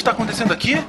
está 0.00 0.10
acontecendo 0.12 0.52
aqui? 0.52 0.82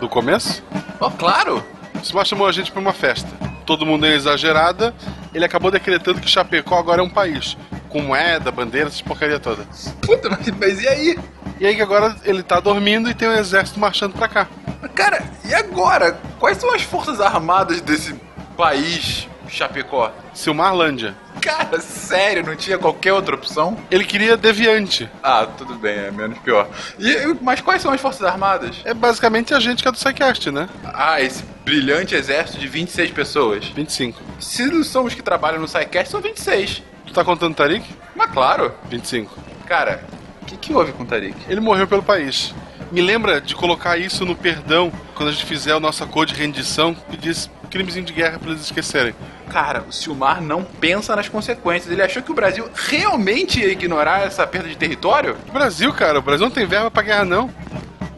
Do 0.00 0.08
começo? 0.08 0.62
Oh, 1.00 1.10
claro! 1.10 1.64
O 2.00 2.04
Silmar 2.04 2.24
chamou 2.24 2.46
a 2.46 2.52
gente 2.52 2.70
pra 2.70 2.80
uma 2.80 2.92
festa. 2.92 3.28
Todo 3.66 3.84
mundo 3.84 4.06
é 4.06 4.14
exagerada. 4.14 4.94
Ele 5.34 5.44
acabou 5.44 5.70
decretando 5.70 6.20
que 6.20 6.28
Chapecó 6.28 6.78
agora 6.78 7.00
é 7.00 7.04
um 7.04 7.10
país. 7.10 7.56
Com 7.88 8.00
moeda, 8.00 8.50
bandeira, 8.50 8.88
essas 8.88 9.02
porcaria 9.02 9.38
toda. 9.38 9.64
Puta, 10.00 10.30
mas, 10.30 10.46
mas 10.58 10.82
e 10.82 10.88
aí? 10.88 11.18
E 11.60 11.66
aí 11.66 11.74
que 11.74 11.82
agora 11.82 12.16
ele 12.24 12.42
tá 12.42 12.60
dormindo 12.60 13.10
e 13.10 13.14
tem 13.14 13.28
um 13.28 13.34
exército 13.34 13.78
marchando 13.78 14.14
pra 14.14 14.28
cá. 14.28 14.48
Cara, 14.94 15.22
e 15.44 15.54
agora? 15.54 16.18
Quais 16.38 16.58
são 16.58 16.72
as 16.74 16.82
forças 16.82 17.20
armadas 17.20 17.80
desse 17.80 18.14
país, 18.56 19.28
Chapecó? 19.48 20.12
Silmarlândia. 20.34 21.14
Cara, 21.42 21.80
sério, 21.80 22.44
não 22.44 22.54
tinha 22.54 22.78
qualquer 22.78 23.12
outra 23.12 23.34
opção? 23.34 23.76
Ele 23.90 24.04
queria 24.04 24.36
deviante. 24.36 25.10
Ah, 25.22 25.46
tudo 25.46 25.74
bem, 25.74 25.98
é 25.98 26.10
menos 26.10 26.38
pior. 26.38 26.68
E, 26.98 27.36
mas 27.40 27.60
quais 27.60 27.82
são 27.82 27.92
as 27.92 28.00
forças 28.00 28.22
armadas? 28.26 28.76
É 28.84 28.94
basicamente 28.94 29.52
a 29.52 29.58
gente 29.60 29.82
que 29.82 29.88
é 29.88 29.92
do 29.92 29.98
SciCast, 29.98 30.50
né? 30.50 30.68
Ah, 30.84 31.20
esse 31.20 31.44
brilhante 31.64 32.14
exército 32.14 32.58
de 32.58 32.68
26 32.68 33.10
pessoas. 33.10 33.66
25. 33.66 34.20
Se 34.38 34.64
não 34.66 34.84
são 34.84 35.04
os 35.04 35.14
que 35.14 35.22
trabalham 35.22 35.60
no 35.60 35.68
SciCast, 35.68 36.10
são 36.10 36.20
26. 36.20 36.82
Tu 37.06 37.12
tá 37.12 37.24
contando 37.24 37.54
Tarik? 37.54 37.84
Mas 38.14 38.30
claro. 38.30 38.72
25. 38.88 39.36
Cara, 39.66 40.04
o 40.42 40.46
que, 40.46 40.56
que 40.56 40.72
houve 40.72 40.92
com 40.92 41.02
o 41.02 41.06
Tarik? 41.06 41.36
Ele 41.48 41.60
morreu 41.60 41.86
pelo 41.86 42.02
país. 42.02 42.54
Me 42.92 43.00
lembra 43.00 43.40
de 43.40 43.54
colocar 43.54 43.96
isso 43.96 44.24
no 44.24 44.36
perdão 44.36 44.92
quando 45.14 45.30
a 45.30 45.32
gente 45.32 45.46
fizer 45.46 45.72
a 45.72 45.80
nossa 45.80 46.06
cor 46.06 46.26
de 46.26 46.34
rendição 46.34 46.94
e 47.10 47.16
diz 47.16 47.50
crimezinho 47.70 48.04
de 48.04 48.12
guerra 48.12 48.38
pra 48.38 48.50
eles 48.50 48.62
esquecerem. 48.62 49.14
Cara, 49.52 49.84
o 49.86 49.92
Silmar 49.92 50.40
não 50.40 50.64
pensa 50.64 51.14
nas 51.14 51.28
consequências. 51.28 51.92
Ele 51.92 52.00
achou 52.00 52.22
que 52.22 52.32
o 52.32 52.34
Brasil 52.34 52.66
realmente 52.74 53.60
ia 53.60 53.70
ignorar 53.70 54.22
essa 54.22 54.46
perda 54.46 54.66
de 54.66 54.74
território? 54.74 55.36
O 55.46 55.52
Brasil, 55.52 55.92
cara, 55.92 56.18
o 56.20 56.22
Brasil 56.22 56.46
não 56.46 56.50
tem 56.50 56.66
verba 56.66 56.90
pra 56.90 57.02
guerra, 57.02 57.26
não. 57.26 57.50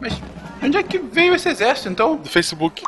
Mas 0.00 0.14
de 0.14 0.22
onde 0.62 0.76
é 0.76 0.82
que 0.84 0.96
veio 0.96 1.34
esse 1.34 1.48
exército, 1.48 1.88
então? 1.88 2.14
Do 2.14 2.28
Facebook. 2.28 2.84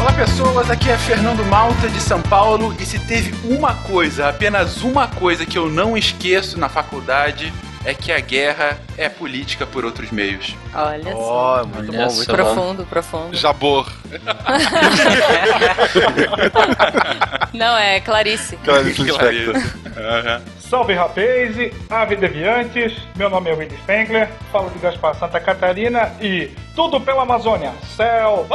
Olá 0.00 0.12
pessoas, 0.14 0.68
aqui 0.72 0.90
é 0.90 0.98
Fernando 0.98 1.44
Malta 1.44 1.88
de 1.88 2.00
São 2.00 2.20
Paulo 2.20 2.74
e 2.80 2.84
se 2.84 2.98
teve 2.98 3.32
uma 3.46 3.74
coisa, 3.74 4.28
apenas 4.28 4.82
uma 4.82 5.06
coisa 5.06 5.46
que 5.46 5.56
eu 5.56 5.70
não 5.70 5.96
esqueço 5.96 6.58
na 6.58 6.68
faculdade 6.68 7.52
é 7.84 7.94
que 7.94 8.12
a 8.12 8.20
guerra 8.20 8.78
é 8.96 9.08
política 9.08 9.66
por 9.66 9.84
outros 9.84 10.10
meios. 10.10 10.54
Olha 10.74 11.12
só. 11.12 11.64
muito 11.64 11.90
Olha 11.90 12.06
bom, 12.06 12.14
muito 12.14 12.26
bom. 12.28 12.34
Profundo, 12.34 12.86
profundo. 12.86 13.36
Jabor. 13.36 13.92
Não, 17.52 17.76
é 17.76 18.00
Clarice. 18.00 18.56
Clarice 18.58 19.02
Lispector. 19.02 19.54
Aham. 19.96 20.42
Salve 20.72 20.94
rapaz, 20.94 21.54
ave 21.90 22.16
deviantes, 22.16 22.94
meu 23.14 23.28
nome 23.28 23.50
é 23.50 23.52
Willy 23.52 23.76
Spengler, 23.82 24.30
falo 24.50 24.70
de 24.70 24.78
Gaspar 24.78 25.14
Santa 25.14 25.38
Catarina 25.38 26.14
e 26.18 26.50
tudo 26.74 26.98
pela 26.98 27.24
Amazônia, 27.24 27.74
céu! 27.94 28.46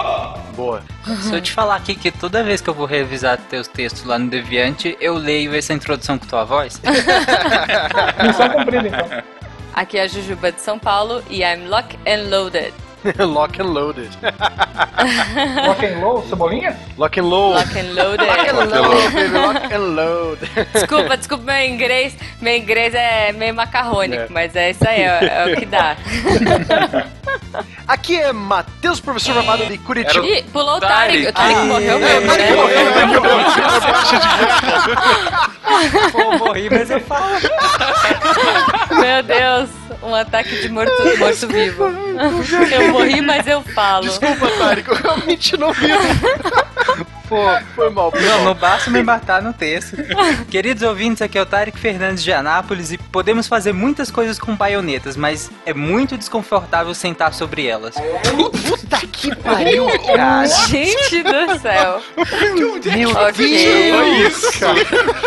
Boa. 0.55 0.81
Se 1.21 1.35
eu 1.35 1.39
te 1.39 1.51
falar 1.51 1.75
aqui 1.75 1.93
que 1.93 2.09
toda 2.09 2.43
vez 2.43 2.59
que 2.59 2.67
eu 2.67 2.73
vou 2.73 2.87
revisar 2.87 3.37
teus 3.37 3.67
textos 3.67 4.03
lá 4.03 4.17
no 4.17 4.31
Deviante, 4.31 4.97
eu 4.99 5.13
leio 5.13 5.53
essa 5.55 5.73
introdução 5.73 6.17
com 6.17 6.25
tua 6.25 6.43
voz. 6.43 6.81
missão 8.25 8.49
cumprida 8.49 8.87
então. 8.87 9.23
Aqui 9.75 9.99
é 9.99 10.01
a 10.01 10.07
Jujuba 10.07 10.51
de 10.51 10.59
São 10.59 10.79
Paulo 10.79 11.23
e 11.29 11.43
I'm 11.43 11.67
lock 11.67 11.95
and 12.07 12.35
loaded. 12.35 12.73
Lock 13.19 13.59
and 13.59 13.73
loaded. 13.73 14.09
Lock 14.21 15.83
and 15.83 16.01
low, 16.01 16.21
cebolinha? 16.23 16.75
Lock 16.97 17.17
and 17.17 17.29
load. 17.29 17.55
Lock 17.55 17.75
and 17.77 17.93
loaded. 17.95 18.27
Lock 18.27 18.47
and 18.49 18.57
load, 18.71 19.13
baby. 19.13 19.37
Lock 19.37 19.71
and 19.73 19.95
load. 19.95 20.39
Desculpa, 20.73 21.15
desculpa 21.17 21.43
meu 21.43 21.65
inglês. 21.65 22.15
Meu 22.41 22.55
inglês 22.57 22.93
é 22.95 23.31
meio 23.31 23.53
macarrônico, 23.53 24.23
É. 24.23 24.27
mas 24.29 24.55
é 24.55 24.71
isso 24.71 24.87
aí, 24.87 25.01
é, 25.01 25.19
é 25.47 25.53
o 25.53 25.55
que 25.57 25.65
dá. 25.65 25.95
Aqui 27.87 28.19
é 28.19 28.33
Matheus, 28.33 28.99
professor 28.99 29.35
formado 29.35 29.65
de 29.67 29.77
Curitiba. 29.77 30.25
Ih, 30.25 30.43
pulou 30.51 30.77
o 30.77 30.79
Tarek. 30.79 31.27
O 31.27 31.33
Tarek 31.33 31.55
Ah, 31.59 31.63
morreu 31.65 31.97
é, 31.97 31.99
mesmo, 31.99 32.27
Tarek 32.27 32.49
né? 32.49 32.55
morreu, 32.55 32.85
né? 32.85 33.05
Pô, 36.11 36.37
morri, 36.45 36.69
mas 36.69 36.89
eu 36.89 36.99
falo. 37.01 37.25
Meu 38.99 39.23
Deus, 39.23 39.69
um 40.03 40.13
ataque 40.15 40.61
de 40.61 40.69
morto- 40.69 40.91
eu 42.87 42.93
morri, 42.93 43.21
mas 43.21 43.45
eu 43.47 43.61
falo. 43.61 44.03
Desculpa, 44.07 44.47
Tarek, 44.57 44.89
eu 44.89 44.95
realmente 44.95 45.57
não 45.57 45.71
vi. 45.73 45.87
Pô, 47.27 47.35
foi 47.75 47.89
mal. 47.89 48.09
Foi 48.09 48.21
Não, 48.21 48.35
mal. 48.37 48.45
não 48.45 48.53
basta 48.55 48.89
me 48.89 49.03
matar 49.03 49.41
no 49.41 49.51
texto. 49.51 49.97
Queridos 50.49 50.81
ouvintes, 50.81 51.21
aqui 51.21 51.37
é 51.37 51.41
o 51.41 51.45
Tarek 51.45 51.77
Fernandes 51.77 52.23
de 52.23 52.31
Anápolis 52.31 52.93
e 52.93 52.97
podemos 52.97 53.47
fazer 53.47 53.73
muitas 53.73 54.09
coisas 54.09 54.39
com 54.39 54.55
baionetas, 54.55 55.17
mas 55.17 55.51
é 55.65 55.73
muito 55.73 56.17
desconfortável 56.17 56.93
sentar 56.93 57.33
sobre 57.33 57.67
elas. 57.67 57.95
Puta 58.65 58.97
que 59.07 59.35
pariu, 59.35 59.87
cara. 60.05 60.45
Gente 60.67 61.21
do 61.23 61.59
céu. 61.59 62.01
Meu. 62.55 63.11
Foi 63.11 64.09
isso, 64.25 64.59
cara. 64.59 64.79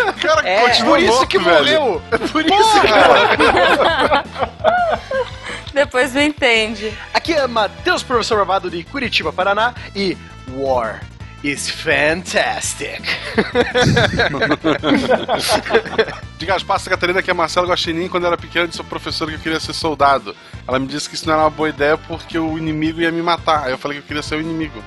O 0.08 0.12
cara 0.14 0.48
É, 0.48 0.60
continua 0.68 0.90
Por 0.96 1.00
isso 1.00 1.10
louco, 1.12 1.26
que 1.26 1.38
velho. 1.38 1.58
morreu. 1.58 2.02
É 2.12 2.18
por 2.18 2.44
isso, 2.46 2.80
cara. 2.82 4.24
Depois 5.72 6.12
me 6.12 6.26
entende. 6.26 6.92
Aqui 7.14 7.32
é 7.32 7.46
Matheus, 7.46 8.02
professor 8.02 8.36
formado 8.36 8.70
de 8.70 8.84
Curitiba, 8.84 9.32
Paraná. 9.32 9.74
E 9.94 10.16
War 10.52 11.00
is 11.42 11.70
fantastic. 11.70 13.00
De 16.38 16.46
Gaspar 16.46 16.78
Santa 16.78 16.90
Catarina, 16.90 17.22
que 17.22 17.30
é 17.30 17.34
Marcelo 17.34 17.68
Guaxinim, 17.68 18.08
quando 18.08 18.24
eu 18.24 18.28
era 18.28 18.38
pequeno, 18.38 18.66
disse 18.66 18.80
ao 18.80 18.86
professor 18.86 19.28
que 19.28 19.34
eu 19.34 19.38
queria 19.38 19.60
ser 19.60 19.74
soldado. 19.74 20.34
Ela 20.66 20.78
me 20.78 20.86
disse 20.86 21.08
que 21.08 21.14
isso 21.14 21.26
não 21.26 21.34
era 21.34 21.42
uma 21.42 21.50
boa 21.50 21.68
ideia 21.68 21.98
porque 21.98 22.38
o 22.38 22.56
inimigo 22.56 23.00
ia 23.00 23.12
me 23.12 23.22
matar. 23.22 23.64
Aí 23.64 23.72
eu 23.72 23.78
falei 23.78 23.98
que 23.98 24.04
eu 24.04 24.06
queria 24.06 24.22
ser 24.22 24.36
o 24.36 24.40
inimigo. 24.40 24.82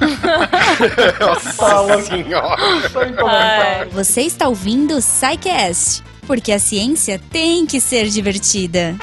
Nossa 1.20 2.02
senhora. 2.02 2.56
Ai. 3.28 3.88
Você 3.90 4.22
está 4.22 4.48
ouvindo 4.48 4.96
o 4.96 5.00
SciCast, 5.00 6.02
porque 6.26 6.50
a 6.50 6.58
ciência 6.58 7.20
tem 7.30 7.66
que 7.66 7.80
ser 7.80 8.08
divertida. 8.08 8.96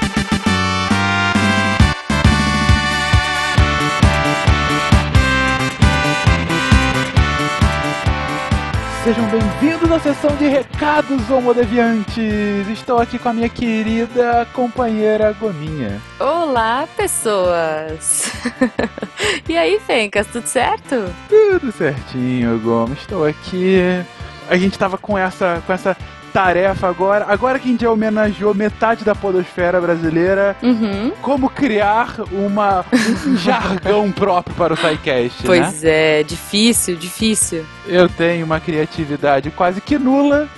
Sejam 9.04 9.28
bem-vindos 9.28 9.92
à 9.92 10.00
sessão 10.00 10.34
de 10.36 10.46
recados 10.46 11.28
homodeviantes. 11.28 12.66
Estou 12.72 12.98
aqui 12.98 13.18
com 13.18 13.28
a 13.28 13.34
minha 13.34 13.50
querida 13.50 14.48
companheira 14.54 15.30
Gominha. 15.34 16.00
Olá, 16.18 16.88
pessoas. 16.96 18.32
e 19.46 19.58
aí, 19.58 19.78
Fencas, 19.78 20.26
tudo 20.28 20.46
certo? 20.46 21.14
Tudo 21.28 21.70
certinho, 21.70 22.58
Gomes. 22.60 22.98
Estou 23.00 23.26
aqui. 23.26 23.76
A 24.48 24.56
gente 24.56 24.78
tava 24.78 24.96
com 24.96 25.18
essa, 25.18 25.62
com 25.66 25.72
essa 25.74 25.94
tarefa 26.34 26.88
agora. 26.88 27.26
Agora 27.28 27.60
que 27.60 27.68
a 27.68 27.70
gente 27.70 27.82
já 27.82 27.90
homenageou 27.90 28.52
metade 28.52 29.04
da 29.04 29.14
podosfera 29.14 29.80
brasileira, 29.80 30.56
Uhum. 30.60 31.12
como 31.22 31.48
criar 31.48 32.16
uma, 32.32 32.84
um 33.26 33.36
jargão 33.38 34.10
próprio 34.10 34.54
para 34.56 34.74
o 34.74 34.76
SciCast, 34.76 35.38
né? 35.42 35.46
Pois 35.46 35.84
é, 35.84 36.24
difícil, 36.24 36.96
difícil. 36.96 37.64
Eu 37.86 38.08
tenho 38.08 38.44
uma 38.44 38.58
criatividade 38.58 39.50
quase 39.52 39.80
que 39.80 39.96
nula, 39.96 40.48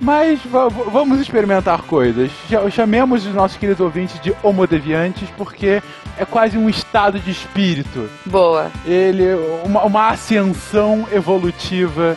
mas 0.00 0.40
va- 0.46 0.68
va- 0.68 0.84
vamos 0.90 1.20
experimentar 1.20 1.82
coisas. 1.82 2.30
Cha- 2.48 2.70
Chamemos 2.70 3.26
os 3.26 3.34
nossos 3.34 3.58
queridos 3.58 3.80
ouvintes 3.80 4.18
de 4.20 4.34
homodeviantes 4.42 5.28
porque 5.36 5.82
é 6.18 6.24
quase 6.24 6.56
um 6.56 6.68
estado 6.68 7.18
de 7.18 7.30
espírito. 7.30 8.08
Boa. 8.24 8.70
Ele 8.84 9.34
uma, 9.64 9.84
uma 9.84 10.08
ascensão 10.08 11.06
evolutiva 11.12 12.16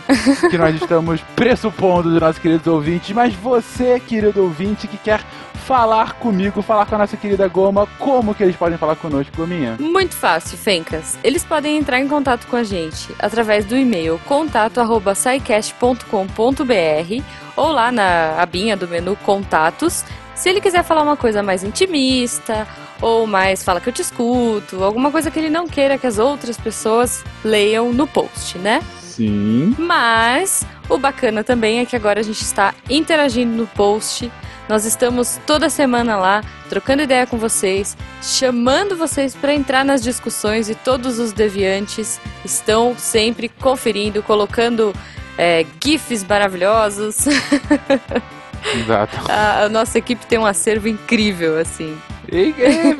que 0.50 0.58
nós 0.58 0.76
estamos 0.76 1.22
pressupondo 1.36 2.10
dos 2.10 2.22
nossos 2.22 2.42
queridos 2.42 2.68
ouvintes. 2.68 3.12
Mas 3.12 3.34
você, 3.34 4.00
querido 4.00 4.44
ouvinte, 4.44 4.88
que 4.88 4.98
quer 4.98 5.22
falar 5.70 6.14
comigo, 6.14 6.62
falar 6.62 6.86
com 6.86 6.96
a 6.96 7.00
nossa 7.00 7.16
querida 7.16 7.48
Goma, 7.48 7.88
como 8.00 8.34
que 8.34 8.42
eles 8.42 8.56
podem 8.56 8.78
falar 8.78 8.96
conosco, 8.96 9.32
Gominha? 9.36 9.76
Muito 9.80 10.16
fácil, 10.16 10.58
Fencas. 10.58 11.20
Eles 11.24 11.46
podem 11.46 11.78
entrar 11.78 12.00
em 12.00 12.08
contato 12.08 12.48
com 12.48 12.56
a 12.56 12.64
gente 12.64 13.14
através 13.20 13.66
do 13.66 13.78
e-mail 13.78 14.20
contato@saicast.com.br 14.26 17.24
ou 17.56 17.72
lá 17.72 17.92
na 17.92 18.42
abinha 18.42 18.76
do 18.76 18.88
menu 18.88 19.16
Contatos. 19.18 20.04
Se 20.40 20.48
ele 20.48 20.62
quiser 20.62 20.86
falar 20.86 21.04
uma 21.04 21.18
coisa 21.18 21.44
mais 21.44 21.66
intimista 21.66 22.66
ou 23.02 23.28
mais 23.28 23.62
fala 23.62 23.82
que 23.82 23.90
eu 23.90 23.94
te 23.94 24.02
escuto, 24.02 24.82
alguma 24.82 25.12
coisa 25.12 25.30
que 25.30 25.38
ele 25.38 25.50
não 25.50 25.68
queira 25.68 25.98
que 25.98 26.08
as 26.08 26.18
outras 26.18 26.58
pessoas 26.58 27.26
leiam 27.44 27.92
no 27.92 28.08
post, 28.08 28.58
né? 28.58 28.82
Sim. 29.02 29.76
Mas 29.78 30.66
o 30.88 30.98
bacana 30.98 31.44
também 31.44 31.80
é 31.80 31.86
que 31.86 31.94
agora 31.94 32.22
a 32.22 32.24
gente 32.24 32.42
está 32.42 32.74
interagindo 32.90 33.52
no 33.52 33.68
post. 33.68 34.32
Nós 34.70 34.86
estamos 34.86 35.42
toda 35.46 35.70
semana 35.70 36.16
lá, 36.16 36.42
trocando 36.70 37.02
ideia 37.02 37.28
com 37.28 37.38
vocês, 37.38 37.98
chamando 38.22 38.96
vocês 38.96 39.36
para 39.36 39.54
entrar 39.54 39.84
nas 39.84 40.02
discussões 40.02 40.70
e 40.70 40.76
todos 40.76 41.20
os 41.20 41.34
deviantes 41.34 42.18
estão 42.46 42.96
sempre 42.98 43.50
conferindo, 43.50 44.24
colocando 44.24 44.94
é, 45.38 45.66
GIFs 45.84 46.24
maravilhosos. 46.24 47.26
Exato. 48.76 49.18
A, 49.30 49.64
a 49.64 49.70
nossa 49.70 49.98
equipe 49.98 50.26
tem 50.26 50.38
um 50.38 50.46
acervo 50.46 50.88
incrível, 50.88 51.58
assim. 51.58 51.98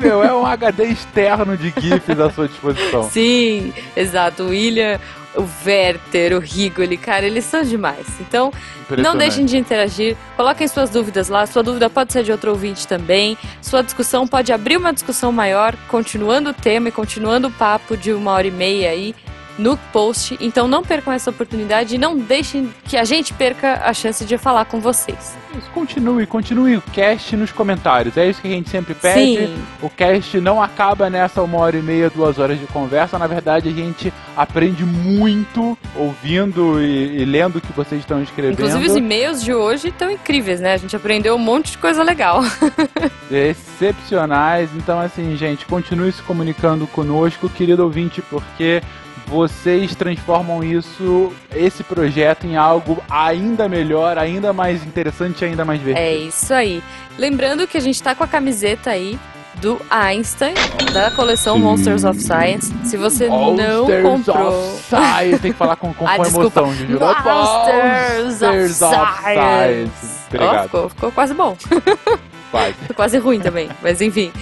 Meu, 0.00 0.22
é 0.22 0.34
um 0.34 0.44
HD 0.44 0.86
externo 0.86 1.56
de 1.56 1.72
GIFs 1.78 2.18
à 2.18 2.30
sua 2.30 2.48
disposição. 2.48 3.08
Sim, 3.10 3.72
exato. 3.96 4.44
O 4.44 4.48
William, 4.48 4.98
o 5.36 5.44
Werther, 5.64 6.36
o 6.36 6.40
Rigoli, 6.40 6.96
cara, 6.96 7.24
eles 7.26 7.44
são 7.44 7.62
demais. 7.62 8.06
Então, 8.20 8.52
não 8.98 9.16
deixem 9.16 9.44
de 9.44 9.56
interagir, 9.56 10.16
coloquem 10.36 10.66
suas 10.66 10.90
dúvidas 10.90 11.28
lá. 11.28 11.46
Sua 11.46 11.62
dúvida 11.62 11.88
pode 11.88 12.12
ser 12.12 12.24
de 12.24 12.32
outro 12.32 12.50
ouvinte 12.50 12.86
também. 12.88 13.38
Sua 13.62 13.82
discussão 13.82 14.26
pode 14.26 14.52
abrir 14.52 14.76
uma 14.76 14.92
discussão 14.92 15.30
maior, 15.30 15.76
continuando 15.88 16.50
o 16.50 16.54
tema 16.54 16.88
e 16.88 16.92
continuando 16.92 17.48
o 17.48 17.52
papo 17.52 17.96
de 17.96 18.12
uma 18.12 18.32
hora 18.32 18.48
e 18.48 18.50
meia 18.50 18.90
aí 18.90 19.14
no 19.60 19.76
post. 19.92 20.36
Então 20.40 20.66
não 20.66 20.82
percam 20.82 21.12
essa 21.12 21.30
oportunidade 21.30 21.94
e 21.94 21.98
não 21.98 22.16
deixem 22.16 22.72
que 22.84 22.96
a 22.96 23.04
gente 23.04 23.32
perca 23.34 23.82
a 23.84 23.92
chance 23.92 24.24
de 24.24 24.36
falar 24.38 24.64
com 24.64 24.80
vocês. 24.80 25.36
Isso, 25.56 25.68
continue, 25.74 26.26
continue 26.26 26.76
o 26.76 26.82
cast 26.92 27.36
nos 27.36 27.52
comentários. 27.52 28.16
É 28.16 28.28
isso 28.28 28.40
que 28.40 28.48
a 28.48 28.52
gente 28.52 28.70
sempre 28.70 28.94
pede. 28.94 29.46
Sim. 29.46 29.62
O 29.82 29.90
cast 29.90 30.40
não 30.40 30.62
acaba 30.62 31.10
nessa 31.10 31.42
uma 31.42 31.58
hora 31.58 31.76
e 31.76 31.82
meia, 31.82 32.08
duas 32.08 32.38
horas 32.38 32.58
de 32.58 32.66
conversa. 32.66 33.18
Na 33.18 33.26
verdade, 33.26 33.68
a 33.68 33.72
gente 33.72 34.12
aprende 34.36 34.84
muito 34.84 35.76
ouvindo 35.96 36.80
e, 36.80 37.22
e 37.22 37.24
lendo 37.24 37.56
o 37.56 37.60
que 37.60 37.72
vocês 37.72 38.00
estão 38.00 38.22
escrevendo. 38.22 38.54
Inclusive 38.54 38.86
os 38.86 38.96
e-mails 38.96 39.42
de 39.42 39.52
hoje 39.52 39.88
estão 39.88 40.10
incríveis, 40.10 40.60
né? 40.60 40.74
A 40.74 40.76
gente 40.76 40.94
aprendeu 40.94 41.34
um 41.34 41.38
monte 41.38 41.72
de 41.72 41.78
coisa 41.78 42.02
legal. 42.02 42.42
excepcionais. 43.30 44.70
Então, 44.76 45.00
assim, 45.00 45.36
gente, 45.36 45.66
continue 45.66 46.12
se 46.12 46.22
comunicando 46.22 46.86
conosco, 46.86 47.48
querido 47.48 47.82
ouvinte, 47.82 48.22
porque 48.22 48.82
vocês 49.30 49.94
transformam 49.94 50.62
isso, 50.64 51.32
esse 51.54 51.82
projeto, 51.84 52.46
em 52.46 52.56
algo 52.56 53.02
ainda 53.08 53.68
melhor, 53.68 54.18
ainda 54.18 54.52
mais 54.52 54.84
interessante, 54.84 55.44
ainda 55.44 55.64
mais 55.64 55.80
É 55.80 55.84
divertido. 55.84 56.28
isso 56.28 56.52
aí. 56.52 56.82
Lembrando 57.16 57.66
que 57.66 57.78
a 57.78 57.80
gente 57.80 58.02
tá 58.02 58.14
com 58.14 58.24
a 58.24 58.26
camiseta 58.26 58.90
aí 58.90 59.18
do 59.56 59.80
Einstein, 59.90 60.54
da 60.92 61.10
coleção 61.10 61.56
Sim. 61.56 61.62
Monsters 61.62 62.04
of 62.04 62.18
Science. 62.20 62.72
Se 62.84 62.96
você 62.96 63.28
não 63.28 63.52
Monsters 63.54 64.02
comprou. 64.02 64.48
of 64.48 64.82
Science. 64.88 65.38
Tem 65.40 65.52
que 65.52 65.58
falar 65.58 65.76
com, 65.76 65.92
com, 65.92 66.06
Ah, 66.08 66.16
com 66.16 66.26
emoção, 66.26 66.72
Juju. 66.74 66.98
Monsters 66.98 68.42
of 68.42 68.56
Monsters 68.56 68.82
of 68.82 69.22
Science. 69.22 69.90
Ó, 70.32 70.34
Obrigado. 70.34 70.62
ficou, 70.64 70.88
ficou 70.88 71.12
quase 71.12 71.34
bom. 71.34 71.56
Vai. 72.52 72.74
Quase 72.94 73.18
ruim 73.18 73.38
também, 73.40 73.68
mas 73.82 74.00
enfim. 74.00 74.32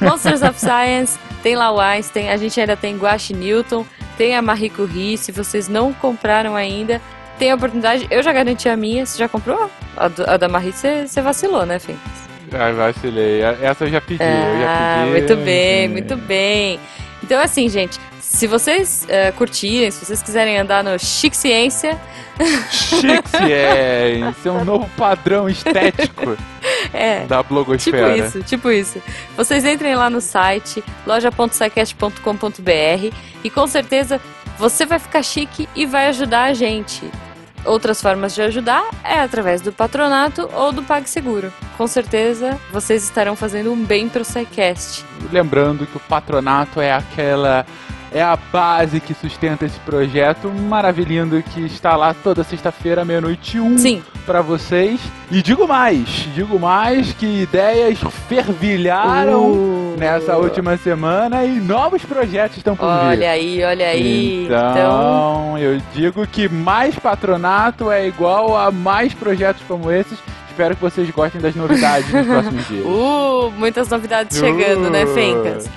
Monsters 0.00 0.42
of 0.42 0.58
Science, 0.58 1.18
tem 1.42 1.54
lá 1.56 1.70
o 1.70 1.78
Einstein, 1.78 2.30
a 2.30 2.36
gente 2.36 2.58
ainda 2.60 2.76
tem 2.76 2.96
Guache 2.96 3.34
Newton, 3.34 3.84
tem 4.16 4.34
a 4.34 4.40
Marie 4.42 4.70
Curie, 4.70 5.16
se 5.18 5.30
vocês 5.32 5.68
não 5.68 5.92
compraram 5.92 6.56
ainda, 6.56 7.00
tem 7.38 7.50
a 7.50 7.54
oportunidade, 7.54 8.06
eu 8.10 8.22
já 8.22 8.32
garanti 8.32 8.68
a 8.68 8.76
minha, 8.76 9.04
você 9.06 9.18
já 9.18 9.28
comprou? 9.28 9.70
A, 9.96 10.08
do- 10.08 10.28
a 10.28 10.36
da 10.36 10.48
Marie 10.48 10.72
você 10.72 11.06
você 11.06 11.20
vacilou, 11.20 11.66
né, 11.66 11.78
Fê? 11.78 11.94
Ai, 12.52 12.72
vacilei. 12.72 13.42
Essa 13.42 13.84
eu 13.84 13.90
já 13.90 14.00
pedi, 14.00 14.22
eu 14.22 14.28
já 14.60 14.66
Ah, 14.66 14.98
pedi. 15.00 15.10
muito 15.12 15.36
bem, 15.44 15.88
muito 15.88 16.16
bem. 16.16 16.80
Então, 17.22 17.38
assim, 17.42 17.68
gente, 17.68 18.00
se 18.20 18.46
vocês 18.46 19.04
eh, 19.08 19.32
curtirem, 19.32 19.90
se 19.90 20.04
vocês 20.04 20.22
quiserem 20.22 20.56
andar 20.58 20.82
no 20.82 20.98
Chique 20.98 21.36
Ciência, 21.36 21.98
Chique 22.70 23.28
Ciência, 23.28 24.48
é 24.48 24.50
um 24.52 24.64
novo 24.64 24.88
padrão 24.96 25.48
estético 25.48 26.36
é. 26.92 27.24
da 27.26 27.38
Tipo 27.38 27.54
blogosfera. 27.54 28.16
isso, 28.16 28.42
tipo 28.42 28.70
isso. 28.70 29.00
Vocês 29.36 29.64
entrem 29.64 29.94
lá 29.94 30.10
no 30.10 30.20
site 30.20 30.82
loja.sicast.com.br 31.06 33.14
e 33.44 33.50
com 33.50 33.66
certeza 33.66 34.20
você 34.58 34.84
vai 34.84 34.98
ficar 34.98 35.22
chique 35.22 35.68
e 35.74 35.86
vai 35.86 36.08
ajudar 36.08 36.44
a 36.44 36.54
gente. 36.54 37.08
Outras 37.64 38.00
formas 38.00 38.34
de 38.34 38.42
ajudar 38.42 38.88
é 39.04 39.20
através 39.20 39.60
do 39.60 39.72
patronato 39.72 40.48
ou 40.54 40.72
do 40.72 40.82
PagSeguro. 40.82 41.52
Com 41.76 41.86
certeza 41.86 42.58
vocês 42.72 43.04
estarão 43.04 43.36
fazendo 43.36 43.72
um 43.72 43.84
bem 43.84 44.08
pro 44.08 44.24
SciCast. 44.24 45.04
Lembrando 45.32 45.86
que 45.86 45.96
o 45.96 46.00
patronato 46.00 46.80
é 46.80 46.92
aquela. 46.92 47.66
É 48.10 48.22
a 48.22 48.36
base 48.36 49.00
que 49.00 49.12
sustenta 49.12 49.66
esse 49.66 49.78
projeto 49.80 50.48
maravilhoso 50.50 51.42
que 51.52 51.60
está 51.66 51.94
lá 51.94 52.14
toda 52.14 52.42
sexta-feira, 52.42 53.04
meia-noite 53.04 53.60
um, 53.60 53.76
Sim, 53.76 54.02
pra 54.24 54.40
vocês. 54.40 54.98
E 55.30 55.42
digo 55.42 55.68
mais, 55.68 56.08
digo 56.34 56.58
mais 56.58 57.12
que 57.12 57.42
ideias 57.42 57.98
fervilharam 58.28 59.42
Uh. 59.52 59.96
nessa 59.98 60.36
última 60.36 60.76
semana 60.76 61.44
e 61.44 61.58
novos 61.60 62.02
projetos 62.04 62.56
estão 62.56 62.74
por 62.74 62.86
vir. 62.86 63.06
olha 63.08 63.30
aí, 63.30 63.62
olha 63.64 63.86
aí. 63.88 64.44
Então, 64.46 64.70
então 64.70 65.58
eu 65.58 65.80
digo 65.94 66.26
que 66.26 66.48
mais 66.48 66.94
patronato 66.98 67.90
é 67.90 68.06
igual 68.06 68.56
a 68.56 68.70
mais 68.70 69.12
projetos 69.12 69.62
como 69.68 69.90
esses. 69.90 70.18
Espero 70.48 70.74
que 70.74 70.80
vocês 70.82 71.08
gostem 71.10 71.40
das 71.40 71.54
novidades 71.54 72.12
nos 72.12 72.26
próximos 72.26 72.66
dias. 72.68 72.84
Uh, 72.84 73.52
muitas 73.56 73.88
novidades 73.88 74.38
chegando, 74.38 74.90
né, 74.90 75.06
Fencas? 75.06 75.68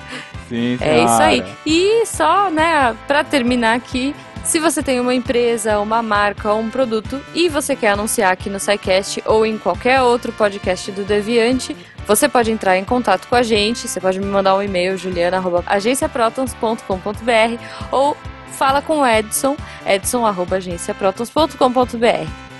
Sim, 0.52 0.76
É 0.80 1.02
isso 1.02 1.22
aí. 1.22 1.42
E 1.64 2.04
só, 2.04 2.50
né, 2.50 2.94
pra 3.06 3.24
terminar 3.24 3.74
aqui, 3.74 4.14
se 4.44 4.58
você 4.58 4.82
tem 4.82 5.00
uma 5.00 5.14
empresa, 5.14 5.78
uma 5.78 6.02
marca 6.02 6.52
ou 6.52 6.60
um 6.60 6.68
produto 6.68 7.18
e 7.34 7.48
você 7.48 7.74
quer 7.74 7.92
anunciar 7.92 8.30
aqui 8.32 8.50
no 8.50 8.60
SciCast 8.60 9.22
ou 9.24 9.46
em 9.46 9.56
qualquer 9.56 10.02
outro 10.02 10.30
podcast 10.32 10.92
do 10.92 11.04
Deviante, 11.04 11.74
você 12.06 12.28
pode 12.28 12.50
entrar 12.50 12.76
em 12.76 12.84
contato 12.84 13.26
com 13.28 13.36
a 13.36 13.42
gente, 13.42 13.88
você 13.88 13.98
pode 14.00 14.20
me 14.20 14.26
mandar 14.26 14.54
um 14.56 14.62
e-mail, 14.62 14.98
juliana.agenciaprotons.com.br 14.98 17.62
ou 17.90 18.14
fala 18.50 18.82
com 18.82 18.98
o 18.98 19.06
Edson, 19.06 19.56
edson.agenciaprotons.com.br. 19.86 22.51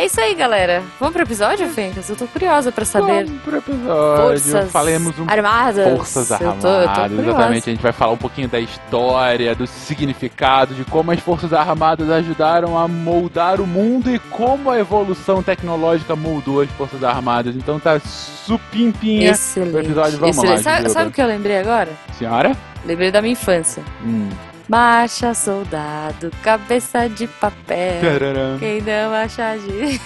É 0.00 0.04
isso 0.04 0.20
aí, 0.20 0.32
galera. 0.32 0.80
Vamos 1.00 1.12
pro 1.12 1.22
episódio, 1.24 1.68
Fencas? 1.70 2.08
Eu 2.08 2.14
tô 2.14 2.24
curiosa 2.28 2.70
pra 2.70 2.84
saber. 2.84 3.24
Vamos 3.24 3.42
pro 3.42 3.56
episódio. 3.56 4.22
Forças 4.22 4.70
Falemos 4.70 5.18
um 5.18 5.24
armadas. 5.28 5.96
Forças 5.96 6.30
Eu 6.30 6.36
Armadas, 6.36 6.62
tô- 6.62 6.68
eu 6.68 6.88
tô 6.88 6.94
curiosa. 7.00 7.22
exatamente. 7.30 7.68
A 7.68 7.72
gente 7.72 7.82
vai 7.82 7.90
falar 7.92 8.12
um 8.12 8.16
pouquinho 8.16 8.46
da 8.46 8.60
história, 8.60 9.56
do 9.56 9.66
significado, 9.66 10.72
de 10.72 10.84
como 10.84 11.10
as 11.10 11.18
Forças 11.18 11.52
Armadas 11.52 12.08
ajudaram 12.10 12.78
a 12.78 12.86
moldar 12.86 13.60
o 13.60 13.66
mundo 13.66 14.08
e 14.08 14.20
como 14.20 14.70
a 14.70 14.78
evolução 14.78 15.42
tecnológica 15.42 16.14
moldou 16.14 16.60
as 16.60 16.70
Forças 16.70 17.02
Armadas. 17.02 17.56
Então 17.56 17.80
tá 17.80 17.98
supimpinha 17.98 19.32
Excelente. 19.32 19.74
o 19.74 19.80
episódio. 19.80 20.18
Vamos 20.20 20.36
Excelente. 20.38 20.64
lá, 20.64 20.76
Sabe, 20.76 20.90
sabe 20.90 21.08
o 21.08 21.12
que 21.12 21.20
eu 21.20 21.26
lembrei 21.26 21.58
agora? 21.58 21.90
Senhora? 22.16 22.56
Lembrei 22.86 23.10
da 23.10 23.20
minha 23.20 23.32
infância. 23.32 23.82
Hum. 24.04 24.28
Marcha, 24.68 25.32
soldado, 25.32 26.30
cabeça 26.42 27.08
de 27.08 27.26
papel. 27.26 28.02
Tararam. 28.02 28.58
Quem 28.58 28.82
não 28.82 29.14
acha 29.14 29.56
de. 29.56 29.98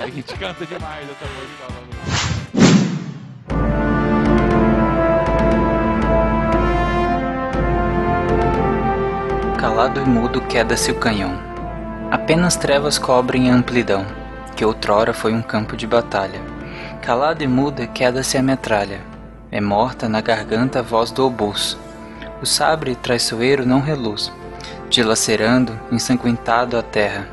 A 0.00 0.06
gente 0.06 0.32
canta 0.38 0.64
demais 0.64 1.08
essa 1.10 1.26
música. 1.34 1.66
Calado 9.58 10.00
e 10.00 10.04
mudo 10.04 10.40
queda-se 10.42 10.92
o 10.92 10.94
canhão. 10.94 11.36
Apenas 12.12 12.54
trevas 12.54 12.96
cobrem 12.96 13.50
a 13.50 13.54
amplidão, 13.54 14.06
que 14.54 14.64
outrora 14.64 15.12
foi 15.12 15.34
um 15.34 15.42
campo 15.42 15.76
de 15.76 15.84
batalha. 15.84 16.40
Calado 17.02 17.42
e 17.42 17.48
muda 17.48 17.88
queda-se 17.88 18.38
a 18.38 18.42
metralha. 18.42 19.00
É 19.50 19.60
morta 19.60 20.08
na 20.08 20.20
garganta 20.20 20.78
a 20.78 20.82
voz 20.82 21.10
do 21.10 21.26
obus. 21.26 21.76
O 22.42 22.46
sabre 22.46 22.94
traiçoeiro 22.94 23.66
não 23.66 23.80
reluz, 23.80 24.32
dilacerando, 24.88 25.78
ensanguentado 25.92 26.78
a 26.78 26.82
terra. 26.82 27.28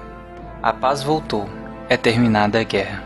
A 0.62 0.74
paz 0.74 1.02
voltou, 1.02 1.48
é 1.88 1.96
terminada 1.96 2.60
a 2.60 2.64
guerra. 2.64 3.04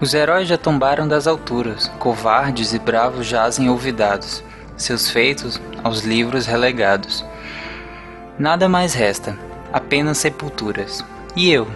Os 0.00 0.14
heróis 0.14 0.48
já 0.48 0.56
tombaram 0.56 1.06
das 1.06 1.26
alturas, 1.26 1.90
covardes 1.98 2.72
e 2.72 2.78
bravos 2.78 3.26
jazem 3.26 3.68
olvidados, 3.68 4.42
seus 4.74 5.10
feitos 5.10 5.60
aos 5.84 6.00
livros 6.00 6.46
relegados. 6.46 7.22
Nada 8.38 8.66
mais 8.66 8.94
resta, 8.94 9.36
apenas 9.70 10.16
sepulturas. 10.16 11.04
E 11.36 11.50
eu? 11.50 11.68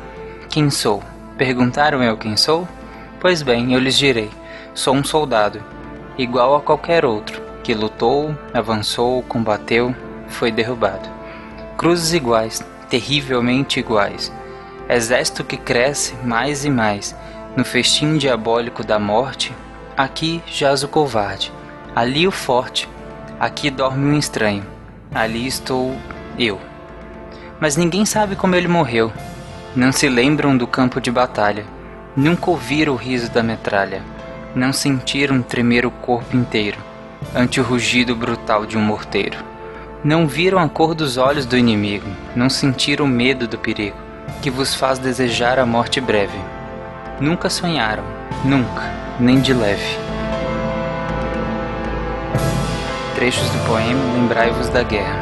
Quem 0.49 0.71
sou? 0.71 1.02
Perguntaram 1.37 2.02
eu 2.02 2.16
quem 2.16 2.38
sou? 2.38 2.66
Pois 3.21 3.42
bem, 3.42 3.75
eu 3.75 3.80
lhes 3.80 3.99
direi: 3.99 4.30
sou 4.73 4.94
um 4.94 5.04
soldado, 5.04 5.62
igual 6.16 6.56
a 6.56 6.61
qualquer 6.62 7.04
outro, 7.04 7.42
que 7.62 7.75
lutou, 7.75 8.37
avançou, 8.52 9.23
combateu, 9.23 9.95
foi 10.28 10.50
derrubado. 10.50 11.09
Cruzes 11.76 12.12
iguais, 12.12 12.64
terrivelmente 12.90 13.78
iguais. 13.78 14.33
Exército 14.88 15.45
que 15.45 15.57
cresce 15.57 16.14
mais 16.25 16.64
e 16.64 16.71
mais. 16.71 17.14
No 17.57 17.64
festim 17.64 18.16
diabólico 18.16 18.85
da 18.85 18.99
morte, 18.99 19.52
aqui 19.97 20.42
jaz 20.47 20.83
o 20.83 20.88
covarde, 20.88 21.52
ali 21.95 22.26
o 22.26 22.31
forte, 22.31 22.88
aqui 23.38 23.71
dorme 23.71 24.07
um 24.07 24.19
estranho, 24.19 24.64
ali 25.14 25.47
estou 25.47 25.95
eu. 26.38 26.59
Mas 27.61 27.76
ninguém 27.76 28.04
sabe 28.04 28.35
como 28.35 28.57
ele 28.57 28.69
morreu. 28.69 29.12
Não 29.76 29.92
se 29.92 30.09
lembram 30.09 30.57
do 30.57 30.66
campo 30.66 31.00
de 31.00 31.11
batalha. 31.11 31.64
Nunca 32.16 32.50
ouviram 32.50 32.95
o 32.95 32.97
riso 32.97 33.31
da 33.31 33.42
metralha. 33.42 34.02
Não 34.54 34.73
sentiram 34.73 35.40
tremer 35.40 35.87
o 35.87 35.90
corpo 35.90 36.37
inteiro 36.37 36.92
ante 37.35 37.61
o 37.61 37.64
rugido 37.64 38.14
brutal 38.14 38.67
de 38.67 38.76
um 38.76 38.81
morteiro. 38.81 39.38
Não 40.05 40.26
viram 40.26 40.59
a 40.59 40.69
cor 40.69 40.95
dos 40.95 41.17
olhos 41.17 41.47
do 41.47 41.57
inimigo. 41.57 42.09
Não 42.35 42.50
sentiram 42.50 43.07
medo 43.07 43.47
do 43.47 43.59
perigo 43.59 43.97
que 44.41 44.50
vos 44.50 44.75
faz 44.75 44.99
desejar 44.99 45.59
a 45.59 45.67
morte 45.67 46.00
breve. 46.00 46.38
Nunca 47.21 47.49
sonharam, 47.49 48.05
nunca, 48.45 48.83
nem 49.21 49.41
de 49.41 49.55
leve. 49.55 49.97
Trechos 53.14 53.49
do 53.50 53.67
poema 53.67 54.14
Lembrai-vos 54.14 54.69
da 54.69 54.83
Guerra. 54.83 55.22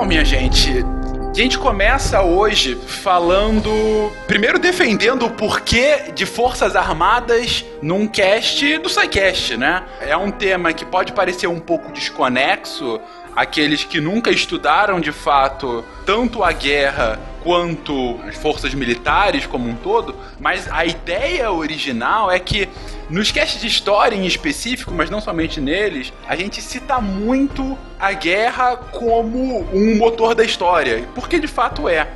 Bom, 0.00 0.06
minha 0.06 0.24
gente, 0.24 0.82
a 1.28 1.34
gente 1.34 1.58
começa 1.58 2.22
hoje 2.22 2.74
falando. 2.74 3.70
Primeiro 4.26 4.58
defendendo 4.58 5.26
o 5.26 5.30
porquê 5.30 6.10
de 6.14 6.24
Forças 6.24 6.74
Armadas 6.74 7.66
num 7.82 8.08
cast 8.08 8.78
do 8.78 8.88
SciCast, 8.88 9.58
né? 9.58 9.84
É 10.00 10.16
um 10.16 10.30
tema 10.30 10.72
que 10.72 10.86
pode 10.86 11.12
parecer 11.12 11.48
um 11.48 11.60
pouco 11.60 11.92
desconexo 11.92 12.98
àqueles 13.40 13.84
que 13.84 14.02
nunca 14.02 14.30
estudaram 14.30 15.00
de 15.00 15.12
fato 15.12 15.82
tanto 16.04 16.44
a 16.44 16.52
guerra 16.52 17.18
quanto 17.42 18.20
as 18.28 18.36
forças 18.36 18.74
militares 18.74 19.46
como 19.46 19.66
um 19.66 19.74
todo, 19.74 20.14
mas 20.38 20.70
a 20.70 20.84
ideia 20.84 21.50
original 21.50 22.30
é 22.30 22.38
que 22.38 22.68
nos 23.08 23.32
casts 23.32 23.58
de 23.58 23.66
história 23.66 24.14
em 24.14 24.26
específico, 24.26 24.92
mas 24.92 25.08
não 25.08 25.22
somente 25.22 25.58
neles, 25.58 26.12
a 26.28 26.36
gente 26.36 26.60
cita 26.60 27.00
muito 27.00 27.78
a 27.98 28.12
guerra 28.12 28.76
como 28.76 29.66
um 29.72 29.96
motor 29.96 30.34
da 30.34 30.44
história, 30.44 31.08
porque 31.14 31.40
de 31.40 31.48
fato 31.48 31.88
é. 31.88 32.08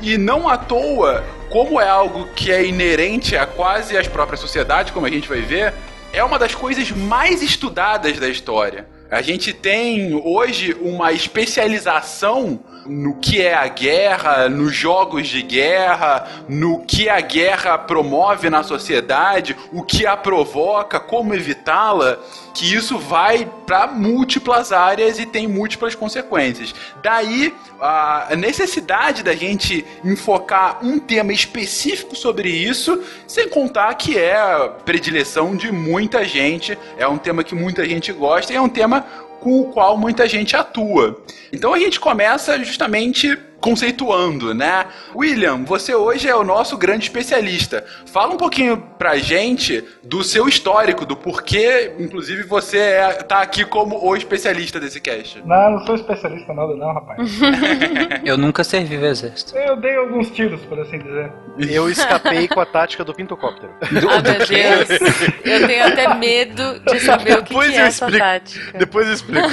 E 0.00 0.16
não 0.16 0.48
à 0.48 0.56
toa, 0.56 1.22
como 1.50 1.78
é 1.78 1.86
algo 1.86 2.28
que 2.34 2.50
é 2.50 2.64
inerente 2.64 3.36
a 3.36 3.44
quase 3.44 3.94
as 3.94 4.08
próprias 4.08 4.40
sociedades, 4.40 4.90
como 4.90 5.04
a 5.04 5.10
gente 5.10 5.28
vai 5.28 5.42
ver, 5.42 5.74
é 6.14 6.24
uma 6.24 6.38
das 6.38 6.54
coisas 6.54 6.90
mais 6.90 7.42
estudadas 7.42 8.18
da 8.18 8.26
história. 8.26 8.86
A 9.12 9.20
gente 9.20 9.52
tem 9.52 10.14
hoje 10.14 10.72
uma 10.80 11.12
especialização 11.12 12.58
no 12.86 13.14
que 13.16 13.40
é 13.40 13.54
a 13.54 13.68
guerra, 13.68 14.48
nos 14.48 14.74
jogos 14.74 15.28
de 15.28 15.42
guerra, 15.42 16.28
no 16.48 16.80
que 16.84 17.08
a 17.08 17.20
guerra 17.20 17.78
promove 17.78 18.50
na 18.50 18.62
sociedade, 18.62 19.56
o 19.72 19.82
que 19.82 20.06
a 20.06 20.16
provoca, 20.16 20.98
como 20.98 21.34
evitá-la, 21.34 22.18
que 22.54 22.74
isso 22.74 22.98
vai 22.98 23.50
para 23.66 23.86
múltiplas 23.86 24.72
áreas 24.72 25.18
e 25.18 25.26
tem 25.26 25.46
múltiplas 25.46 25.94
consequências. 25.94 26.74
Daí 27.02 27.54
a 27.80 28.36
necessidade 28.36 29.22
da 29.22 29.34
gente 29.34 29.84
enfocar 30.04 30.78
um 30.84 30.98
tema 30.98 31.32
específico 31.32 32.14
sobre 32.14 32.48
isso, 32.48 33.02
sem 33.26 33.48
contar 33.48 33.94
que 33.94 34.18
é 34.18 34.36
a 34.36 34.68
predileção 34.84 35.56
de 35.56 35.72
muita 35.72 36.24
gente, 36.24 36.78
é 36.96 37.08
um 37.08 37.18
tema 37.18 37.42
que 37.42 37.54
muita 37.54 37.84
gente 37.84 38.12
gosta 38.12 38.52
e 38.52 38.56
é 38.56 38.60
um 38.60 38.68
tema 38.68 39.04
com 39.42 39.60
o 39.60 39.64
qual 39.72 39.98
muita 39.98 40.26
gente 40.28 40.56
atua. 40.56 41.20
Então 41.52 41.74
a 41.74 41.78
gente 41.78 41.98
começa 41.98 42.62
justamente 42.62 43.36
conceituando, 43.62 44.52
né? 44.52 44.86
William, 45.14 45.64
você 45.64 45.94
hoje 45.94 46.28
é 46.28 46.34
o 46.34 46.42
nosso 46.42 46.76
grande 46.76 47.04
especialista. 47.04 47.84
Fala 48.06 48.34
um 48.34 48.36
pouquinho 48.36 48.76
pra 48.98 49.16
gente 49.16 49.84
do 50.02 50.24
seu 50.24 50.48
histórico, 50.48 51.06
do 51.06 51.16
porquê, 51.16 51.94
inclusive, 51.98 52.42
você 52.42 52.78
é, 52.78 53.12
tá 53.22 53.40
aqui 53.40 53.64
como 53.64 54.04
o 54.04 54.16
especialista 54.16 54.80
desse 54.80 55.00
cast. 55.00 55.40
Não, 55.46 55.70
não 55.70 55.86
sou 55.86 55.94
especialista 55.94 56.52
nada 56.52 56.74
não, 56.74 56.92
rapaz. 56.92 57.30
Eu 58.24 58.36
nunca 58.36 58.64
servi 58.64 58.96
o 58.96 59.06
exército. 59.06 59.56
Eu 59.56 59.76
dei 59.76 59.96
alguns 59.96 60.30
tiros, 60.30 60.60
por 60.62 60.80
assim 60.80 60.98
dizer. 60.98 61.32
Eu 61.58 61.88
escapei 61.88 62.48
com 62.48 62.60
a 62.60 62.66
tática 62.66 63.04
do 63.04 63.14
pintocóptero. 63.14 63.72
Ah, 63.82 64.22
meu 64.22 64.46
Deus. 64.46 65.00
Eu 65.44 65.66
tenho 65.66 65.86
até 65.86 66.14
medo 66.14 66.80
de 66.80 67.00
saber 67.00 67.38
o 67.38 67.42
que, 67.44 67.54
que 67.54 67.60
é 67.60 67.76
essa 67.76 68.10
tática. 68.10 68.78
Depois 68.78 69.06
eu 69.06 69.14
explico. 69.14 69.48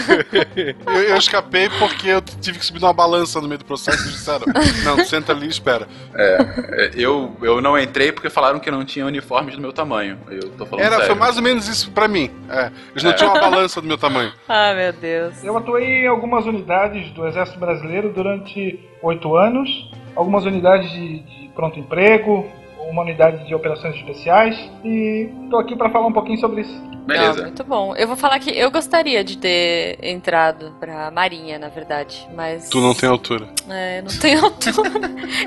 Eu, 0.88 1.02
eu 1.02 1.18
escapei 1.18 1.70
porque 1.78 2.08
eu 2.08 2.22
tive 2.22 2.58
que 2.58 2.66
subir 2.66 2.82
numa 2.82 2.94
balança 2.94 3.40
no 3.40 3.48
meio 3.48 3.60
do 3.60 3.66
processo 3.66 3.99
e 4.06 4.10
disseram: 4.12 4.46
Não, 4.84 5.04
senta 5.06 5.32
ali 5.32 5.48
e 5.48 5.50
espera. 5.50 5.88
É, 6.16 6.92
eu, 6.96 7.36
eu 7.42 7.62
não 7.62 7.78
entrei 7.78 8.12
porque 8.12 8.30
falaram 8.30 8.60
que 8.60 8.70
não 8.72 8.84
tinha 8.86 9.06
uniformes 9.06 9.56
do 9.56 9.62
meu 9.62 9.74
tamanho. 9.74 10.18
Eu 10.30 10.50
tô 10.52 10.66
falando 10.66 10.86
Era, 10.86 10.96
sério. 10.96 11.08
foi 11.08 11.16
mais 11.16 11.38
ou 11.38 11.44
menos 11.44 11.68
isso 11.68 11.92
pra 11.92 12.08
mim. 12.08 12.30
É, 12.50 12.72
eles 12.92 13.04
não 13.04 13.14
tinham 13.14 13.32
uma 13.32 13.42
balança 13.42 13.82
do 13.82 13.88
meu 13.88 13.98
tamanho. 13.98 14.32
Ah, 14.48 14.74
meu 14.74 14.92
Deus. 14.92 15.44
Eu 15.44 15.58
atuei 15.58 16.04
em 16.04 16.08
algumas 16.08 16.46
unidades 16.46 17.12
do 17.12 17.26
Exército 17.28 17.60
Brasileiro 17.60 18.12
durante 18.12 18.80
oito 19.02 19.36
anos, 19.36 19.70
algumas 20.16 20.44
unidades 20.44 20.90
de, 20.92 21.20
de 21.20 21.50
pronto 21.56 21.80
emprego, 21.80 22.50
uma 22.92 23.02
unidade 23.04 23.46
de 23.48 23.54
operações 23.56 23.96
especiais 23.96 24.56
e 24.84 25.30
estou 25.44 25.60
aqui 25.60 25.76
para 25.76 25.90
falar 25.90 26.08
um 26.08 26.14
pouquinho 26.14 26.40
sobre 26.40 26.62
isso. 26.62 26.90
Não, 27.00 27.16
Beleza. 27.16 27.42
muito 27.42 27.64
bom. 27.64 27.96
Eu 27.96 28.08
vou 28.08 28.16
falar 28.16 28.38
que 28.38 28.52
eu 28.56 28.70
gostaria 28.70 29.24
de 29.24 29.36
ter 29.36 29.98
entrado 30.04 30.76
pra 30.80 31.10
Marinha, 31.10 31.58
na 31.58 31.68
verdade, 31.68 32.28
mas. 32.36 32.70
Tu 32.70 32.80
não 32.80 32.94
tem 32.94 33.10
altura. 33.10 33.48
É, 33.68 33.98
eu 34.00 34.04
não 34.04 34.12
tenho 34.20 34.38
altura. 34.46 34.92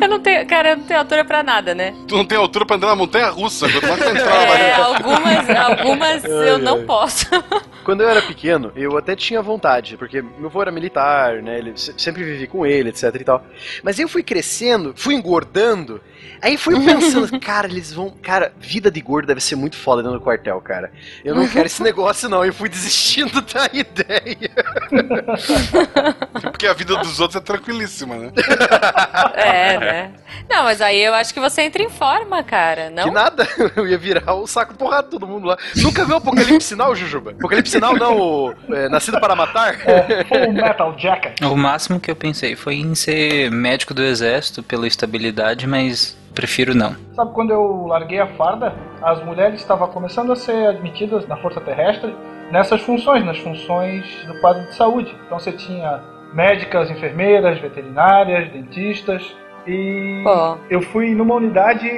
eu 0.01 0.09
não 0.09 0.19
tenho. 0.21 0.45
Cara, 0.47 0.71
eu 0.71 0.77
não 0.79 0.85
tenho 0.85 0.99
altura 0.99 1.25
pra 1.25 1.43
nada, 1.45 1.73
né? 1.73 1.95
Tu 2.09 2.17
não 2.17 2.25
tem 2.25 2.37
altura 2.37 2.67
pra 2.67 2.75
andar 2.75 2.89
na 2.89 2.97
montanha 2.97 3.29
russa. 3.29 3.69
Quanto 3.71 3.87
mais 3.87 4.01
tu 4.03 4.09
entrar 4.11 4.35
lá. 4.35 4.59
É, 4.59 4.73
algumas, 4.75 5.51
algumas 5.51 6.25
eu 6.25 6.59
não 6.59 6.85
posso. 6.85 7.27
Quando 7.85 8.01
eu 8.01 8.09
era 8.09 8.23
pequeno, 8.23 8.73
eu 8.75 8.97
até 8.99 9.15
tinha 9.15 9.41
vontade, 9.41 9.97
porque 9.97 10.21
meu 10.21 10.47
avô 10.47 10.63
era 10.63 10.71
militar, 10.73 11.43
né? 11.43 11.59
Ele 11.59 11.73
se- 11.77 11.95
sempre 11.97 12.25
vivi 12.25 12.49
com 12.49 12.67
ele, 12.67 12.89
etc 12.89 13.15
e 13.21 13.25
tal. 13.25 13.45
Mas 13.85 14.01
eu 14.01 14.09
fui 14.09 14.23
crescendo, 14.25 14.93
fui 14.97 15.15
engordando, 15.15 16.01
aí 16.41 16.57
fui 16.57 16.75
pensando, 16.85 17.32
cara, 17.39 17.67
eles 17.67 17.93
vão. 17.93 18.11
Cara, 18.11 18.53
vida 18.59 18.91
de 18.91 19.01
gordo 19.01 19.27
deve 19.27 19.41
ser 19.41 19.57
muito 19.57 19.77
foda 19.77 20.03
dentro 20.03 20.19
do 20.19 20.25
quartel, 20.25 20.61
cara. 20.61 20.91
Eu 21.25 21.35
não 21.35 21.49
quero 21.49 21.67
esse 21.67 21.83
negócio, 21.85 22.29
não. 22.29 22.45
Eu 22.45 22.53
fui 22.53 22.69
desistindo 22.69 23.41
da 23.43 23.67
ideia. 23.73 24.51
Porque 26.41 26.67
a 26.67 26.73
vida 26.73 26.97
dos 26.97 27.21
outros 27.21 27.41
é 27.41 27.45
tranquilíssima, 27.45 28.17
né? 28.17 28.33
É, 29.35 29.79
né? 29.79 30.13
Não, 30.49 30.65
mas 30.65 30.81
aí 30.81 31.03
eu 31.03 31.15
acho 31.15 31.33
que 31.33 31.41
você 31.41 31.63
entra 31.63 31.83
em 31.83 31.91
forma, 31.91 32.43
cara, 32.43 32.91
não? 32.91 33.05
Que 33.05 33.11
nada, 33.11 33.49
eu 33.77 33.87
ia 33.87 33.99
virar 33.99 34.35
o 34.35 34.47
saco 34.47 34.73
de 34.73 35.11
todo 35.11 35.27
mundo 35.27 35.47
lá. 35.47 35.57
Nunca 35.77 36.05
viu 36.05 36.15
o 36.15 36.19
Apocalipse 36.19 36.69
Sinal, 36.69 36.95
Jujuba? 36.95 37.33
Apocalipse 37.33 37.73
Sinal 37.73 37.97
não, 37.97 38.19
o 38.19 38.55
é, 38.71 38.89
Nascido 38.89 39.21
para 39.21 39.35
Matar? 39.35 39.81
É, 39.89 40.25
Full 40.25 40.53
Metal 40.53 40.95
Jacket. 40.99 41.41
O 41.43 41.57
máximo 41.57 42.01
que 42.01 42.11
eu 42.11 42.17
pensei 42.17 42.57
foi 42.57 42.77
em 42.77 42.95
ser 42.95 43.51
médico 43.51 43.95
do 43.95 44.03
exército 44.03 44.63
pela 44.63 44.87
estabilidade, 44.87 45.67
mas 45.67 46.17
prefiro 46.33 46.75
não. 46.75 46.95
Sabe 47.15 47.33
quando 47.33 47.51
eu 47.51 47.87
larguei 47.87 48.19
a 48.19 48.27
farda, 48.35 48.75
as 49.03 49.23
mulheres 49.25 49.61
estavam 49.61 49.89
começando 49.89 50.33
a 50.33 50.37
ser 50.37 50.67
admitidas 50.67 51.27
na 51.27 51.37
Força 51.37 51.61
Terrestre 51.61 52.15
nessas 52.51 52.83
funções, 52.83 53.25
nas 53.25 53.39
funções 53.39 54.05
do 54.27 54.41
quadro 54.41 54.63
de 54.65 54.75
saúde. 54.75 55.15
Então 55.27 55.39
você 55.39 55.53
tinha 55.53 56.01
médicas, 56.35 56.91
enfermeiras, 56.91 57.59
veterinárias, 57.59 58.51
dentistas 58.51 59.35
e 59.67 60.23
Pô. 60.25 60.59
eu 60.69 60.83
fui 60.83 61.15
numa 61.15 61.35
unidade 61.35 61.89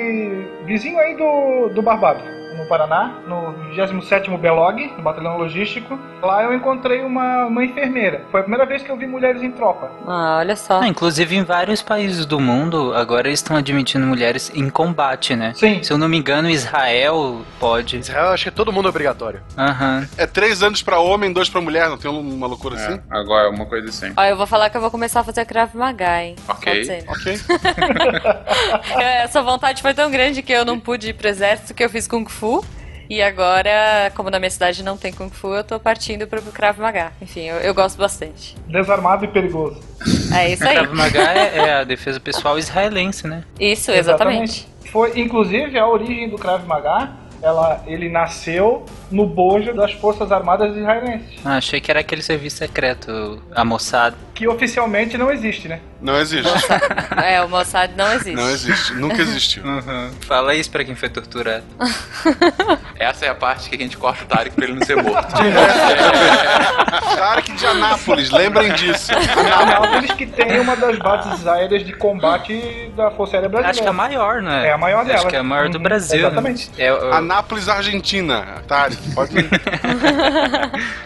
vizinho 0.65 0.99
aí 0.99 1.17
do, 1.17 1.75
do 1.75 1.83
Barbado, 1.83 2.21
no 2.57 2.67
Paraná, 2.67 3.15
no 3.27 3.55
27º 3.75 4.37
Belog, 4.39 4.93
no 4.97 5.03
Batalhão 5.03 5.37
Logístico. 5.37 5.99
Lá 6.23 6.43
eu 6.43 6.55
encontrei 6.55 7.03
uma, 7.03 7.47
uma 7.47 7.65
enfermeira. 7.65 8.23
Foi 8.31 8.41
a 8.41 8.43
primeira 8.43 8.65
vez 8.67 8.83
que 8.83 8.91
eu 8.91 8.97
vi 8.97 9.07
mulheres 9.07 9.43
em 9.43 9.51
tropa. 9.51 9.91
Ah, 10.07 10.37
olha 10.39 10.57
só. 10.57 10.81
Ah, 10.81 10.89
inclusive 10.89 11.37
em 11.37 11.43
vários 11.45 11.83
países 11.83 12.25
do 12.27 12.41
mundo, 12.41 12.95
agora 12.95 13.29
eles 13.29 13.41
estão 13.41 13.57
admitindo 13.57 14.07
mulheres 14.07 14.51
em 14.55 14.69
combate, 14.71 15.35
né? 15.37 15.53
Sim. 15.55 15.83
Se 15.83 15.93
eu 15.93 15.99
não 15.99 16.09
me 16.09 16.17
engano, 16.17 16.49
Israel 16.49 17.43
pode. 17.59 17.99
Israel, 17.99 18.29
acho 18.29 18.45
que 18.45 18.49
é 18.49 18.53
todo 18.53 18.73
mundo 18.73 18.89
obrigatório. 18.89 19.43
Aham. 19.57 20.09
É 20.17 20.27
três 20.27 20.63
anos 20.63 20.83
pra 20.83 20.99
homem, 21.01 21.33
dois 21.33 21.49
pra 21.49 21.61
mulher. 21.61 21.89
Não 21.89 21.99
tem 21.99 22.11
uma 22.11 22.47
loucura 22.47 22.77
assim? 22.77 23.01
agora, 23.11 23.51
uma 23.51 23.67
coisa 23.67 23.89
assim. 23.89 24.13
Ó, 24.17 24.25
eu 24.25 24.37
vou 24.37 24.47
falar 24.47 24.71
que 24.71 24.77
eu 24.77 24.81
vou 24.81 24.91
começar 24.91 25.21
a 25.21 25.25
fazer 25.25 25.45
Krav 25.45 25.75
Maga, 25.75 26.23
hein? 26.23 26.37
Ok. 26.49 27.05
Ok. 27.09 27.41
Essa 29.25 29.43
vontade 29.43 29.83
foi 29.83 29.95
tão 29.95 30.11
grande 30.11 30.43
que 30.43 30.53
eu 30.53 30.65
não 30.65 30.79
pude 30.79 31.11
ir 31.11 31.15
pro 31.15 31.29
exército 31.29 31.75
que 31.75 31.83
eu 31.83 31.91
fiz 31.91 32.07
Kung 32.07 32.27
Fu. 32.27 32.44
E 33.09 33.21
agora, 33.23 34.11
como 34.17 34.31
na 34.31 34.39
minha 34.39 34.51
cidade 34.51 34.83
não 34.83 34.97
tem 34.97 35.13
Kung 35.13 35.29
Fu, 35.31 35.55
eu 35.55 35.63
tô 35.63 35.79
partindo 35.79 36.27
pro 36.27 36.41
Krav 36.41 36.79
Maga. 36.81 37.13
Enfim, 37.21 37.43
eu, 37.43 37.57
eu 37.57 37.75
gosto 37.75 37.99
bastante. 37.99 38.57
Desarmado 38.67 39.25
e 39.27 39.29
perigoso. 39.29 39.79
É 40.35 40.51
isso 40.51 40.67
aí. 40.67 40.75
Krav 40.81 40.95
Maga 40.95 41.21
é, 41.21 41.59
é 41.59 41.73
a 41.75 41.85
defesa 41.85 42.19
pessoal 42.19 42.59
israelense, 42.59 43.27
né? 43.27 43.45
Isso, 43.61 43.91
exatamente. 43.91 44.67
Foi, 44.91 45.21
inclusive, 45.21 45.79
a 45.79 45.87
origem 45.87 46.31
do 46.31 46.39
Krav 46.39 46.65
Maga, 46.67 47.11
ela, 47.43 47.83
ele 47.87 48.09
nasceu 48.09 48.87
no 49.11 49.27
bojo 49.27 49.75
das 49.75 49.93
Forças 49.93 50.33
Armadas 50.33 50.75
israelenses, 50.75 51.41
Ah, 51.45 51.57
achei 51.59 51.81
que 51.81 51.91
era 51.91 52.01
aquele 52.01 52.23
serviço 52.23 52.57
secreto, 52.57 53.43
a 53.55 53.65
moçada. 53.67 54.17
que 54.35 54.49
oficialmente 54.49 55.19
não 55.19 55.31
existe, 55.31 55.69
né? 55.69 55.81
Não 56.05 56.21
existe. 56.21 56.49
É, 57.25 57.41
o 57.43 57.49
Mossad 57.49 57.93
não 57.97 58.13
existe. 58.13 58.35
Não 58.37 58.51
existe. 58.51 58.93
Nunca 58.95 59.23
existiu. 59.23 59.63
Fala 60.27 60.55
isso 60.55 60.71
pra 60.71 60.85
quem 60.85 60.95
foi 60.95 61.09
torturado. 61.09 61.65
Essa 62.99 63.27
é 63.27 63.29
a 63.31 63.35
parte 63.35 63.71
que 63.71 63.77
a 63.77 63.79
gente 63.79 63.97
corta 63.97 64.25
o 64.25 64.27
Tarek 64.27 64.55
pra 64.55 64.65
ele 64.65 64.75
não 64.75 64.85
ser 64.85 64.97
morto. 65.03 65.33
Tarek 67.17 67.53
de 67.53 67.67
Anápolis, 67.67 68.31
lembrem 68.31 68.73
disso. 68.75 69.13
Anápolis 69.15 70.11
que 70.13 70.27
tem 70.27 70.61
uma 70.61 70.77
das 70.77 70.99
bases 70.99 71.47
aéreas 71.47 71.85
de 71.85 71.93
combate 71.95 72.91
da 72.97 73.11
Força 73.11 73.37
Aérea 73.37 73.49
Brasileira. 73.49 73.71
Acho 73.71 73.81
que 73.81 73.87
é 73.87 73.91
a 73.91 73.93
maior, 73.93 74.43
né? 74.43 74.67
É 74.69 74.73
a 74.73 74.79
maior 74.79 74.99
Acho 75.01 75.09
delas. 75.09 75.25
que 75.25 75.37
é 75.37 75.39
a 75.39 75.43
maior 75.43 75.69
do 75.69 75.77
Uhum, 75.79 75.83
Brasil. 75.83 76.21
né? 76.21 76.27
exatamente. 76.27 76.71
É, 76.77 76.93
o- 76.93 77.13
Anápolis, 77.15 77.69
Argentina. 77.69 78.63
Tarek. 78.69 78.97
Pode 79.15 79.39
ir. 79.39 79.49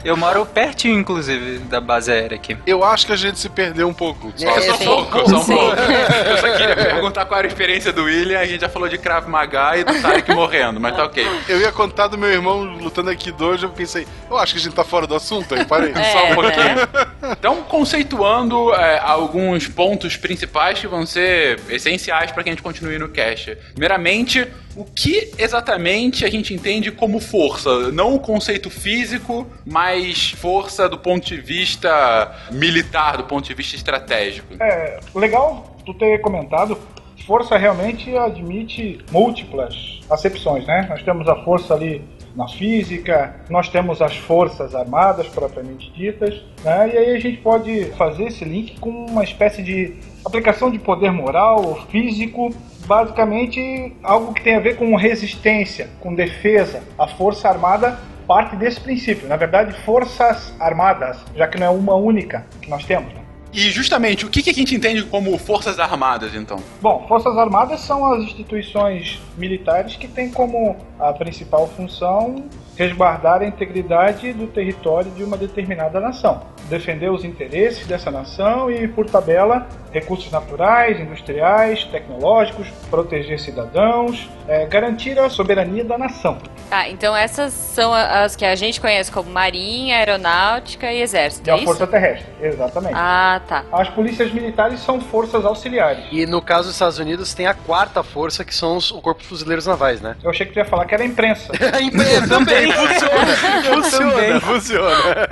Eu 0.05 0.17
moro 0.17 0.45
pertinho, 0.47 0.99
inclusive, 0.99 1.59
da 1.61 1.81
base 1.81 2.11
aérea 2.11 2.37
aqui. 2.37 2.57
Eu 2.67 2.83
acho 2.85 3.07
que 3.07 3.13
a 3.13 3.17
gente 3.17 3.39
se 3.39 3.49
perdeu 3.49 3.89
um 3.89 3.95
pouco. 3.95 4.33
Só, 4.37 4.49
É, 4.49 4.61
Só 4.63 4.75
um 4.75 4.77
sim. 4.79 4.85
Pouco, 4.89 5.31
só 5.31 5.41
um 5.41 5.45
pouco. 5.45 5.77
Eu 6.29 6.39
só 6.39 6.57
queria 6.57 6.77
perguntar 6.77 7.25
qual 7.27 7.39
era 7.39 7.47
a 7.47 7.51
experiência 7.51 7.93
do 7.93 8.05
William. 8.05 8.39
A 8.39 8.45
gente 8.45 8.61
já 8.61 8.69
falou 8.69 8.89
de 8.89 8.99
Krav 8.99 9.29
Maga 9.29 9.77
e 9.77 9.85
do 9.85 10.01
Tarek 10.01 10.33
morrendo, 10.33 10.81
mas 10.81 10.97
tá 10.97 11.05
ok. 11.05 11.27
Eu 11.49 11.61
ia 11.61 11.73
contar 11.73 12.09
do 12.09 12.19
meu 12.19 12.31
irmão 12.31 12.63
lutando 12.63 13.11
aqui 13.11 13.31
dois, 13.33 13.63
eu 13.63 13.71
pensei, 13.71 14.07
eu 14.31 14.39
acho 14.39 14.55
que 14.55 14.61
a 14.61 14.63
gente 14.63 14.75
tá 14.75 14.85
fora 14.85 15.07
do 15.07 15.15
assunto, 15.15 15.55
aí 15.55 15.65
parei. 15.65 15.93
É, 15.93 16.13
Só 16.13 16.25
um 16.27 16.35
pouquinho. 16.35 17.09
Então, 17.31 17.63
conceituando 17.65 18.73
é, 18.73 18.99
alguns 19.01 19.69
pontos 19.69 20.17
principais 20.17 20.79
que 20.79 20.87
vão 20.87 21.05
ser 21.05 21.61
essenciais 21.69 22.31
para 22.31 22.43
que 22.43 22.49
a 22.49 22.53
gente 22.53 22.63
continue 22.63 22.99
no 22.99 23.09
cast. 23.09 23.57
Primeiramente, 23.73 24.49
o 24.79 24.85
que 24.85 25.33
exatamente 25.37 26.25
a 26.25 26.31
gente 26.31 26.55
entende 26.55 26.93
como 26.93 27.19
força? 27.19 27.91
Não 27.91 28.15
o 28.15 28.21
conceito 28.21 28.71
físico, 28.71 29.45
mas 29.67 30.31
força 30.31 30.89
do 30.89 30.97
ponto 30.97 31.27
de 31.27 31.37
vista 31.37 32.33
militar, 32.53 33.17
do 33.17 33.25
ponto 33.25 33.45
de 33.45 33.55
vista 33.55 33.75
estratégico. 33.75 34.55
É, 34.61 34.68
legal 35.15 35.65
tu 35.85 35.95
ter 35.95 36.21
comentado. 36.21 36.79
Força 37.27 37.59
realmente 37.59 38.17
admite 38.17 38.99
múltiplas 39.11 40.01
acepções, 40.09 40.67
né? 40.67 40.87
Nós 40.89 41.03
temos 41.03 41.29
a 41.29 41.37
força 41.45 41.75
ali 41.75 42.03
na 42.35 42.49
física, 42.49 43.35
nós 43.51 43.69
temos 43.69 44.01
as 44.01 44.17
forças 44.17 44.75
armadas 44.75 45.27
propriamente 45.29 45.91
ditas, 45.93 46.43
né? 46.65 46.91
E 46.95 46.97
aí 46.97 47.17
a 47.17 47.21
gente 47.21 47.39
pode 47.39 47.87
fazer 47.97 48.29
esse 48.29 48.45
link 48.45 48.79
com 48.81 48.91
uma 48.91 49.25
espécie 49.25 49.63
de 49.63 49.97
aplicação 50.25 50.71
de 50.71 50.79
poder 50.79 51.11
moral 51.11 51.65
ou 51.65 51.75
físico, 51.87 52.49
basicamente 52.87 53.93
algo 54.03 54.33
que 54.33 54.43
tem 54.43 54.55
a 54.55 54.61
ver 54.61 54.77
com 54.77 54.95
resistência, 54.97 55.91
com 56.01 56.15
defesa. 56.15 56.83
A 56.99 57.07
força 57.07 57.49
armada 57.49 57.99
parte 58.27 58.57
desse 58.57 58.79
princípio. 58.81 59.27
Na 59.27 59.37
verdade, 59.37 59.73
forças 59.85 60.55
armadas, 60.61 61.19
já 61.35 61.49
que 61.49 61.59
não 61.59 61.67
é 61.67 61.71
uma 61.71 61.95
única 61.95 62.47
que 62.61 62.71
nós 62.71 62.85
temos. 62.85 63.13
né? 63.13 63.28
E 63.53 63.71
justamente, 63.71 64.27
o 64.27 64.29
que, 64.29 64.43
que 64.43 64.51
a 64.51 64.55
gente 64.55 64.75
entende 64.75 65.03
como 65.05 65.37
forças 65.39 65.79
armadas, 65.79 66.35
então? 66.35 66.59
Bom, 66.81 67.07
Forças 67.09 67.37
Armadas 67.37 67.81
são 67.81 68.13
as 68.13 68.23
instituições 68.25 69.21
militares 69.37 69.97
que 69.97 70.07
têm 70.07 70.31
como 70.31 70.77
a 70.99 71.13
principal 71.13 71.67
função 71.69 72.45
resguardar 72.79 73.43
a 73.43 73.45
integridade 73.45 74.33
do 74.33 74.47
território 74.47 75.11
de 75.11 75.25
uma 75.25 75.37
determinada 75.37 75.99
nação, 75.99 76.43
defender 76.69 77.11
os 77.11 77.25
interesses 77.25 77.85
dessa 77.89 78.09
nação 78.09 78.71
e, 78.71 78.87
por 78.87 79.05
tabela, 79.07 79.67
recursos 79.91 80.31
naturais, 80.31 81.01
industriais, 81.01 81.85
tecnológicos, 81.87 82.69
proteger 82.89 83.41
cidadãos, 83.41 84.31
eh, 84.47 84.67
garantir 84.67 85.19
a 85.19 85.29
soberania 85.29 85.83
da 85.83 85.99
nação. 85.99 86.39
Tá, 86.71 86.89
então 86.89 87.17
essas 87.17 87.53
são 87.53 87.93
as 87.95 88.37
que 88.37 88.45
a 88.45 88.55
gente 88.55 88.81
conhece 88.81 89.11
como 89.11 89.31
Marinha, 89.31 89.97
Aeronáutica 89.97 90.93
e 90.93 91.01
Exército, 91.01 91.49
E 91.49 91.51
é 91.51 91.55
a 91.55 91.57
isso? 91.57 91.65
Força 91.65 91.87
Terrestre, 91.87 92.27
exatamente. 92.43 92.95
Ah, 92.95 93.41
tá. 93.49 93.65
As 93.73 93.89
polícias 93.89 94.31
militares 94.31 94.79
são 94.81 95.01
forças 95.01 95.45
auxiliares. 95.45 96.05
E 96.13 96.27
no 96.27 96.41
caso 96.43 96.65
dos 96.65 96.75
Estados 96.75 96.99
Unidos 96.99 97.35
tem 97.35 97.47
a 97.47 97.55
quarta 97.55 98.03
força, 98.03 98.45
que 98.45 98.55
são 98.55 98.77
os, 98.77 98.91
o 98.91 99.01
Corpo 99.01 99.23
de 99.23 99.27
Fuzileiros 99.27 99.67
Navais, 99.67 100.01
né? 100.01 100.15
Eu 100.23 100.31
achei 100.31 100.47
que 100.47 100.53
tu 100.53 100.59
ia 100.59 100.65
falar 100.65 100.85
que 100.85 100.95
era 100.95 101.03
a 101.03 101.07
imprensa. 101.07 101.53
A 101.73 101.81
empresa 101.81 102.27
também 102.27 102.68
funciona. 102.73 103.27
funciona, 103.75 104.13
Também. 104.13 104.41
funciona. 104.41 105.29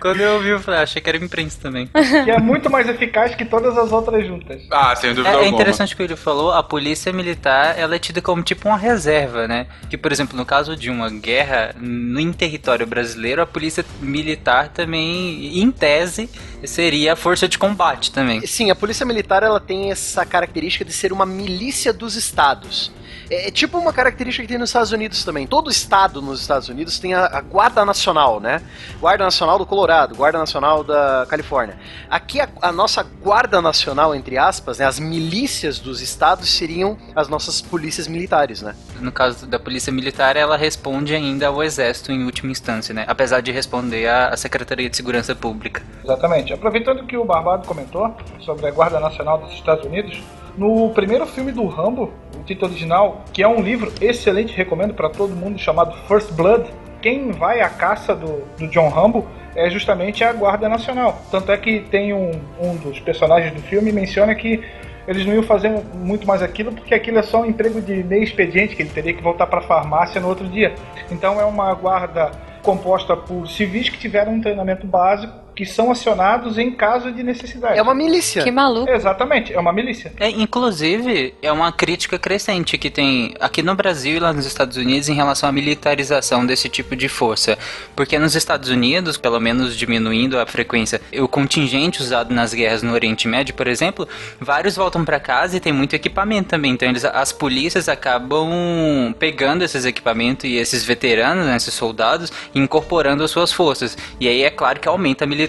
Quando 0.00 0.20
eu 0.20 0.34
ouvi, 0.34 0.48
eu 0.48 0.60
falei, 0.60 0.80
ah, 0.80 0.82
achei 0.82 1.00
que 1.00 1.08
era 1.08 1.18
imprensa 1.18 1.58
também. 1.60 1.86
que 1.86 2.30
é 2.30 2.38
muito 2.38 2.70
mais 2.70 2.88
eficaz 2.88 3.34
que 3.34 3.44
todas 3.44 3.76
as 3.76 3.92
outras 3.92 4.26
juntas. 4.26 4.62
Ah, 4.70 4.94
sem 4.96 5.10
dúvida 5.10 5.28
É, 5.28 5.32
é 5.32 5.36
alguma. 5.36 5.54
interessante 5.54 5.94
o 5.94 5.96
que 5.96 6.02
ele 6.02 6.16
falou, 6.16 6.52
a 6.52 6.62
polícia 6.62 7.12
militar 7.12 7.78
ela 7.78 7.94
é 7.94 7.98
tida 7.98 8.20
como 8.20 8.42
tipo 8.42 8.68
uma 8.68 8.76
reserva, 8.78 9.46
né? 9.48 9.66
Que, 9.88 9.96
por 9.96 10.12
exemplo, 10.12 10.36
no 10.36 10.44
caso 10.44 10.76
de 10.76 10.90
uma 10.90 11.10
guerra 11.10 11.74
no 11.80 12.20
em 12.20 12.32
território 12.32 12.86
brasileiro, 12.86 13.42
a 13.42 13.46
polícia 13.46 13.84
militar 14.00 14.68
também, 14.68 15.58
em 15.60 15.70
tese, 15.70 16.28
seria 16.64 17.12
a 17.12 17.16
força 17.16 17.46
de 17.48 17.58
combate 17.58 18.10
também. 18.12 18.44
Sim, 18.46 18.70
a 18.70 18.74
polícia 18.74 19.04
militar 19.06 19.42
ela 19.42 19.60
tem 19.60 19.90
essa 19.90 20.24
característica 20.24 20.84
de 20.84 20.92
ser 20.92 21.12
uma 21.12 21.26
milícia 21.26 21.92
dos 21.92 22.16
estados. 22.16 22.92
É, 23.30 23.48
é 23.48 23.50
tipo 23.50 23.78
uma 23.78 23.92
característica 23.92 24.42
que 24.42 24.48
tem 24.48 24.58
nos 24.58 24.70
Estados 24.70 24.92
Unidos 24.92 25.24
também. 25.24 25.46
Todo 25.46 25.70
estado 25.70 26.20
nos 26.20 26.40
Estados 26.40 26.68
Unidos 26.68 26.98
tem 26.98 27.14
a, 27.14 27.26
a 27.26 27.40
Guarda 27.40 27.84
Nacional, 27.84 28.40
né? 28.40 28.62
Guarda 29.00 29.24
Nacional 29.24 29.58
do 29.58 29.66
Colorado, 29.66 30.14
Guarda 30.14 30.38
Nacional 30.38 30.84
da 30.84 31.26
Califórnia. 31.28 31.78
Aqui 32.10 32.40
a, 32.40 32.48
a 32.60 32.72
nossa 32.72 33.02
Guarda 33.02 33.62
Nacional, 33.62 34.14
entre 34.14 34.36
aspas, 34.36 34.78
né, 34.78 34.86
as 34.86 34.98
milícias 34.98 35.78
dos 35.78 36.00
estados 36.00 36.48
seriam 36.48 36.98
as 37.14 37.28
nossas 37.28 37.60
polícias 37.60 38.08
militares, 38.08 38.62
né? 38.62 38.74
No 39.00 39.12
caso 39.12 39.46
da 39.46 39.58
polícia 39.58 39.92
militar, 39.92 40.36
ela 40.36 40.56
responde 40.56 41.14
ainda 41.14 41.48
ao 41.48 41.62
exército 41.62 42.12
em 42.12 42.24
última 42.24 42.50
instância, 42.50 42.92
né? 42.92 43.04
Apesar 43.06 43.40
de 43.40 43.52
responder 43.52 44.08
à 44.08 44.34
à 44.34 44.36
Secretaria 44.36 44.90
de 44.90 44.96
Segurança 44.96 45.34
Pública. 45.34 45.82
Exatamente. 46.02 46.52
Aproveitando 46.52 47.06
que 47.06 47.16
o 47.16 47.24
Barbado 47.24 47.66
comentou 47.66 48.14
sobre 48.40 48.66
a 48.66 48.70
Guarda 48.70 49.00
Nacional 49.00 49.38
dos 49.38 49.52
Estados 49.52 49.84
Unidos, 49.84 50.22
no 50.56 50.90
primeiro 50.90 51.26
filme 51.26 51.52
do 51.52 51.66
Rambo, 51.66 52.12
o 52.36 52.42
título 52.44 52.70
original, 52.70 53.24
que 53.32 53.42
é 53.42 53.48
um 53.48 53.60
livro 53.60 53.92
excelente, 54.00 54.54
recomendo 54.54 54.94
para 54.94 55.08
todo 55.08 55.34
mundo, 55.34 55.58
chamado 55.58 55.96
First 56.06 56.32
Blood, 56.32 56.70
quem 57.02 57.32
vai 57.32 57.60
à 57.60 57.68
caça 57.68 58.14
do, 58.14 58.44
do 58.58 58.68
John 58.68 58.88
Rambo 58.88 59.26
é 59.54 59.68
justamente 59.68 60.24
a 60.24 60.32
Guarda 60.32 60.68
Nacional. 60.68 61.20
Tanto 61.30 61.52
é 61.52 61.56
que 61.56 61.80
tem 61.80 62.14
um, 62.14 62.30
um 62.58 62.76
dos 62.76 62.98
personagens 63.00 63.52
do 63.52 63.60
filme 63.60 63.92
menciona 63.92 64.34
que 64.34 64.62
eles 65.06 65.26
não 65.26 65.34
iam 65.34 65.42
fazer 65.42 65.70
muito 65.94 66.26
mais 66.26 66.42
aquilo 66.42 66.72
porque 66.72 66.94
aquilo 66.94 67.18
é 67.18 67.22
só 67.22 67.42
um 67.42 67.46
emprego 67.46 67.80
de 67.82 68.02
meio 68.02 68.22
expediente 68.22 68.74
que 68.74 68.82
ele 68.82 68.90
teria 68.90 69.12
que 69.12 69.22
voltar 69.22 69.46
para 69.46 69.58
a 69.58 69.62
farmácia 69.62 70.20
no 70.20 70.28
outro 70.28 70.48
dia. 70.48 70.74
Então 71.10 71.38
é 71.38 71.44
uma 71.44 71.74
guarda 71.74 72.30
composta 72.62 73.14
por 73.14 73.46
civis 73.46 73.90
que 73.90 73.98
tiveram 73.98 74.32
um 74.32 74.40
treinamento 74.40 74.86
básico 74.86 75.43
que 75.54 75.64
são 75.64 75.90
acionados 75.90 76.58
em 76.58 76.70
caso 76.70 77.12
de 77.12 77.22
necessidade. 77.22 77.78
É 77.78 77.82
uma 77.82 77.94
milícia. 77.94 78.42
Que 78.42 78.50
maluco. 78.50 78.90
Exatamente, 78.90 79.52
é 79.52 79.58
uma 79.58 79.72
milícia. 79.72 80.12
É, 80.18 80.28
inclusive, 80.28 81.34
é 81.40 81.52
uma 81.52 81.70
crítica 81.72 82.18
crescente 82.18 82.76
que 82.76 82.90
tem 82.90 83.34
aqui 83.40 83.62
no 83.62 83.74
Brasil 83.74 84.16
e 84.16 84.20
lá 84.20 84.32
nos 84.32 84.46
Estados 84.46 84.76
Unidos 84.76 85.08
em 85.08 85.14
relação 85.14 85.48
à 85.48 85.52
militarização 85.52 86.44
desse 86.44 86.68
tipo 86.68 86.96
de 86.96 87.08
força. 87.08 87.58
Porque 87.94 88.18
nos 88.18 88.34
Estados 88.34 88.68
Unidos, 88.68 89.16
pelo 89.16 89.40
menos 89.40 89.76
diminuindo 89.76 90.38
a 90.38 90.46
frequência, 90.46 91.00
o 91.18 91.28
contingente 91.28 92.02
usado 92.02 92.34
nas 92.34 92.52
guerras 92.52 92.82
no 92.82 92.92
Oriente 92.92 93.28
Médio, 93.28 93.54
por 93.54 93.66
exemplo, 93.66 94.08
vários 94.40 94.76
voltam 94.76 95.04
para 95.04 95.20
casa 95.20 95.56
e 95.56 95.60
tem 95.60 95.72
muito 95.72 95.94
equipamento 95.94 96.48
também. 96.48 96.72
Então 96.72 96.88
eles, 96.88 97.04
as 97.04 97.32
polícias 97.32 97.88
acabam 97.88 99.14
pegando 99.18 99.62
esses 99.62 99.84
equipamentos 99.84 100.44
e 100.44 100.56
esses 100.56 100.84
veteranos, 100.84 101.46
né, 101.46 101.56
esses 101.56 101.74
soldados, 101.74 102.32
e 102.54 102.58
incorporando 102.58 103.22
as 103.22 103.30
suas 103.30 103.52
forças. 103.52 103.96
E 104.20 104.28
aí 104.28 104.42
é 104.42 104.50
claro 104.50 104.80
que 104.80 104.88
aumenta 104.88 105.24
a 105.24 105.26
militarização, 105.26 105.43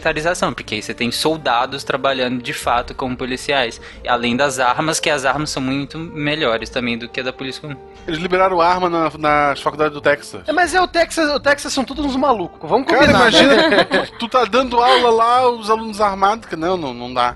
porque 0.54 0.76
aí 0.76 0.82
você 0.82 0.94
tem 0.94 1.12
soldados 1.12 1.84
trabalhando 1.84 2.42
de 2.42 2.54
fato 2.54 2.94
como 2.94 3.16
policiais. 3.16 3.80
Além 4.08 4.36
das 4.36 4.60
armas, 4.60 5.00
que 5.00 5.10
as 5.10 5.26
armas 5.26 5.50
são 5.50 5.62
muito 5.62 5.98
melhores 5.98 6.70
também 6.70 6.98
do 6.98 7.08
que 7.10 7.20
a 7.20 7.24
da 7.24 7.34
polícia 7.34 7.62
comum. 7.62 7.76
Eles 8.08 8.20
liberaram 8.20 8.62
arma 8.62 8.90
na, 8.90 9.12
nas 9.18 9.62
faculdades 9.62 9.94
do 9.94 10.02
Texas. 10.02 10.42
É, 10.48 10.54
mas 10.54 10.74
é 10.74 10.82
o 10.82 10.88
Texas, 10.88 11.30
o 11.32 11.40
Texas 11.40 11.74
são 11.74 11.84
todos 11.84 12.06
uns 12.06 12.16
malucos. 12.16 12.70
Vamos 12.70 12.88
Cara, 12.88 13.00
combinar. 13.00 13.32
né? 13.32 13.40
imagina, 13.40 13.86
tu, 14.08 14.12
tu 14.20 14.28
tá 14.28 14.46
dando 14.46 14.80
aula 14.80 15.10
lá, 15.10 15.50
os 15.50 15.70
alunos 15.70 16.00
armados, 16.00 16.48
que 16.48 16.56
não, 16.56 16.78
não, 16.78 16.94
não 16.94 17.14
dá. 17.14 17.36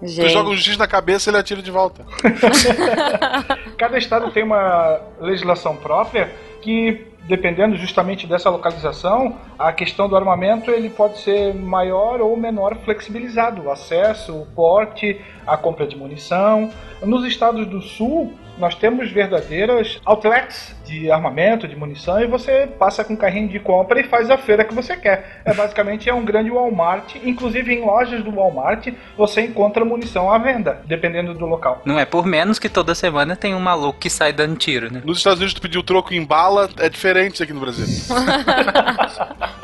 Tu 0.00 0.28
joga 0.28 0.50
um 0.50 0.54
Gente. 0.54 0.64
giz 0.64 0.76
na 0.76 0.86
cabeça 0.86 1.28
e 1.28 1.30
ele 1.30 1.38
atira 1.38 1.62
de 1.62 1.70
volta. 1.70 2.04
Cada 3.78 3.96
estado 3.96 4.30
tem 4.30 4.42
uma 4.42 5.00
legislação 5.20 5.76
própria 5.76 6.32
que, 6.60 7.06
dependendo 7.26 7.76
justamente 7.76 8.26
dessa 8.26 8.50
localização, 8.50 9.36
a 9.58 9.72
questão 9.72 10.08
do 10.08 10.16
armamento 10.16 10.70
ele 10.70 10.90
pode 10.90 11.18
ser 11.18 11.54
maior 11.54 12.20
ou 12.20 12.36
menor 12.36 12.76
flexibilizado. 12.84 13.62
O 13.62 13.70
acesso, 13.70 14.36
o 14.36 14.46
porte, 14.46 15.20
a 15.46 15.56
compra 15.56 15.86
de 15.86 15.96
munição. 15.96 16.70
Nos 17.02 17.24
estados 17.24 17.66
do 17.66 17.80
sul, 17.80 18.32
nós 18.58 18.74
temos 18.74 19.10
verdadeiras 19.10 20.00
outlets 20.04 20.76
de 20.84 21.10
armamento, 21.10 21.66
de 21.66 21.76
munição, 21.76 22.20
e 22.20 22.26
você 22.26 22.68
passa 22.78 23.04
com 23.04 23.14
um 23.14 23.16
carrinho 23.16 23.48
de 23.48 23.58
compra 23.58 24.00
e 24.00 24.04
faz 24.04 24.30
a 24.30 24.38
feira 24.38 24.64
que 24.64 24.74
você 24.74 24.96
quer. 24.96 25.40
É 25.44 25.52
basicamente 25.52 26.08
é 26.08 26.14
um 26.14 26.24
grande 26.24 26.50
Walmart. 26.50 27.16
Inclusive 27.24 27.72
em 27.72 27.84
lojas 27.84 28.22
do 28.22 28.30
Walmart 28.30 28.88
você 29.16 29.42
encontra 29.42 29.84
munição 29.84 30.32
à 30.32 30.38
venda, 30.38 30.82
dependendo 30.86 31.34
do 31.34 31.46
local. 31.46 31.82
Não 31.84 31.98
é 31.98 32.04
por 32.04 32.26
menos 32.26 32.58
que 32.58 32.68
toda 32.68 32.94
semana 32.94 33.36
tem 33.36 33.54
um 33.54 33.60
maluco 33.60 33.98
que 33.98 34.10
sai 34.10 34.32
dando 34.32 34.56
tiro, 34.56 34.92
né? 34.92 35.02
Nos 35.04 35.18
Estados 35.18 35.38
Unidos, 35.38 35.54
tu 35.54 35.62
pediu 35.62 35.82
troco 35.82 36.12
em 36.14 36.24
bala, 36.24 36.68
é 36.78 36.88
diferente 36.88 37.42
aqui 37.42 37.52
no 37.52 37.60
Brasil. 37.60 37.86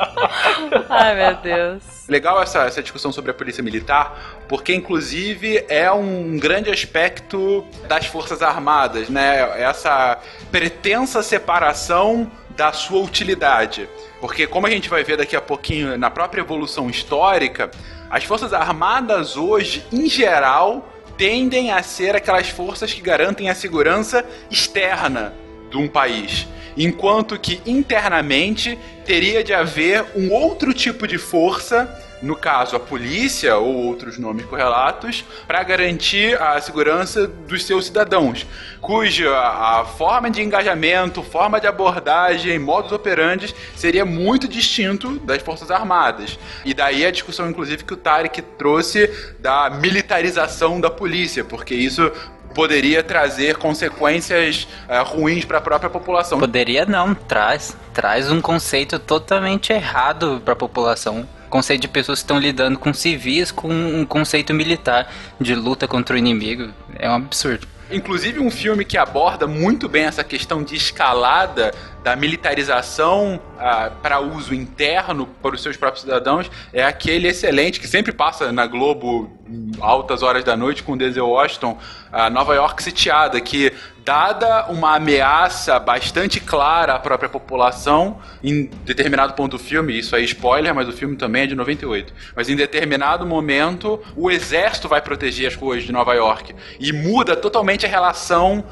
Ai, 0.89 1.15
meu 1.15 1.35
Deus. 1.37 2.01
Legal 2.09 2.43
essa, 2.43 2.65
essa 2.65 2.83
discussão 2.83 3.13
sobre 3.13 3.31
a 3.31 3.35
polícia 3.35 3.63
militar, 3.63 4.43
porque 4.49 4.75
inclusive 4.75 5.65
é 5.69 5.91
um 5.93 6.37
grande 6.39 6.71
aspecto 6.71 7.65
das 7.89 8.07
forças 8.07 8.43
armadas, 8.43 9.09
né? 9.09 9.61
Essa 9.61 10.19
pretensa 10.51 11.10
separação 11.23 12.31
da 12.57 12.73
sua 12.73 13.01
utilidade. 13.03 13.89
Porque 14.21 14.47
como 14.47 14.67
a 14.67 14.71
gente 14.71 14.89
vai 14.89 15.03
ver 15.03 15.17
daqui 15.17 15.35
a 15.35 15.41
pouquinho 15.41 15.99
na 15.99 16.11
própria 16.11 16.43
evolução 16.43 16.89
histórica, 16.89 17.71
as 18.09 18.25
forças 18.25 18.53
armadas 18.53 19.37
hoje, 19.37 19.85
em 19.93 20.09
geral, 20.09 20.89
tendem 21.17 21.71
a 21.71 21.83
ser 21.83 22.15
aquelas 22.17 22.49
forças 22.49 22.93
que 22.93 23.01
garantem 23.01 23.51
a 23.51 23.55
segurança 23.55 24.25
externa 24.51 25.35
de 25.71 25.77
um 25.77 25.89
país. 25.89 26.47
enquanto 26.77 27.39
que 27.39 27.61
internamente 27.67 28.79
teria 29.05 29.43
de 29.43 29.53
haver 29.53 30.05
um 30.15 30.33
outro 30.33 30.73
tipo 30.73 31.07
de 31.07 31.19
força 31.19 31.89
no 32.23 32.37
caso 32.37 32.77
a 32.77 32.81
polícia 32.81 33.57
ou 33.57 33.87
outros 33.87 34.19
nomes 34.19 34.45
correlatos, 34.47 35.25
para 35.47 35.63
garantir 35.63 36.41
a 36.41 36.61
segurança 36.61 37.27
dos 37.27 37.65
seus 37.65 37.87
cidadãos, 37.87 38.47
cuja 38.81 39.31
a 39.37 39.85
forma 39.85 40.31
de 40.31 40.43
engajamento, 40.43 41.23
forma 41.23 41.61
de 41.61 41.67
abordagem, 41.67 42.59
modus 42.59 42.93
operandi 42.93 43.55
seria 43.75 44.05
muito 44.05 44.47
distinto 44.47 45.19
das 45.21 45.43
Forças 45.43 45.71
Armadas. 45.71 46.39
E 46.65 46.75
daí 46.75 47.05
a 47.05 47.11
discussão, 47.11 47.49
inclusive, 47.49 47.85
que 47.85 47.95
o 47.95 47.97
Tarek 47.97 48.43
trouxe 48.43 49.09
da 49.39 49.71
militarização 49.71 50.81
da 50.81 50.91
polícia, 50.91 51.45
porque 51.45 51.75
isso 51.75 52.11
poderia 52.55 53.03
trazer 53.03 53.57
consequências 53.57 54.67
uh, 54.89 55.05
ruins 55.05 55.45
para 55.45 55.59
a 55.59 55.61
própria 55.61 55.89
população. 55.89 56.39
Poderia 56.39 56.85
não, 56.85 57.15
traz, 57.15 57.77
traz 57.95 58.31
um 58.31 58.41
conceito 58.41 58.99
totalmente 58.99 59.73
errado 59.73 60.43
para 60.45 60.53
a 60.53 60.57
população. 60.57 61.27
Conceito 61.51 61.83
de 61.83 61.89
pessoas 61.89 62.21
que 62.21 62.25
estão 62.25 62.39
lidando 62.39 62.79
com 62.79 62.95
civis 62.95 63.51
com 63.51 63.69
um 63.69 64.07
conceito 64.07 64.55
militar 64.55 65.13
de 65.41 65.55
luta 65.55 65.87
contra 65.87 66.15
o 66.15 66.19
inimigo. 66.19 66.73
É 66.99 67.11
um 67.11 67.15
absurdo. 67.15 67.67
Inclusive 67.91 68.39
um 68.39 68.51
filme 68.51 68.85
que 68.85 68.97
aborda 68.97 69.49
muito 69.49 69.89
bem 69.89 70.05
essa 70.05 70.23
questão 70.23 70.63
de 70.63 70.77
escalada 70.77 71.75
da 72.05 72.15
militarização 72.15 73.41
ah, 73.59 73.91
para 74.01 74.21
uso 74.21 74.55
interno 74.55 75.27
para 75.27 75.55
os 75.55 75.63
seus 75.63 75.77
próprios 75.77 76.03
cidadãos 76.03 76.51
é 76.73 76.85
aquele 76.85 77.29
excelente 77.29 77.81
que 77.81 77.89
sempre 77.89 78.13
passa 78.13 78.53
na 78.53 78.67
Globo 78.67 79.31
altas 79.81 80.23
horas 80.23 80.45
da 80.45 80.57
noite 80.57 80.85
com 80.85 80.93
o 80.93 80.97
Denzel 80.97 81.29
Washington, 81.29 81.77
a 82.13 82.29
Nova 82.29 82.55
York 82.55 82.83
sitiada, 82.83 83.41
que 83.41 83.73
dada 84.05 84.67
uma 84.67 84.97
ameaça 84.97 85.79
bastante 85.79 86.41
clara 86.41 86.95
à 86.95 86.99
própria 86.99 87.29
população, 87.29 88.19
em 88.43 88.69
determinado 88.85 89.35
ponto 89.35 89.57
do 89.57 89.59
filme, 89.63 89.99
isso 89.99 90.17
é 90.17 90.21
spoiler, 90.23 90.75
mas 90.75 90.89
o 90.89 90.93
filme 90.93 91.17
também 91.17 91.43
é 91.43 91.47
de 91.47 91.55
98, 91.55 92.13
mas 92.35 92.49
em 92.49 92.57
determinado 92.57 93.27
momento 93.27 94.01
o 94.17 94.31
exército 94.31 94.89
vai 94.89 95.01
proteger 95.01 95.49
as 95.49 95.55
ruas 95.55 95.85
de 95.85 95.93
Nova 95.93 96.15
York 96.15 96.55
e 96.79 96.93
muda 96.93 97.37
totalmente 97.37 97.87
a 97.87 97.89
relação 97.89 98.65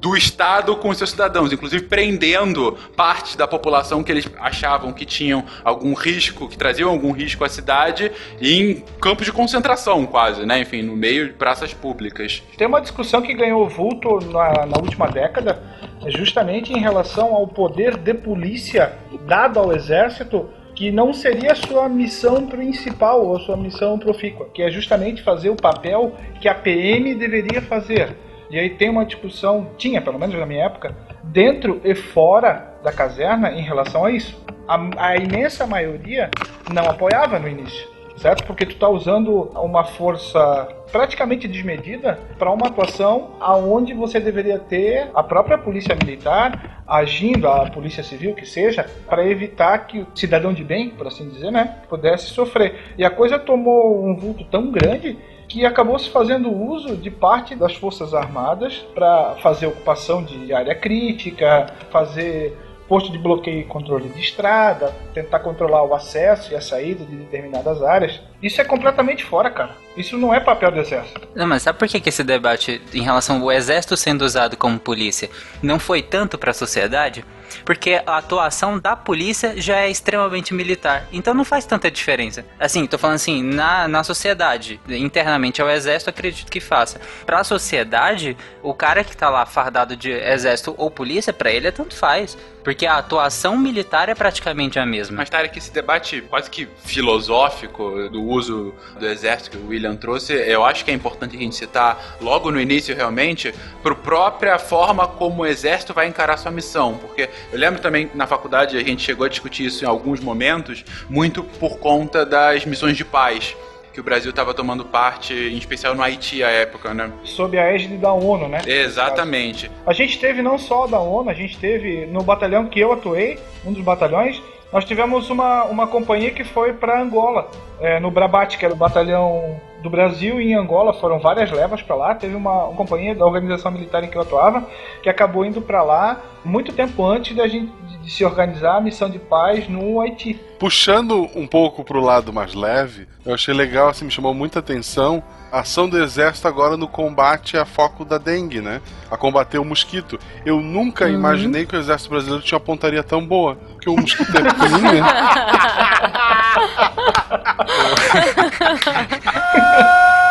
do 0.00 0.16
Estado 0.16 0.76
com 0.76 0.92
seus 0.92 1.10
cidadãos, 1.10 1.52
inclusive 1.52 1.84
prendendo 1.84 2.76
parte 2.96 3.36
da 3.36 3.46
população 3.46 4.02
que 4.02 4.12
eles 4.12 4.28
achavam 4.38 4.92
que 4.92 5.04
tinham 5.04 5.44
algum 5.64 5.94
risco, 5.94 6.48
que 6.48 6.56
traziam 6.56 6.90
algum 6.90 7.12
risco 7.12 7.44
à 7.44 7.48
cidade, 7.48 8.12
em 8.40 8.82
campos 9.00 9.26
de 9.26 9.32
concentração, 9.32 10.06
quase, 10.06 10.44
né? 10.44 10.60
Enfim, 10.60 10.82
no 10.82 10.96
meio 10.96 11.28
de 11.28 11.32
praças 11.34 11.72
públicas. 11.72 12.42
Tem 12.56 12.66
uma 12.66 12.80
discussão 12.80 13.22
que 13.22 13.34
ganhou 13.34 13.68
vulto 13.68 14.20
na, 14.30 14.66
na 14.66 14.78
última 14.78 15.08
década, 15.08 15.62
justamente 16.08 16.72
em 16.72 16.80
relação 16.80 17.34
ao 17.34 17.46
poder 17.46 17.96
de 17.96 18.14
polícia 18.14 18.92
dado 19.26 19.58
ao 19.58 19.74
exército 19.74 20.48
que 20.74 20.92
não 20.92 21.12
seria 21.14 21.54
sua 21.54 21.88
missão 21.88 22.46
principal 22.46 23.26
ou 23.26 23.40
sua 23.40 23.56
missão 23.56 23.98
profícua, 23.98 24.48
que 24.52 24.62
é 24.62 24.70
justamente 24.70 25.22
fazer 25.22 25.48
o 25.48 25.56
papel 25.56 26.14
que 26.38 26.48
a 26.48 26.54
PM 26.54 27.14
deveria 27.14 27.62
fazer 27.62 28.14
e 28.50 28.58
aí 28.58 28.70
tem 28.70 28.88
uma 28.88 29.04
discussão, 29.04 29.70
tinha 29.76 30.00
pelo 30.00 30.18
menos 30.18 30.36
na 30.36 30.46
minha 30.46 30.64
época, 30.64 30.94
dentro 31.24 31.80
e 31.84 31.94
fora 31.94 32.74
da 32.82 32.92
caserna 32.92 33.50
em 33.52 33.62
relação 33.62 34.04
a 34.04 34.10
isso. 34.10 34.40
A, 34.68 34.78
a 35.08 35.16
imensa 35.16 35.66
maioria 35.66 36.30
não 36.72 36.84
apoiava 36.84 37.38
no 37.38 37.48
início, 37.48 37.88
certo? 38.16 38.44
Porque 38.44 38.64
tu 38.66 38.72
está 38.72 38.88
usando 38.88 39.50
uma 39.54 39.84
força 39.84 40.68
praticamente 40.90 41.48
desmedida 41.48 42.18
para 42.38 42.52
uma 42.52 42.68
atuação 42.68 43.32
aonde 43.40 43.92
você 43.92 44.20
deveria 44.20 44.58
ter 44.58 45.10
a 45.14 45.22
própria 45.22 45.58
polícia 45.58 45.96
militar 45.96 46.84
agindo, 46.86 47.48
a 47.48 47.68
polícia 47.68 48.02
civil 48.02 48.34
que 48.34 48.46
seja, 48.46 48.88
para 49.08 49.26
evitar 49.26 49.76
que 49.86 49.98
o 49.98 50.06
cidadão 50.14 50.52
de 50.52 50.62
bem, 50.62 50.90
por 50.90 51.06
assim 51.08 51.28
dizer, 51.28 51.50
né, 51.50 51.78
pudesse 51.88 52.26
sofrer. 52.26 52.94
E 52.96 53.04
a 53.04 53.10
coisa 53.10 53.38
tomou 53.38 54.04
um 54.06 54.14
vulto 54.16 54.44
tão 54.44 54.70
grande 54.70 55.18
que 55.48 55.64
acabou 55.64 55.98
se 55.98 56.10
fazendo 56.10 56.50
uso 56.50 56.96
de 56.96 57.10
parte 57.10 57.54
das 57.54 57.74
Forças 57.74 58.14
Armadas 58.14 58.84
para 58.94 59.36
fazer 59.36 59.66
ocupação 59.66 60.22
de 60.22 60.52
área 60.52 60.74
crítica, 60.74 61.66
fazer 61.90 62.56
posto 62.88 63.10
de 63.10 63.18
bloqueio 63.18 63.60
e 63.60 63.64
controle 63.64 64.08
de 64.08 64.20
estrada, 64.20 64.92
tentar 65.12 65.40
controlar 65.40 65.84
o 65.84 65.94
acesso 65.94 66.52
e 66.52 66.56
a 66.56 66.60
saída 66.60 67.04
de 67.04 67.16
determinadas 67.16 67.82
áreas. 67.82 68.20
Isso 68.42 68.60
é 68.60 68.64
completamente 68.64 69.24
fora, 69.24 69.50
cara. 69.50 69.76
Isso 69.96 70.16
não 70.18 70.32
é 70.32 70.40
papel 70.40 70.70
do 70.70 70.80
exército. 70.80 71.26
Não, 71.34 71.46
mas 71.46 71.62
sabe 71.62 71.78
por 71.78 71.88
que, 71.88 72.00
que 72.00 72.08
esse 72.10 72.22
debate 72.22 72.82
em 72.92 73.02
relação 73.02 73.40
ao 73.40 73.50
exército 73.50 73.96
sendo 73.96 74.22
usado 74.22 74.56
como 74.56 74.78
polícia 74.78 75.30
não 75.62 75.78
foi 75.78 76.02
tanto 76.02 76.36
para 76.36 76.50
a 76.50 76.54
sociedade? 76.54 77.24
Porque 77.64 78.02
a 78.06 78.18
atuação 78.18 78.78
da 78.78 78.94
polícia 78.94 79.60
já 79.60 79.78
é 79.78 79.90
extremamente 79.90 80.52
militar. 80.52 81.08
Então 81.12 81.32
não 81.32 81.44
faz 81.44 81.64
tanta 81.64 81.90
diferença. 81.90 82.44
Assim, 82.58 82.86
tô 82.86 82.98
falando 82.98 83.16
assim, 83.16 83.42
na, 83.42 83.88
na 83.88 84.04
sociedade, 84.04 84.80
internamente 84.88 85.62
ao 85.62 85.70
exército, 85.70 86.10
acredito 86.10 86.50
que 86.50 86.60
faça. 86.60 87.00
Pra 87.24 87.42
sociedade, 87.44 88.36
o 88.62 88.74
cara 88.74 89.02
que 89.02 89.16
tá 89.16 89.30
lá 89.30 89.46
fardado 89.46 89.96
de 89.96 90.10
exército 90.10 90.74
ou 90.76 90.90
polícia, 90.90 91.32
para 91.32 91.50
ele 91.50 91.68
é 91.68 91.70
tanto 91.70 91.94
faz. 91.94 92.36
Porque 92.62 92.84
a 92.84 92.96
atuação 92.96 93.56
militar 93.56 94.08
é 94.08 94.14
praticamente 94.14 94.76
a 94.76 94.84
mesma. 94.84 95.18
Mas, 95.18 95.30
Tarek, 95.30 95.56
esse 95.56 95.72
debate 95.72 96.20
quase 96.22 96.50
que 96.50 96.68
filosófico 96.84 98.08
do 98.10 98.25
uso 98.26 98.74
do 98.98 99.06
exército 99.06 99.50
que 99.50 99.56
o 99.56 99.68
William 99.68 99.96
trouxe, 99.96 100.32
eu 100.32 100.64
acho 100.64 100.84
que 100.84 100.90
é 100.90 100.94
importante 100.94 101.36
a 101.36 101.40
gente 101.40 101.54
citar 101.54 102.16
logo 102.20 102.50
no 102.50 102.60
início, 102.60 102.94
realmente, 102.94 103.54
por 103.82 103.94
própria 103.96 104.58
forma 104.58 105.06
como 105.06 105.42
o 105.42 105.46
exército 105.46 105.94
vai 105.94 106.06
encarar 106.06 106.36
sua 106.36 106.50
missão. 106.50 106.94
Porque 106.94 107.28
eu 107.52 107.58
lembro 107.58 107.80
também 107.80 108.10
na 108.14 108.26
faculdade 108.26 108.76
a 108.76 108.82
gente 108.82 109.02
chegou 109.02 109.26
a 109.26 109.28
discutir 109.28 109.66
isso 109.66 109.84
em 109.84 109.88
alguns 109.88 110.20
momentos, 110.20 110.84
muito 111.08 111.42
por 111.42 111.78
conta 111.78 112.24
das 112.24 112.64
missões 112.64 112.96
de 112.96 113.04
paz 113.04 113.56
que 113.96 114.00
o 114.00 114.04
Brasil 114.04 114.28
estava 114.28 114.52
tomando 114.52 114.84
parte, 114.84 115.32
em 115.32 115.56
especial 115.56 115.94
no 115.94 116.02
Haiti 116.02 116.44
à 116.44 116.50
época, 116.50 116.92
né? 116.92 117.10
Sob 117.24 117.58
a 117.58 117.72
égide 117.72 117.96
da 117.96 118.12
ONU, 118.12 118.46
né? 118.46 118.60
Exatamente. 118.66 119.70
A 119.86 119.94
gente 119.94 120.18
teve 120.18 120.42
não 120.42 120.58
só 120.58 120.86
da 120.86 121.00
ONU, 121.00 121.30
a 121.30 121.32
gente 121.32 121.56
teve 121.56 122.04
no 122.04 122.22
batalhão 122.22 122.66
que 122.66 122.78
eu 122.78 122.92
atuei, 122.92 123.38
um 123.64 123.72
dos 123.72 123.82
batalhões, 123.82 124.38
nós 124.72 124.84
tivemos 124.84 125.30
uma, 125.30 125.64
uma 125.64 125.86
companhia 125.86 126.30
que 126.30 126.44
foi 126.44 126.72
para 126.72 127.00
Angola, 127.00 127.48
é, 127.80 128.00
no 128.00 128.10
Brabate, 128.10 128.58
que 128.58 128.64
era 128.64 128.74
o 128.74 128.76
batalhão 128.76 129.60
do 129.82 129.90
Brasil 129.90 130.40
e 130.40 130.52
em 130.52 130.54
Angola, 130.54 130.92
foram 130.94 131.18
várias 131.18 131.50
levas 131.50 131.82
para 131.82 131.94
lá. 131.94 132.14
Teve 132.14 132.34
uma, 132.34 132.64
uma, 132.64 132.76
companhia 132.76 133.14
da 133.14 133.24
organização 133.24 133.70
militar 133.70 134.02
em 134.02 134.08
que 134.08 134.16
eu 134.16 134.22
atuava 134.22 134.66
que 135.02 135.08
acabou 135.08 135.44
indo 135.44 135.60
para 135.60 135.82
lá 135.82 136.20
muito 136.44 136.72
tempo 136.72 137.04
antes 137.04 137.36
da 137.36 137.46
gente 137.46 137.72
de 138.02 138.10
se 138.10 138.24
organizar 138.24 138.76
a 138.76 138.80
missão 138.80 139.08
de 139.08 139.18
paz 139.18 139.68
no 139.68 140.00
Haiti. 140.00 140.38
Puxando 140.58 141.28
um 141.34 141.46
pouco 141.46 141.84
para 141.84 141.98
o 141.98 142.00
lado 142.00 142.32
mais 142.32 142.54
leve, 142.54 143.06
eu 143.24 143.34
achei 143.34 143.52
legal, 143.52 143.88
assim, 143.88 144.04
me 144.04 144.10
chamou 144.10 144.32
muita 144.32 144.60
atenção 144.60 145.22
ação 145.52 145.88
do 145.88 146.02
exército 146.02 146.48
agora 146.48 146.76
no 146.76 146.88
combate 146.88 147.56
a 147.56 147.64
foco 147.64 148.04
da 148.04 148.18
dengue, 148.18 148.60
né? 148.60 148.80
A 149.10 149.16
combater 149.16 149.58
o 149.58 149.64
mosquito. 149.64 150.18
Eu 150.44 150.60
nunca 150.60 151.06
uhum. 151.06 151.14
imaginei 151.14 151.64
que 151.66 151.76
o 151.76 151.78
exército 151.78 152.10
brasileiro 152.10 152.44
tinha 152.44 152.58
uma 152.58 152.64
pontaria 152.64 153.02
tão 153.02 153.26
boa, 153.26 153.56
porque 153.56 153.88
o 153.88 153.96
mosquito 153.96 154.36
é 154.36 154.42
pequenininho. 154.42 155.04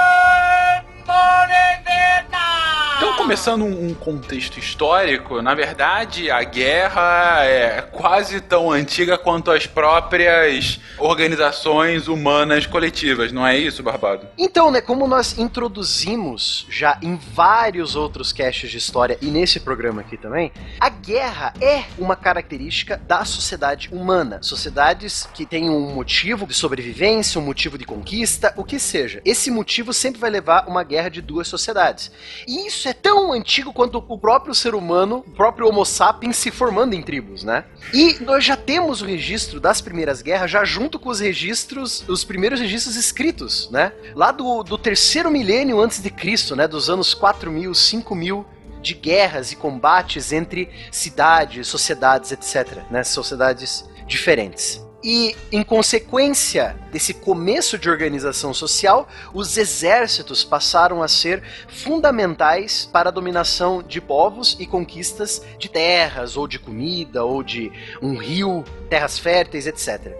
Então, 2.26 2.45
começando 3.26 3.66
um 3.66 3.92
contexto 3.96 4.60
histórico, 4.60 5.42
na 5.42 5.56
verdade, 5.56 6.30
a 6.30 6.44
guerra 6.44 7.44
é 7.44 7.82
quase 7.82 8.40
tão 8.40 8.72
antiga 8.72 9.18
quanto 9.18 9.50
as 9.50 9.66
próprias 9.66 10.80
organizações 11.00 12.08
humanas 12.08 12.68
coletivas, 12.68 13.32
não 13.32 13.46
é 13.46 13.58
isso, 13.58 13.82
Barbado? 13.82 14.28
Então, 14.38 14.70
né, 14.70 14.80
como 14.80 15.08
nós 15.08 15.40
introduzimos 15.40 16.68
já 16.70 17.00
em 17.02 17.16
vários 17.16 17.96
outros 17.96 18.32
caches 18.32 18.70
de 18.70 18.78
história 18.78 19.18
e 19.20 19.32
nesse 19.32 19.60
programa 19.60 20.02
aqui 20.02 20.18
também, 20.18 20.52
a 20.80 20.90
guerra 20.90 21.52
é 21.60 21.86
uma 21.98 22.16
característica 22.16 22.96
da 23.08 23.26
sociedade 23.26 23.90
humana. 23.92 24.38
Sociedades 24.44 25.28
que 25.34 25.48
têm 25.48 25.68
um 25.68 25.96
motivo 25.96 26.46
de 26.46 26.54
sobrevivência, 26.54 27.42
um 27.42 27.44
motivo 27.44 27.76
de 27.76 27.86
conquista, 27.86 28.54
o 28.56 28.64
que 28.64 28.78
seja. 28.78 29.20
Esse 29.26 29.50
motivo 29.50 29.92
sempre 29.92 30.22
vai 30.22 30.30
levar 30.30 30.68
uma 30.68 30.84
guerra 30.84 31.10
de 31.10 31.24
duas 31.24 31.48
sociedades. 31.48 32.12
E 32.48 32.68
isso 32.68 32.88
é 32.88 32.94
tão 32.94 33.15
antigo 33.34 33.74
quanto 33.74 34.04
o 34.08 34.18
próprio 34.18 34.54
ser 34.54 34.76
humano, 34.76 35.24
o 35.28 35.32
próprio 35.32 35.68
Homo 35.68 35.86
sapiens 35.86 36.38
se 36.38 36.52
formando 36.52 36.94
em 36.94 37.02
tribos, 37.02 37.44
né? 37.44 37.66
E 37.94 38.18
nós 38.22 38.44
já 38.44 38.56
temos 38.56 39.02
o 39.02 39.06
registro 39.06 39.60
das 39.60 39.82
primeiras 39.82 40.22
guerras 40.22 40.52
já 40.52 40.64
junto 40.64 41.00
com 41.00 41.10
os 41.10 41.20
registros, 41.20 42.04
os 42.08 42.24
primeiros 42.24 42.60
registros 42.60 42.96
escritos, 42.96 43.70
né? 43.72 43.92
Lá 44.14 44.32
do, 44.32 44.64
do 44.64 44.78
terceiro 44.78 45.32
milênio 45.32 45.82
antes 45.82 46.02
de 46.02 46.10
Cristo, 46.10 46.56
né? 46.56 46.68
Dos 46.68 46.90
anos 46.90 47.14
4000, 47.14 47.74
5000 47.74 48.46
de 48.82 48.94
guerras 48.94 49.52
e 49.52 49.56
combates 49.56 50.32
entre 50.32 50.70
cidades, 50.92 51.68
sociedades, 51.68 52.32
etc, 52.32 52.84
né? 52.92 53.04
Sociedades 53.04 53.90
diferentes. 54.06 54.85
E, 55.06 55.36
em 55.52 55.62
consequência 55.62 56.76
desse 56.92 57.14
começo 57.14 57.78
de 57.78 57.88
organização 57.88 58.56
social, 58.56 59.08
os 59.36 59.56
exércitos 59.56 60.44
passaram 60.44 61.04
a 61.04 61.08
ser 61.08 61.44
fundamentais 61.68 62.90
para 62.92 63.10
a 63.10 63.12
dominação 63.12 63.84
de 63.84 64.02
povos 64.02 64.58
e 64.60 64.66
conquistas 64.66 65.44
de 65.60 65.70
terras, 65.70 66.36
ou 66.36 66.48
de 66.48 66.58
comida, 66.58 67.24
ou 67.24 67.44
de 67.44 67.72
um 68.02 68.18
rio, 68.18 68.64
terras 68.90 69.20
férteis, 69.20 69.68
etc. 69.68 70.12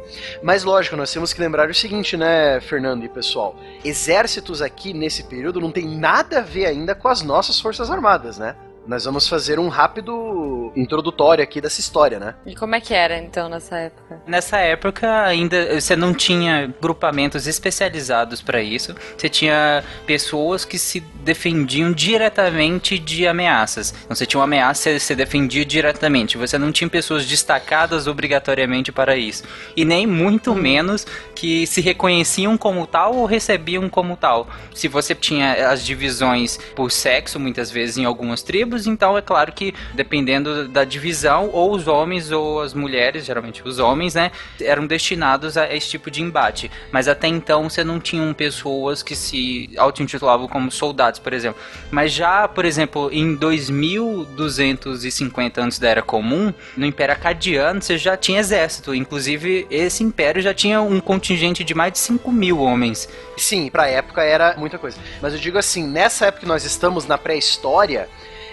Mas, 0.44 0.64
lógico, 0.64 0.96
nós 0.96 1.12
temos 1.12 1.34
que 1.34 1.42
lembrar 1.42 1.68
o 1.68 1.74
seguinte, 1.74 2.16
né, 2.16 2.62
Fernando 2.62 3.04
e 3.04 3.10
pessoal? 3.10 3.60
Exércitos 3.84 4.62
aqui 4.62 4.94
nesse 4.94 5.24
período 5.24 5.60
não 5.60 5.72
tem 5.72 5.88
nada 5.88 6.40
a 6.40 6.44
ver 6.44 6.68
ainda 6.68 6.94
com 6.94 7.08
as 7.08 7.24
nossas 7.24 7.60
Forças 7.60 7.90
Armadas, 7.90 8.38
né? 8.38 8.56
Nós 8.88 9.06
vamos 9.06 9.28
fazer 9.28 9.60
um 9.60 9.68
rápido 9.68 10.72
introdutório 10.76 11.44
aqui 11.44 11.60
dessa 11.60 11.80
história, 11.80 12.20
né? 12.20 12.36
E 12.46 12.56
como 12.56 12.76
é 12.76 12.82
que 12.82 12.94
era 12.94 13.18
então 13.18 13.50
nessa 13.50 13.78
época? 13.78 14.22
Nessa 14.28 14.58
época 14.58 15.24
ainda 15.24 15.80
você 15.80 15.96
não 15.96 16.14
tinha 16.14 16.74
grupamentos 16.82 17.48
especializados 17.48 18.42
para 18.42 18.62
isso. 18.62 18.96
Você 19.18 19.30
tinha 19.30 19.84
pessoas 20.06 20.66
que 20.66 20.78
se 20.78 21.00
defendiam 21.00 21.92
diretamente 21.92 23.00
de 23.00 23.28
ameaças. 23.28 23.94
Então 24.04 24.16
você 24.16 24.26
tinha 24.26 24.40
uma 24.40 24.46
ameaça, 24.46 24.84
você 24.84 25.00
se 25.00 25.16
defendia 25.16 25.66
diretamente. 25.66 26.38
Você 26.38 26.58
não 26.58 26.72
tinha 26.72 26.90
pessoas 26.90 27.26
destacadas 27.26 28.08
obrigatoriamente 28.08 28.92
para 28.92 29.16
isso. 29.18 29.44
E 29.76 29.84
nem 29.84 30.06
muito 30.06 30.54
menos 30.54 31.06
que 31.34 31.66
se 31.66 31.82
reconheciam 31.82 32.58
como 32.58 32.86
tal 32.86 33.16
ou 33.16 33.26
recebiam 33.26 33.90
como 33.90 34.16
tal. 34.16 34.48
Se 34.74 34.88
você 34.88 35.16
tinha 35.16 35.70
as 35.70 35.84
divisões 35.84 36.60
por 36.76 36.92
sexo, 36.92 37.40
muitas 37.40 37.72
vezes 37.72 37.98
em 37.98 38.06
algumas 38.06 38.44
tribos, 38.44 38.75
então 38.88 39.18
é 39.18 39.22
claro 39.22 39.52
que 39.52 39.74
dependendo 39.94 40.68
da 40.68 40.84
divisão, 40.84 41.50
ou 41.52 41.74
os 41.74 41.88
homens 41.88 42.32
ou 42.32 42.62
as 42.62 42.74
mulheres, 42.74 43.26
geralmente 43.26 43.62
os 43.66 43.80
homens, 43.80 44.14
né, 44.16 44.32
eram 44.62 44.86
destinados 44.86 45.58
a 45.58 45.74
esse 45.74 45.90
tipo 45.90 46.12
de 46.12 46.22
embate. 46.22 46.70
Mas 46.92 47.08
até 47.08 47.28
então 47.28 47.70
você 47.70 47.84
não 47.84 48.00
tinha 48.00 48.34
pessoas 48.34 49.04
que 49.04 49.16
se 49.16 49.70
auto-intitulavam 49.78 50.48
como 50.48 50.72
soldados, 50.72 51.20
por 51.20 51.34
exemplo. 51.34 51.62
Mas 51.92 52.12
já, 52.12 52.48
por 52.48 52.66
exemplo, 52.66 53.10
em 53.12 53.36
2250 53.36 55.62
antes 55.62 55.78
da 55.80 55.90
Era 55.90 56.02
Comum, 56.02 56.54
no 56.76 56.86
Império 56.86 57.14
Acadiano 57.14 57.82
você 57.82 57.98
já 57.98 58.18
tinha 58.18 58.40
exército. 58.40 58.94
Inclusive, 58.94 59.66
esse 59.70 60.04
império 60.04 60.42
já 60.42 60.54
tinha 60.54 60.82
um 60.82 61.00
contingente 61.00 61.64
de 61.64 61.74
mais 61.74 61.94
de 61.94 62.00
5 62.00 62.30
mil 62.32 62.60
homens. 62.60 63.08
Sim, 63.38 63.70
pra 63.70 63.88
época 63.88 64.24
era 64.24 64.56
muita 64.58 64.78
coisa. 64.78 64.98
Mas 65.22 65.34
eu 65.34 65.40
digo 65.40 65.58
assim, 65.58 65.88
nessa 65.88 66.28
época 66.28 66.42
que 66.42 66.48
nós 66.48 66.64
estamos 66.64 67.06
na 67.06 67.18
pré-história, 67.18 68.08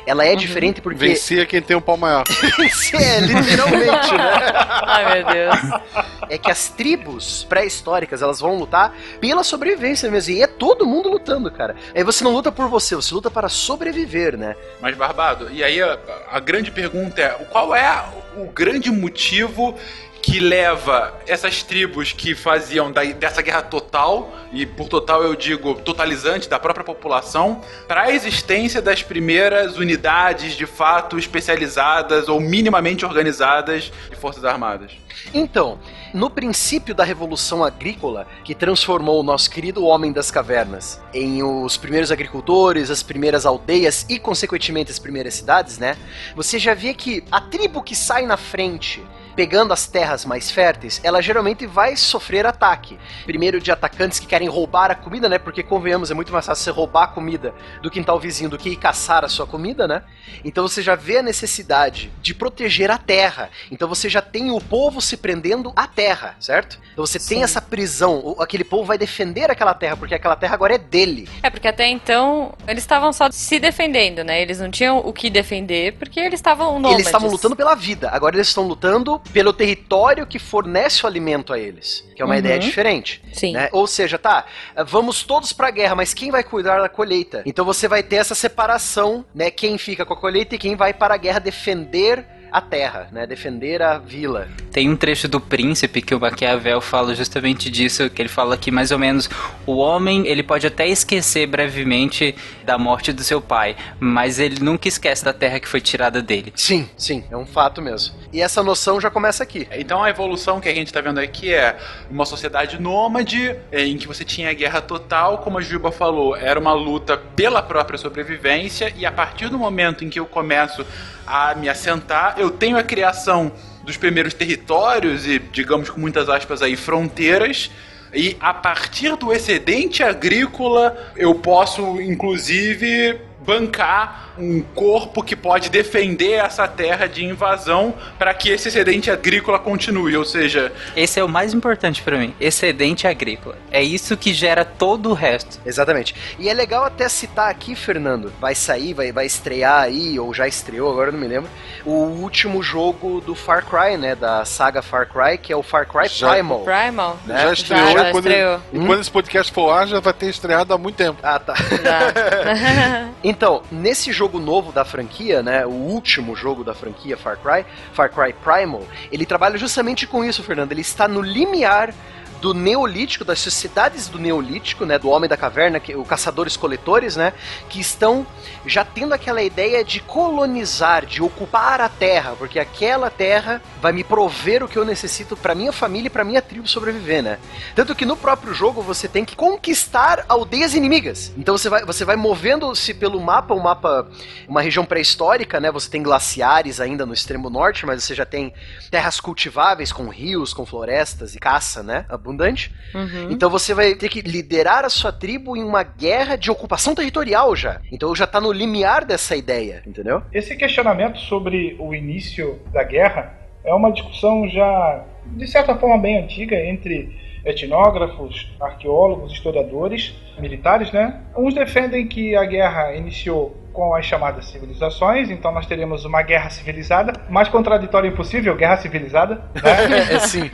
ela 0.07 0.25
é 0.25 0.35
diferente 0.35 0.81
porque. 0.81 0.99
Vencia 0.99 1.47
quem 1.47 1.61
tem 1.63 1.77
um 1.77 1.81
pau 1.81 1.97
maior. 1.97 2.25
é, 2.95 3.21
literalmente, 3.21 4.13
né? 4.13 4.53
Ai, 4.87 5.23
meu 5.23 5.33
Deus. 5.33 5.81
É 6.29 6.39
que 6.39 6.51
as 6.51 6.69
tribos 6.69 7.45
pré-históricas, 7.45 8.23
elas 8.23 8.41
vão 8.41 8.57
lutar 8.57 8.95
pela 9.21 9.45
sobrevivência 9.45 10.11
mesmo. 10.11 10.33
E 10.35 10.43
é 10.43 10.47
todo 10.47 10.87
mundo 10.87 11.09
lutando, 11.09 11.51
cara. 11.51 11.77
Aí 11.95 12.03
você 12.03 12.25
não 12.25 12.33
luta 12.33 12.51
por 12.51 12.69
você, 12.69 12.95
você 12.95 13.15
luta 13.15 13.31
para 13.31 13.49
sobreviver, 13.49 14.37
né? 14.37 14.57
Mas, 14.81 14.97
Barbado, 14.97 15.51
e 15.53 15.63
aí 15.63 15.81
a, 15.83 15.99
a 16.31 16.41
grande 16.41 16.71
pergunta 16.71 17.21
é: 17.21 17.29
qual 17.51 17.75
é 17.75 18.05
o 18.37 18.47
grande 18.47 18.91
motivo 18.91 19.77
que 20.23 20.39
leva 20.39 21.21
essas 21.27 21.65
tribos 21.65 22.13
que 22.13 22.33
faziam 22.33 22.93
da, 22.93 23.03
dessa 23.03 23.43
guerra 23.43 23.61
total, 23.61 24.33
e 24.53 24.65
por 24.65 24.89
total 24.89 25.25
eu 25.25 25.35
digo 25.35 25.75
totalizante 25.75 26.49
da 26.49 26.61
própria 26.61 26.85
população, 26.85 27.61
para 27.89 28.03
a 28.03 28.13
existência 28.13 28.81
das 28.81 29.03
primeiras 29.03 29.77
unidades 29.77 30.55
de 30.55 30.65
fato 30.65 31.19
especializadas 31.19 32.29
ou 32.29 32.41
minimamente 32.41 33.05
organizadas 33.05 33.93
de 34.09 34.17
Forças 34.17 34.45
Armadas. 34.45 34.93
Então, 35.35 35.79
no 36.15 36.31
princípio 36.31 36.95
da 36.95 37.03
Revolução 37.03 37.65
Agrícola, 37.65 38.27
que 38.45 38.55
transformou 38.55 39.21
o 39.21 39.23
nosso 39.23 39.51
querido 39.51 39.85
Homem 39.85 40.13
das 40.13 40.31
Cavernas 40.31 41.01
em 41.13 41.43
os 41.43 41.77
primeiros 41.77 42.13
agricultores, 42.13 42.91
as 42.91 43.03
primeiras 43.03 43.45
aldeias 43.45 44.07
e, 44.09 44.19
consequentemente, 44.19 44.91
as 44.91 44.99
primeiras 44.99 45.35
cidades, 45.35 45.79
né? 45.79 45.97
Você 46.37 46.59
já 46.59 46.75
vê 46.75 46.95
que 46.95 47.25
a 47.31 47.41
tribo 47.41 47.83
que 47.83 47.97
sai 47.97 48.25
na 48.25 48.37
frente 48.37 49.03
pegando 49.35 49.73
as 49.73 49.87
terras 49.87 50.25
mais 50.25 50.51
férteis, 50.51 51.01
ela 51.03 51.21
geralmente 51.21 51.67
vai 51.67 51.97
sofrer 51.97 52.47
ataque. 52.47 52.99
Primeiro 53.25 53.61
de 53.61 53.71
atacantes 53.71 54.19
que 54.19 54.27
querem 54.27 54.49
roubar 54.49 54.91
a 54.91 54.95
comida, 54.95 55.29
né? 55.29 55.39
Porque 55.39 55.63
convenhamos, 55.63 56.11
é 56.11 56.15
muito 56.15 56.33
mais 56.33 56.47
fácil 56.47 56.65
você 56.65 56.71
roubar 56.71 57.05
a 57.05 57.07
comida 57.09 57.55
do 57.83 57.91
quintal 57.91 58.19
vizinho 58.19 58.51
do 58.51 58.59
que 58.59 58.71
ir 58.71 58.77
caçar 58.77 59.25
a 59.25 59.29
sua 59.29 59.47
comida, 59.47 59.89
né? 59.89 60.03
Então 60.45 60.67
você 60.67 60.83
já 60.83 60.95
vê 60.95 61.19
a 61.19 61.23
necessidade 61.23 62.13
de 62.21 62.35
proteger 62.35 62.91
a 62.91 62.99
terra. 62.99 63.51
Então 63.71 63.89
você 63.89 64.09
já 64.09 64.21
tem 64.21 64.51
o 64.51 64.61
povo 64.61 65.01
se 65.01 65.17
prendendo 65.17 65.73
à 65.75 65.87
terra, 65.87 66.37
certo? 66.39 66.79
Então 66.93 67.05
você 67.05 67.19
tem 67.19 67.43
essa 67.43 67.61
prisão, 67.61 68.37
aquele 68.39 68.65
povo 68.65 68.85
vai 68.85 68.99
defender 68.99 69.51
aquela 69.51 69.75
terra 69.75 69.97
porque 69.97 70.15
aquela 70.15 70.37
terra 70.37 70.55
agora 70.55 70.75
é 70.75 70.79
dele. 70.79 71.29
É, 71.43 71.51
porque 71.51 71.69
até 71.69 71.89
então 71.89 72.55
eles 72.67 72.83
estavam 72.83 73.13
só 73.13 73.31
se 73.31 73.59
defendendo, 73.59 74.23
né? 74.25 74.41
Eles 74.43 74.59
não 74.59 74.71
tinham 74.71 74.99
o 74.99 75.13
que 75.13 75.31
defender 75.31 75.95
porque 75.99 76.21
eles 76.21 76.39
estavam 76.39 76.75
nômades. 76.75 76.95
Eles 76.95 77.07
estavam 77.07 77.31
lutando 77.31 77.57
pela 77.57 77.75
vida, 77.75 78.11
agora 78.11 78.37
eles 78.37 78.49
estão 78.49 78.67
lutando 78.67 79.22
pelo 79.33 79.53
território 79.53 80.27
que 80.27 80.39
fornece 80.39 81.05
o 81.05 81.07
alimento 81.07 81.53
a 81.53 81.59
eles, 81.59 82.05
que 82.15 82.21
é 82.21 82.25
uma 82.25 82.35
Uhum. 82.35 82.39
ideia 82.41 82.59
diferente. 82.59 83.23
Sim. 83.33 83.53
né? 83.55 83.69
Ou 83.73 83.87
seja, 83.87 84.19
tá, 84.19 84.45
vamos 84.87 85.23
todos 85.23 85.53
pra 85.53 85.71
guerra, 85.71 85.95
mas 85.95 86.13
quem 86.13 86.31
vai 86.31 86.43
cuidar 86.45 86.81
da 86.81 86.89
colheita? 86.89 87.43
Então 87.47 87.65
você 87.65 87.89
vai 87.89 88.03
ter 88.03 88.17
essa 88.17 88.35
separação, 88.35 89.25
né? 89.35 89.51
Quem 89.51 89.79
fica 89.79 90.05
com 90.05 90.13
a 90.15 90.17
colheita 90.17 90.55
e 90.55 90.59
quem 90.59 90.77
vai 90.77 90.93
para 90.93 91.15
a 91.15 91.17
guerra 91.19 91.39
defender 91.39 92.27
a 92.53 92.61
terra, 92.61 93.09
né? 93.11 93.27
Defender 93.27 93.81
a 93.81 93.99
vila. 93.99 94.47
Tem 94.71 94.89
um 94.91 94.97
trecho 94.97 95.27
do 95.27 95.41
Príncipe 95.41 96.03
que 96.03 96.15
o 96.15 96.21
Maquiavel 96.21 96.81
fala 96.81 97.15
justamente 97.15 97.71
disso, 97.71 98.11
que 98.11 98.21
ele 98.21 98.29
fala 98.29 98.57
que 98.57 98.71
mais 98.71 98.91
ou 98.91 98.99
menos 98.99 99.29
o 99.67 99.77
homem, 99.77 100.27
ele 100.27 100.43
pode 100.43 100.67
até 100.67 100.87
esquecer 100.87 101.47
brevemente 101.47 102.35
da 102.65 102.77
morte 102.77 103.13
do 103.13 103.23
seu 103.23 103.41
pai, 103.41 103.77
mas 103.99 104.39
ele 104.39 104.61
nunca 104.61 104.89
esquece 104.89 105.25
da 105.25 105.33
terra 105.33 105.59
que 105.59 105.69
foi 105.69 105.81
tirada 105.81 106.21
dele. 106.21 106.53
Sim, 106.55 106.89
sim, 106.97 107.25
é 107.31 107.37
um 107.37 107.47
fato 107.47 107.81
mesmo. 107.81 108.15
E 108.33 108.41
essa 108.41 108.63
noção 108.63 109.01
já 109.01 109.11
começa 109.11 109.43
aqui. 109.43 109.67
Então 109.73 110.03
a 110.03 110.11
evolução 110.11 110.61
que 110.61 110.69
a 110.69 110.75
gente 110.75 110.89
está 110.89 111.01
vendo 111.01 111.19
aqui 111.19 111.53
é 111.53 111.77
uma 112.11 112.25
sociedade 112.25 112.81
nômade, 112.81 113.57
em 113.73 113.97
que 113.97 114.07
você 114.07 114.25
tinha 114.25 114.51
a 114.51 114.55
guerra 114.55 114.81
total, 114.81 115.39
como 115.39 115.59
a 115.59 115.63
Juba 115.63 115.91
falou, 115.91 116.37
era 116.37 116.59
uma 116.59 116.73
luta 116.73 117.17
pela 117.17 117.63
própria 117.63 117.99
sobrevivência, 117.99 118.93
e 118.97 119.07
a 119.07 119.13
partir 119.13 119.49
do 119.49 119.59
momento 119.59 120.05
em 120.05 120.11
que 120.11 120.21
eu 120.21 120.27
começo 120.27 120.85
a 121.27 121.55
me 121.55 121.69
assentar, 121.69 122.35
eu 122.39 122.51
tenho 122.51 122.77
a 122.77 122.83
criação 122.83 123.53
dos 123.85 123.97
primeiros 123.97 124.35
territórios 124.35 125.27
e, 125.27 125.39
digamos 125.39 125.91
com 125.91 126.01
muitas 126.01 126.29
aspas 126.29 126.63
aí, 126.63 126.77
fronteiras. 126.77 127.71
E 128.15 128.37
a 128.41 128.53
partir 128.53 129.17
do 129.17 129.33
excedente 129.33 130.03
agrícola, 130.03 131.13
eu 131.17 131.35
posso, 131.35 132.01
inclusive, 132.01 133.21
bancar 133.45 134.31
um 134.39 134.63
corpo 134.63 135.23
que 135.23 135.35
pode 135.37 135.69
defender 135.69 136.33
essa 136.35 136.67
terra 136.69 137.07
de 137.07 137.25
invasão 137.25 137.95
para 138.19 138.33
que 138.35 138.49
esse 138.51 138.69
excedente 138.69 139.11
agrícola 139.11 139.59
continue. 139.59 140.17
Ou 140.17 140.25
seja, 140.25 140.73
Esse 140.97 141.21
é 141.21 141.25
o 141.25 141.29
mais 141.29 141.53
importante 141.53 142.03
pra 142.03 142.17
mim, 142.19 142.35
excedente 142.41 143.07
agrícola. 143.07 143.57
É 143.71 143.83
isso 143.83 144.17
que 144.17 144.33
gera 144.33 144.65
todo 144.65 145.11
o 145.11 145.15
resto. 145.15 145.59
Exatamente. 145.67 146.15
E 146.39 146.49
é 146.49 146.55
legal 146.55 146.85
até 146.85 147.09
citar 147.09 147.51
aqui, 147.51 147.75
Fernando, 147.75 148.33
vai 148.41 148.55
sair, 148.55 148.95
vai, 148.95 149.13
vai 149.13 149.27
estrear 149.27 149.83
aí, 149.83 150.19
ou 150.19 150.33
já 150.33 150.47
estreou, 150.49 150.91
agora 150.91 151.09
eu 151.09 151.13
não 151.13 151.21
me 151.21 151.27
lembro, 151.29 151.51
o 151.85 151.91
último 151.93 152.63
jogo 152.63 153.21
do 153.21 153.35
Far 153.35 153.65
Cry, 153.67 153.97
né? 153.97 154.15
Da 154.15 154.45
saga 154.45 154.83
Far 154.83 155.09
Cry, 155.09 155.39
que 155.39 155.53
é 155.53 155.57
o 155.57 155.63
Far 155.63 155.87
Cry 155.87 156.09
Já- 156.09 156.31
Primal. 156.31 156.61
Primal? 156.61 157.19
Né? 157.27 157.43
Já 157.43 157.53
estreou, 157.53 157.93
já 157.93 158.09
e 158.09 158.13
quando, 158.13 158.27
estreou. 158.27 158.61
e 158.73 158.79
quando 158.79 159.01
esse 159.01 159.11
podcast 159.11 159.53
for 159.53 159.71
ar, 159.71 159.87
já 159.87 160.01
vai 160.01 160.13
ter 160.13 160.27
estreado 160.31 160.73
há 160.73 160.79
muito 160.79 160.97
tempo. 160.97 161.19
Ah, 161.23 161.39
tá. 161.39 161.55
Então, 163.25 163.63
nesse 163.71 164.13
jogo 164.13 164.39
novo 164.41 164.73
da 164.73 164.85
franquia, 164.85 165.43
né, 165.43 165.65
o 165.65 165.71
último 165.71 166.35
jogo 166.35 166.65
da 166.65 166.75
franquia 166.75 167.17
Far 167.17 167.39
Cry, 167.39 167.65
Far 167.93 168.11
Cry 168.11 168.33
Primal, 168.33 168.83
ele 169.11 169.25
trabalha 169.25 169.57
justamente 169.57 170.07
com 170.07 170.25
isso, 170.25 170.43
Fernando. 170.43 170.73
Ele 170.73 170.81
está 170.81 171.07
no 171.07 171.21
limiar 171.21 171.95
do 172.43 172.53
neolítico, 172.53 173.25
das 173.25 173.39
sociedades 173.39 174.09
do 174.09 174.19
neolítico, 174.19 174.85
né, 174.85 174.99
do 174.99 175.09
homem 175.09 175.31
da 175.31 175.37
caverna, 175.37 175.79
que 175.79 175.95
o 175.95 176.05
caçadores-coletores, 176.05 177.15
né, 177.15 177.33
que 177.69 177.81
estão 177.81 178.27
já 178.67 178.85
tendo 178.85 179.15
aquela 179.15 179.41
ideia 179.41 179.85
de 179.85 180.01
colonizar, 180.01 181.07
de 181.07 181.23
ocupar 181.23 181.81
a 181.81 181.89
terra, 181.89 182.35
porque 182.37 182.59
aquela 182.59 183.09
terra 183.11 183.63
vai 183.81 183.93
me 183.93 184.03
prover 184.03 184.65
o 184.65 184.69
que 184.69 184.77
eu 184.77 184.85
necessito 184.85 185.37
para 185.37 185.55
minha 185.55 185.73
família 185.73 186.09
e 186.09 186.11
para 186.11 186.25
minha 186.25 186.43
tribo 186.43 186.67
sobreviver, 186.67 187.23
né? 187.23 187.39
Tanto 187.77 187.95
que 187.95 188.05
no 188.05 188.17
próprio 188.17 188.53
jogo 188.53 188.83
você 188.83 189.07
tem 189.07 189.25
que 189.25 189.37
conquistar 189.37 190.25
aldeias 190.29 190.75
inimigas. 190.75 191.33
Então 191.37 191.57
você 191.57 191.69
vai, 191.69 191.85
você 191.85 192.05
vai 192.05 192.17
movendo-se 192.17 192.93
pelo 192.93 193.21
mapa, 193.21 193.55
um 193.55 193.61
mapa, 193.61 194.09
uma 194.49 194.61
região 194.61 194.85
pré-histórica, 194.85 195.61
né? 195.61 195.71
Você 195.71 195.89
tem 195.89 196.03
glaciares 196.03 196.81
ainda 196.81 197.07
no 197.07 197.15
extremo 197.15 197.49
norte, 197.49 197.87
mas 197.87 198.03
você 198.03 198.17
já 198.17 198.27
tem 198.27 198.53
terras 198.91 199.21
cultiváveis 199.21 199.93
com 199.93 200.09
rios, 200.09 200.53
com 200.53 200.67
florestas 200.67 201.37
e 201.37 201.39
caça, 201.39 201.85
né? 201.85 202.05
Abundante. 202.33 202.73
Uhum. 202.95 203.31
Então 203.31 203.51
você 203.51 203.75
vai 203.75 203.95
ter 203.95 204.09
que 204.09 204.21
liderar 204.23 204.85
a 204.85 204.89
sua 204.89 205.13
tribo 205.13 205.57
em 205.57 205.63
uma 205.63 205.83
guerra 205.83 206.37
de 206.37 206.51
ocupação 206.51 206.95
territorial 206.95 207.55
já. 207.55 207.81
Então 207.93 208.15
já 208.15 208.27
tá 208.27 208.41
no 208.41 208.53
limiar 208.53 209.05
dessa 209.05 209.37
ideia, 209.37 209.83
entendeu? 209.87 210.23
Esse 210.33 210.57
questionamento 210.57 211.19
sobre 211.19 211.77
o 211.79 211.95
início 211.95 212.61
da 212.73 212.83
guerra 212.83 213.39
é 213.65 213.73
uma 213.73 213.93
discussão 213.93 214.49
já 214.49 215.05
de 215.27 215.47
certa 215.47 215.77
forma 215.77 215.99
bem 215.99 216.19
antiga 216.19 216.57
entre 216.57 217.21
etnógrafos, 217.45 218.51
arqueólogos, 218.61 219.33
historiadores, 219.33 220.15
militares, 220.39 220.93
né? 220.93 221.21
Uns 221.37 221.55
defendem 221.55 222.07
que 222.07 222.37
a 222.37 222.45
guerra 222.45 222.95
iniciou 222.95 223.57
com 223.73 223.95
as 223.95 224.05
chamadas 224.05 224.47
civilizações, 224.47 225.31
então 225.31 225.53
nós 225.53 225.67
teríamos 225.67 226.05
uma 226.05 226.23
guerra 226.23 226.51
civilizada, 226.51 227.13
mais 227.29 227.49
contraditória 227.49 228.09
impossível, 228.09 228.55
guerra 228.55 228.77
civilizada, 228.77 229.43
né? 229.55 230.13
É 230.13 230.19
sim. 230.21 230.51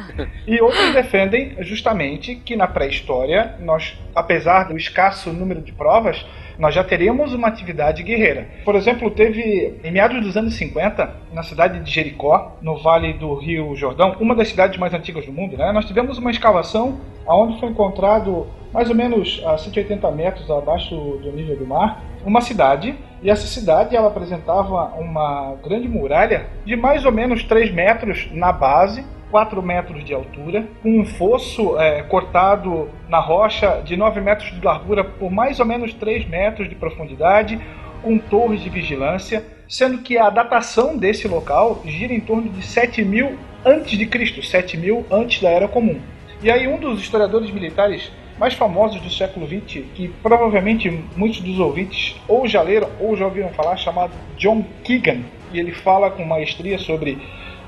E 0.46 0.60
outros 0.60 0.92
defendem 0.92 1.56
justamente 1.60 2.36
que 2.36 2.54
na 2.54 2.66
pré-história, 2.66 3.56
nós, 3.60 3.98
apesar 4.14 4.64
do 4.64 4.76
escasso 4.76 5.32
número 5.32 5.60
de 5.60 5.72
provas, 5.72 6.24
nós 6.58 6.74
já 6.74 6.82
teríamos 6.82 7.32
uma 7.32 7.48
atividade 7.48 8.02
guerreira. 8.02 8.48
Por 8.64 8.74
exemplo, 8.74 9.10
teve 9.10 9.78
em 9.82 9.90
meados 9.90 10.20
dos 10.22 10.36
anos 10.36 10.54
50, 10.54 11.10
na 11.32 11.42
cidade 11.42 11.80
de 11.80 11.90
Jericó, 11.90 12.56
no 12.60 12.76
vale 12.82 13.12
do 13.12 13.34
Rio 13.34 13.74
Jordão, 13.76 14.16
uma 14.20 14.34
das 14.34 14.48
cidades 14.48 14.78
mais 14.78 14.92
antigas 14.92 15.24
do 15.24 15.32
mundo, 15.32 15.56
né? 15.56 15.70
Nós 15.72 15.84
tivemos 15.84 16.18
uma 16.18 16.30
escavação 16.30 17.00
onde 17.26 17.60
foi 17.60 17.68
encontrado 17.68 18.46
mais 18.72 18.90
ou 18.90 18.96
menos 18.96 19.42
a 19.46 19.56
180 19.56 20.10
metros 20.10 20.50
abaixo 20.50 20.94
do 20.94 21.32
nível 21.32 21.56
do 21.56 21.66
mar, 21.66 22.02
uma 22.28 22.40
cidade, 22.40 22.94
e 23.22 23.30
essa 23.30 23.46
cidade 23.46 23.96
ela 23.96 24.08
apresentava 24.08 24.92
uma 24.98 25.56
grande 25.64 25.88
muralha 25.88 26.46
de 26.64 26.76
mais 26.76 27.04
ou 27.04 27.10
menos 27.10 27.42
3 27.42 27.72
metros 27.72 28.28
na 28.32 28.52
base, 28.52 29.04
4 29.30 29.62
metros 29.62 30.04
de 30.04 30.14
altura, 30.14 30.66
com 30.82 31.00
um 31.00 31.04
fosso 31.04 31.78
é, 31.78 32.02
cortado 32.02 32.88
na 33.08 33.18
rocha 33.18 33.82
de 33.84 33.96
9 33.96 34.20
metros 34.20 34.52
de 34.52 34.64
largura 34.64 35.02
por 35.02 35.30
mais 35.30 35.58
ou 35.58 35.66
menos 35.66 35.92
3 35.94 36.28
metros 36.28 36.68
de 36.68 36.74
profundidade, 36.74 37.60
com 38.02 38.18
torres 38.18 38.60
de 38.60 38.70
vigilância, 38.70 39.44
sendo 39.68 39.98
que 39.98 40.16
a 40.16 40.30
datação 40.30 40.96
desse 40.96 41.26
local 41.26 41.82
gira 41.84 42.12
em 42.12 42.20
torno 42.20 42.48
de 42.48 42.62
7000 42.64 43.36
antes 43.64 43.98
de 43.98 44.06
Cristo, 44.06 44.42
7000 44.42 45.06
antes 45.10 45.42
da 45.42 45.48
Era 45.48 45.66
Comum. 45.66 46.00
E 46.42 46.50
aí 46.50 46.68
um 46.68 46.78
dos 46.78 47.00
historiadores 47.00 47.50
militares 47.50 48.12
mais 48.38 48.54
famosos 48.54 49.00
do 49.00 49.10
século 49.10 49.46
XX, 49.46 49.84
que 49.94 50.08
provavelmente 50.22 50.90
muitos 51.16 51.40
dos 51.40 51.58
ouvintes 51.58 52.16
ou 52.26 52.46
já 52.46 52.62
leram 52.62 52.88
ou 53.00 53.16
já 53.16 53.24
ouviram 53.24 53.48
falar, 53.50 53.76
chamado 53.76 54.12
John 54.36 54.64
Keegan, 54.84 55.20
e 55.52 55.58
ele 55.58 55.72
fala 55.72 56.10
com 56.10 56.24
maestria 56.24 56.78
sobre 56.78 57.18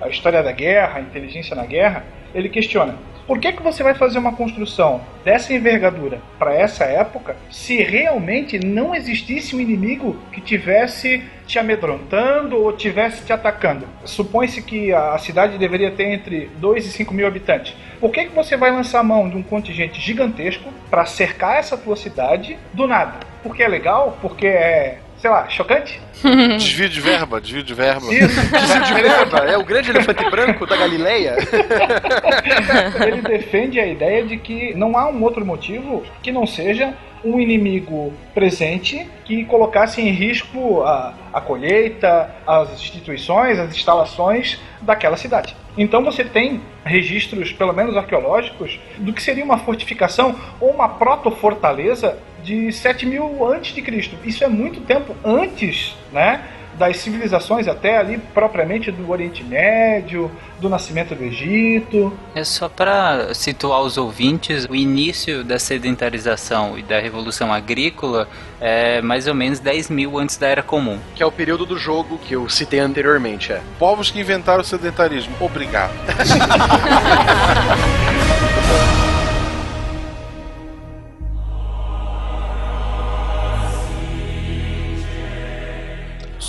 a 0.01 0.09
história 0.09 0.43
da 0.43 0.53
guerra, 0.53 0.99
a 0.99 1.01
inteligência 1.01 1.57
na 1.57 1.67
guerra, 1.67 2.05
ele 2.35 2.49
questiona: 2.49 2.95
por 3.31 3.39
que, 3.39 3.53
que 3.53 3.63
você 3.63 3.81
vai 3.85 3.95
fazer 3.95 4.19
uma 4.19 4.33
construção 4.33 5.03
dessa 5.25 5.55
envergadura 5.55 6.21
para 6.37 6.53
essa 6.53 6.83
época 6.83 7.37
se 7.49 7.81
realmente 7.81 8.59
não 8.59 8.93
existisse 8.93 9.55
um 9.55 9.61
inimigo 9.61 10.17
que 10.33 10.41
tivesse 10.41 11.23
te 11.47 11.57
amedrontando 11.57 12.61
ou 12.61 12.73
tivesse 12.73 13.25
te 13.25 13.33
atacando? 13.33 13.87
Supõe-se 14.05 14.61
que 14.63 14.93
a 14.93 15.17
cidade 15.17 15.59
deveria 15.59 15.93
ter 15.93 16.13
entre 16.13 16.51
2 16.57 16.85
e 16.85 16.89
5 16.91 17.15
mil 17.15 17.25
habitantes. 17.25 17.77
Por 18.01 18.11
que, 18.11 18.25
que 18.25 18.35
você 18.35 18.57
vai 18.57 18.73
lançar 18.73 19.05
mão 19.05 19.29
de 19.29 19.37
um 19.37 19.45
contingente 19.45 20.01
gigantesco 20.01 20.69
para 20.91 21.07
cercar 21.07 21.57
essa 21.57 21.79
tua 21.79 21.95
cidade 21.95 22.59
do 22.75 22.89
nada? 22.89 23.21
Porque 23.45 23.63
é 23.63 23.69
legal? 23.69 24.19
Porque 24.21 24.49
é 24.49 24.99
sei 25.21 25.31
lá, 25.31 25.49
chocante? 25.49 26.01
Desvio 26.59 26.89
de 26.89 27.01
verba, 27.01 27.41
desvio 27.41 27.63
de 27.63 27.75
verba. 27.75 28.13
Isso, 28.13 28.41
Desvio 28.51 28.83
de 28.83 29.03
verba, 29.03 29.39
é 29.39 29.57
o 29.57 29.65
grande 29.65 29.91
elefante 29.91 30.29
branco 30.31 30.67
da 30.67 30.77
Galileia. 30.77 31.37
ele 33.07 33.23
defende 33.23 33.79
a 33.79 33.87
ideia 33.87 34.25
de 34.25 34.37
que 34.37 34.75
não 34.75 34.97
há 34.97 35.09
um 35.09 35.23
outro 35.23 35.45
motivo 35.45 36.03
que 36.23 36.33
não 36.33 36.47
seja 36.47 36.95
um 37.25 37.39
inimigo 37.39 38.13
presente 38.35 39.09
que 39.25 39.45
colocasse 39.45 40.01
em 40.01 40.11
risco 40.11 40.83
a, 40.83 41.15
a 41.33 41.41
colheita, 41.41 42.31
as 42.47 42.73
instituições, 42.73 43.59
as 43.59 43.75
instalações 43.75 44.59
daquela 44.81 45.17
cidade. 45.17 45.55
Então 45.77 46.05
você 46.05 46.25
tem 46.25 46.61
registros, 46.85 47.53
pelo 47.53 47.73
menos 47.73 47.97
arqueológicos, 47.97 48.79
do 48.99 49.13
que 49.13 49.23
seria 49.23 49.45
uma 49.45 49.59
fortificação 49.59 50.35
ou 50.61 50.71
uma 50.71 50.89
proto-fortaleza 50.89 52.19
de 52.43 52.73
7 52.73 53.07
mil 53.07 53.47
antes 53.47 53.75
de 53.75 53.83
Cristo. 53.83 54.17
Isso 54.25 54.43
é 54.43 54.49
muito 54.49 54.81
tempo 54.81 55.15
antes, 55.25 55.95
né? 56.13 56.43
Das 56.81 56.97
civilizações 56.97 57.69
até 57.69 57.99
ali 57.99 58.17
propriamente 58.17 58.91
do 58.91 59.11
Oriente 59.11 59.45
Médio, 59.45 60.31
do 60.59 60.67
nascimento 60.67 61.15
do 61.15 61.23
Egito. 61.23 62.11
É 62.35 62.43
só 62.43 62.71
para 62.71 63.35
situar 63.35 63.83
os 63.83 63.99
ouvintes, 63.99 64.65
o 64.65 64.75
início 64.75 65.45
da 65.45 65.59
sedentarização 65.59 66.79
e 66.79 66.83
da 66.83 66.99
revolução 66.99 67.53
agrícola 67.53 68.27
é 68.59 69.03
mais 69.03 69.27
ou 69.27 69.35
menos 69.35 69.61
10 69.61 69.91
mil 69.91 70.19
antes 70.19 70.39
da 70.39 70.49
Era 70.49 70.63
Comum. 70.63 70.99
Que 71.15 71.23
é 71.23 71.27
o 71.27 71.31
período 71.31 71.67
do 71.67 71.77
jogo 71.77 72.17
que 72.17 72.35
eu 72.35 72.49
citei 72.49 72.81
anteriormente, 72.81 73.53
é. 73.53 73.61
Povos 73.79 74.11
que 74.11 74.19
inventaram 74.19 74.63
o 74.63 74.65
sedentarismo. 74.65 75.35
Obrigado. 75.39 75.93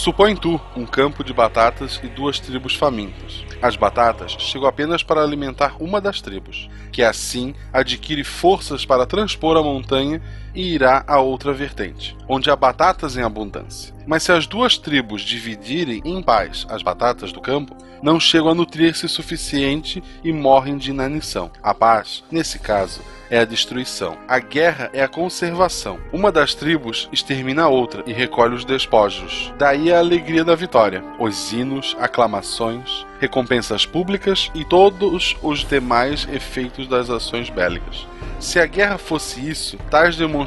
Supõe 0.02 0.36
tu 0.36 0.60
um 0.76 0.84
campo 0.84 1.24
de 1.24 1.32
batatas 1.32 2.00
e 2.04 2.08
duas 2.08 2.40
tribos 2.40 2.76
famintas. 2.76 3.46
As 3.62 3.76
batatas 3.76 4.32
chegam 4.40 4.68
apenas 4.68 5.04
para 5.04 5.22
alimentar 5.22 5.76
uma 5.80 6.02
das 6.02 6.20
tribos, 6.20 6.68
que 6.92 7.04
assim 7.04 7.54
adquire 7.72 8.24
forças 8.24 8.84
para 8.84 9.06
transpor 9.06 9.56
a 9.58 9.62
montanha 9.62 10.20
e 10.54 10.74
irá 10.74 11.04
a 11.08 11.20
outra 11.20 11.54
vertente, 11.54 12.16
onde 12.28 12.50
há 12.50 12.56
batatas 12.56 13.18
em 13.18 13.22
abundância. 13.22 13.94
Mas 14.06 14.24
se 14.24 14.32
as 14.32 14.48
duas 14.48 14.78
tribos 14.78 15.22
dividirem 15.22 16.02
em 16.04 16.22
paz 16.22 16.66
as 16.70 16.82
batatas 16.82 17.32
do 17.32 17.42
campo, 17.42 17.76
não 18.02 18.20
chegam 18.20 18.50
a 18.50 18.56
nutrir-se 18.56 19.08
suficiente 19.08 20.04
e 20.24 20.34
morrem 20.34 20.78
de 20.78 20.90
inanição. 20.90 21.52
A 21.62 21.74
paz, 21.74 22.24
nesse 22.32 22.58
caso, 22.58 23.02
é 23.30 23.40
a 23.40 23.46
destruição. 23.46 24.18
A 24.28 24.40
guerra 24.40 24.90
é 24.92 25.02
a 25.02 25.08
conservação. 25.08 26.00
Uma 26.12 26.32
das 26.32 26.54
tribos 26.54 27.08
extermina 27.14 27.64
a 27.64 27.70
outra 27.70 28.04
e 28.06 28.12
recolhe 28.12 28.56
os 28.56 28.66
despojos. 28.66 29.54
Daí 29.58 29.94
a 29.94 30.00
alegria 30.00 30.44
da 30.44 30.56
vitória. 30.56 31.04
Os 31.18 31.54
hinos, 31.54 31.96
aclamações, 32.00 33.06
recompensas 33.22 33.86
públicas 33.86 34.52
e 34.54 34.66
todos 34.66 35.38
os 35.42 35.60
demais 35.60 36.28
efeitos 36.34 36.88
das 36.88 37.10
ações 37.10 37.50
bélicas. 37.50 38.06
Se 38.40 38.60
a 38.60 38.66
guerra 38.66 38.98
fosse 38.98 39.48
isso, 39.48 39.78
tais 39.90 40.18
demonstrações 40.18 40.41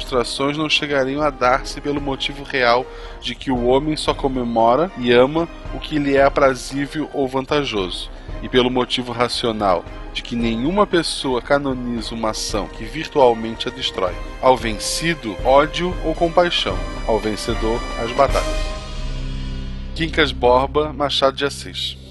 não 0.57 0.69
chegariam 0.69 1.21
a 1.21 1.29
dar-se 1.29 1.79
pelo 1.79 2.01
motivo 2.01 2.43
real 2.43 2.85
de 3.21 3.35
que 3.35 3.51
o 3.51 3.65
homem 3.67 3.95
só 3.95 4.13
comemora 4.13 4.91
e 4.97 5.11
ama 5.11 5.47
o 5.73 5.79
que 5.79 5.99
lhe 5.99 6.15
é 6.15 6.23
aprazível 6.23 7.09
ou 7.13 7.27
vantajoso, 7.27 8.09
e 8.41 8.49
pelo 8.49 8.69
motivo 8.69 9.11
racional 9.11 9.83
de 10.13 10.21
que 10.21 10.35
nenhuma 10.35 10.87
pessoa 10.87 11.41
canoniza 11.41 12.15
uma 12.15 12.29
ação 12.29 12.67
que 12.67 12.85
virtualmente 12.85 13.67
a 13.67 13.71
destrói. 13.71 14.13
Ao 14.41 14.55
vencido, 14.55 15.35
ódio 15.43 15.93
ou 16.05 16.15
compaixão. 16.15 16.77
Ao 17.05 17.19
vencedor, 17.19 17.81
as 18.01 18.11
batatas. 18.13 18.75
Quincas 19.93 20.31
Borba, 20.31 20.93
Machado 20.93 21.35
de 21.35 21.45
Assis. 21.45 22.04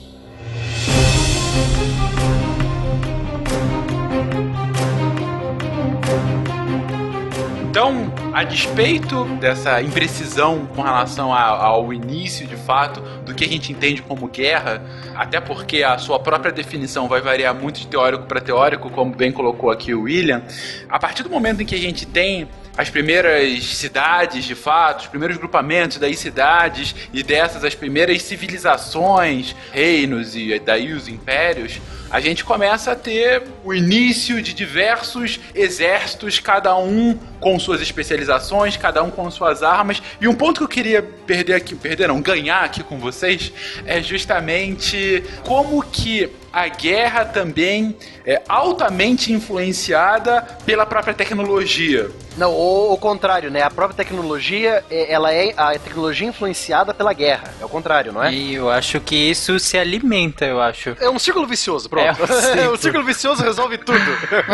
Então, 7.75 7.93
a 8.33 8.45
despeito 8.45 9.25
dessa 9.41 9.83
imprecisão 9.83 10.65
com 10.77 10.81
relação 10.81 11.35
a- 11.35 11.41
ao 11.41 11.93
início, 11.93 12.47
de 12.47 12.55
fato, 12.55 13.01
do 13.27 13.35
que 13.35 13.45
a 13.45 13.49
gente 13.49 13.73
entende 13.73 14.01
como 14.01 14.29
guerra, 14.29 14.81
até 15.13 15.41
porque 15.41 15.83
a 15.83 15.99
sua 15.99 16.21
própria 16.21 16.53
definição 16.53 17.09
vai 17.09 17.21
variar 17.21 17.53
muito 17.53 17.81
de 17.81 17.89
teórico 17.89 18.27
para 18.27 18.41
teórico, 18.41 18.89
como 18.91 19.13
bem 19.13 19.33
colocou 19.33 19.73
aqui 19.73 19.93
o 19.93 20.03
William, 20.03 20.41
a 20.89 21.01
partir 21.01 21.25
do 21.25 21.31
momento 21.31 21.63
em 21.63 21.67
que 21.67 21.75
a 21.75 21.79
gente 21.79 22.07
tem 22.07 22.47
as 22.77 22.91
primeiras 22.91 23.65
cidades, 23.65 24.45
de 24.45 24.55
fato, 24.55 25.03
os 25.03 25.07
primeiros 25.07 25.37
grupamentos, 25.37 25.99
daí 25.99 26.17
cidades, 26.17 26.95
e 27.13 27.23
dessas 27.23 27.65
as 27.65 27.75
primeiras 27.75 28.23
civilizações, 28.23 29.55
reinos 29.73 30.35
e 30.35 30.59
daí 30.59 30.93
os 30.93 31.09
impérios, 31.09 31.81
a 32.11 32.21
gente 32.21 32.45
começa 32.45 32.93
a 32.93 32.97
ter 32.97 33.43
o 33.65 33.75
início 33.75 34.41
de 34.43 34.53
diversos 34.53 35.41
exércitos, 35.55 36.39
cada 36.39 36.77
um 36.77 37.19
com 37.41 37.59
suas 37.59 37.81
especializações, 37.81 38.77
cada 38.77 39.03
um 39.03 39.11
com 39.11 39.29
suas 39.31 39.63
armas. 39.63 40.03
E 40.21 40.29
um 40.29 40.35
ponto 40.35 40.59
que 40.59 40.65
eu 40.65 40.69
queria 40.69 41.03
perder 41.03 41.55
aqui, 41.55 41.75
perder 41.75 42.09
não, 42.09 42.21
ganhar 42.21 42.63
aqui 42.63 42.83
com 42.83 42.99
vocês, 42.99 43.53
é 43.85 44.01
justamente 44.01 45.25
como 45.45 45.83
que 45.83 46.31
a 46.55 46.69
guerra 46.69 47.25
também 47.25 47.97
é 48.25 48.41
altamente 48.49 49.33
influenciada 49.33 50.43
pela 50.65 50.87
própria 50.87 51.13
tecnologia. 51.13 52.11
Não, 52.37 52.53
o, 52.53 52.93
o 52.93 52.97
contrário, 52.97 53.51
né? 53.51 53.63
A 53.63 53.71
própria 53.71 53.97
tecnologia, 53.97 54.85
é- 54.91 55.13
ela 55.13 55.33
é 55.33 55.53
a 55.57 55.73
tecnologia 55.79 56.27
influenciada 56.29 56.95
pela 56.95 57.13
guerra. 57.13 57.53
É 57.61 57.65
o 57.65 57.69
contrário, 57.69 58.13
não 58.13 58.23
é? 58.23 58.33
E 58.33 58.55
eu 58.55 58.71
acho 58.71 59.01
que 59.01 59.15
isso 59.17 59.59
se 59.59 59.77
alimenta, 59.77 60.45
eu 60.45 60.61
acho. 60.61 60.97
É 61.01 61.11
um 61.11 61.19
círculo 61.19 61.47
vicioso, 61.47 61.89
pronto. 61.89 62.07
É 62.07 62.13
um 62.23 62.27
círculo. 62.41 62.73
o 62.73 62.77
círculo 62.77 63.05
vicioso 63.05 63.43
resolve 63.43 63.79
tudo. 63.79 63.99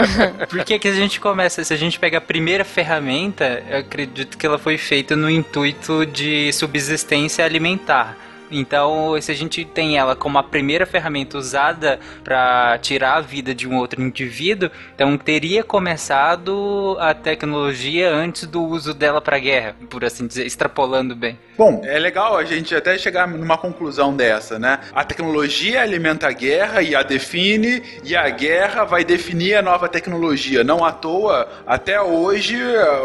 Por 0.49 0.65
que, 0.65 0.79
que 0.79 0.89
a 0.89 0.95
gente 0.95 1.21
começa? 1.21 1.63
Se 1.65 1.73
a 1.73 1.77
gente 1.77 1.99
pega 1.99 2.19
a 2.19 2.21
primeira 2.21 2.65
ferramenta, 2.65 3.63
eu 3.69 3.79
acredito 3.79 4.39
que 4.39 4.47
ela 4.47 4.59
foi 4.59 4.77
feita 4.79 5.15
no 5.15 5.29
intuito 5.31 6.05
de 6.07 6.53
subsistência 6.53 7.45
alimentar. 7.45 8.17
Então, 8.51 9.21
se 9.21 9.31
a 9.31 9.35
gente 9.35 9.65
tem 9.65 9.99
ela 9.99 10.17
como 10.17 10.39
a 10.39 10.43
primeira 10.43 10.87
ferramenta 10.87 11.39
usada 11.39 12.01
para 12.25 12.79
tirar 12.79 13.17
a 13.17 13.21
vida 13.21 13.55
de 13.55 13.69
um 13.69 13.77
outro 13.77 14.03
indivíduo, 14.03 14.71
então 14.95 15.17
teria 15.17 15.63
começado 15.63 16.97
a 16.99 17.15
tecnologia 17.15 18.11
antes 18.11 18.47
do 18.47 18.63
uso 18.63 18.95
dela 18.95 19.21
para 19.21 19.39
guerra, 19.39 19.77
por 19.89 20.05
assim 20.05 20.27
dizer, 20.27 20.47
extrapolando 20.47 21.15
bem. 21.15 21.39
Bom, 21.57 21.83
é 21.85 21.99
legal 21.99 22.39
a 22.39 22.45
gente 22.45 22.75
até 22.75 22.97
chegar 22.97 23.29
numa 23.29 23.59
conclusão 23.59 24.17
dessa, 24.17 24.59
né? 24.59 24.81
A 24.95 25.05
tecnologia 25.05 25.83
alimenta 25.83 26.27
a 26.27 26.33
guerra 26.33 26.81
e 26.81 26.95
a 26.95 27.03
define, 27.03 27.83
e 28.03 28.17
a 28.17 28.29
guerra 28.31 28.85
vai 28.85 29.05
definir 29.05 29.57
a 29.57 29.63
nova 29.63 29.87
tecnologia. 29.87 30.65
Não 30.65 30.83
à 30.83 30.91
toa, 30.91 31.47
até 31.67 32.01
hoje, 32.01 32.57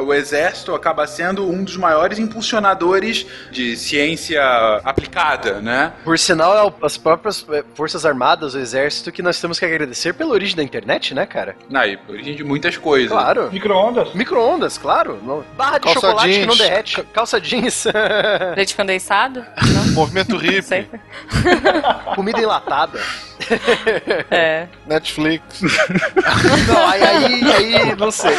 o 0.06 0.14
exército 0.14 0.74
acaba 0.74 1.06
sendo 1.06 1.50
um 1.50 1.66
dos 1.66 1.76
maiores 1.76 2.18
impulsionadores 2.18 3.26
de 3.52 3.76
ciência 3.76 4.42
aplicada, 4.86 5.35
né? 5.62 5.94
Por 6.04 6.18
sinal, 6.18 6.56
é 6.68 6.86
as 6.86 6.98
próprias 6.98 7.46
é, 7.50 7.64
Forças 7.74 8.06
Armadas, 8.06 8.54
o 8.56 8.60
Exército, 8.60 9.12
que 9.12 9.22
nós 9.22 9.40
temos 9.40 9.60
que 9.60 9.66
agradecer 9.66 10.14
pela 10.14 10.32
origem 10.32 10.56
da 10.56 10.64
internet, 10.64 11.14
né, 11.14 11.26
cara? 11.26 11.56
E 11.70 12.00
origem 12.12 12.36
de 12.36 12.44
muitas 12.44 12.78
coisas. 12.78 13.12
Claro. 13.12 13.50
Micro-ondas. 13.52 14.14
Micro-ondas, 14.14 14.78
claro. 14.78 15.16
Barra 15.58 15.78
de 15.78 15.86
Calça 15.86 16.00
chocolate 16.00 16.28
que 16.28 16.34
jeans. 16.36 16.48
não 16.48 16.58
derrete. 16.58 17.04
Calça 17.14 17.40
jeans. 17.40 17.86
Leite 18.56 18.76
condensado? 18.76 19.46
Movimento 19.94 20.38
hippie, 20.38 20.88
Comida 22.16 22.40
enlatada. 22.42 23.00
É. 24.32 24.68
Netflix. 24.86 25.62
Não, 26.68 26.88
aí, 26.88 27.04
aí, 27.04 27.76
aí 27.76 27.96
não 27.96 28.10
sei. 28.10 28.36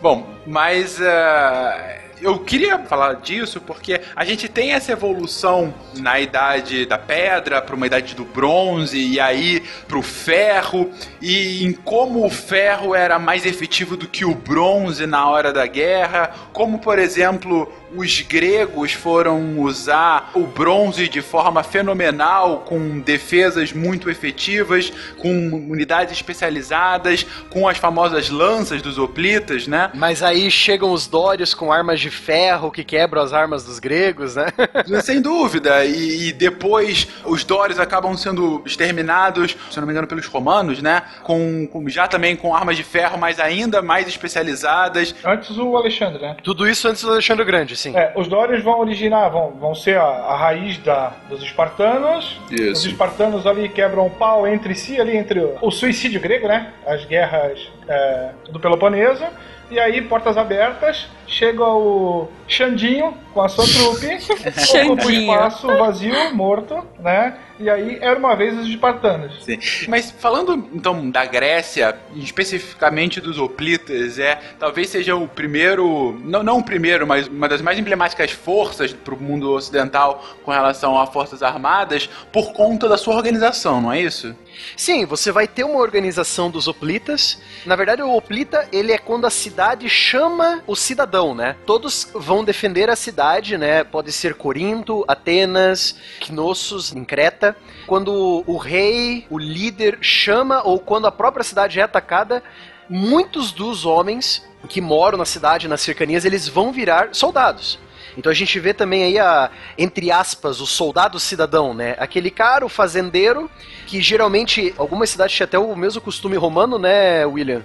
Bom, 0.00 0.28
mas 0.46 1.00
ah, 1.00 1.98
eu 2.20 2.38
queria 2.38 2.78
falar 2.78 3.14
disso 3.14 3.60
porque 3.60 4.00
a 4.14 4.24
gente 4.24 4.48
tem 4.48 4.72
essa 4.72 4.92
evolução 4.92 5.72
na 5.96 6.18
idade 6.20 6.86
da 6.86 6.98
pedra 6.98 7.60
para 7.62 7.74
uma 7.74 7.86
idade 7.86 8.14
do 8.14 8.24
bronze 8.24 8.98
e 8.98 9.20
aí 9.20 9.62
para 9.86 9.98
o 9.98 10.02
ferro 10.02 10.90
e 11.20 11.64
em 11.64 11.72
como 11.72 12.24
o 12.24 12.30
ferro 12.30 12.94
era 12.94 13.18
mais 13.18 13.46
efetivo 13.46 13.96
do 13.96 14.08
que 14.08 14.24
o 14.24 14.34
bronze 14.34 15.06
na 15.06 15.28
hora 15.28 15.52
da 15.52 15.66
guerra, 15.66 16.30
como 16.52 16.78
por 16.78 16.98
exemplo 16.98 17.72
os 17.96 18.20
gregos 18.22 18.92
foram 18.92 19.58
usar 19.60 20.30
o 20.34 20.46
bronze 20.46 21.08
de 21.08 21.22
forma 21.22 21.62
fenomenal, 21.62 22.60
com 22.60 23.00
defesas 23.00 23.72
muito 23.72 24.10
efetivas, 24.10 24.92
com 25.18 25.30
unidades 25.70 26.12
especializadas, 26.14 27.24
com 27.50 27.68
as 27.68 27.78
famosas 27.78 28.28
lanças 28.30 28.82
dos 28.82 28.98
hoplitas, 28.98 29.66
né? 29.66 29.90
Mas 29.94 30.22
aí 30.22 30.50
chegam 30.50 30.90
os 30.92 31.06
dórios 31.06 31.54
com 31.54 31.72
armas 31.72 32.00
de 32.00 32.10
ferro 32.10 32.70
que 32.70 32.84
quebram 32.84 33.22
as 33.22 33.32
armas 33.32 33.64
dos 33.64 33.78
gregos, 33.78 34.36
né? 34.36 34.46
Sem 35.02 35.20
dúvida. 35.20 35.84
E, 35.84 36.28
e 36.28 36.32
depois 36.32 37.06
os 37.24 37.44
dórios 37.44 37.78
acabam 37.78 38.16
sendo 38.16 38.62
exterminados, 38.66 39.56
se 39.70 39.78
não 39.80 39.86
me 39.86 39.92
engano, 39.92 40.06
pelos 40.06 40.26
romanos, 40.26 40.82
né? 40.82 41.02
Com, 41.22 41.66
com- 41.66 41.88
já 41.88 42.06
também 42.06 42.36
com 42.36 42.54
armas 42.54 42.76
de 42.76 42.82
ferro, 42.82 43.18
mas 43.18 43.38
ainda 43.40 43.80
mais 43.82 44.06
especializadas. 44.08 45.14
Antes 45.24 45.56
o 45.56 45.76
Alexandre, 45.76 46.20
né? 46.22 46.36
Tudo 46.42 46.68
isso 46.68 46.86
antes 46.88 47.02
do 47.02 47.12
Alexandre 47.12 47.42
o 47.42 47.46
Grande, 47.46 47.76
sim. 47.78 47.96
É, 47.96 48.12
os 48.16 48.26
Dórios 48.26 48.62
vão 48.62 48.80
originar, 48.80 49.28
vão, 49.28 49.52
vão 49.52 49.74
ser 49.74 49.98
a, 49.98 50.04
a 50.04 50.36
raiz 50.36 50.78
da, 50.78 51.12
dos 51.28 51.42
espartanos. 51.42 52.40
Os 52.50 52.60
Isso. 52.60 52.88
espartanos 52.88 53.46
ali 53.46 53.68
quebram 53.68 54.06
o 54.06 54.10
pau 54.10 54.46
entre 54.46 54.74
si, 54.74 55.00
ali 55.00 55.16
entre 55.16 55.40
o, 55.40 55.56
o 55.62 55.70
suicídio 55.70 56.20
grego, 56.20 56.48
né? 56.48 56.72
As 56.86 57.04
guerras 57.04 57.70
é, 57.88 58.30
do 58.50 58.58
Peloponeso. 58.58 59.24
E 59.70 59.78
aí, 59.78 60.00
portas 60.02 60.36
abertas, 60.36 61.08
chega 61.26 61.64
o 61.64 62.28
Xandinho 62.48 63.14
com 63.32 63.42
a 63.42 63.48
sua 63.48 63.64
trupe, 63.66 64.06
ocupa 64.82 65.06
o 65.06 65.10
espaço 65.10 65.66
vazio, 65.68 66.34
morto, 66.34 66.84
né? 66.98 67.36
E 67.60 67.68
aí, 67.68 67.98
era 68.00 68.16
uma 68.16 68.36
vez 68.36 68.56
os 68.56 68.68
espartanos. 68.68 69.44
Sim. 69.44 69.58
Mas 69.88 70.12
falando 70.12 70.68
então 70.72 71.10
da 71.10 71.24
Grécia, 71.24 71.98
especificamente 72.14 73.20
dos 73.20 73.38
hoplitas, 73.38 74.18
é 74.18 74.38
talvez 74.58 74.88
seja 74.88 75.16
o 75.16 75.26
primeiro, 75.26 76.20
não, 76.24 76.42
não 76.42 76.58
o 76.58 76.62
primeiro, 76.62 77.06
mas 77.06 77.26
uma 77.26 77.48
das 77.48 77.60
mais 77.60 77.78
emblemáticas 77.78 78.30
forças 78.30 78.92
para 78.92 79.12
o 79.12 79.20
mundo 79.20 79.50
ocidental 79.50 80.24
com 80.44 80.52
relação 80.52 80.98
a 80.98 81.06
forças 81.06 81.42
armadas 81.42 82.08
por 82.32 82.52
conta 82.52 82.88
da 82.88 82.96
sua 82.96 83.16
organização, 83.16 83.80
não 83.80 83.92
é 83.92 84.00
isso? 84.00 84.34
Sim, 84.76 85.04
você 85.04 85.32
vai 85.32 85.48
ter 85.48 85.64
uma 85.64 85.80
organização 85.80 86.50
dos 86.50 86.68
hoplitas. 86.68 87.40
Na 87.66 87.74
verdade, 87.74 88.02
o 88.02 88.14
hoplita, 88.14 88.68
ele 88.72 88.92
é 88.92 88.98
quando 88.98 89.26
a 89.26 89.30
cidade 89.30 89.88
chama 89.88 90.62
o 90.66 90.76
cidadão, 90.76 91.34
né? 91.34 91.56
Todos 91.66 92.08
vão 92.14 92.37
defender 92.44 92.90
a 92.90 92.96
cidade, 92.96 93.56
né? 93.56 93.84
Pode 93.84 94.12
ser 94.12 94.34
Corinto, 94.34 95.04
Atenas, 95.06 95.96
Knossos, 96.20 96.94
em 96.94 97.04
Creta. 97.04 97.56
Quando 97.86 98.42
o 98.46 98.56
rei, 98.56 99.26
o 99.30 99.38
líder 99.38 99.98
chama 100.00 100.62
ou 100.62 100.78
quando 100.78 101.06
a 101.06 101.12
própria 101.12 101.44
cidade 101.44 101.80
é 101.80 101.82
atacada, 101.82 102.42
muitos 102.88 103.52
dos 103.52 103.84
homens 103.84 104.46
que 104.68 104.80
moram 104.80 105.18
na 105.18 105.24
cidade, 105.24 105.68
nas 105.68 105.80
cercanias, 105.80 106.24
eles 106.24 106.48
vão 106.48 106.72
virar 106.72 107.10
soldados. 107.12 107.78
Então 108.16 108.32
a 108.32 108.34
gente 108.34 108.58
vê 108.58 108.74
também 108.74 109.04
aí 109.04 109.18
a, 109.18 109.48
entre 109.78 110.10
aspas, 110.10 110.60
o 110.60 110.66
soldado 110.66 111.20
cidadão, 111.20 111.72
né? 111.72 111.94
Aquele 111.98 112.30
cara, 112.30 112.66
o 112.66 112.68
fazendeiro, 112.68 113.48
que 113.86 114.00
geralmente 114.00 114.74
algumas 114.76 115.10
cidades 115.10 115.36
tinham 115.36 115.46
até 115.46 115.58
o 115.58 115.76
mesmo 115.76 116.00
costume 116.00 116.36
romano, 116.36 116.78
né, 116.78 117.24
William? 117.24 117.62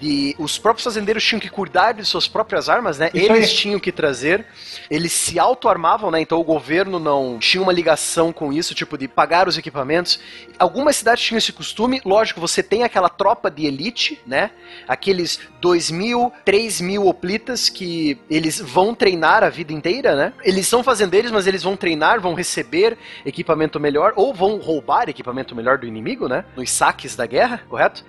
De 0.00 0.34
os 0.38 0.58
próprios 0.58 0.84
fazendeiros 0.84 1.24
tinham 1.24 1.40
que 1.40 1.48
cuidar 1.48 1.92
de 1.92 2.04
suas 2.04 2.26
próprias 2.26 2.68
armas, 2.68 2.98
né? 2.98 3.10
Isso 3.14 3.32
Eles 3.32 3.48
aí. 3.50 3.54
tinham 3.54 3.80
que 3.80 3.92
trazer, 3.92 4.44
eles 4.90 5.12
se 5.12 5.38
auto-armavam, 5.38 6.10
né? 6.10 6.20
Então 6.20 6.40
o 6.40 6.44
governo 6.44 6.98
não 6.98 7.38
tinha 7.38 7.62
uma 7.62 7.72
ligação 7.72 8.32
com 8.32 8.52
isso, 8.52 8.74
tipo 8.74 8.98
de 8.98 9.08
pagar 9.08 9.48
os 9.48 9.56
equipamentos. 9.56 10.20
Algumas 10.58 10.96
cidades 10.96 11.24
tinham 11.24 11.38
esse 11.38 11.52
costume, 11.52 12.00
lógico, 12.04 12.40
você 12.40 12.62
tem 12.62 12.82
aquela 12.82 13.08
tropa 13.08 13.50
de 13.50 13.66
elite, 13.66 14.20
né? 14.26 14.50
Aqueles 14.86 15.40
2 15.60 15.90
mil, 15.90 16.32
3 16.44 16.80
mil 16.80 17.06
hoplitas 17.06 17.68
que 17.68 18.18
eles 18.28 18.60
vão 18.60 18.94
treinar 18.94 19.42
a 19.42 19.48
vida 19.48 19.72
inteira, 19.72 20.14
né? 20.14 20.32
Eles 20.42 20.66
são 20.66 20.82
fazendeiros, 20.82 21.30
mas 21.30 21.46
eles 21.46 21.62
vão 21.62 21.76
treinar, 21.76 22.20
vão 22.20 22.34
receber 22.34 22.98
equipamento 23.24 23.80
melhor, 23.80 24.12
ou 24.16 24.34
vão 24.34 24.58
roubar 24.58 25.08
equipamento 25.08 25.54
melhor 25.54 25.78
do 25.78 25.86
inimigo, 25.86 26.28
né? 26.28 26.44
Nos 26.56 26.70
saques 26.70 27.16
da 27.16 27.26
guerra, 27.26 27.62
correto? 27.68 28.04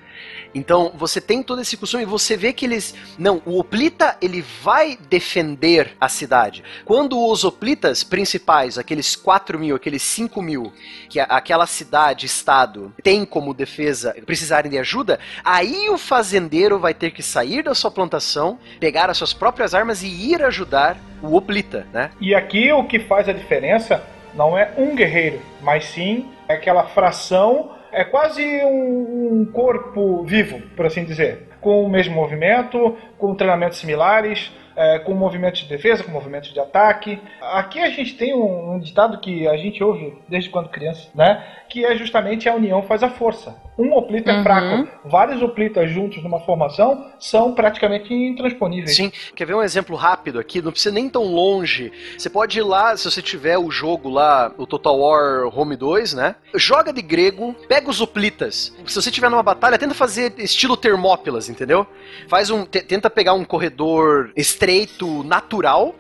Então, 0.54 0.92
você 0.96 1.20
tem 1.20 1.44
todo 1.44 1.62
esse 1.62 1.76
costume 1.76 2.04
e 2.04 2.06
você 2.06 2.38
vê 2.38 2.54
que 2.54 2.66
eles. 2.66 2.96
Não, 3.18 3.42
o 3.46 3.60
Oplita 3.60 4.18
ele 4.22 4.42
vai 4.62 4.98
defender 5.10 5.96
a 6.00 6.08
cidade. 6.08 6.64
Quando 6.86 7.20
os 7.20 7.44
Oplitas 7.44 8.04
principais, 8.04 8.78
aqueles 8.78 9.16
4 9.16 9.60
mil, 9.60 9.76
aqueles 9.76 10.02
5 10.02 10.42
mil, 10.42 10.72
que 11.10 11.20
aquela 11.20 11.68
cidade, 11.68 12.26
estado, 12.26 12.94
tem 13.04 13.26
como 13.26 13.54
defesa, 13.54 14.16
precisarem 14.26 14.72
de 14.72 14.78
ajuda, 14.78 15.20
aí 15.44 15.90
o 15.90 15.98
fazendeiro 15.98 16.80
vai 16.80 16.94
ter 16.94 17.12
que 17.12 17.22
sair 17.22 17.64
da 17.64 17.76
sua 17.76 17.92
plantação, 17.92 18.58
pegar 18.80 19.10
as 19.10 19.18
suas 19.18 19.34
próprias 19.34 19.74
armas 19.74 20.04
e 20.04 20.08
ir 20.08 20.44
ajudar 20.44 20.98
o 21.22 21.36
Oplita, 21.36 21.86
né? 21.92 22.12
E 22.22 22.34
aqui 22.34 22.72
o 22.72 22.86
que 22.86 23.00
faz 23.00 23.28
a 23.28 23.34
diferença 23.34 24.04
não 24.34 24.58
é 24.58 24.72
um 24.78 24.96
guerreiro, 24.96 25.42
mas 25.62 25.86
sim 25.86 26.30
aquela 26.48 26.84
fração, 26.84 27.72
é 27.96 28.04
quase 28.04 28.44
um, 28.66 29.40
um 29.40 29.46
corpo 29.46 30.24
vivo, 30.26 30.62
por 30.76 30.86
assim 30.86 31.06
dizer, 31.06 31.48
com 31.62 31.84
o 31.84 31.90
mesmo 31.90 32.14
movimento, 32.14 32.98
com 33.18 33.34
treinamentos 33.34 33.78
similares, 33.78 34.52
é, 34.76 35.00
com 35.00 35.14
movimentos 35.14 35.62
de 35.62 35.68
defesa, 35.70 36.04
com 36.04 36.12
movimentos 36.12 36.52
de 36.54 36.60
ataque. 36.60 37.20
Aqui 37.42 37.80
a 37.80 37.90
gente 37.90 38.16
tem 38.16 38.34
um, 38.36 38.74
um 38.74 38.80
ditado 38.80 39.20
que 39.20 39.48
a 39.48 39.58
gente 39.58 39.84
ouve 39.84 40.18
desde 40.28 40.50
quando 40.50 40.70
criança, 40.70 41.10
né? 41.16 41.44
Que 41.70 41.84
é 41.86 41.96
justamente 41.96 42.48
a 42.48 42.56
união 42.56 42.82
faz 42.84 43.02
a 43.04 43.10
força. 43.10 43.56
Um 43.78 43.92
oplita 43.94 44.32
é 44.32 44.36
Uhum. 44.38 44.44
fraco, 44.44 44.88
vários 45.04 45.42
oplitas 45.42 45.90
juntos 45.92 46.24
numa 46.24 46.40
formação 46.40 47.12
são 47.20 47.54
praticamente 47.54 48.14
intransponíveis. 48.14 48.96
Sim, 48.96 49.12
quer 49.36 49.46
ver 49.46 49.54
um 49.56 49.62
exemplo 49.62 49.96
rápido 49.98 50.40
aqui? 50.40 50.62
Não 50.62 50.72
precisa 50.72 50.94
nem 50.94 51.10
tão 51.10 51.24
longe. 51.24 51.92
Você 52.18 52.30
pode 52.30 52.58
ir 52.58 52.62
lá, 52.62 52.96
se 52.96 53.04
você 53.10 53.22
tiver 53.22 53.58
o 53.58 53.70
jogo 53.70 54.10
lá, 54.10 54.54
o 54.58 54.66
Total 54.66 54.98
War 54.98 55.48
Home 55.58 55.76
2, 55.76 56.14
né? 56.14 56.36
Joga 56.54 56.94
de 56.94 57.02
grego, 57.02 57.54
pega 57.68 57.90
os 57.90 58.00
hoplitas. 58.00 58.74
Se 58.86 58.96
você 59.02 59.12
tiver 59.12 59.30
numa 59.30 59.44
batalha, 59.44 59.78
tenta 59.78 59.94
fazer 59.94 60.34
estilo 60.38 60.78
Termópilas, 60.78 61.50
entendeu? 61.50 61.86
Faz 62.30 62.50
um, 62.50 62.66
te- 62.66 62.82
tenta 62.84 63.10
pegar 63.10 63.34
um 63.34 63.44
corredor 63.44 64.32
estreito, 64.66 65.24
natural. 65.24 65.96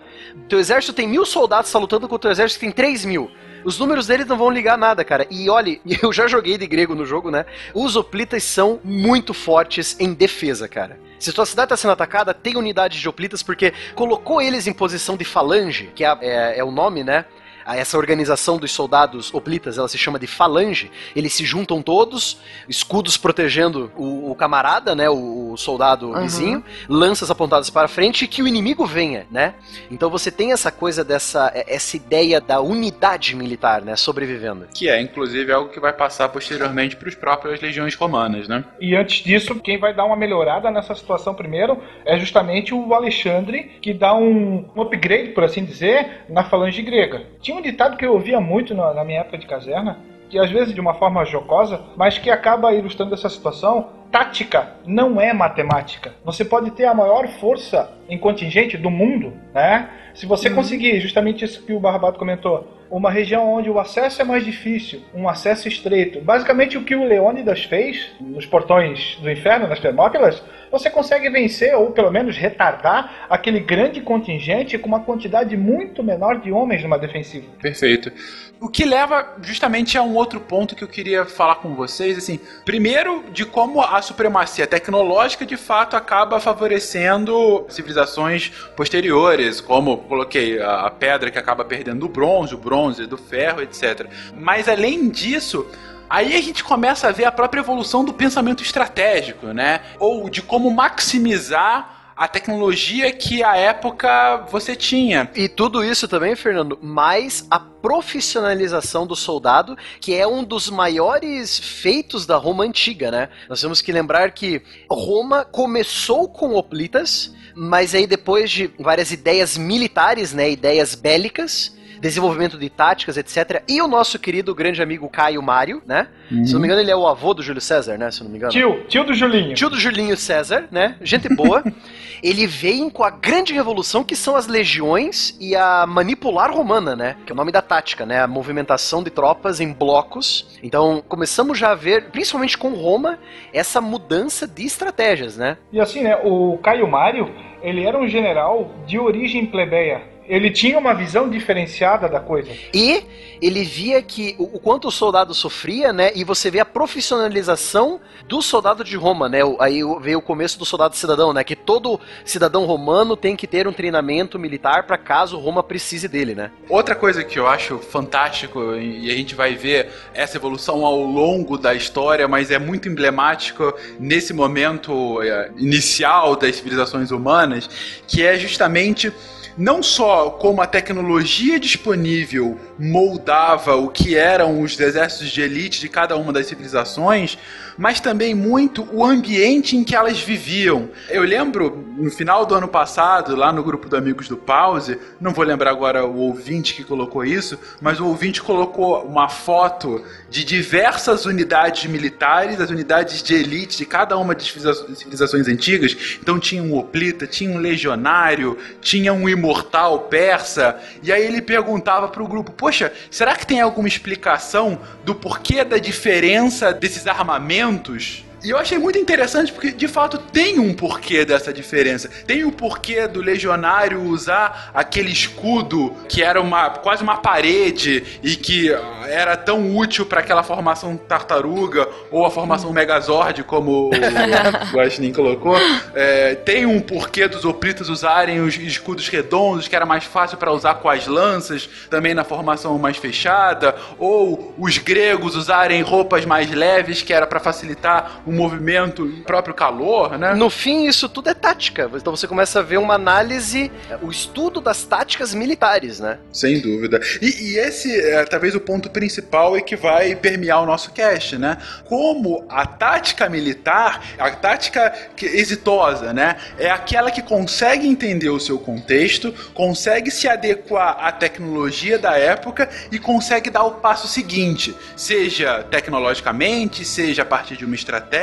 Teu 0.49 0.59
exército 0.59 0.93
tem 0.93 1.07
mil 1.07 1.25
soldados, 1.25 1.71
tá 1.71 1.77
lutando 1.79 2.07
contra 2.07 2.29
o 2.29 2.31
exército 2.33 2.59
que 2.59 2.65
tem 2.65 2.73
três 2.73 3.05
mil. 3.05 3.29
Os 3.63 3.79
números 3.79 4.05
deles 4.07 4.27
não 4.27 4.37
vão 4.37 4.49
ligar 4.49 4.77
nada, 4.77 5.03
cara. 5.03 5.25
E 5.29 5.49
olhe, 5.49 5.81
eu 6.01 6.11
já 6.11 6.27
joguei 6.27 6.57
de 6.57 6.67
grego 6.67 6.93
no 6.95 7.05
jogo, 7.05 7.29
né? 7.31 7.45
Os 7.73 7.95
hoplitas 7.95 8.43
são 8.43 8.79
muito 8.83 9.33
fortes 9.33 9.95
em 9.99 10.13
defesa, 10.13 10.67
cara. 10.67 10.99
Se 11.19 11.31
tua 11.31 11.45
cidade 11.45 11.69
tá 11.69 11.77
sendo 11.77 11.91
atacada, 11.91 12.33
tem 12.33 12.57
unidades 12.57 12.99
de 12.99 13.07
hoplitas, 13.07 13.41
porque 13.41 13.73
colocou 13.95 14.41
eles 14.41 14.67
em 14.67 14.73
posição 14.73 15.15
de 15.15 15.23
falange, 15.23 15.91
que 15.95 16.03
é, 16.03 16.15
é- 16.21 16.59
é 16.59 16.63
o 16.63 16.71
nome, 16.71 17.03
né? 17.03 17.25
Essa 17.67 17.97
organização 17.97 18.57
dos 18.57 18.71
soldados 18.71 19.33
hoplitas, 19.33 19.77
ela 19.77 19.87
se 19.87 19.97
chama 19.97 20.19
de 20.19 20.27
falange. 20.27 20.91
Eles 21.15 21.33
se 21.33 21.45
juntam 21.45 21.81
todos, 21.81 22.37
escudos 22.69 23.17
protegendo 23.17 23.91
o, 23.95 24.31
o 24.31 24.35
camarada, 24.35 24.93
né? 24.95 25.09
O, 25.09 25.51
o 25.53 25.57
soldado 25.57 26.09
Uhum. 26.09 26.21
vizinho, 26.21 26.63
lanças 26.89 27.31
apontadas 27.31 27.69
para 27.69 27.87
frente 27.87 28.25
e 28.25 28.27
que 28.27 28.43
o 28.43 28.47
inimigo 28.47 28.85
venha, 28.85 29.25
né? 29.31 29.53
Então 29.89 30.09
você 30.09 30.29
tem 30.29 30.51
essa 30.51 30.71
coisa 30.71 31.03
dessa 31.03 31.51
essa 31.55 31.95
ideia 31.95 32.39
da 32.41 32.59
unidade 32.61 33.35
militar, 33.35 33.81
né? 33.81 33.95
Sobrevivendo. 33.95 34.67
Que 34.73 34.89
é, 34.89 35.01
inclusive, 35.01 35.51
algo 35.51 35.69
que 35.69 35.79
vai 35.79 35.93
passar 35.93 36.29
posteriormente 36.29 36.95
para 36.95 37.07
os 37.09 37.15
próprias 37.15 37.59
legiões 37.61 37.95
romanas, 37.95 38.47
né? 38.47 38.63
E 38.79 38.95
antes 38.95 39.23
disso, 39.23 39.55
quem 39.55 39.79
vai 39.79 39.93
dar 39.93 40.05
uma 40.05 40.15
melhorada 40.15 40.69
nessa 40.69 40.93
situação 40.95 41.33
primeiro 41.33 41.77
é 42.05 42.17
justamente 42.17 42.73
o 42.73 42.93
Alexandre, 42.93 43.77
que 43.81 43.93
dá 43.93 44.13
um, 44.13 44.65
um 44.75 44.81
upgrade, 44.81 45.29
por 45.29 45.43
assim 45.43 45.63
dizer, 45.63 46.25
na 46.29 46.43
falange 46.43 46.81
grega. 46.81 47.23
Tinha 47.41 47.54
um 47.55 47.61
ditado 47.61 47.97
que 47.97 48.05
eu 48.05 48.13
ouvia 48.13 48.39
muito 48.39 48.73
na, 48.73 48.93
na 48.93 49.03
minha 49.03 49.21
época 49.21 49.37
de 49.37 49.47
caserna, 49.47 49.99
que 50.29 50.39
às 50.39 50.49
vezes 50.49 50.73
de 50.73 50.81
uma 50.81 50.93
forma 50.93 51.23
jocosa, 51.25 51.81
mas 51.95 52.17
que 52.17 52.29
acaba 52.29 52.73
ilustrando 52.73 53.13
essa 53.13 53.29
situação. 53.29 53.89
Tática 54.15 54.69
não 54.85 55.19
é 55.19 55.33
matemática. 55.33 56.13
Você 56.23 56.45
pode 56.45 56.71
ter 56.71 56.85
a 56.85 56.93
maior 56.93 57.27
força 57.27 57.91
em 58.07 58.17
contingente 58.17 58.77
do 58.77 58.89
mundo, 58.89 59.33
né? 59.53 59.89
Se 60.13 60.25
você 60.25 60.49
conseguir, 60.49 61.01
justamente 61.01 61.43
isso 61.43 61.65
que 61.65 61.73
o 61.73 61.81
Barbato 61.81 62.17
comentou, 62.17 62.65
uma 62.89 63.11
região 63.11 63.51
onde 63.51 63.69
o 63.69 63.77
acesso 63.77 64.21
é 64.21 64.25
mais 64.25 64.45
difícil, 64.45 65.01
um 65.13 65.27
acesso 65.27 65.67
estreito. 65.67 66.21
Basicamente 66.21 66.77
o 66.77 66.83
que 66.83 66.95
o 66.95 67.03
Leônidas 67.03 67.65
fez 67.65 68.11
nos 68.21 68.45
portões 68.45 69.17
do 69.21 69.29
inferno, 69.29 69.67
nas 69.67 69.81
Termópilas, 69.81 70.41
você 70.71 70.89
consegue 70.89 71.29
vencer 71.29 71.75
ou 71.75 71.91
pelo 71.91 72.11
menos 72.11 72.37
retardar 72.37 73.27
aquele 73.29 73.59
grande 73.59 74.01
contingente 74.01 74.77
com 74.77 74.87
uma 74.87 75.01
quantidade 75.01 75.55
muito 75.57 76.03
menor 76.03 76.39
de 76.39 76.51
homens 76.51 76.83
numa 76.83 76.97
defensiva. 76.97 77.47
Perfeito. 77.61 78.11
O 78.59 78.69
que 78.69 78.85
leva 78.85 79.35
justamente 79.41 79.97
a 79.97 80.01
um 80.01 80.15
outro 80.15 80.39
ponto 80.39 80.75
que 80.75 80.83
eu 80.83 80.87
queria 80.87 81.25
falar 81.25 81.55
com 81.55 81.75
vocês, 81.75 82.17
assim, 82.17 82.39
primeiro 82.63 83.25
de 83.31 83.45
como 83.45 83.81
a 83.81 83.97
supremacia 84.05 84.65
tecnológica 84.65 85.45
de 85.45 85.57
fato 85.57 85.95
acaba 85.95 86.39
favorecendo 86.39 87.65
civilizações 87.69 88.49
posteriores, 88.75 89.59
como 89.59 89.97
coloquei 89.97 90.61
a 90.61 90.89
pedra 90.89 91.31
que 91.31 91.37
acaba 91.37 91.65
perdendo 91.65 91.99
do 91.99 92.09
bronze, 92.09 92.53
o 92.53 92.57
bronze 92.57 93.05
do 93.05 93.17
ferro, 93.17 93.61
etc. 93.61 94.07
Mas 94.33 94.69
além 94.69 95.09
disso, 95.09 95.65
Aí 96.07 96.35
a 96.35 96.41
gente 96.41 96.63
começa 96.63 97.07
a 97.07 97.11
ver 97.11 97.25
a 97.25 97.31
própria 97.31 97.61
evolução 97.61 98.05
do 98.05 98.13
pensamento 98.13 98.61
estratégico, 98.61 99.47
né? 99.47 99.81
Ou 99.97 100.29
de 100.29 100.39
como 100.39 100.69
maximizar 100.69 101.94
a 102.15 102.27
tecnologia 102.27 103.11
que 103.11 103.43
à 103.43 103.57
época 103.57 104.45
você 104.49 104.75
tinha. 104.75 105.29
E 105.35 105.49
tudo 105.49 105.83
isso 105.83 106.07
também, 106.07 106.35
Fernando, 106.35 106.79
mais 106.81 107.45
a 107.51 107.59
profissionalização 107.59 109.05
do 109.05 109.15
soldado, 109.15 109.77
que 109.99 110.13
é 110.13 110.25
um 110.25 110.43
dos 110.43 110.69
maiores 110.69 111.59
feitos 111.59 112.25
da 112.25 112.37
Roma 112.37 112.63
antiga, 112.63 113.11
né? 113.11 113.29
Nós 113.49 113.59
temos 113.59 113.81
que 113.81 113.91
lembrar 113.91 114.31
que 114.31 114.61
Roma 114.89 115.43
começou 115.43 116.29
com 116.29 116.55
hoplitas, 116.55 117.33
mas 117.53 117.93
aí 117.93 118.07
depois 118.07 118.49
de 118.49 118.71
várias 118.79 119.11
ideias 119.11 119.57
militares, 119.57 120.33
né, 120.33 120.49
ideias 120.49 120.95
bélicas, 120.95 121.74
desenvolvimento 121.99 122.57
de 122.57 122.69
táticas, 122.69 123.17
etc. 123.17 123.63
E 123.67 123.81
o 123.81 123.87
nosso 123.87 124.19
querido 124.19 124.53
grande 124.53 124.81
amigo 124.81 125.09
Caio 125.09 125.41
Mário, 125.41 125.81
né? 125.85 126.07
Se 126.45 126.53
não 126.53 126.59
me 126.59 126.67
engano, 126.67 126.81
ele 126.81 126.91
é 126.91 126.95
o 126.95 127.07
avô 127.07 127.33
do 127.33 127.43
Júlio 127.43 127.61
César, 127.61 127.97
né? 127.97 128.09
Se 128.11 128.23
não 128.23 128.31
me 128.31 128.37
engano. 128.37 128.51
Tio, 128.51 128.83
tio 128.87 129.03
do 129.03 129.13
Julinho. 129.13 129.53
Tio 129.53 129.69
do 129.69 129.79
Julinho 129.79 130.17
César, 130.17 130.67
né? 130.71 130.95
Gente 131.01 131.29
boa. 131.29 131.63
ele 132.23 132.47
veio 132.47 132.89
com 132.89 133.03
a 133.03 133.09
grande 133.09 133.53
revolução 133.53 134.03
que 134.03 134.15
são 134.15 134.35
as 134.35 134.47
legiões 134.47 135.37
e 135.39 135.55
a 135.55 135.85
manipular 135.85 136.51
romana, 136.51 136.95
né? 136.95 137.17
Que 137.25 137.31
é 137.31 137.33
o 137.33 137.35
nome 137.35 137.51
da 137.51 137.61
tática, 137.61 138.05
né? 138.05 138.21
A 138.21 138.27
movimentação 138.27 139.03
de 139.03 139.09
tropas 139.11 139.59
em 139.59 139.71
blocos. 139.71 140.59
Então, 140.63 141.03
começamos 141.07 141.57
já 141.57 141.71
a 141.71 141.75
ver, 141.75 142.09
principalmente 142.09 142.57
com 142.57 142.69
Roma, 142.73 143.19
essa 143.53 143.79
mudança 143.79 144.47
de 144.47 144.65
estratégias, 144.65 145.37
né? 145.37 145.57
E 145.71 145.79
assim, 145.79 146.01
né, 146.01 146.15
o 146.23 146.57
Caio 146.57 146.87
Mário, 146.87 147.31
ele 147.61 147.83
era 147.83 147.97
um 147.97 148.07
general 148.07 148.71
de 148.87 148.97
origem 148.97 149.45
plebeia. 149.45 150.14
Ele 150.27 150.49
tinha 150.51 150.77
uma 150.77 150.93
visão 150.93 151.29
diferenciada 151.29 152.07
da 152.09 152.19
coisa. 152.19 152.49
E 152.73 153.03
ele 153.41 153.63
via 153.63 154.01
que 154.01 154.35
o, 154.39 154.55
o 154.55 154.59
quanto 154.59 154.87
o 154.87 154.91
soldado 154.91 155.33
sofria, 155.33 155.93
né? 155.93 156.11
E 156.15 156.23
você 156.23 156.49
vê 156.49 156.59
a 156.59 156.65
profissionalização 156.65 157.99
do 158.27 158.41
soldado 158.41 158.83
de 158.83 158.95
Roma, 158.95 159.29
né? 159.29 159.43
o- 159.43 159.57
Aí 159.59 159.81
veio 160.01 160.17
o 160.19 160.21
começo 160.21 160.57
do 160.57 160.65
soldado 160.65 160.95
cidadão, 160.95 161.31
né? 161.31 161.43
Que 161.43 161.55
todo 161.55 161.99
cidadão 162.23 162.65
romano 162.65 163.15
tem 163.15 163.35
que 163.35 163.45
ter 163.45 163.67
um 163.67 163.73
treinamento 163.73 164.39
militar 164.39 164.83
para 164.87 164.97
caso 164.97 165.37
Roma 165.37 165.61
precise 165.61 166.07
dele, 166.07 166.33
né? 166.33 166.49
Outra 166.69 166.95
coisa 166.95 167.23
que 167.23 167.37
eu 167.37 167.47
acho 167.47 167.77
fantástico, 167.77 168.73
e 168.75 169.11
a 169.11 169.15
gente 169.15 169.35
vai 169.35 169.53
ver 169.55 169.89
essa 170.13 170.37
evolução 170.37 170.85
ao 170.85 171.01
longo 171.01 171.57
da 171.57 171.73
história, 171.75 172.27
mas 172.27 172.49
é 172.51 172.57
muito 172.57 172.89
emblemático 172.89 173.73
nesse 173.99 174.33
momento 174.33 175.21
eh, 175.21 175.51
inicial 175.57 176.35
das 176.35 176.55
civilizações 176.55 177.11
humanas, 177.11 177.69
que 178.07 178.23
é 178.25 178.37
justamente 178.37 179.11
não 179.57 179.81
só 179.81 180.29
como 180.29 180.61
a 180.61 180.67
tecnologia 180.67 181.59
disponível 181.59 182.59
moldava 182.77 183.75
o 183.75 183.89
que 183.89 184.15
eram 184.15 184.61
os 184.61 184.79
exércitos 184.79 185.29
de 185.29 185.41
elite 185.41 185.79
de 185.79 185.89
cada 185.89 186.17
uma 186.17 186.33
das 186.33 186.47
civilizações, 186.47 187.37
mas 187.77 187.99
também 187.99 188.33
muito 188.33 188.87
o 188.91 189.03
ambiente 189.03 189.75
em 189.75 189.83
que 189.83 189.95
elas 189.95 190.19
viviam. 190.19 190.89
Eu 191.09 191.23
lembro 191.23 191.85
no 191.97 192.09
final 192.11 192.45
do 192.45 192.55
ano 192.55 192.67
passado, 192.67 193.35
lá 193.35 193.51
no 193.51 193.63
grupo 193.63 193.87
do 193.89 193.97
Amigos 193.97 194.27
do 194.27 194.37
Pause, 194.37 194.97
não 195.19 195.31
vou 195.31 195.45
lembrar 195.45 195.71
agora 195.71 196.05
o 196.05 196.17
ouvinte 196.17 196.73
que 196.73 196.83
colocou 196.83 197.23
isso, 197.23 197.57
mas 197.81 197.99
o 197.99 198.05
ouvinte 198.07 198.41
colocou 198.41 199.03
uma 199.03 199.29
foto 199.29 200.03
de 200.29 200.43
diversas 200.43 201.25
unidades 201.25 201.89
militares, 201.89 202.59
as 202.59 202.69
unidades 202.69 203.21
de 203.23 203.33
elite 203.33 203.77
de 203.77 203.85
cada 203.85 204.17
uma 204.17 204.33
das 204.33 204.43
civiliza- 204.45 204.95
civilizações 204.95 205.47
antigas. 205.47 206.17
Então 206.21 206.39
tinha 206.39 206.61
um 206.63 206.77
hoplita, 206.77 207.25
tinha 207.27 207.49
um 207.49 207.57
legionário, 207.57 208.57
tinha 208.81 209.13
um 209.13 209.27
imortal 209.45 209.99
persa, 210.01 210.79
e 211.03 211.11
aí 211.11 211.23
ele 211.23 211.41
perguntava 211.41 212.07
pro 212.07 212.27
grupo: 212.27 212.51
"Poxa, 212.51 212.91
será 213.11 213.35
que 213.35 213.45
tem 213.45 213.61
alguma 213.61 213.87
explicação 213.87 214.79
do 215.03 215.13
porquê 215.13 215.63
da 215.63 215.77
diferença 215.77 216.73
desses 216.73 217.05
armamentos?" 217.05 218.25
E 218.45 218.51
eu 218.51 218.59
achei 218.59 218.77
muito 218.77 218.99
interessante 218.99 219.51
porque, 219.51 219.71
de 219.71 219.87
fato, 219.87 220.19
tem 220.19 220.59
um 220.59 220.71
porquê 220.71 221.25
dessa 221.25 221.51
diferença. 221.51 222.07
Tem 222.27 222.43
o 222.43 222.51
porquê 222.51 223.07
do 223.07 223.19
legionário 223.19 224.03
usar 224.03 224.69
aquele 224.71 225.11
escudo 225.11 225.91
que 226.07 226.21
era 226.21 226.39
uma 226.39 226.69
quase 226.69 227.01
uma 227.01 227.17
parede 227.17 228.03
e 228.21 228.35
que 228.35 228.71
ah, 228.71 229.05
era 229.07 229.35
tão 229.35 229.75
útil 229.75 230.05
para 230.05 230.19
aquela 230.19 230.43
formação 230.43 230.95
tartaruga 230.95 231.89
ou 232.11 232.23
a 232.23 232.29
formação 232.29 232.71
megazord, 232.71 233.43
como 233.45 233.89
o 233.89 233.91
Guaxinim 234.71 235.11
colocou. 235.11 235.57
É, 235.95 236.35
tem 236.35 236.67
um 236.67 236.79
porquê 236.79 237.27
dos 237.27 237.45
oplitas 237.45 237.89
usarem 237.89 238.41
os 238.41 238.55
escudos 238.57 239.07
redondos, 239.09 239.67
que 239.67 239.75
era 239.75 239.87
mais 239.87 240.03
fácil 240.03 240.37
para 240.37 240.51
usar 240.51 240.75
com 240.75 240.87
as 240.87 241.07
lanças, 241.07 241.67
também 241.89 242.13
na 242.13 242.23
formação 242.23 242.77
mais 242.77 242.97
fechada. 242.97 243.75
Ou 243.97 244.53
os 244.55 244.77
gregos 244.77 245.35
usarem 245.35 245.81
roupas 245.81 246.25
mais 246.25 246.51
leves, 246.51 247.01
que 247.01 247.11
era 247.11 247.25
para 247.25 247.39
facilitar 247.39 248.21
o 248.23 248.34
movimento 248.35 249.05
e 249.05 249.21
o 249.21 249.23
próprio 249.23 249.53
calor, 249.53 250.17
né? 250.17 250.33
No 250.33 250.49
fim, 250.49 250.85
isso 250.87 251.07
tudo 251.09 251.29
é 251.29 251.33
tática. 251.33 251.89
Então 251.93 252.15
você 252.15 252.27
começa 252.27 252.59
a 252.59 252.63
ver 252.63 252.77
uma 252.77 252.93
análise, 252.95 253.71
o 254.01 254.11
estudo 254.11 254.61
das 254.61 254.83
táticas 254.83 255.33
militares, 255.33 255.99
né? 255.99 256.19
Sem 256.31 256.59
dúvida. 256.59 256.99
E, 257.21 257.53
e 257.53 257.57
esse 257.57 257.99
é 257.99 258.23
talvez 258.25 258.55
o 258.55 258.59
ponto 258.59 258.89
principal 258.89 259.57
e 259.57 259.61
que 259.61 259.75
vai 259.75 260.15
permear 260.15 260.61
o 260.61 260.65
nosso 260.65 260.91
cast, 260.91 261.37
né? 261.37 261.57
Como 261.85 262.45
a 262.49 262.65
tática 262.65 263.29
militar, 263.29 264.01
a 264.17 264.29
tática 264.31 264.89
que- 265.15 265.25
exitosa, 265.25 266.13
né? 266.13 266.37
É 266.57 266.69
aquela 266.69 267.11
que 267.11 267.21
consegue 267.21 267.87
entender 267.87 268.29
o 268.29 268.39
seu 268.39 268.57
contexto, 268.59 269.33
consegue 269.53 270.11
se 270.11 270.27
adequar 270.27 270.97
à 270.99 271.11
tecnologia 271.11 271.97
da 271.97 272.17
época 272.17 272.69
e 272.91 272.99
consegue 272.99 273.49
dar 273.49 273.63
o 273.63 273.71
passo 273.75 274.07
seguinte, 274.07 274.75
seja 274.95 275.63
tecnologicamente, 275.63 276.83
seja 276.85 277.21
a 277.21 277.25
partir 277.25 277.55
de 277.57 277.65
uma 277.65 277.75
estratégia, 277.75 278.14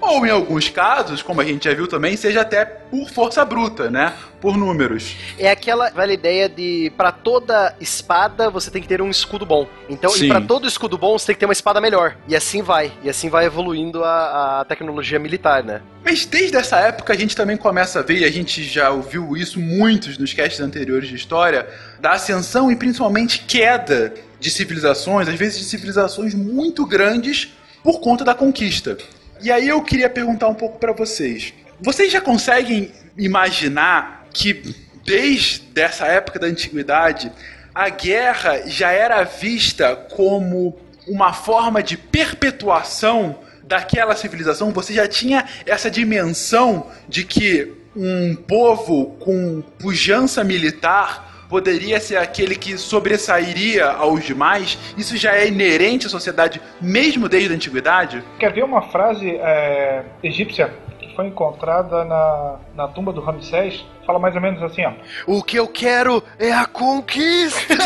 ou 0.00 0.26
em 0.26 0.30
alguns 0.30 0.68
casos, 0.70 1.22
como 1.22 1.40
a 1.40 1.44
gente 1.44 1.64
já 1.64 1.74
viu 1.74 1.86
também, 1.86 2.16
seja 2.16 2.40
até 2.40 2.64
por 2.64 3.08
força 3.10 3.44
bruta, 3.44 3.90
né? 3.90 4.14
Por 4.40 4.56
números. 4.56 5.14
É 5.38 5.50
aquela 5.50 5.90
velha 5.90 6.12
ideia 6.12 6.48
de 6.48 6.90
pra 6.96 7.12
toda 7.12 7.76
espada 7.78 8.48
você 8.48 8.70
tem 8.70 8.80
que 8.80 8.88
ter 8.88 9.02
um 9.02 9.10
escudo 9.10 9.44
bom. 9.44 9.68
Então, 9.88 10.10
Sim. 10.10 10.26
e 10.26 10.28
pra 10.28 10.40
todo 10.40 10.66
escudo 10.66 10.96
bom 10.96 11.18
você 11.18 11.26
tem 11.26 11.34
que 11.34 11.40
ter 11.40 11.46
uma 11.46 11.52
espada 11.52 11.80
melhor. 11.80 12.16
E 12.26 12.34
assim 12.34 12.62
vai. 12.62 12.90
E 13.02 13.10
assim 13.10 13.28
vai 13.28 13.44
evoluindo 13.44 14.02
a, 14.02 14.60
a 14.60 14.64
tecnologia 14.64 15.18
militar, 15.18 15.62
né? 15.62 15.82
Mas 16.02 16.24
desde 16.24 16.56
essa 16.56 16.78
época 16.78 17.12
a 17.12 17.16
gente 17.16 17.36
também 17.36 17.58
começa 17.58 18.00
a 18.00 18.02
ver, 18.02 18.20
e 18.20 18.24
a 18.24 18.32
gente 18.32 18.64
já 18.64 18.90
ouviu 18.90 19.36
isso 19.36 19.60
muitos 19.60 20.16
nos 20.16 20.32
casts 20.32 20.60
anteriores 20.60 21.08
de 21.08 21.14
história, 21.14 21.68
da 22.00 22.12
ascensão 22.12 22.70
e 22.70 22.76
principalmente 22.76 23.44
queda 23.46 24.14
de 24.38 24.50
civilizações, 24.50 25.28
às 25.28 25.34
vezes 25.34 25.58
de 25.58 25.64
civilizações 25.66 26.34
muito 26.34 26.86
grandes 26.86 27.52
por 27.82 28.00
conta 28.00 28.24
da 28.24 28.34
conquista. 28.34 28.96
E 29.42 29.50
aí 29.50 29.68
eu 29.68 29.82
queria 29.82 30.10
perguntar 30.10 30.48
um 30.48 30.54
pouco 30.54 30.78
pra 30.78 30.92
vocês. 30.92 31.54
Vocês 31.80 32.12
já 32.12 32.20
conseguem 32.20 32.92
imaginar 33.16 34.26
que 34.32 34.74
desde 35.04 35.80
essa 35.80 36.06
época 36.06 36.38
da 36.38 36.46
antiguidade 36.46 37.32
a 37.74 37.88
guerra 37.88 38.62
já 38.66 38.90
era 38.92 39.22
vista 39.24 39.96
como 39.96 40.78
uma 41.08 41.32
forma 41.32 41.82
de 41.82 41.96
perpetuação 41.96 43.38
daquela 43.62 44.16
civilização, 44.16 44.72
você 44.72 44.92
já 44.92 45.06
tinha 45.06 45.46
essa 45.64 45.90
dimensão 45.90 46.88
de 47.08 47.24
que 47.24 47.72
um 47.96 48.34
povo 48.34 49.16
com 49.20 49.62
pujança 49.78 50.44
militar 50.44 51.29
poderia 51.50 51.98
ser 51.98 52.16
aquele 52.16 52.54
que 52.54 52.78
sobressairia 52.78 53.86
aos 53.86 54.24
demais? 54.24 54.78
Isso 54.96 55.16
já 55.16 55.34
é 55.34 55.48
inerente 55.48 56.06
à 56.06 56.08
sociedade, 56.08 56.62
mesmo 56.80 57.28
desde 57.28 57.52
a 57.52 57.56
antiguidade? 57.56 58.22
Quer 58.38 58.52
ver 58.52 58.64
uma 58.64 58.82
frase 58.82 59.28
é, 59.28 60.04
egípcia 60.22 60.72
foi 61.20 61.26
encontrada 61.26 62.02
na, 62.02 62.56
na 62.74 62.88
tumba 62.88 63.12
do 63.12 63.20
Ramsés? 63.20 63.84
Fala 64.06 64.18
mais 64.18 64.34
ou 64.34 64.40
menos 64.40 64.62
assim, 64.62 64.86
ó. 64.86 64.92
O 65.26 65.42
que 65.42 65.58
eu 65.58 65.68
quero 65.68 66.22
é 66.38 66.50
a 66.50 66.64
conquista! 66.64 67.74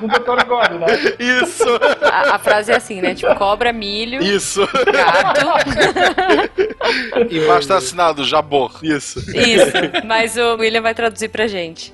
Do 0.00 0.06
Dr. 0.06 0.46
God, 0.46 0.70
né? 0.80 0.86
Isso! 1.18 1.64
A, 2.00 2.36
a 2.36 2.38
frase 2.38 2.72
é 2.72 2.76
assim, 2.76 3.02
né? 3.02 3.14
Tipo, 3.14 3.34
cobra, 3.34 3.72
milho, 3.72 4.22
Isso! 4.22 4.66
gato. 4.66 5.46
Embaixo 7.30 7.68
tá 7.68 7.76
assinado 7.76 8.24
Jabor. 8.24 8.78
Isso! 8.82 9.18
Isso. 9.36 10.06
Mas 10.06 10.36
o 10.36 10.54
William 10.54 10.80
vai 10.80 10.94
traduzir 10.94 11.28
pra 11.28 11.46
gente. 11.48 11.92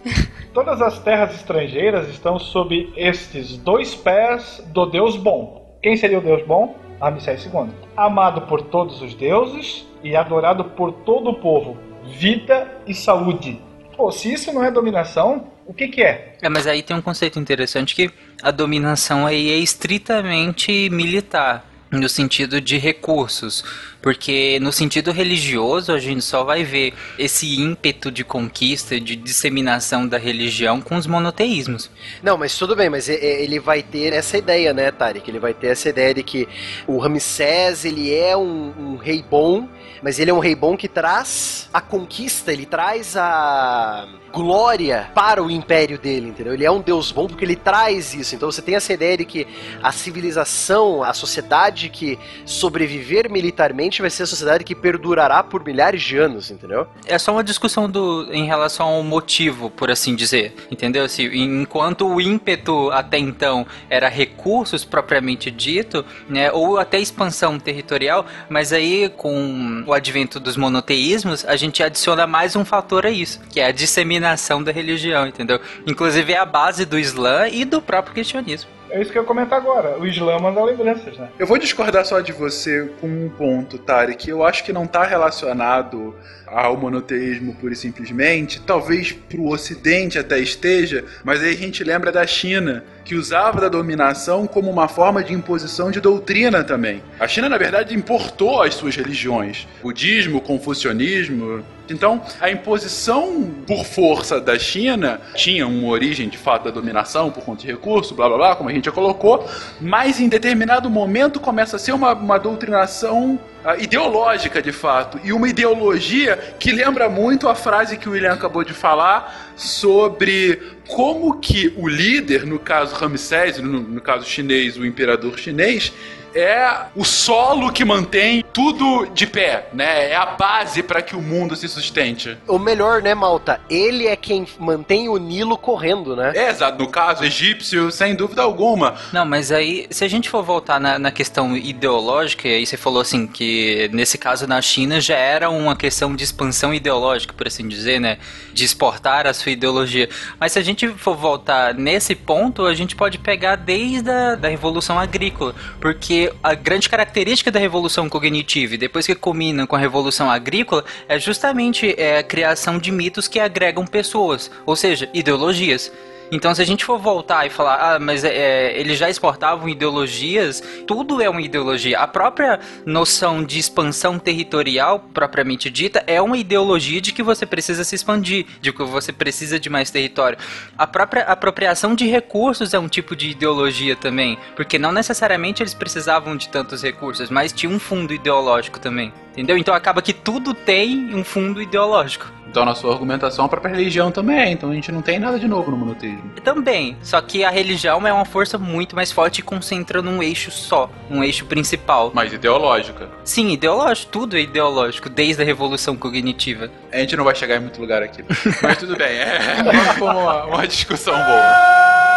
Todas 0.52 0.80
as 0.82 0.98
terras 1.00 1.34
estrangeiras 1.34 2.08
estão 2.10 2.38
sob 2.38 2.92
estes 2.96 3.56
dois 3.56 3.94
pés 3.94 4.62
do 4.66 4.86
Deus 4.86 5.16
bom. 5.16 5.78
Quem 5.82 5.96
seria 5.96 6.18
o 6.18 6.22
Deus 6.22 6.46
bom? 6.46 6.85
Ramsés 7.00 7.44
II. 7.46 7.70
Amado 7.96 8.42
por 8.42 8.62
todos 8.62 9.02
os 9.02 9.14
deuses 9.14 9.86
e 10.02 10.16
adorado 10.16 10.64
por 10.64 10.92
todo 10.92 11.30
o 11.30 11.34
povo. 11.34 11.76
Vida 12.04 12.80
e 12.86 12.94
saúde. 12.94 13.60
Pô, 13.96 14.10
se 14.10 14.32
isso 14.32 14.52
não 14.52 14.62
é 14.62 14.70
dominação, 14.70 15.48
o 15.66 15.72
que 15.72 15.88
que 15.88 16.02
é? 16.02 16.36
É, 16.40 16.48
mas 16.48 16.66
aí 16.66 16.82
tem 16.82 16.96
um 16.96 17.02
conceito 17.02 17.38
interessante 17.38 17.94
que 17.94 18.10
a 18.42 18.50
dominação 18.50 19.26
aí 19.26 19.50
é 19.50 19.56
estritamente 19.56 20.88
militar. 20.90 21.64
No 21.88 22.08
sentido 22.08 22.60
de 22.60 22.78
recursos, 22.78 23.62
porque 24.02 24.58
no 24.60 24.72
sentido 24.72 25.12
religioso 25.12 25.92
a 25.92 26.00
gente 26.00 26.20
só 26.22 26.42
vai 26.42 26.64
ver 26.64 26.92
esse 27.16 27.60
ímpeto 27.60 28.10
de 28.10 28.24
conquista, 28.24 28.98
de 29.00 29.14
disseminação 29.14 30.06
da 30.06 30.18
religião 30.18 30.80
com 30.80 30.96
os 30.96 31.06
monoteísmos. 31.06 31.88
Não, 32.24 32.36
mas 32.36 32.58
tudo 32.58 32.74
bem, 32.74 32.90
mas 32.90 33.08
e- 33.08 33.12
e- 33.12 33.42
ele 33.44 33.60
vai 33.60 33.84
ter 33.84 34.12
essa 34.12 34.36
ideia, 34.36 34.74
né, 34.74 34.90
Tarek? 34.90 35.30
Ele 35.30 35.38
vai 35.38 35.54
ter 35.54 35.68
essa 35.68 35.88
ideia 35.88 36.12
de 36.12 36.24
que 36.24 36.48
o 36.88 36.98
Ramsés, 36.98 37.84
ele 37.84 38.12
é 38.12 38.36
um, 38.36 38.74
um 38.76 38.96
rei 38.96 39.22
bom, 39.28 39.68
mas 40.02 40.18
ele 40.18 40.30
é 40.32 40.34
um 40.34 40.40
rei 40.40 40.56
bom 40.56 40.76
que 40.76 40.88
traz 40.88 41.68
a 41.72 41.80
conquista, 41.80 42.52
ele 42.52 42.66
traz 42.66 43.16
a 43.16 44.08
glória 44.36 45.10
para 45.14 45.42
o 45.42 45.50
império 45.50 45.98
dele, 45.98 46.28
entendeu? 46.28 46.52
Ele 46.52 46.64
é 46.66 46.70
um 46.70 46.82
deus 46.82 47.10
bom 47.10 47.26
porque 47.26 47.42
ele 47.42 47.56
traz 47.56 48.12
isso. 48.12 48.34
Então 48.34 48.52
você 48.52 48.60
tem 48.60 48.74
essa 48.74 48.92
ideia 48.92 49.16
de 49.16 49.24
que 49.24 49.46
a 49.82 49.90
civilização, 49.90 51.02
a 51.02 51.14
sociedade 51.14 51.88
que 51.88 52.18
sobreviver 52.44 53.30
militarmente 53.30 54.02
vai 54.02 54.10
ser 54.10 54.24
a 54.24 54.26
sociedade 54.26 54.62
que 54.62 54.74
perdurará 54.74 55.42
por 55.42 55.64
milhares 55.64 56.02
de 56.02 56.18
anos, 56.18 56.50
entendeu? 56.50 56.86
É 57.06 57.18
só 57.18 57.32
uma 57.32 57.42
discussão 57.42 57.88
do, 57.88 58.28
em 58.30 58.44
relação 58.44 58.86
ao 58.86 59.02
motivo, 59.02 59.70
por 59.70 59.90
assim 59.90 60.14
dizer. 60.14 60.54
Entendeu? 60.70 61.04
Assim, 61.04 61.24
enquanto 61.62 62.06
o 62.06 62.20
ímpeto 62.20 62.90
até 62.90 63.18
então 63.18 63.66
era 63.88 64.06
recursos 64.06 64.84
propriamente 64.84 65.50
dito, 65.50 66.04
né, 66.28 66.52
ou 66.52 66.78
até 66.78 66.98
expansão 66.98 67.58
territorial, 67.58 68.26
mas 68.50 68.70
aí 68.70 69.08
com 69.08 69.82
o 69.86 69.94
advento 69.94 70.38
dos 70.38 70.58
monoteísmos, 70.58 71.42
a 71.46 71.56
gente 71.56 71.82
adiciona 71.82 72.26
mais 72.26 72.54
um 72.54 72.66
fator 72.66 73.06
a 73.06 73.10
isso, 73.10 73.40
que 73.48 73.60
é 73.60 73.66
a 73.66 73.72
disseminação 73.72 74.25
da 74.62 74.72
religião, 74.72 75.26
entendeu? 75.26 75.60
Inclusive 75.86 76.32
é 76.32 76.38
a 76.38 76.44
base 76.44 76.84
do 76.84 76.98
Islã 76.98 77.48
e 77.48 77.64
do 77.64 77.80
próprio 77.80 78.14
cristianismo. 78.14 78.70
É 78.96 79.02
isso 79.02 79.12
que 79.12 79.18
eu 79.18 79.22
ia 79.22 79.28
comentar 79.28 79.58
agora. 79.58 79.98
O 79.98 80.06
Islã 80.06 80.38
manda 80.38 80.64
lembranças, 80.64 81.18
né? 81.18 81.28
Eu 81.38 81.46
vou 81.46 81.58
discordar 81.58 82.06
só 82.06 82.18
de 82.20 82.32
você 82.32 82.90
com 82.98 83.06
um 83.06 83.28
ponto, 83.28 83.76
Tarek. 83.76 84.30
Eu 84.30 84.42
acho 84.42 84.64
que 84.64 84.72
não 84.72 84.84
está 84.84 85.04
relacionado 85.04 86.14
ao 86.46 86.78
monoteísmo 86.78 87.54
pura 87.56 87.74
e 87.74 87.76
simplesmente. 87.76 88.58
Talvez 88.62 89.12
para 89.12 89.38
o 89.38 89.50
Ocidente 89.50 90.18
até 90.18 90.38
esteja, 90.38 91.04
mas 91.22 91.42
aí 91.42 91.50
a 91.50 91.56
gente 91.56 91.82
lembra 91.84 92.10
da 92.10 92.26
China, 92.26 92.84
que 93.04 93.14
usava 93.14 93.60
da 93.60 93.68
dominação 93.68 94.46
como 94.46 94.70
uma 94.70 94.88
forma 94.88 95.22
de 95.22 95.32
imposição 95.32 95.90
de 95.90 96.00
doutrina 96.00 96.64
também. 96.64 97.02
A 97.20 97.28
China, 97.28 97.48
na 97.48 97.58
verdade, 97.58 97.94
importou 97.94 98.62
as 98.62 98.74
suas 98.74 98.96
religiões: 98.96 99.66
budismo, 99.82 100.40
confucionismo. 100.40 101.64
Então, 101.88 102.20
a 102.40 102.50
imposição 102.50 103.48
por 103.64 103.84
força 103.84 104.40
da 104.40 104.58
China 104.58 105.20
tinha 105.36 105.68
uma 105.68 105.86
origem 105.86 106.28
de 106.28 106.36
fato 106.36 106.64
da 106.64 106.70
dominação 106.72 107.30
por 107.30 107.44
conta 107.44 107.62
de 107.62 107.68
recurso, 107.68 108.12
blá 108.12 108.28
blá 108.28 108.36
blá, 108.36 108.56
como 108.56 108.68
a 108.68 108.72
gente 108.72 108.85
já 108.86 108.92
colocou, 108.92 109.46
mas 109.80 110.20
em 110.20 110.28
determinado 110.28 110.88
momento 110.88 111.38
começa 111.38 111.76
a 111.76 111.78
ser 111.78 111.92
uma, 111.92 112.12
uma 112.14 112.38
doutrinação 112.38 113.38
ideológica 113.78 114.62
de 114.62 114.72
fato, 114.72 115.18
e 115.24 115.32
uma 115.32 115.48
ideologia 115.48 116.36
que 116.58 116.70
lembra 116.70 117.08
muito 117.08 117.48
a 117.48 117.54
frase 117.54 117.96
que 117.96 118.08
o 118.08 118.12
William 118.12 118.32
acabou 118.32 118.62
de 118.62 118.72
falar 118.72 119.52
sobre 119.56 120.60
como 120.86 121.40
que 121.40 121.72
o 121.76 121.88
líder, 121.88 122.46
no 122.46 122.58
caso 122.58 122.94
Ramsés, 122.94 123.58
no, 123.58 123.80
no 123.80 124.00
caso 124.00 124.24
chinês, 124.24 124.76
o 124.76 124.84
imperador 124.84 125.38
chinês, 125.38 125.92
é 126.36 126.86
o 126.94 127.04
solo 127.04 127.72
que 127.72 127.84
mantém 127.84 128.44
tudo 128.52 129.06
de 129.06 129.26
pé, 129.26 129.68
né? 129.72 130.10
É 130.10 130.14
a 130.14 130.26
base 130.26 130.82
para 130.82 131.00
que 131.00 131.16
o 131.16 131.22
mundo 131.22 131.56
se 131.56 131.66
sustente. 131.66 132.36
O 132.46 132.58
melhor, 132.58 133.02
né, 133.02 133.14
Malta? 133.14 133.58
Ele 133.70 134.06
é 134.06 134.14
quem 134.14 134.46
mantém 134.58 135.08
o 135.08 135.16
Nilo 135.16 135.56
correndo, 135.56 136.14
né? 136.14 136.32
É, 136.34 136.50
exato. 136.50 136.78
No 136.78 136.90
caso 136.90 137.24
egípcio, 137.24 137.90
sem 137.90 138.14
dúvida 138.14 138.42
alguma. 138.42 138.96
Não, 139.12 139.24
mas 139.24 139.50
aí, 139.50 139.86
se 139.90 140.04
a 140.04 140.08
gente 140.08 140.28
for 140.28 140.42
voltar 140.42 140.78
na, 140.78 140.98
na 140.98 141.10
questão 141.10 141.56
ideológica, 141.56 142.46
aí 142.46 142.66
você 142.66 142.76
falou 142.76 143.00
assim 143.00 143.26
que 143.26 143.55
nesse 143.92 144.18
caso 144.18 144.46
na 144.46 144.60
China 144.60 145.00
já 145.00 145.16
era 145.16 145.50
uma 145.50 145.76
questão 145.76 146.14
de 146.14 146.24
expansão 146.24 146.72
ideológica, 146.72 147.32
por 147.32 147.46
assim 147.46 147.66
dizer, 147.66 148.00
né? 148.00 148.18
De 148.52 148.64
exportar 148.64 149.26
a 149.26 149.34
sua 149.34 149.52
ideologia. 149.52 150.08
Mas 150.38 150.52
se 150.52 150.58
a 150.58 150.62
gente 150.62 150.88
for 150.88 151.16
voltar 151.16 151.74
nesse 151.74 152.14
ponto, 152.14 152.64
a 152.66 152.74
gente 152.74 152.96
pode 152.96 153.18
pegar 153.18 153.56
desde 153.56 154.10
a 154.10 154.34
da 154.34 154.48
Revolução 154.48 154.98
Agrícola, 154.98 155.54
porque 155.80 156.32
a 156.42 156.54
grande 156.54 156.88
característica 156.88 157.50
da 157.50 157.58
Revolução 157.58 158.08
Cognitiva, 158.08 158.76
depois 158.76 159.06
que 159.06 159.14
combina 159.14 159.66
com 159.66 159.76
a 159.76 159.78
Revolução 159.78 160.30
Agrícola, 160.30 160.84
é 161.08 161.18
justamente 161.18 161.94
é, 161.98 162.18
a 162.18 162.22
criação 162.22 162.78
de 162.78 162.90
mitos 162.92 163.28
que 163.28 163.40
agregam 163.40 163.86
pessoas, 163.86 164.50
ou 164.64 164.76
seja, 164.76 165.08
ideologias. 165.12 165.92
Então, 166.30 166.54
se 166.54 166.60
a 166.60 166.66
gente 166.66 166.84
for 166.84 166.98
voltar 166.98 167.46
e 167.46 167.50
falar, 167.50 167.94
ah, 167.94 167.98
mas 167.98 168.24
é, 168.24 168.78
eles 168.78 168.98
já 168.98 169.08
exportavam 169.08 169.68
ideologias, 169.68 170.62
tudo 170.86 171.22
é 171.22 171.28
uma 171.28 171.40
ideologia. 171.40 171.98
A 171.98 172.06
própria 172.06 172.58
noção 172.84 173.44
de 173.44 173.58
expansão 173.58 174.18
territorial, 174.18 175.00
propriamente 175.14 175.70
dita, 175.70 176.02
é 176.06 176.20
uma 176.20 176.36
ideologia 176.36 177.00
de 177.00 177.12
que 177.12 177.22
você 177.22 177.46
precisa 177.46 177.84
se 177.84 177.94
expandir, 177.94 178.46
de 178.60 178.72
que 178.72 178.82
você 178.82 179.12
precisa 179.12 179.58
de 179.60 179.70
mais 179.70 179.90
território. 179.90 180.38
A 180.76 180.86
própria 180.86 181.22
apropriação 181.22 181.94
de 181.94 182.06
recursos 182.06 182.74
é 182.74 182.78
um 182.78 182.88
tipo 182.88 183.14
de 183.14 183.30
ideologia 183.30 183.94
também, 183.94 184.36
porque 184.56 184.78
não 184.78 184.92
necessariamente 184.92 185.62
eles 185.62 185.74
precisavam 185.74 186.36
de 186.36 186.48
tantos 186.48 186.82
recursos, 186.82 187.30
mas 187.30 187.52
tinha 187.52 187.70
um 187.70 187.78
fundo 187.78 188.12
ideológico 188.12 188.80
também. 188.80 189.12
Entendeu? 189.36 189.58
Então 189.58 189.74
acaba 189.74 190.00
que 190.00 190.14
tudo 190.14 190.54
tem 190.54 191.14
um 191.14 191.22
fundo 191.22 191.60
ideológico. 191.60 192.32
Então, 192.48 192.64
na 192.64 192.74
sua 192.74 192.90
argumentação, 192.94 193.44
a 193.44 193.48
própria 193.50 193.76
religião 193.76 194.10
também 194.10 194.38
é. 194.38 194.50
Então, 194.50 194.70
a 194.70 194.74
gente 194.74 194.90
não 194.90 195.02
tem 195.02 195.18
nada 195.18 195.38
de 195.38 195.46
novo 195.46 195.70
no 195.70 195.76
monoteísmo. 195.76 196.30
Também, 196.42 196.96
só 197.02 197.20
que 197.20 197.44
a 197.44 197.50
religião 197.50 198.06
é 198.06 198.12
uma 198.12 198.24
força 198.24 198.56
muito 198.56 198.96
mais 198.96 199.12
forte 199.12 199.40
e 199.40 199.42
concentra 199.42 200.00
num 200.00 200.22
eixo 200.22 200.50
só, 200.50 200.90
um 201.10 201.22
eixo 201.22 201.44
principal. 201.44 202.10
Mas 202.14 202.32
ideológica. 202.32 203.10
Sim, 203.24 203.50
ideológico, 203.50 204.10
tudo 204.10 204.38
é 204.38 204.40
ideológico, 204.40 205.10
desde 205.10 205.42
a 205.42 205.44
revolução 205.44 205.96
cognitiva. 205.96 206.70
A 206.90 206.96
gente 206.96 207.14
não 207.14 207.24
vai 207.24 207.34
chegar 207.34 207.56
em 207.56 207.60
muito 207.60 207.78
lugar 207.78 208.02
aqui. 208.02 208.24
Mas 208.62 208.78
tudo 208.78 208.96
bem, 208.96 209.18
é 209.18 209.58
uma, 210.00 210.44
uma 210.46 210.66
discussão 210.66 211.14
boa. 211.14 212.15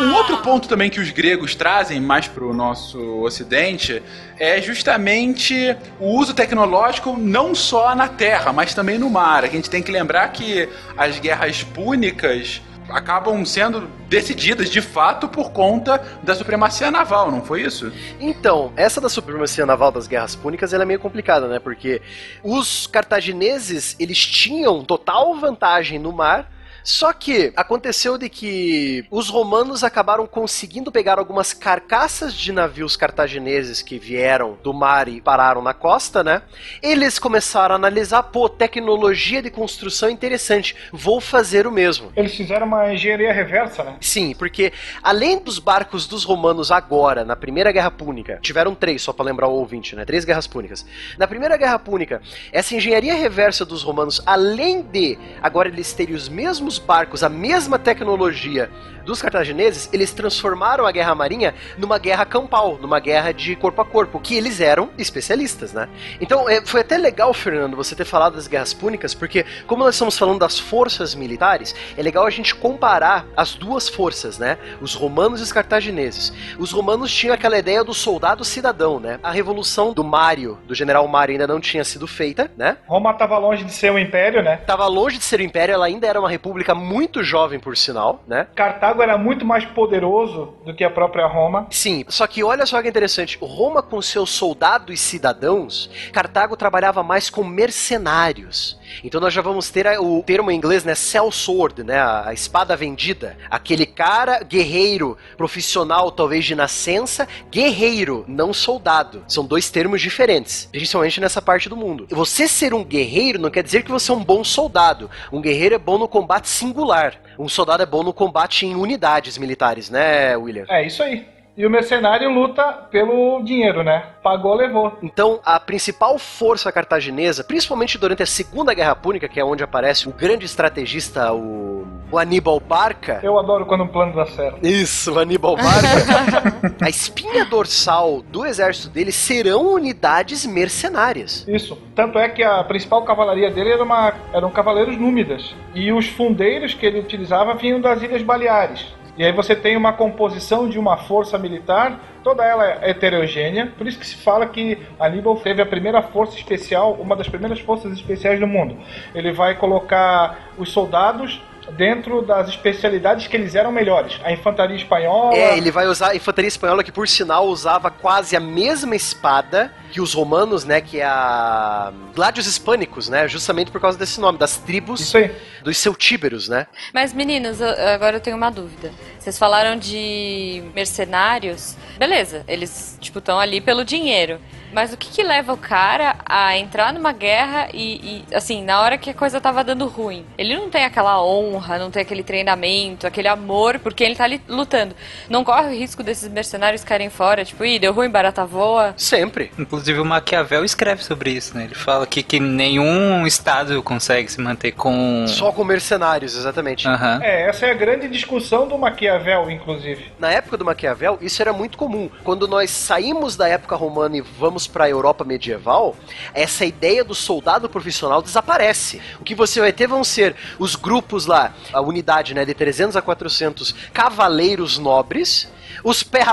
Um 0.00 0.14
outro 0.14 0.38
ponto 0.38 0.66
também 0.66 0.88
que 0.88 0.98
os 0.98 1.10
gregos 1.10 1.54
trazem 1.54 2.00
mais 2.00 2.26
para 2.26 2.42
o 2.42 2.54
nosso 2.54 2.98
ocidente 3.22 4.02
é 4.38 4.60
justamente 4.60 5.76
o 5.98 6.18
uso 6.18 6.32
tecnológico 6.32 7.18
não 7.18 7.54
só 7.54 7.94
na 7.94 8.08
terra, 8.08 8.50
mas 8.50 8.72
também 8.72 8.98
no 8.98 9.10
mar. 9.10 9.44
A 9.44 9.48
gente 9.48 9.68
tem 9.68 9.82
que 9.82 9.92
lembrar 9.92 10.28
que 10.28 10.66
as 10.96 11.18
guerras 11.18 11.62
púnicas 11.62 12.62
acabam 12.88 13.44
sendo 13.44 13.88
decididas 14.08 14.70
de 14.70 14.80
fato 14.80 15.28
por 15.28 15.52
conta 15.52 16.02
da 16.22 16.34
supremacia 16.34 16.90
naval, 16.90 17.30
não 17.30 17.42
foi 17.42 17.62
isso? 17.62 17.92
Então, 18.18 18.72
essa 18.76 19.00
da 19.00 19.08
supremacia 19.08 19.66
naval 19.66 19.92
das 19.92 20.06
guerras 20.06 20.34
púnicas 20.34 20.72
ela 20.72 20.82
é 20.82 20.86
meio 20.86 20.98
complicada, 20.98 21.46
né? 21.46 21.58
Porque 21.58 22.00
os 22.42 22.86
cartagineses, 22.86 23.96
eles 23.98 24.18
tinham 24.24 24.82
total 24.82 25.36
vantagem 25.36 25.98
no 25.98 26.10
mar, 26.10 26.50
Só 26.82 27.12
que 27.12 27.52
aconteceu 27.56 28.16
de 28.16 28.28
que 28.28 29.04
os 29.10 29.28
romanos 29.28 29.84
acabaram 29.84 30.26
conseguindo 30.26 30.90
pegar 30.90 31.18
algumas 31.18 31.52
carcaças 31.52 32.34
de 32.34 32.52
navios 32.52 32.96
cartagineses 32.96 33.82
que 33.82 33.98
vieram 33.98 34.58
do 34.62 34.72
mar 34.72 35.08
e 35.08 35.20
pararam 35.20 35.62
na 35.62 35.74
costa, 35.74 36.24
né? 36.24 36.42
Eles 36.82 37.18
começaram 37.18 37.74
a 37.74 37.76
analisar, 37.76 38.22
pô, 38.24 38.48
tecnologia 38.48 39.42
de 39.42 39.50
construção 39.50 40.08
interessante, 40.08 40.76
vou 40.92 41.20
fazer 41.20 41.66
o 41.66 41.72
mesmo. 41.72 42.12
Eles 42.16 42.34
fizeram 42.34 42.66
uma 42.66 42.92
engenharia 42.92 43.32
reversa, 43.32 43.84
né? 43.84 43.96
Sim, 44.00 44.34
porque 44.34 44.72
além 45.02 45.38
dos 45.38 45.58
barcos 45.58 46.06
dos 46.06 46.24
romanos 46.24 46.70
agora, 46.70 47.24
na 47.24 47.36
Primeira 47.36 47.72
Guerra 47.72 47.90
Púnica, 47.90 48.38
tiveram 48.42 48.74
três, 48.74 49.02
só 49.02 49.12
para 49.12 49.26
lembrar 49.26 49.48
o 49.48 49.54
ouvinte, 49.54 49.94
né? 49.94 50.04
Três 50.04 50.24
guerras 50.24 50.46
púnicas. 50.46 50.86
Na 51.18 51.26
Primeira 51.26 51.56
Guerra 51.56 51.78
Púnica, 51.78 52.22
essa 52.52 52.74
engenharia 52.74 53.14
reversa 53.14 53.64
dos 53.64 53.82
romanos, 53.82 54.22
além 54.24 54.82
de 54.82 55.18
agora 55.42 55.68
eles 55.68 55.92
terem 55.92 56.14
os 56.14 56.28
mesmos 56.28 56.69
barcos, 56.78 57.22
a 57.22 57.28
mesma 57.28 57.78
tecnologia 57.78 58.70
dos 59.04 59.20
cartagineses, 59.20 59.88
eles 59.92 60.12
transformaram 60.12 60.86
a 60.86 60.92
guerra 60.92 61.14
marinha 61.14 61.54
numa 61.78 61.98
guerra 61.98 62.24
campal, 62.24 62.78
numa 62.78 63.00
guerra 63.00 63.32
de 63.32 63.56
corpo 63.56 63.80
a 63.80 63.84
corpo, 63.84 64.20
que 64.20 64.36
eles 64.36 64.60
eram 64.60 64.90
especialistas, 64.98 65.72
né? 65.72 65.88
Então, 66.20 66.48
é, 66.48 66.64
foi 66.64 66.82
até 66.82 66.96
legal, 66.96 67.32
Fernando, 67.32 67.76
você 67.76 67.94
ter 67.94 68.04
falado 68.04 68.36
das 68.36 68.46
guerras 68.46 68.74
púnicas, 68.74 69.14
porque 69.14 69.44
como 69.66 69.84
nós 69.84 69.94
estamos 69.94 70.18
falando 70.18 70.38
das 70.38 70.58
forças 70.58 71.14
militares, 71.14 71.74
é 71.96 72.02
legal 72.02 72.26
a 72.26 72.30
gente 72.30 72.54
comparar 72.54 73.26
as 73.36 73.54
duas 73.54 73.88
forças, 73.88 74.38
né? 74.38 74.58
Os 74.80 74.94
romanos 74.94 75.40
e 75.40 75.42
os 75.42 75.52
cartagineses. 75.52 76.32
Os 76.58 76.72
romanos 76.72 77.12
tinham 77.12 77.34
aquela 77.34 77.58
ideia 77.58 77.82
do 77.82 77.94
soldado 77.94 78.44
cidadão, 78.44 79.00
né? 79.00 79.18
A 79.22 79.30
revolução 79.30 79.92
do 79.92 80.04
Mário, 80.04 80.58
do 80.66 80.74
general 80.74 81.06
Mário 81.08 81.32
ainda 81.32 81.46
não 81.46 81.60
tinha 81.60 81.84
sido 81.84 82.06
feita, 82.06 82.50
né? 82.56 82.76
Roma 82.86 83.10
estava 83.10 83.38
longe 83.38 83.64
de 83.64 83.72
ser 83.72 83.90
um 83.90 83.98
império, 83.98 84.42
né? 84.42 84.58
Tava 84.58 84.86
longe 84.86 85.18
de 85.18 85.24
ser 85.24 85.40
um 85.40 85.44
império, 85.44 85.72
ela 85.72 85.86
ainda 85.86 86.06
era 86.06 86.20
uma 86.20 86.28
república 86.28 86.59
muito 86.74 87.22
jovem, 87.22 87.58
por 87.58 87.76
sinal, 87.76 88.22
né? 88.26 88.46
Cartago 88.54 89.02
era 89.02 89.16
muito 89.16 89.44
mais 89.44 89.64
poderoso 89.64 90.54
do 90.64 90.74
que 90.74 90.84
a 90.84 90.90
própria 90.90 91.26
Roma. 91.26 91.66
Sim, 91.70 92.04
só 92.08 92.26
que 92.26 92.42
olha 92.44 92.66
só 92.66 92.80
que 92.82 92.88
interessante. 92.88 93.38
Roma, 93.40 93.82
com 93.82 94.00
seus 94.02 94.30
soldados 94.30 94.94
e 94.94 94.96
cidadãos, 94.96 95.90
Cartago 96.12 96.56
trabalhava 96.56 97.02
mais 97.02 97.30
com 97.30 97.42
mercenários. 97.44 98.78
Então 99.04 99.20
nós 99.20 99.32
já 99.32 99.40
vamos 99.40 99.70
ter 99.70 99.86
o 99.98 100.22
termo 100.22 100.50
em 100.50 100.56
inglês, 100.56 100.84
né? 100.84 100.94
Sell 100.94 101.30
sword, 101.30 101.84
né? 101.84 101.98
A, 101.98 102.28
a 102.28 102.32
espada 102.34 102.76
vendida. 102.76 103.36
Aquele 103.50 103.86
cara 103.86 104.42
guerreiro, 104.42 105.16
profissional, 105.36 106.10
talvez 106.10 106.44
de 106.44 106.54
nascença, 106.54 107.26
guerreiro, 107.50 108.24
não 108.26 108.52
soldado. 108.52 109.24
São 109.28 109.44
dois 109.44 109.70
termos 109.70 110.00
diferentes, 110.00 110.68
principalmente 110.70 111.20
nessa 111.20 111.40
parte 111.40 111.68
do 111.68 111.76
mundo. 111.76 112.06
Você 112.10 112.48
ser 112.48 112.74
um 112.74 112.84
guerreiro 112.84 113.38
não 113.38 113.50
quer 113.50 113.62
dizer 113.62 113.82
que 113.82 113.90
você 113.90 114.10
é 114.10 114.14
um 114.14 114.24
bom 114.24 114.42
soldado. 114.42 115.10
Um 115.32 115.40
guerreiro 115.40 115.74
é 115.74 115.78
bom 115.78 115.98
no 115.98 116.08
combate 116.08 116.48
singular. 116.50 117.14
Um 117.38 117.48
soldado 117.48 117.82
é 117.82 117.86
bom 117.86 118.02
no 118.02 118.12
combate 118.12 118.66
em 118.66 118.74
unidades 118.74 119.38
militares, 119.38 119.88
né, 119.88 120.36
William? 120.36 120.66
É 120.68 120.86
isso 120.86 121.02
aí. 121.02 121.26
E 121.60 121.66
o 121.66 121.68
mercenário 121.68 122.30
luta 122.30 122.62
pelo 122.90 123.42
dinheiro, 123.42 123.82
né? 123.82 124.02
Pagou, 124.22 124.54
levou. 124.54 124.96
Então, 125.02 125.40
a 125.44 125.60
principal 125.60 126.18
força 126.18 126.72
cartaginesa, 126.72 127.44
principalmente 127.44 127.98
durante 127.98 128.22
a 128.22 128.26
Segunda 128.26 128.72
Guerra 128.72 128.96
Púnica, 128.96 129.28
que 129.28 129.38
é 129.38 129.44
onde 129.44 129.62
aparece 129.62 130.08
o 130.08 130.10
grande 130.10 130.46
estrategista, 130.46 131.34
o, 131.34 131.86
o 132.10 132.18
Aníbal 132.18 132.58
Barca. 132.60 133.20
Eu 133.22 133.38
adoro 133.38 133.66
quando 133.66 133.84
um 133.84 133.88
plano 133.88 134.14
dá 134.14 134.24
certo. 134.24 134.66
Isso, 134.66 135.12
o 135.12 135.18
Aníbal 135.18 135.54
Barca. 135.56 136.76
a 136.82 136.88
espinha 136.88 137.44
dorsal 137.44 138.22
do 138.22 138.46
exército 138.46 138.88
dele 138.88 139.12
serão 139.12 139.74
unidades 139.74 140.46
mercenárias. 140.46 141.46
Isso. 141.46 141.76
Tanto 141.94 142.18
é 142.18 142.26
que 142.30 142.42
a 142.42 142.64
principal 142.64 143.02
cavalaria 143.02 143.50
dele 143.50 143.72
era 143.72 143.84
uma, 143.84 144.14
eram 144.32 144.50
cavaleiros 144.50 144.96
númidas. 144.96 145.54
E 145.74 145.92
os 145.92 146.06
fundeiros 146.08 146.72
que 146.72 146.86
ele 146.86 147.00
utilizava 147.00 147.52
vinham 147.52 147.82
das 147.82 148.02
Ilhas 148.02 148.22
Baleares. 148.22 148.98
E 149.16 149.24
aí 149.24 149.32
você 149.32 149.54
tem 149.54 149.76
uma 149.76 149.92
composição 149.92 150.68
de 150.68 150.78
uma 150.78 150.96
força 150.96 151.36
militar, 151.38 151.98
toda 152.22 152.44
ela 152.44 152.64
heterogênea. 152.86 153.72
Por 153.76 153.86
isso 153.86 153.98
que 153.98 154.06
se 154.06 154.16
fala 154.16 154.46
que 154.46 154.78
Aníbal 154.98 155.36
teve 155.36 155.60
a 155.60 155.66
primeira 155.66 156.02
força 156.02 156.36
especial, 156.36 156.94
uma 156.94 157.16
das 157.16 157.28
primeiras 157.28 157.60
forças 157.60 157.92
especiais 157.92 158.38
do 158.38 158.46
mundo. 158.46 158.76
Ele 159.14 159.32
vai 159.32 159.54
colocar 159.56 160.50
os 160.56 160.70
soldados 160.70 161.42
dentro 161.76 162.22
das 162.22 162.48
especialidades 162.48 163.26
que 163.26 163.36
eles 163.36 163.54
eram 163.54 163.70
melhores. 163.72 164.20
A 164.24 164.32
infantaria 164.32 164.76
espanhola. 164.76 165.34
É, 165.36 165.56
ele 165.56 165.70
vai 165.70 165.86
usar 165.86 166.10
a 166.10 166.16
infantaria 166.16 166.48
espanhola, 166.48 166.82
que 166.84 166.92
por 166.92 167.06
sinal 167.08 167.46
usava 167.46 167.90
quase 167.90 168.36
a 168.36 168.40
mesma 168.40 168.94
espada 168.96 169.72
que 169.90 170.00
os 170.00 170.14
romanos, 170.14 170.64
né? 170.64 170.80
Que 170.80 171.00
é 171.00 171.04
a 171.04 171.92
Gladios 172.14 172.46
Hispânicos, 172.46 173.08
né? 173.08 173.26
Justamente 173.28 173.70
por 173.70 173.80
causa 173.80 173.98
desse 173.98 174.20
nome, 174.20 174.38
das 174.38 174.56
tribos 174.58 175.00
Isso 175.00 175.16
aí. 175.16 175.30
dos 175.62 175.76
celtíberos, 175.78 176.48
né? 176.48 176.66
Mas 176.94 177.12
meninos, 177.12 177.60
eu- 177.60 177.68
agora 177.94 178.16
eu 178.16 178.20
tenho 178.20 178.36
uma 178.36 178.50
dúvida. 178.50 178.92
Vocês 179.18 179.38
falaram 179.38 179.76
de 179.76 180.62
mercenários. 180.74 181.76
Beleza, 181.98 182.44
eles 182.46 182.96
tipo 183.00 183.18
estão 183.18 183.38
ali 183.38 183.60
pelo 183.60 183.84
dinheiro. 183.84 184.38
Mas 184.72 184.92
o 184.92 184.96
que, 184.96 185.10
que 185.10 185.22
leva 185.22 185.52
o 185.52 185.56
cara 185.56 186.16
a 186.24 186.56
entrar 186.56 186.92
numa 186.92 187.12
guerra 187.12 187.68
e, 187.72 188.24
e, 188.30 188.34
assim, 188.34 188.62
na 188.62 188.80
hora 188.80 188.98
que 188.98 189.10
a 189.10 189.14
coisa 189.14 189.40
tava 189.40 189.64
dando 189.64 189.86
ruim? 189.86 190.24
Ele 190.38 190.56
não 190.56 190.70
tem 190.70 190.84
aquela 190.84 191.22
honra, 191.22 191.78
não 191.78 191.90
tem 191.90 192.02
aquele 192.02 192.22
treinamento, 192.22 193.06
aquele 193.06 193.28
amor, 193.28 193.78
porque 193.78 194.04
ele 194.04 194.14
tá 194.14 194.24
ali 194.24 194.40
lutando. 194.48 194.94
Não 195.28 195.44
corre 195.44 195.68
o 195.68 195.78
risco 195.78 196.02
desses 196.02 196.28
mercenários 196.28 196.84
caírem 196.84 197.10
fora, 197.10 197.44
tipo, 197.44 197.64
ih, 197.64 197.78
deu 197.78 197.92
ruim, 197.92 198.08
barata 198.08 198.44
voa. 198.44 198.94
Sempre. 198.96 199.50
Inclusive 199.58 200.00
o 200.00 200.04
Maquiavel 200.04 200.64
escreve 200.64 201.02
sobre 201.02 201.30
isso, 201.30 201.56
né? 201.56 201.64
Ele 201.64 201.74
fala 201.74 202.06
que, 202.06 202.22
que 202.22 202.40
nenhum 202.40 203.26
estado 203.26 203.82
consegue 203.82 204.30
se 204.30 204.40
manter 204.40 204.72
com. 204.72 205.26
Só 205.26 205.52
com 205.52 205.64
mercenários, 205.64 206.36
exatamente. 206.36 206.86
Aham. 206.86 207.20
É, 207.22 207.48
essa 207.48 207.66
é 207.66 207.70
a 207.70 207.74
grande 207.74 208.08
discussão 208.08 208.68
do 208.68 208.78
Maquiavel, 208.78 209.50
inclusive. 209.50 210.12
Na 210.18 210.30
época 210.30 210.56
do 210.56 210.64
Maquiavel, 210.64 211.18
isso 211.20 211.40
era 211.42 211.52
muito 211.52 211.76
comum. 211.76 212.10
Quando 212.24 212.46
nós 212.46 212.70
saímos 212.70 213.36
da 213.36 213.48
época 213.48 213.76
romana 213.76 214.16
e 214.16 214.20
vamos 214.20 214.59
para 214.66 214.84
a 214.84 214.88
Europa 214.90 215.24
medieval, 215.24 215.96
essa 216.34 216.64
ideia 216.64 217.04
do 217.04 217.14
soldado 217.14 217.68
profissional 217.68 218.22
desaparece. 218.22 219.00
O 219.20 219.24
que 219.24 219.34
você 219.34 219.60
vai 219.60 219.72
ter 219.72 219.86
vão 219.86 220.02
ser 220.04 220.34
os 220.58 220.76
grupos 220.76 221.26
lá, 221.26 221.54
a 221.72 221.80
unidade 221.80 222.34
né, 222.34 222.44
de 222.44 222.54
300 222.54 222.96
a 222.96 223.02
400 223.02 223.74
cavaleiros 223.92 224.78
nobres, 224.78 225.48
os 225.84 226.02
pé 226.02 226.24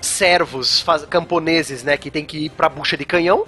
servos 0.00 0.80
faz- 0.80 1.04
camponeses 1.04 1.82
né, 1.82 1.96
que 1.96 2.10
tem 2.10 2.24
que 2.24 2.46
ir 2.46 2.50
para 2.50 2.68
bucha 2.68 2.96
de 2.96 3.04
canhão. 3.04 3.44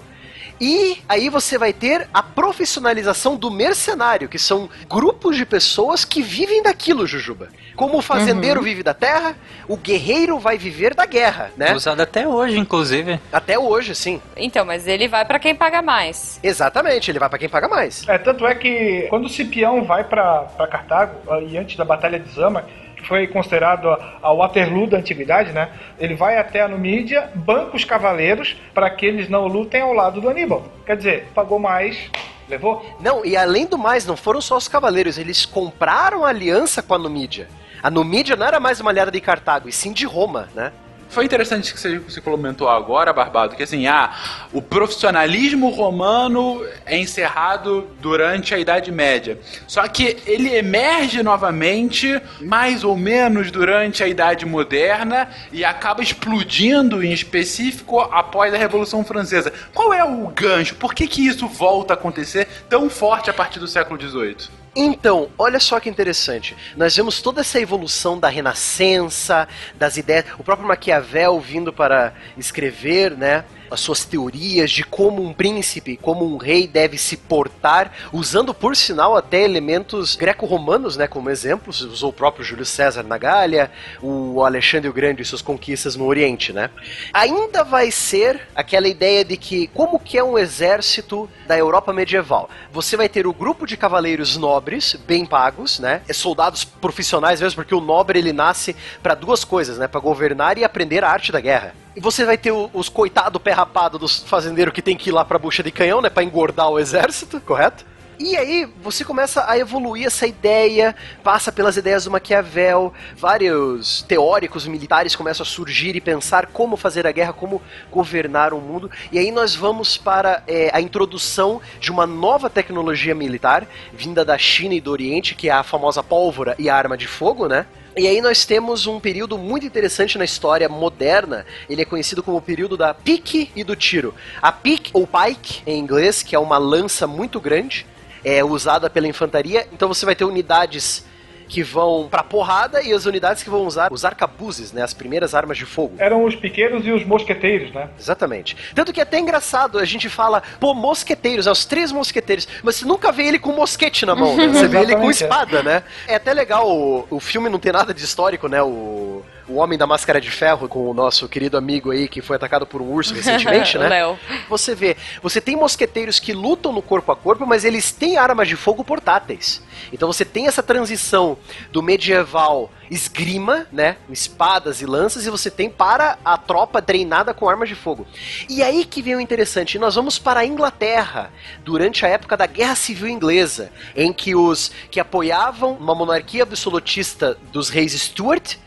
E 0.59 1.01
aí 1.07 1.29
você 1.29 1.57
vai 1.57 1.73
ter 1.73 2.07
a 2.13 2.23
profissionalização 2.23 3.35
do 3.35 3.51
mercenário, 3.51 4.29
que 4.29 4.39
são 4.39 4.69
grupos 4.89 5.35
de 5.35 5.45
pessoas 5.45 6.05
que 6.05 6.21
vivem 6.21 6.63
daquilo, 6.63 7.05
Jujuba. 7.05 7.49
Como 7.75 7.97
o 7.97 8.01
fazendeiro 8.01 8.61
vive 8.61 8.81
da 8.81 8.93
terra, 8.93 9.35
o 9.67 9.75
guerreiro 9.75 10.39
vai 10.39 10.57
viver 10.57 10.95
da 10.95 11.05
guerra, 11.05 11.51
né? 11.57 11.73
Usado 11.73 12.01
até 12.01 12.25
hoje, 12.27 12.57
inclusive. 12.57 13.19
Até 13.31 13.59
hoje, 13.59 13.93
sim. 13.93 14.21
Então, 14.37 14.63
mas 14.65 14.87
ele 14.87 15.07
vai 15.07 15.25
pra 15.25 15.39
quem 15.39 15.53
paga 15.53 15.81
mais. 15.81 16.39
Exatamente, 16.41 17.11
ele 17.11 17.19
vai 17.19 17.27
pra 17.29 17.37
quem 17.37 17.49
paga 17.49 17.67
mais. 17.67 18.07
É, 18.07 18.17
tanto 18.17 18.47
é 18.47 18.55
que 18.55 19.07
quando 19.09 19.25
o 19.25 19.29
Cipião 19.29 19.83
vai 19.83 20.03
pra 20.03 20.45
pra 20.55 20.67
Cartago, 20.67 21.15
ah, 21.29 21.39
e 21.41 21.57
antes 21.57 21.75
da 21.75 21.83
Batalha 21.83 22.19
de 22.19 22.29
Zama, 22.31 22.65
foi 23.07 23.27
considerado 23.27 23.89
a, 23.89 24.33
Waterloo 24.33 24.87
da 24.87 24.97
antiguidade, 24.97 25.51
né? 25.51 25.69
Ele 25.99 26.15
vai 26.15 26.37
até 26.37 26.61
a 26.61 26.67
Numídia, 26.67 27.29
banca 27.35 27.75
os 27.75 27.85
cavaleiros 27.85 28.55
para 28.73 28.89
que 28.89 29.05
eles 29.05 29.29
não 29.29 29.47
lutem 29.47 29.81
ao 29.81 29.93
lado 29.93 30.21
do 30.21 30.29
Aníbal. 30.29 30.65
Quer 30.85 30.97
dizer, 30.97 31.27
pagou 31.33 31.59
mais, 31.59 32.09
levou. 32.47 32.85
Não, 32.99 33.25
e 33.25 33.35
além 33.35 33.65
do 33.65 33.77
mais, 33.77 34.05
não 34.05 34.17
foram 34.17 34.41
só 34.41 34.57
os 34.57 34.67
cavaleiros, 34.67 35.17
eles 35.17 35.45
compraram 35.45 36.25
aliança 36.25 36.81
com 36.81 36.93
a 36.93 36.97
Numídia. 36.97 37.47
A 37.81 37.89
Numídia 37.89 38.35
não 38.35 38.45
era 38.45 38.59
mais 38.59 38.79
uma 38.79 38.91
aliada 38.91 39.11
de 39.11 39.21
Cartago, 39.21 39.69
e 39.69 39.71
sim 39.71 39.93
de 39.93 40.05
Roma, 40.05 40.49
né? 40.55 40.71
Foi 41.09 41.23
interessante 41.23 41.73
que 41.73 41.79
você, 41.79 42.21
comentou 42.21 42.67
agora, 42.67 43.13
Barbado, 43.13 43.55
que 43.55 43.63
assim, 43.63 43.87
ah, 43.87 44.13
o 44.51 44.61
profissionalismo 44.61 45.69
romano 45.69 46.65
é 46.85 46.97
encerrado 46.97 47.87
durante 48.01 48.53
a 48.53 48.59
Idade 48.59 48.91
Média. 48.91 49.39
Só 49.67 49.87
que 49.87 50.17
ele 50.25 50.53
emerge 50.53 51.23
novamente, 51.23 52.21
mais 52.41 52.83
ou 52.83 52.97
menos 52.97 53.51
durante 53.51 54.03
a 54.03 54.07
Idade 54.07 54.45
Moderna, 54.45 55.29
e 55.51 55.63
acaba 55.63 56.03
explodindo 56.03 57.03
em 57.03 57.11
específico 57.11 57.99
após 57.99 58.53
a 58.53 58.57
Revolução 58.57 59.03
Francesa. 59.03 59.53
Qual 59.73 59.93
é 59.93 60.03
o 60.03 60.27
gancho? 60.27 60.75
Por 60.75 60.93
que, 60.93 61.07
que 61.07 61.25
isso 61.25 61.47
volta 61.47 61.93
a 61.93 61.95
acontecer 61.95 62.47
tão 62.69 62.89
forte 62.89 63.29
a 63.29 63.33
partir 63.33 63.59
do 63.59 63.67
século 63.67 63.99
XVIII? 63.99 64.64
Então, 64.75 65.29
olha 65.37 65.59
só 65.59 65.79
que 65.79 65.89
interessante. 65.89 66.55
Nós 66.75 66.93
vemos 66.95 67.21
toda 67.21 67.39
essa 67.39 67.61
evolução 67.61 68.19
da 68.19 68.27
renascença, 68.27 69.47
das 69.75 69.95
ideias, 69.95 70.25
o 70.37 70.43
próprio 70.43 70.67
Maquiavel 70.67 71.39
vindo 71.39 71.71
para 71.71 72.13
escrever, 72.37 73.15
né? 73.15 73.45
As 73.75 73.81
suas 73.81 74.05
teorias 74.05 74.71
de 74.71 74.83
como 74.83 75.21
um 75.21 75.33
príncipe, 75.33 75.97
como 75.97 76.25
um 76.25 76.37
rei 76.37 76.65
deve 76.65 76.97
se 76.97 77.17
portar, 77.17 77.91
usando 78.11 78.53
por 78.53 78.75
sinal 78.75 79.15
até 79.15 79.43
elementos 79.43 80.15
greco-romanos, 80.15 80.95
né, 80.97 81.07
como 81.07 81.29
exemplos, 81.29 81.81
usou 81.81 82.09
o 82.09 82.13
próprio 82.13 82.43
Júlio 82.43 82.65
César 82.65 83.03
na 83.03 83.17
Gália, 83.17 83.69
o 84.01 84.43
Alexandre 84.43 84.89
o 84.89 84.93
Grande 84.93 85.21
e 85.21 85.25
suas 85.25 85.41
conquistas 85.41 85.95
no 85.95 86.05
Oriente, 86.05 86.53
né? 86.53 86.69
Ainda 87.13 87.63
vai 87.63 87.91
ser 87.91 88.47
aquela 88.55 88.87
ideia 88.87 89.25
de 89.25 89.35
que 89.35 89.67
como 89.67 89.99
que 89.99 90.17
é 90.17 90.23
um 90.23 90.37
exército 90.37 91.29
da 91.45 91.57
Europa 91.57 91.91
medieval? 91.91 92.49
Você 92.71 92.95
vai 92.95 93.09
ter 93.09 93.27
o 93.27 93.33
grupo 93.33 93.67
de 93.67 93.75
cavaleiros 93.75 94.37
nobres, 94.37 94.95
bem 95.05 95.25
pagos, 95.25 95.79
né? 95.79 96.01
É 96.07 96.13
soldados 96.13 96.63
profissionais 96.63 97.41
mesmo, 97.41 97.57
porque 97.57 97.75
o 97.75 97.81
nobre 97.81 98.19
ele 98.19 98.31
nasce 98.31 98.73
para 99.03 99.15
duas 99.15 99.43
coisas, 99.43 99.77
né? 99.77 99.87
Para 99.87 99.99
governar 99.99 100.57
e 100.57 100.63
aprender 100.63 101.03
a 101.03 101.09
arte 101.09 101.31
da 101.31 101.41
guerra. 101.41 101.84
Você 101.97 102.25
vai 102.25 102.37
ter 102.37 102.51
os 102.51 102.89
coitados 102.89 103.41
pé 103.41 103.51
rapado 103.51 103.97
dos 103.97 104.19
fazendeiros 104.19 104.73
que 104.73 104.81
tem 104.81 104.97
que 104.97 105.09
ir 105.09 105.13
lá 105.13 105.23
pra 105.23 105.39
bucha 105.39 105.63
de 105.63 105.71
canhão, 105.71 106.01
né? 106.01 106.09
Pra 106.09 106.23
engordar 106.23 106.69
o 106.69 106.79
exército, 106.79 107.39
correto? 107.41 107.85
E 108.17 108.37
aí 108.37 108.65
você 108.81 109.03
começa 109.03 109.43
a 109.45 109.57
evoluir 109.57 110.07
essa 110.07 110.25
ideia, 110.25 110.95
passa 111.21 111.51
pelas 111.51 111.75
ideias 111.75 112.05
do 112.05 112.11
Maquiavel, 112.11 112.93
vários 113.17 114.03
teóricos 114.03 114.65
militares 114.65 115.17
começam 115.17 115.43
a 115.43 115.45
surgir 115.45 115.97
e 115.97 116.01
pensar 116.01 116.47
como 116.47 116.77
fazer 116.77 117.05
a 117.05 117.11
guerra, 117.11 117.33
como 117.33 117.61
governar 117.91 118.53
o 118.53 118.61
mundo. 118.61 118.89
E 119.11 119.19
aí 119.19 119.31
nós 119.31 119.53
vamos 119.53 119.97
para 119.97 120.41
é, 120.47 120.69
a 120.73 120.79
introdução 120.79 121.61
de 121.77 121.91
uma 121.91 122.07
nova 122.07 122.49
tecnologia 122.49 123.13
militar 123.13 123.67
vinda 123.91 124.23
da 124.23 124.37
China 124.37 124.73
e 124.73 124.81
do 124.81 124.91
Oriente, 124.91 125.35
que 125.35 125.49
é 125.49 125.51
a 125.51 125.63
famosa 125.63 126.01
pólvora 126.01 126.55
e 126.57 126.69
a 126.69 126.75
arma 126.75 126.97
de 126.97 127.07
fogo, 127.07 127.47
né? 127.47 127.65
E 127.97 128.07
aí 128.09 128.19
nós 128.19 128.43
temos 128.43 128.87
um 128.87 128.99
período 128.99 129.37
muito 129.37 129.65
interessante 129.65 130.17
na 130.17 130.25
história 130.25 130.67
moderna. 130.67 131.45
Ele 131.69 131.81
é 131.81 131.85
conhecido 131.85 132.21
como 132.21 132.35
o 132.35 132.41
período 132.41 132.75
da 132.75 132.93
pique 132.93 133.49
e 133.55 133.63
do 133.63 133.73
tiro. 133.73 134.13
A 134.41 134.51
pique, 134.51 134.91
ou 134.93 135.07
pike 135.07 135.63
em 135.65 135.79
inglês, 135.79 136.21
que 136.21 136.35
é 136.35 136.39
uma 136.39 136.57
lança 136.57 137.07
muito 137.07 137.39
grande, 137.39 137.85
é 138.21 138.43
usada 138.43 138.89
pela 138.89 139.07
infantaria. 139.07 139.65
Então 139.71 139.87
você 139.87 140.05
vai 140.05 140.13
ter 140.13 140.25
unidades 140.25 141.05
que 141.47 141.63
vão 141.63 142.07
pra 142.09 142.23
porrada 142.23 142.81
e 142.81 142.93
as 142.93 143.05
unidades 143.05 143.43
que 143.43 143.49
vão 143.49 143.65
usar 143.65 143.91
os 143.91 144.05
arcabuzes, 144.05 144.71
né, 144.71 144.81
as 144.81 144.93
primeiras 144.93 145.33
armas 145.33 145.57
de 145.57 145.65
fogo. 145.65 145.95
Eram 145.97 146.23
os 146.23 146.35
piqueiros 146.35 146.85
e 146.85 146.91
os 146.91 147.05
mosqueteiros, 147.05 147.71
né? 147.71 147.89
Exatamente. 147.99 148.55
Tanto 148.73 148.91
que 148.91 148.99
é 148.99 149.03
até 149.03 149.19
engraçado, 149.19 149.79
a 149.79 149.85
gente 149.85 150.09
fala, 150.09 150.41
pô, 150.59 150.73
mosqueteiros, 150.73 151.47
é 151.47 151.51
os 151.51 151.65
três 151.65 151.91
mosqueteiros, 151.91 152.47
mas 152.63 152.75
você 152.75 152.85
nunca 152.85 153.11
vê 153.11 153.23
ele 153.23 153.39
com 153.39 153.51
mosquete 153.51 154.05
na 154.05 154.15
mão, 154.15 154.35
né? 154.35 154.47
Você 154.55 154.67
vê 154.67 154.79
ele 154.79 154.95
com 154.95 155.07
é. 155.07 155.11
espada, 155.11 155.61
né? 155.61 155.83
É 156.07 156.15
até 156.15 156.33
legal, 156.33 156.69
o, 156.69 157.05
o 157.09 157.19
filme 157.19 157.49
não 157.49 157.59
tem 157.59 157.71
nada 157.71 157.93
de 157.93 158.03
histórico, 158.03 158.47
né? 158.47 158.61
O, 158.61 159.23
o 159.47 159.55
Homem 159.55 159.77
da 159.77 159.85
Máscara 159.85 160.19
de 160.19 160.31
Ferro, 160.31 160.67
com 160.67 160.89
o 160.89 160.93
nosso 160.93 161.27
querido 161.27 161.57
amigo 161.57 161.91
aí 161.91 162.07
que 162.07 162.21
foi 162.21 162.35
atacado 162.35 162.65
por 162.65 162.81
um 162.81 162.91
urso 162.91 163.13
recentemente, 163.15 163.77
né? 163.77 163.87
Léo. 163.87 164.19
Você 164.49 164.73
vê, 164.73 164.97
você 165.21 165.39
tem 165.39 165.55
mosqueteiros 165.55 166.19
que 166.19 166.33
lutam 166.33 166.71
no 166.71 166.81
corpo 166.81 167.11
a 167.11 167.15
corpo, 167.15 167.45
mas 167.45 167.63
eles 167.63 167.91
têm 167.91 168.17
armas 168.17 168.47
de 168.47 168.55
fogo 168.55 168.83
portáteis. 168.83 169.61
Então 169.91 170.11
você 170.11 170.25
tem 170.25 170.47
essa 170.47 170.63
transição 170.63 171.37
do 171.71 171.81
medieval 171.81 172.71
esgrima, 172.89 173.67
né, 173.71 173.97
espadas 174.09 174.81
e 174.81 174.85
lanças, 174.85 175.25
e 175.25 175.29
você 175.29 175.49
tem 175.49 175.69
para 175.69 176.17
a 176.23 176.37
tropa 176.37 176.81
treinada 176.81 177.33
com 177.33 177.49
armas 177.49 177.69
de 177.69 177.75
fogo. 177.75 178.05
E 178.47 178.61
aí 178.61 178.85
que 178.85 179.01
vem 179.01 179.15
o 179.15 179.19
interessante, 179.19 179.79
nós 179.79 179.95
vamos 179.95 180.19
para 180.19 180.41
a 180.41 180.45
Inglaterra, 180.45 181.31
durante 181.63 182.05
a 182.05 182.09
época 182.09 182.37
da 182.37 182.45
Guerra 182.45 182.75
Civil 182.75 183.07
Inglesa, 183.07 183.71
em 183.95 184.13
que 184.13 184.35
os 184.35 184.71
que 184.91 184.99
apoiavam 184.99 185.73
uma 185.73 185.95
monarquia 185.95 186.43
absolutista 186.43 187.37
dos 187.51 187.69
reis 187.69 187.93
Stuart 187.93 188.57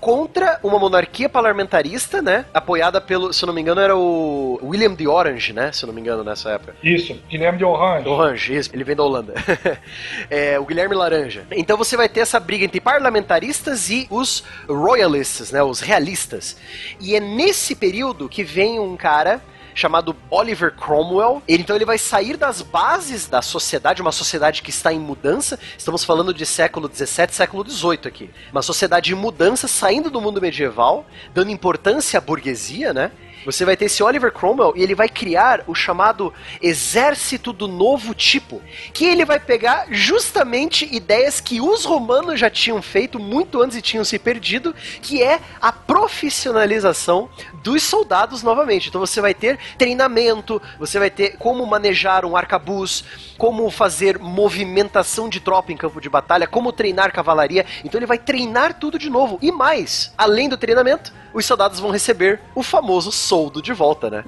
contra 0.00 0.58
uma 0.62 0.78
monarquia 0.78 1.28
parlamentarista, 1.28 2.20
né? 2.22 2.44
Apoiada 2.52 3.00
pelo, 3.00 3.32
se 3.32 3.42
eu 3.42 3.46
não 3.46 3.54
me 3.54 3.60
engano, 3.60 3.80
era 3.80 3.96
o 3.96 4.58
William 4.62 4.94
de 4.94 5.06
Orange, 5.06 5.52
né? 5.52 5.72
Se 5.72 5.84
eu 5.84 5.88
não 5.88 5.94
me 5.94 6.00
engano, 6.00 6.22
nessa 6.22 6.50
época. 6.50 6.74
Isso, 6.82 7.14
Guilherme 7.28 7.58
de 7.58 7.64
Orange. 7.64 8.08
Orange, 8.08 8.54
isso, 8.54 8.70
ele 8.72 8.84
vem 8.84 8.96
da 8.96 9.02
Holanda. 9.02 9.34
é, 10.30 10.58
o 10.58 10.64
Guilherme 10.64 10.94
Laranja. 10.94 11.44
Então 11.52 11.76
você 11.76 11.96
vai 11.96 12.08
ter 12.08 12.20
essa 12.20 12.38
briga 12.40 12.64
entre 12.64 12.80
parlamentaristas 12.80 13.90
e 13.90 14.06
os 14.10 14.44
royalists, 14.68 15.52
né? 15.52 15.62
Os 15.62 15.80
realistas. 15.80 16.56
E 17.00 17.14
é 17.14 17.20
nesse 17.20 17.74
período 17.74 18.28
que 18.28 18.42
vem 18.42 18.78
um 18.78 18.96
cara 18.96 19.40
chamado 19.76 20.16
Oliver 20.30 20.72
Cromwell. 20.72 21.42
Ele, 21.46 21.62
então 21.62 21.76
ele 21.76 21.84
vai 21.84 21.98
sair 21.98 22.36
das 22.36 22.62
bases 22.62 23.28
da 23.28 23.42
sociedade, 23.42 24.00
uma 24.00 24.10
sociedade 24.10 24.62
que 24.62 24.70
está 24.70 24.92
em 24.92 24.98
mudança. 24.98 25.58
Estamos 25.76 26.02
falando 26.02 26.32
de 26.32 26.46
século 26.46 26.88
17, 26.88 27.34
século 27.34 27.62
18 27.62 28.08
aqui. 28.08 28.30
Uma 28.50 28.62
sociedade 28.62 29.12
em 29.12 29.14
mudança, 29.14 29.68
saindo 29.68 30.10
do 30.10 30.20
mundo 30.20 30.40
medieval, 30.40 31.04
dando 31.34 31.50
importância 31.50 32.18
à 32.18 32.20
burguesia, 32.20 32.92
né? 32.92 33.12
Você 33.44 33.64
vai 33.64 33.76
ter 33.76 33.86
esse 33.86 34.02
Oliver 34.02 34.32
Cromwell 34.32 34.72
e 34.76 34.82
ele 34.82 34.94
vai 34.94 35.08
criar 35.08 35.62
o 35.66 35.74
chamado 35.74 36.32
Exército 36.60 37.52
do 37.52 37.68
Novo 37.68 38.14
Tipo, 38.14 38.60
que 38.92 39.04
ele 39.04 39.24
vai 39.24 39.38
pegar 39.38 39.86
justamente 39.90 40.88
ideias 40.94 41.40
que 41.40 41.60
os 41.60 41.84
romanos 41.84 42.40
já 42.40 42.50
tinham 42.50 42.80
feito 42.82 43.18
muito 43.18 43.62
antes 43.62 43.76
e 43.76 43.82
tinham 43.82 44.04
se 44.04 44.18
perdido, 44.18 44.74
que 45.00 45.22
é 45.22 45.40
a 45.60 45.72
profissionalização 45.72 47.28
dos 47.62 47.82
soldados 47.82 48.42
novamente. 48.42 48.88
Então 48.88 49.00
você 49.00 49.20
vai 49.20 49.34
ter 49.34 49.58
treinamento, 49.78 50.60
você 50.78 50.98
vai 50.98 51.10
ter 51.10 51.36
como 51.36 51.64
manejar 51.66 52.24
um 52.24 52.36
arcabuz, 52.36 53.04
como 53.38 53.70
fazer 53.70 54.18
movimentação 54.18 55.28
de 55.28 55.40
tropa 55.40 55.72
em 55.72 55.76
campo 55.76 56.00
de 56.00 56.08
batalha, 56.08 56.46
como 56.46 56.72
treinar 56.72 57.12
cavalaria. 57.12 57.66
Então 57.84 57.98
ele 57.98 58.06
vai 58.06 58.18
treinar 58.18 58.74
tudo 58.74 58.98
de 58.98 59.10
novo. 59.10 59.38
E 59.42 59.52
mais, 59.52 60.12
além 60.16 60.48
do 60.48 60.56
treinamento, 60.56 61.12
os 61.32 61.44
soldados 61.44 61.78
vão 61.78 61.90
receber 61.90 62.40
o 62.54 62.62
famoso 62.62 63.12
soldo 63.36 63.60
de 63.60 63.74
volta, 63.74 64.08
né? 64.08 64.24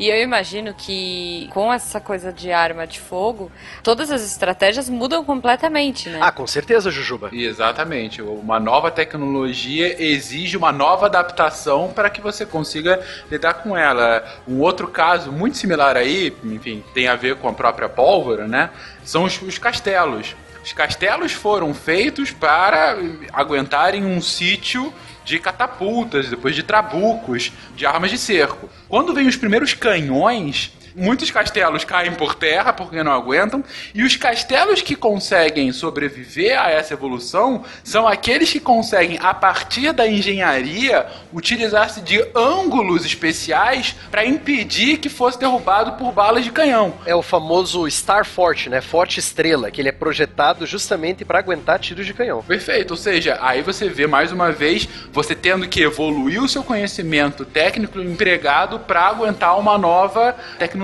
E 0.00 0.08
eu 0.08 0.20
imagino 0.20 0.74
que 0.74 1.48
com 1.52 1.72
essa 1.72 2.00
coisa 2.00 2.32
de 2.32 2.50
arma 2.50 2.84
de 2.84 2.98
fogo, 2.98 3.50
todas 3.80 4.10
as 4.10 4.24
estratégias 4.24 4.88
mudam 4.88 5.24
completamente, 5.24 6.08
né? 6.08 6.18
Ah, 6.20 6.32
com 6.32 6.44
certeza, 6.44 6.90
Jujuba. 6.90 7.30
Exatamente. 7.32 8.20
Uma 8.20 8.58
nova 8.58 8.90
tecnologia 8.90 10.02
exige 10.02 10.56
uma 10.56 10.72
nova 10.72 11.06
adaptação 11.06 11.92
para 11.94 12.10
que 12.10 12.20
você 12.20 12.44
consiga 12.44 13.00
lidar 13.30 13.54
com 13.54 13.76
ela. 13.76 14.24
Um 14.48 14.58
outro 14.60 14.88
caso 14.88 15.30
muito 15.30 15.56
similar 15.56 15.96
aí, 15.96 16.36
enfim, 16.42 16.82
tem 16.92 17.06
a 17.06 17.14
ver 17.14 17.36
com 17.36 17.48
a 17.48 17.52
própria 17.52 17.88
pólvora, 17.88 18.48
né? 18.48 18.70
São 19.04 19.22
os, 19.22 19.40
os 19.40 19.58
castelos. 19.58 20.34
Os 20.64 20.72
castelos 20.72 21.30
foram 21.30 21.72
feitos 21.72 22.32
para 22.32 22.96
aguentarem 23.32 24.04
um 24.04 24.20
sítio 24.20 24.92
de 25.24 25.38
catapultas, 25.38 26.28
depois 26.28 26.54
de 26.54 26.62
trabucos, 26.62 27.52
de 27.74 27.86
armas 27.86 28.10
de 28.10 28.18
cerco. 28.18 28.68
Quando 28.88 29.14
vem 29.14 29.26
os 29.26 29.36
primeiros 29.36 29.74
canhões, 29.74 30.72
muitos 30.94 31.30
castelos 31.30 31.84
caem 31.84 32.12
por 32.12 32.34
terra 32.34 32.72
porque 32.72 33.02
não 33.02 33.12
aguentam, 33.12 33.64
e 33.94 34.02
os 34.02 34.16
castelos 34.16 34.80
que 34.80 34.94
conseguem 34.94 35.72
sobreviver 35.72 36.58
a 36.60 36.70
essa 36.70 36.94
evolução 36.94 37.64
são 37.82 38.06
aqueles 38.06 38.52
que 38.52 38.60
conseguem, 38.60 39.18
a 39.20 39.34
partir 39.34 39.92
da 39.92 40.06
engenharia, 40.06 41.06
utilizar-se 41.32 42.00
de 42.00 42.24
ângulos 42.34 43.04
especiais 43.04 43.94
para 44.10 44.24
impedir 44.24 44.98
que 44.98 45.08
fosse 45.08 45.38
derrubado 45.38 45.92
por 45.92 46.12
balas 46.12 46.44
de 46.44 46.52
canhão. 46.52 46.94
É 47.04 47.14
o 47.14 47.22
famoso 47.22 47.88
Star 47.90 48.24
Forte, 48.24 48.68
né? 48.68 48.80
Forte 48.80 49.18
estrela, 49.18 49.70
que 49.70 49.80
ele 49.80 49.88
é 49.88 49.92
projetado 49.92 50.66
justamente 50.66 51.24
para 51.24 51.38
aguentar 51.38 51.78
tiros 51.78 52.06
de 52.06 52.14
canhão. 52.14 52.42
Perfeito, 52.42 52.92
ou 52.92 52.96
seja, 52.96 53.38
aí 53.40 53.62
você 53.62 53.88
vê 53.88 54.06
mais 54.06 54.30
uma 54.32 54.52
vez 54.52 54.88
você 55.12 55.34
tendo 55.34 55.66
que 55.68 55.82
evoluir 55.82 56.42
o 56.42 56.48
seu 56.48 56.62
conhecimento 56.62 57.44
técnico 57.44 57.98
empregado 58.00 58.78
para 58.78 59.02
aguentar 59.06 59.58
uma 59.58 59.76
nova 59.76 60.36
tecnologia 60.58 60.83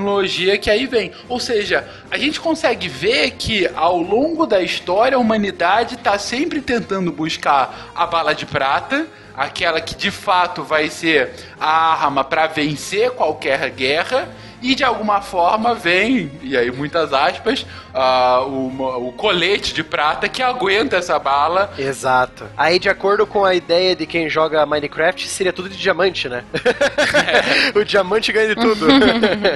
que 0.60 0.70
aí 0.70 0.86
vem. 0.86 1.12
Ou 1.28 1.38
seja, 1.38 1.86
a 2.10 2.18
gente 2.18 2.40
consegue 2.40 2.88
ver 2.88 3.32
que 3.32 3.68
ao 3.74 4.00
longo 4.00 4.46
da 4.46 4.62
história 4.62 5.16
a 5.16 5.20
humanidade 5.20 5.94
está 5.94 6.18
sempre 6.18 6.60
tentando 6.60 7.12
buscar 7.12 7.90
a 7.94 8.06
bala 8.06 8.34
de 8.34 8.46
prata, 8.46 9.06
aquela 9.36 9.80
que 9.80 9.94
de 9.94 10.10
fato 10.10 10.62
vai 10.62 10.88
ser 10.90 11.32
a 11.58 11.92
arma 11.94 12.24
para 12.24 12.46
vencer 12.46 13.10
qualquer 13.10 13.70
guerra. 13.70 14.28
E 14.62 14.74
de 14.74 14.84
alguma 14.84 15.22
forma 15.22 15.74
vem, 15.74 16.30
e 16.42 16.56
aí 16.56 16.70
muitas 16.70 17.12
aspas, 17.12 17.64
ah, 17.94 18.42
o, 18.46 19.08
o 19.08 19.12
colete 19.12 19.72
de 19.72 19.82
prata 19.82 20.28
que 20.28 20.42
aguenta 20.42 20.96
essa 20.96 21.18
bala. 21.18 21.72
Exato. 21.78 22.44
Aí, 22.56 22.78
de 22.78 22.88
acordo 22.88 23.26
com 23.26 23.44
a 23.44 23.54
ideia 23.54 23.96
de 23.96 24.06
quem 24.06 24.28
joga 24.28 24.66
Minecraft, 24.66 25.26
seria 25.28 25.52
tudo 25.52 25.68
de 25.68 25.76
diamante, 25.76 26.28
né? 26.28 26.44
o 27.74 27.84
diamante 27.84 28.32
ganha 28.32 28.54
de 28.54 28.60
tudo. 28.60 28.86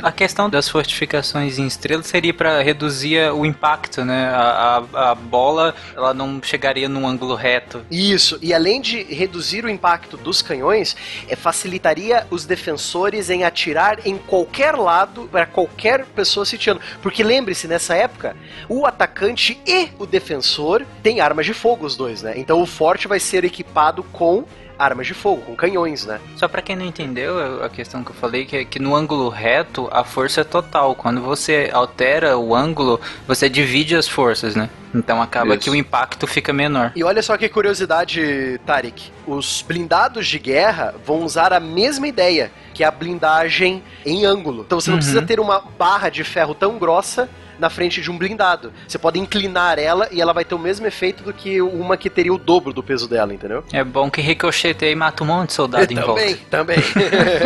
A 0.03 0.11
questão 0.11 0.49
das 0.49 0.69
fortificações 0.69 1.59
em 1.59 1.67
estrelas 1.67 2.07
seria 2.07 2.33
para 2.33 2.63
reduzir 2.63 3.31
o 3.33 3.45
impacto, 3.45 4.05
né? 4.05 4.29
A, 4.29 4.83
a, 4.93 5.11
a 5.11 5.15
bola 5.15 5.75
ela 5.95 6.15
não 6.15 6.41
chegaria 6.43 6.89
num 6.89 7.07
ângulo 7.07 7.35
reto. 7.35 7.85
Isso, 7.91 8.39
e 8.41 8.55
além 8.55 8.81
de 8.81 9.03
reduzir 9.03 9.65
o 9.65 9.69
impacto 9.69 10.17
dos 10.17 10.41
canhões, 10.41 10.97
é, 11.29 11.37
facilitaria 11.37 12.27
os 12.31 12.47
defensores 12.47 13.29
em 13.29 13.45
atirar 13.45 13.99
em 14.07 14.17
qualquer 14.17 14.75
lado 14.75 14.94
para 15.31 15.47
qualquer 15.47 16.05
pessoa 16.07 16.47
sitiando. 16.47 16.81
Porque 17.03 17.23
lembre-se, 17.23 17.67
nessa 17.67 17.95
época, 17.95 18.37
o 18.69 18.87
atacante 18.87 19.61
e 19.67 19.89
o 19.99 20.07
defensor 20.07 20.85
têm 21.03 21.21
armas 21.21 21.47
de 21.47 21.55
fogo, 21.55 21.87
os 21.87 21.97
dois, 21.97 22.23
né? 22.23 22.35
Então 22.37 22.61
o 22.61 22.67
forte 22.67 23.09
vai 23.09 23.21
ser 23.21 23.45
equipado 23.45 24.03
com 24.05 24.45
armas 24.79 25.07
de 25.07 25.15
fogo, 25.15 25.43
com 25.43 25.55
canhões, 25.55 26.05
né? 26.05 26.21
Só 26.37 26.49
pra 26.49 26.63
quem 26.63 26.77
não 26.77 26.85
entendeu 26.85 27.63
a 27.65 27.69
questão 27.69 28.03
que 28.03 28.11
eu 28.11 28.15
falei, 28.15 28.45
que, 28.45 28.57
é 28.57 28.65
que 28.65 28.79
no 28.79 28.95
ângulo 28.95 29.29
reto 29.29 29.89
a 29.91 30.05
força 30.05 30.41
é 30.41 30.45
total. 30.45 30.95
Quando 30.95 31.21
você 31.21 31.71
altera 31.73 32.37
o 32.37 32.55
ângulo, 32.55 33.01
você 33.27 33.49
divide 33.49 33.97
as 33.97 34.09
forças, 34.09 34.55
né? 34.55 34.69
Então 34.95 35.21
acaba 35.21 35.55
Isso. 35.55 35.65
que 35.65 35.71
o 35.71 35.75
impacto 35.75 36.27
fica 36.27 36.53
menor. 36.53 36.93
E 36.95 37.03
olha 37.03 37.23
só 37.23 37.37
que 37.37 37.49
curiosidade, 37.49 38.61
Tarek. 38.65 39.11
Os 39.27 39.63
blindados 39.67 40.27
de 40.27 40.39
guerra 40.39 40.95
vão 41.05 41.25
usar 41.25 41.53
a 41.53 41.61
mesma 41.61 42.07
ideia, 42.07 42.53
que 42.75 42.85
é 42.85 42.87
a 42.87 42.91
blindagem 42.91 43.83
em 44.05 44.27
ângulo. 44.27 44.65
Então 44.67 44.79
você 44.81 44.91
não 44.91 44.97
Uhum. 44.97 45.01
precisa 45.01 45.23
ter 45.23 45.41
uma 45.41 45.61
barra 45.79 46.11
de 46.11 46.23
ferro 46.25 46.55
tão 46.55 46.77
grossa 46.79 47.29
na 47.57 47.71
frente 47.71 48.01
de 48.03 48.11
um 48.11 48.19
blindado. 48.19 48.73
Você 48.89 48.99
pode 48.99 49.17
inclinar 49.21 49.79
ela 49.79 50.09
e 50.11 50.21
ela 50.21 50.33
vai 50.33 50.45
ter 50.45 50.57
o 50.57 50.59
mesmo 50.59 50.89
efeito 50.89 51.23
do 51.23 51.33
que 51.33 51.63
uma 51.63 51.97
que 51.97 52.11
teria 52.11 52.35
o 52.35 52.37
dobro 52.37 52.73
do 52.73 52.83
peso 52.83 53.09
dela, 53.09 53.33
entendeu? 53.33 53.63
É 53.73 53.85
bom 53.85 54.11
que 54.11 54.21
ricocheteia 54.21 54.91
e 54.91 54.97
mata 54.97 55.23
um 55.23 55.27
monte 55.29 55.49
de 55.51 55.53
soldado 55.55 55.93
em 55.93 55.95
volta. 55.95 56.15
também, 56.21 56.35
também. 56.51 56.77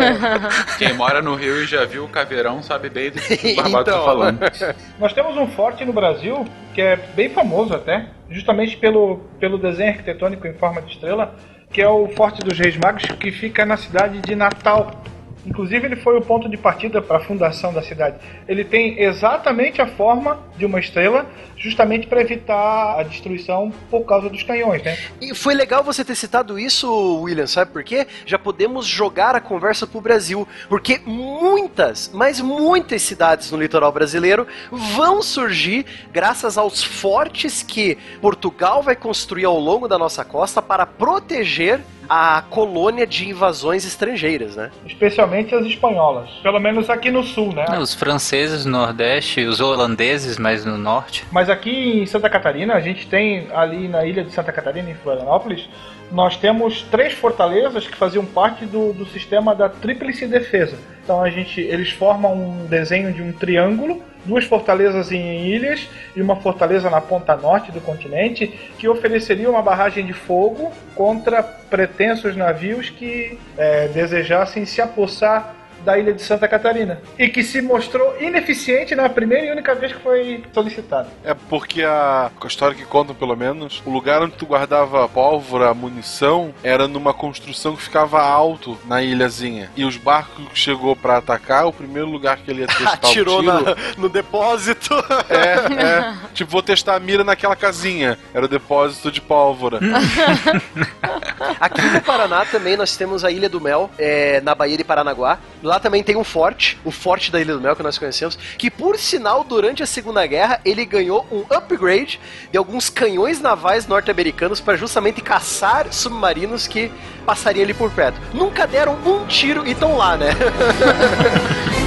Quem 0.79 0.93
mora 0.93 1.21
no 1.21 1.35
Rio 1.35 1.61
e 1.63 1.67
já 1.67 1.85
viu 1.85 2.05
o 2.05 2.09
caveirão 2.09 2.61
sabe 2.63 2.89
bem 2.89 3.11
do 3.11 3.21
que 3.21 3.51
o 3.53 3.55
Barbado 3.55 3.85
tá 3.85 3.91
Então. 3.91 4.03
falando. 4.05 4.39
Nós 4.99 5.13
temos 5.13 5.37
um 5.37 5.47
forte 5.47 5.85
no 5.85 5.93
Brasil 5.93 6.43
que 6.73 6.81
é 6.81 6.95
bem 7.15 7.29
famoso 7.29 7.73
até, 7.75 8.07
justamente 8.29 8.77
pelo, 8.77 9.17
pelo 9.39 9.57
desenho 9.59 9.89
arquitetônico 9.91 10.47
em 10.47 10.53
forma 10.53 10.81
de 10.81 10.91
estrela, 10.93 11.35
que 11.71 11.81
é 11.81 11.87
o 11.89 12.07
Forte 12.15 12.41
dos 12.41 12.57
Reis 12.57 12.75
Magos, 12.77 13.03
que 13.19 13.31
fica 13.31 13.63
na 13.65 13.77
cidade 13.77 14.19
de 14.21 14.35
Natal. 14.35 15.03
Inclusive, 15.49 15.87
ele 15.87 15.95
foi 15.95 16.15
o 16.15 16.21
ponto 16.21 16.47
de 16.47 16.55
partida 16.55 17.01
para 17.01 17.17
a 17.17 17.19
fundação 17.19 17.73
da 17.73 17.81
cidade. 17.81 18.17
Ele 18.47 18.63
tem 18.63 19.01
exatamente 19.01 19.81
a 19.81 19.87
forma 19.87 20.39
de 20.55 20.63
uma 20.63 20.79
estrela, 20.79 21.25
justamente 21.57 22.05
para 22.05 22.21
evitar 22.21 22.99
a 22.99 23.03
destruição 23.03 23.71
por 23.89 24.05
causa 24.05 24.29
dos 24.29 24.43
canhões, 24.43 24.83
né? 24.83 24.95
E 25.19 25.33
foi 25.33 25.55
legal 25.55 25.83
você 25.83 26.05
ter 26.05 26.13
citado 26.13 26.59
isso, 26.59 26.87
William, 27.21 27.47
sabe 27.47 27.71
por 27.71 27.83
quê? 27.83 28.05
Já 28.27 28.37
podemos 28.37 28.85
jogar 28.85 29.35
a 29.35 29.41
conversa 29.41 29.87
pro 29.87 29.99
Brasil, 29.99 30.47
porque 30.69 31.01
muitas, 31.03 32.11
mas 32.13 32.39
muitas 32.39 33.01
cidades 33.01 33.51
no 33.51 33.57
litoral 33.57 33.91
brasileiro 33.91 34.45
vão 34.71 35.19
surgir 35.23 35.83
graças 36.11 36.59
aos 36.59 36.83
fortes 36.83 37.63
que 37.63 37.97
Portugal 38.21 38.83
vai 38.83 38.95
construir 38.95 39.45
ao 39.45 39.59
longo 39.59 39.87
da 39.87 39.97
nossa 39.97 40.23
costa 40.23 40.61
para 40.61 40.85
proteger 40.85 41.81
a 42.09 42.41
colônia 42.49 43.05
de 43.05 43.29
invasões 43.29 43.85
estrangeiras, 43.85 44.55
né? 44.55 44.71
Especialmente 44.85 45.53
as 45.53 45.65
espanholas. 45.65 46.29
Pelo 46.41 46.59
menos 46.59 46.89
aqui 46.89 47.11
no 47.11 47.23
sul, 47.23 47.53
né? 47.53 47.65
Os 47.79 47.93
franceses 47.93 48.65
no 48.65 48.79
Nordeste, 48.79 49.45
os 49.45 49.59
holandeses 49.59 50.39
mais 50.39 50.65
no 50.65 50.77
Norte. 50.77 51.25
Mas 51.31 51.49
aqui 51.49 52.01
em 52.01 52.05
Santa 52.05 52.29
Catarina, 52.29 52.73
a 52.73 52.79
gente 52.79 53.07
tem 53.07 53.47
ali 53.53 53.87
na 53.87 54.05
ilha 54.05 54.23
de 54.23 54.31
Santa 54.31 54.51
Catarina, 54.51 54.89
em 54.89 54.95
Florianópolis, 54.95 55.69
nós 56.11 56.35
temos 56.37 56.81
três 56.83 57.13
fortalezas 57.13 57.87
que 57.87 57.95
faziam 57.95 58.25
parte 58.25 58.65
do, 58.65 58.93
do 58.93 59.05
sistema 59.05 59.53
da 59.53 59.69
Tríplice 59.69 60.25
Defesa. 60.27 60.77
Então 61.03 61.21
a 61.21 61.29
gente, 61.29 61.59
eles 61.61 61.91
formam 61.91 62.33
um 62.33 62.65
desenho 62.65 63.11
de 63.13 63.21
um 63.21 63.31
triângulo, 63.31 64.01
duas 64.25 64.43
fortalezas 64.45 65.11
em 65.11 65.45
ilhas 65.47 65.87
e 66.15 66.21
uma 66.21 66.35
fortaleza 66.35 66.89
na 66.89 67.01
ponta 67.01 67.35
norte 67.35 67.71
do 67.71 67.81
continente, 67.81 68.47
que 68.77 68.87
ofereceria 68.87 69.49
uma 69.49 69.61
barragem 69.61 70.05
de 70.05 70.13
fogo 70.13 70.71
contra 70.95 71.41
pretensos 71.41 72.35
navios 72.35 72.89
que 72.89 73.37
eh, 73.57 73.89
desejassem 73.93 74.65
se 74.65 74.81
apossar 74.81 75.55
da 75.83 75.97
ilha 75.97 76.13
de 76.13 76.21
Santa 76.21 76.47
Catarina 76.47 77.01
e 77.17 77.27
que 77.29 77.43
se 77.43 77.61
mostrou 77.61 78.15
ineficiente 78.21 78.95
na 78.95 79.07
primeira 79.09 79.47
e 79.47 79.51
única 79.51 79.73
vez 79.75 79.93
que 79.93 79.99
foi 80.01 80.43
solicitado. 80.53 81.09
É 81.23 81.33
porque 81.33 81.83
a, 81.83 82.31
a 82.41 82.47
história 82.47 82.75
que 82.75 82.85
contam, 82.85 83.15
pelo 83.15 83.35
menos, 83.35 83.81
o 83.85 83.89
lugar 83.91 84.21
onde 84.21 84.33
tu 84.35 84.45
guardava 84.45 85.07
pólvora, 85.09 85.73
munição, 85.73 86.53
era 86.63 86.87
numa 86.87 87.13
construção 87.13 87.75
que 87.75 87.81
ficava 87.83 88.21
alto 88.21 88.77
na 88.85 89.01
ilhazinha. 89.01 89.69
E 89.75 89.85
os 89.85 89.97
barcos 89.97 90.47
que 90.49 90.57
chegou 90.59 90.95
pra 90.95 91.17
atacar, 91.17 91.65
o 91.67 91.73
primeiro 91.73 92.07
lugar 92.09 92.37
que 92.37 92.51
ele 92.51 92.61
ia 92.61 92.67
testar 92.69 92.93
Atirou 92.93 93.39
o 93.39 93.41
tiro... 93.41 93.53
na- 93.63 93.75
no 93.97 94.09
depósito. 94.09 94.95
É, 95.29 95.53
é. 95.83 96.13
Tipo, 96.33 96.51
vou 96.51 96.61
testar 96.63 96.95
a 96.95 96.99
mira 96.99 97.23
naquela 97.23 97.55
casinha. 97.55 98.17
Era 98.33 98.45
o 98.45 98.47
depósito 98.47 99.11
de 99.11 99.21
pólvora. 99.21 99.79
Aqui 101.59 101.81
no 101.81 102.01
Paraná 102.01 102.45
também 102.45 102.75
nós 102.77 102.95
temos 102.95 103.23
a 103.23 103.31
Ilha 103.31 103.49
do 103.49 103.59
Mel, 103.61 103.89
é, 103.97 104.41
na 104.41 104.55
Baía 104.55 104.77
de 104.77 104.83
Paranaguá. 104.83 105.39
Lá 105.69 105.79
também 105.79 106.01
tem 106.01 106.17
um 106.17 106.23
forte, 106.23 106.79
o 106.83 106.89
forte 106.89 107.31
da 107.31 107.39
Ilha 107.39 107.53
do 107.53 107.61
Mel 107.61 107.75
que 107.75 107.83
nós 107.83 107.95
conhecemos, 107.95 108.35
que 108.57 108.71
por 108.71 108.97
sinal, 108.97 109.43
durante 109.43 109.83
a 109.83 109.85
Segunda 109.85 110.25
Guerra, 110.25 110.59
ele 110.65 110.83
ganhou 110.83 111.27
um 111.31 111.45
upgrade 111.47 112.19
de 112.51 112.57
alguns 112.57 112.89
canhões 112.89 113.39
navais 113.39 113.85
norte-americanos 113.85 114.59
para 114.59 114.75
justamente 114.75 115.21
caçar 115.21 115.93
submarinos 115.93 116.67
que 116.67 116.91
passariam 117.23 117.65
ali 117.65 117.75
por 117.75 117.91
perto. 117.91 118.19
Nunca 118.33 118.65
deram 118.65 118.95
um 119.05 119.27
tiro 119.27 119.63
e 119.67 119.73
estão 119.73 119.95
lá, 119.95 120.17
né? 120.17 120.29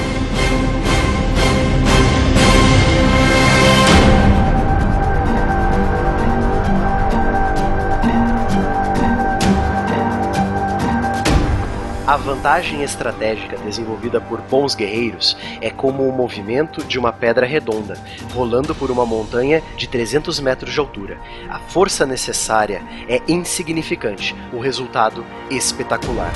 A 12.13 12.17
vantagem 12.19 12.83
estratégica 12.83 13.57
desenvolvida 13.57 14.21
por 14.21 14.43
bons 14.43 14.75
guerreiros 14.75 15.35
é 15.63 15.71
como 15.71 16.07
o 16.07 16.13
movimento 16.13 16.85
de 16.85 16.99
uma 16.99 17.11
pedra 17.11 17.47
redonda, 17.47 17.99
rolando 18.35 18.75
por 18.75 18.91
uma 18.91 19.07
montanha 19.07 19.63
de 19.79 19.89
300 19.89 20.39
metros 20.41 20.75
de 20.75 20.79
altura. 20.79 21.19
A 21.49 21.59
força 21.59 22.05
necessária 22.05 22.83
é 23.09 23.23
insignificante, 23.27 24.37
o 24.53 24.59
resultado 24.59 25.25
espetacular. 25.51 26.35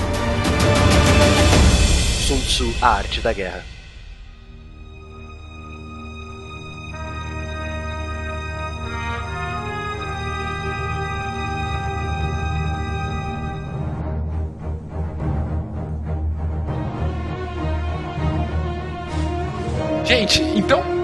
Sun 2.26 2.38
Tzu, 2.38 2.74
a 2.80 2.88
arte 2.88 3.20
da 3.20 3.34
guerra. 3.34 3.75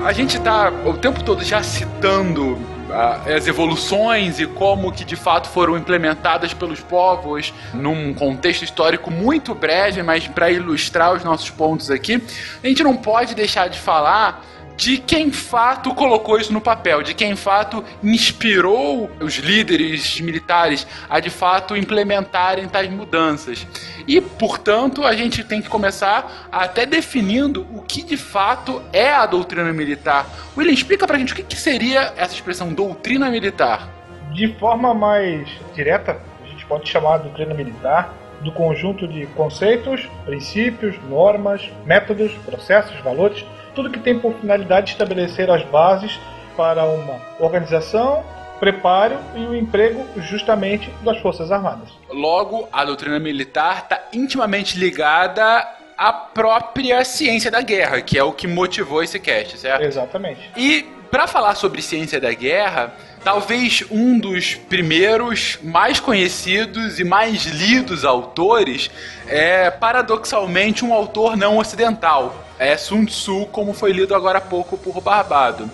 A 0.04 0.12
gente 0.12 0.40
tá 0.40 0.72
o 0.84 0.94
tempo 0.94 1.22
todo 1.22 1.44
já 1.44 1.62
citando 1.62 2.58
ah, 2.90 3.20
as 3.36 3.46
evoluções 3.46 4.40
e 4.40 4.46
como 4.46 4.90
que 4.90 5.04
de 5.04 5.14
fato 5.14 5.48
foram 5.48 5.76
implementadas 5.76 6.52
pelos 6.52 6.80
povos 6.80 7.54
num 7.72 8.12
contexto 8.12 8.62
histórico 8.62 9.10
muito 9.10 9.54
breve, 9.54 10.02
mas 10.02 10.26
para 10.26 10.50
ilustrar 10.50 11.14
os 11.14 11.22
nossos 11.22 11.50
pontos 11.50 11.90
aqui, 11.90 12.22
a 12.62 12.66
gente 12.66 12.82
não 12.82 12.96
pode 12.96 13.34
deixar 13.34 13.68
de 13.68 13.78
falar 13.78 14.44
de 14.76 14.98
quem 14.98 15.30
fato 15.30 15.94
colocou 15.94 16.38
isso 16.38 16.52
no 16.52 16.60
papel, 16.60 17.02
de 17.02 17.14
quem 17.14 17.36
fato 17.36 17.84
inspirou 18.02 19.10
os 19.20 19.36
líderes 19.36 20.20
militares 20.20 20.86
a 21.08 21.20
de 21.20 21.30
fato 21.30 21.76
implementarem 21.76 22.68
tais 22.68 22.90
mudanças. 22.90 23.66
E, 24.06 24.20
portanto, 24.20 25.04
a 25.04 25.14
gente 25.14 25.44
tem 25.44 25.60
que 25.62 25.68
começar 25.68 26.48
até 26.50 26.86
definindo 26.86 27.66
o 27.72 27.82
que 27.82 28.02
de 28.02 28.16
fato 28.16 28.82
é 28.92 29.12
a 29.12 29.26
doutrina 29.26 29.72
militar. 29.72 30.26
William, 30.56 30.72
explica 30.72 31.06
pra 31.06 31.18
gente 31.18 31.32
o 31.32 31.36
que, 31.36 31.56
seria 31.56 32.12
essa 32.16 32.34
expressão 32.34 32.72
doutrina 32.72 33.30
militar. 33.30 33.88
De 34.32 34.52
forma 34.58 34.94
mais 34.94 35.48
direta, 35.74 36.20
a 36.42 36.48
gente 36.48 36.64
pode 36.66 36.88
chamar 36.88 37.14
a 37.14 37.18
doutrina 37.18 37.54
militar 37.54 38.14
do 38.40 38.50
conjunto 38.50 39.06
de 39.06 39.26
conceitos, 39.26 40.08
princípios, 40.24 40.96
normas, 41.08 41.70
métodos, 41.86 42.32
processos, 42.44 42.98
valores, 43.00 43.44
tudo 43.74 43.90
que 43.90 43.98
tem 43.98 44.18
por 44.18 44.34
finalidade 44.34 44.92
estabelecer 44.92 45.50
as 45.50 45.64
bases 45.64 46.18
para 46.56 46.84
uma 46.84 47.20
organização, 47.40 48.24
preparo 48.60 49.16
e 49.34 49.40
o 49.40 49.56
emprego 49.56 50.06
justamente 50.20 50.90
das 51.02 51.18
Forças 51.18 51.50
Armadas. 51.50 51.88
Logo, 52.10 52.68
a 52.72 52.84
doutrina 52.84 53.18
militar 53.18 53.78
está 53.84 54.00
intimamente 54.12 54.78
ligada 54.78 55.66
à 55.96 56.12
própria 56.12 57.04
ciência 57.04 57.50
da 57.50 57.60
guerra, 57.60 58.00
que 58.00 58.18
é 58.18 58.22
o 58.22 58.32
que 58.32 58.46
motivou 58.46 59.02
esse 59.02 59.18
cast, 59.18 59.58
certo? 59.58 59.82
Exatamente. 59.82 60.40
E 60.56 60.82
para 61.10 61.26
falar 61.26 61.54
sobre 61.54 61.82
ciência 61.82 62.20
da 62.20 62.32
guerra, 62.32 62.94
talvez 63.24 63.84
um 63.90 64.18
dos 64.18 64.54
primeiros 64.54 65.58
mais 65.62 66.00
conhecidos 66.00 66.98
e 66.98 67.04
mais 67.04 67.44
lidos 67.44 68.04
autores 68.04 68.90
é 69.26 69.70
paradoxalmente 69.70 70.84
um 70.84 70.92
autor 70.92 71.36
não 71.36 71.58
ocidental. 71.58 72.44
É 72.58 72.76
Sun 72.76 73.04
Tzu, 73.04 73.46
como 73.46 73.72
foi 73.72 73.92
lido 73.92 74.14
agora 74.14 74.38
há 74.38 74.40
pouco 74.40 74.76
por 74.76 75.00
Barbado. 75.00 75.70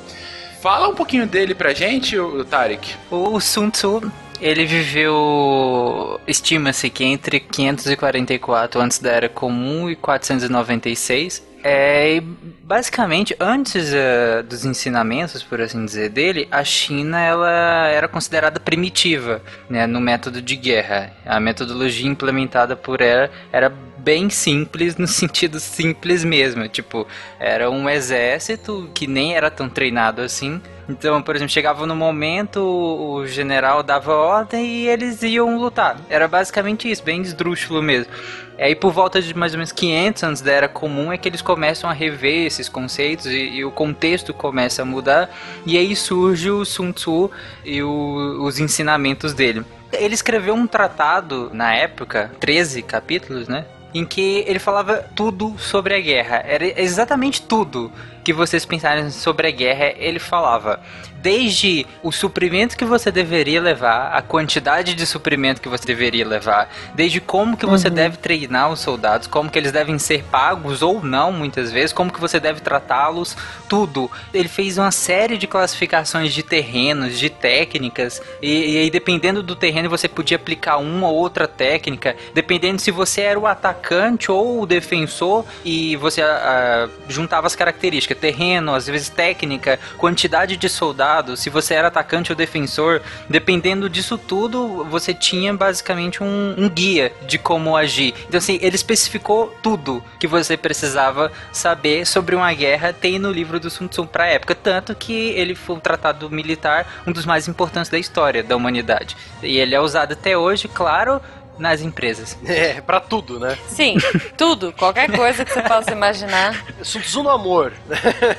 Fala 0.60 0.88
um 0.88 0.94
pouquinho 0.94 1.26
dele 1.26 1.54
pra 1.54 1.72
gente, 1.72 2.16
Tarek. 2.50 2.94
O 3.10 3.40
Sun 3.40 3.70
Tzu, 3.70 4.12
ele 4.40 4.64
viveu, 4.66 6.20
estima-se 6.26 6.90
que 6.90 7.04
entre 7.04 7.40
544 7.40 8.80
antes 8.80 8.98
da 8.98 9.10
Era 9.10 9.28
Comum 9.28 9.88
e 9.88 9.96
496, 9.96 11.47
É, 11.62 12.16
e 12.16 12.20
basicamente, 12.20 13.34
antes 13.40 13.92
eh, 13.92 14.42
dos 14.42 14.64
ensinamentos, 14.64 15.42
por 15.42 15.60
assim 15.60 15.84
dizer, 15.84 16.08
dele, 16.10 16.46
a 16.50 16.62
China 16.62 17.20
ela 17.20 17.88
era 17.88 18.06
considerada 18.06 18.60
primitiva 18.60 19.42
né, 19.68 19.86
no 19.86 20.00
método 20.00 20.40
de 20.40 20.54
guerra. 20.54 21.12
A 21.26 21.40
metodologia 21.40 22.08
implementada 22.08 22.76
por 22.76 23.00
ela 23.00 23.30
era 23.52 23.72
bem 24.08 24.30
simples, 24.30 24.96
no 24.96 25.04
sentido 25.06 25.60
simples 25.60 26.24
mesmo. 26.24 26.66
Tipo, 26.66 27.06
era 27.38 27.70
um 27.70 27.90
exército 27.90 28.88
que 28.94 29.06
nem 29.06 29.36
era 29.36 29.50
tão 29.50 29.68
treinado 29.68 30.22
assim. 30.22 30.62
Então, 30.88 31.20
por 31.20 31.36
exemplo, 31.36 31.52
chegava 31.52 31.84
no 31.84 31.94
momento, 31.94 32.58
o 32.58 33.26
general 33.26 33.82
dava 33.82 34.14
ordem 34.14 34.64
e 34.64 34.88
eles 34.88 35.22
iam 35.22 35.58
lutar. 35.58 35.98
Era 36.08 36.26
basicamente 36.26 36.90
isso, 36.90 37.04
bem 37.04 37.20
esdrúxulo 37.20 37.82
mesmo. 37.82 38.10
Aí 38.58 38.74
por 38.74 38.90
volta 38.90 39.20
de 39.20 39.34
mais 39.34 39.52
ou 39.52 39.58
menos 39.58 39.72
500 39.72 40.22
anos 40.22 40.40
da 40.40 40.52
Era 40.52 40.68
Comum 40.68 41.12
é 41.12 41.18
que 41.18 41.28
eles 41.28 41.42
começam 41.42 41.90
a 41.90 41.92
rever 41.92 42.46
esses 42.46 42.66
conceitos 42.66 43.26
e, 43.26 43.56
e 43.56 43.64
o 43.64 43.70
contexto 43.70 44.32
começa 44.32 44.80
a 44.80 44.84
mudar. 44.86 45.28
E 45.66 45.76
aí 45.76 45.94
surge 45.94 46.50
o 46.50 46.64
Sun 46.64 46.92
Tzu 46.92 47.30
e 47.62 47.82
o, 47.82 48.42
os 48.42 48.58
ensinamentos 48.58 49.34
dele. 49.34 49.62
Ele 49.92 50.14
escreveu 50.14 50.54
um 50.54 50.66
tratado 50.66 51.50
na 51.52 51.74
época, 51.74 52.32
13 52.40 52.80
capítulos, 52.80 53.48
né? 53.48 53.66
Em 53.94 54.04
que 54.04 54.44
ele 54.46 54.58
falava 54.58 55.04
tudo 55.14 55.54
sobre 55.58 55.94
a 55.94 56.00
guerra. 56.00 56.42
Era 56.46 56.80
exatamente 56.80 57.42
tudo 57.42 57.90
que 58.22 58.32
vocês 58.32 58.64
pensarem 58.64 59.10
sobre 59.10 59.48
a 59.48 59.50
guerra, 59.50 59.94
ele 59.96 60.18
falava 60.18 60.80
desde 61.22 61.86
o 62.02 62.12
suprimento 62.12 62.76
que 62.76 62.84
você 62.84 63.10
deveria 63.10 63.60
levar, 63.60 64.12
a 64.12 64.22
quantidade 64.22 64.94
de 64.94 65.06
suprimento 65.06 65.60
que 65.60 65.68
você 65.68 65.84
deveria 65.84 66.26
levar, 66.26 66.72
desde 66.94 67.20
como 67.20 67.56
que 67.56 67.66
você 67.66 67.88
uhum. 67.88 67.94
deve 67.94 68.16
treinar 68.18 68.70
os 68.70 68.80
soldados, 68.80 69.26
como 69.26 69.50
que 69.50 69.58
eles 69.58 69.72
devem 69.72 69.98
ser 69.98 70.22
pagos 70.24 70.82
ou 70.82 71.02
não, 71.02 71.32
muitas 71.32 71.72
vezes, 71.72 71.92
como 71.92 72.12
que 72.12 72.20
você 72.20 72.38
deve 72.38 72.60
tratá-los, 72.60 73.36
tudo. 73.68 74.10
Ele 74.32 74.48
fez 74.48 74.78
uma 74.78 74.90
série 74.90 75.36
de 75.36 75.46
classificações 75.46 76.32
de 76.32 76.42
terrenos, 76.42 77.18
de 77.18 77.28
técnicas, 77.28 78.22
e, 78.40 78.74
e 78.74 78.78
aí 78.78 78.90
dependendo 78.90 79.42
do 79.42 79.56
terreno 79.56 79.90
você 79.90 80.08
podia 80.08 80.36
aplicar 80.36 80.76
uma 80.78 81.08
ou 81.08 81.16
outra 81.16 81.48
técnica, 81.48 82.16
dependendo 82.32 82.80
se 82.80 82.90
você 82.90 83.22
era 83.22 83.38
o 83.38 83.46
atacante 83.46 84.30
ou 84.30 84.62
o 84.62 84.66
defensor, 84.66 85.44
e 85.64 85.96
você 85.96 86.22
uh, 86.22 86.90
juntava 87.08 87.46
as 87.46 87.56
características, 87.56 88.18
terreno, 88.18 88.74
às 88.74 88.86
vezes 88.86 89.08
técnica, 89.08 89.78
quantidade 89.96 90.56
de 90.56 90.68
soldados, 90.68 91.07
se 91.36 91.50
você 91.50 91.74
era 91.74 91.88
atacante 91.88 92.32
ou 92.32 92.36
defensor, 92.36 93.00
dependendo 93.28 93.88
disso 93.88 94.18
tudo, 94.18 94.84
você 94.84 95.14
tinha 95.14 95.52
basicamente 95.54 96.22
um, 96.22 96.54
um 96.56 96.68
guia 96.68 97.12
de 97.26 97.38
como 97.38 97.76
agir. 97.76 98.14
Então, 98.28 98.38
assim, 98.38 98.58
ele 98.60 98.76
especificou 98.76 99.54
tudo 99.62 100.02
que 100.18 100.26
você 100.26 100.56
precisava 100.56 101.32
saber 101.52 102.06
sobre 102.06 102.34
uma 102.34 102.52
guerra, 102.52 102.92
tem 102.92 103.18
no 103.18 103.30
livro 103.30 103.58
do 103.58 103.70
Sun 103.70 103.88
Tzu 103.88 104.06
para 104.06 104.24
a 104.24 104.28
época, 104.28 104.54
tanto 104.54 104.94
que 104.94 105.30
ele 105.30 105.54
foi 105.54 105.76
um 105.76 105.80
tratado 105.80 106.30
militar, 106.30 107.02
um 107.06 107.12
dos 107.12 107.24
mais 107.24 107.48
importantes 107.48 107.90
da 107.90 107.98
história 107.98 108.42
da 108.42 108.56
humanidade. 108.56 109.16
E 109.42 109.58
ele 109.58 109.74
é 109.74 109.80
usado 109.80 110.12
até 110.12 110.36
hoje, 110.36 110.68
claro, 110.68 111.20
nas 111.58 111.80
empresas. 111.80 112.36
É, 112.48 112.80
pra 112.80 112.98
tudo, 112.98 113.38
né? 113.38 113.56
Sim, 113.68 113.96
tudo. 114.36 114.72
Qualquer 114.72 115.10
coisa 115.12 115.44
que 115.44 115.52
você 115.52 115.62
possa 115.62 115.92
imaginar. 115.92 116.64
Sun 116.82 117.00
Tzu 117.00 117.22
no 117.22 117.30
amor. 117.30 117.72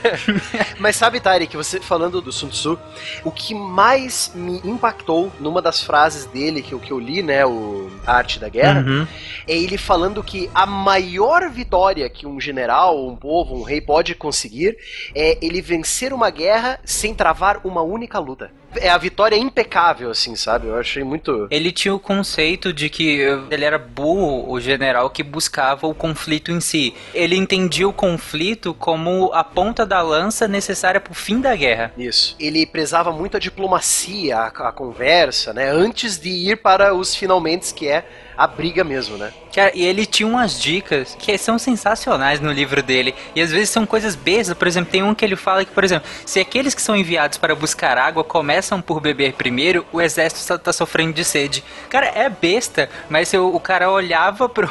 Mas 0.79 0.95
sabe, 0.95 1.19
Tari, 1.19 1.47
que 1.47 1.55
você 1.55 1.79
falando 1.79 2.21
do 2.21 2.31
Sun 2.31 2.49
Tzu, 2.49 2.77
o 3.23 3.31
que 3.31 3.53
mais 3.53 4.31
me 4.35 4.59
impactou 4.65 5.31
numa 5.39 5.61
das 5.61 5.81
frases 5.81 6.25
dele 6.25 6.61
que, 6.61 6.77
que 6.79 6.91
eu 6.91 6.99
li, 6.99 7.21
né, 7.21 7.45
o 7.45 7.89
a 8.05 8.15
Arte 8.15 8.39
da 8.39 8.49
Guerra, 8.49 8.81
uhum. 8.81 9.07
é 9.47 9.55
ele 9.55 9.77
falando 9.77 10.23
que 10.23 10.49
a 10.53 10.65
maior 10.65 11.49
vitória 11.49 12.09
que 12.09 12.25
um 12.25 12.39
general, 12.39 13.07
um 13.07 13.15
povo, 13.15 13.55
um 13.55 13.63
rei 13.63 13.79
pode 13.79 14.15
conseguir 14.15 14.77
é 15.13 15.37
ele 15.41 15.61
vencer 15.61 16.11
uma 16.11 16.29
guerra 16.29 16.79
sem 16.83 17.13
travar 17.13 17.61
uma 17.63 17.81
única 17.81 18.19
luta 18.19 18.51
é 18.75 18.89
a 18.89 18.97
vitória 18.97 19.35
impecável, 19.35 20.11
assim, 20.11 20.35
sabe? 20.35 20.67
Eu 20.67 20.77
achei 20.77 21.03
muito. 21.03 21.47
Ele 21.49 21.71
tinha 21.71 21.93
o 21.93 21.99
conceito 21.99 22.71
de 22.71 22.89
que 22.89 23.19
ele 23.49 23.65
era 23.65 23.77
burro, 23.77 24.51
o 24.51 24.59
general 24.59 25.09
que 25.09 25.23
buscava 25.23 25.87
o 25.87 25.93
conflito 25.93 26.51
em 26.51 26.59
si. 26.59 26.93
Ele 27.13 27.35
entendia 27.35 27.87
o 27.87 27.93
conflito 27.93 28.73
como 28.73 29.31
a 29.33 29.43
ponta 29.43 29.85
da 29.85 30.01
lança 30.01 30.47
necessária 30.47 30.99
pro 30.99 31.13
fim 31.13 31.41
da 31.41 31.55
guerra. 31.55 31.93
Isso. 31.97 32.35
Ele 32.39 32.65
prezava 32.65 33.11
muito 33.11 33.37
a 33.37 33.39
diplomacia, 33.39 34.37
a, 34.37 34.47
a 34.47 34.71
conversa, 34.71 35.53
né? 35.53 35.69
Antes 35.69 36.19
de 36.19 36.29
ir 36.29 36.57
para 36.57 36.93
os 36.93 37.15
finalmente, 37.15 37.73
que 37.73 37.87
é 37.87 38.05
a 38.39 38.47
briga 38.47 38.85
mesmo, 38.85 39.17
né? 39.17 39.33
Cara, 39.53 39.71
e 39.75 39.83
ele 39.83 40.05
tinha 40.05 40.25
umas 40.25 40.57
dicas 40.57 41.13
que 41.19 41.37
são 41.37 41.59
sensacionais 41.59 42.39
no 42.39 42.53
livro 42.53 42.81
dele. 42.81 43.13
E 43.35 43.41
às 43.41 43.51
vezes 43.51 43.69
são 43.69 43.85
coisas 43.85 44.15
bestas. 44.15 44.55
Por 44.57 44.65
exemplo, 44.65 44.89
tem 44.89 45.03
um 45.03 45.13
que 45.13 45.25
ele 45.25 45.35
fala 45.35 45.65
que, 45.65 45.71
por 45.71 45.83
exemplo, 45.83 46.07
se 46.25 46.39
aqueles 46.39 46.73
que 46.73 46.81
são 46.81 46.95
enviados 46.95 47.37
para 47.37 47.53
buscar 47.53 47.97
água 47.97 48.23
começam 48.23 48.81
por 48.81 49.01
beber 49.01 49.33
primeiro, 49.33 49.85
o 49.91 49.99
exército 49.99 50.39
está 50.39 50.57
tá 50.57 50.71
sofrendo 50.71 51.11
de 51.11 51.25
sede. 51.25 51.65
Cara, 51.89 52.05
é 52.05 52.29
besta, 52.29 52.89
mas 53.09 53.27
se 53.27 53.37
o, 53.37 53.59
cara 53.59 53.91
olhava 53.91 54.47
para 54.47 54.67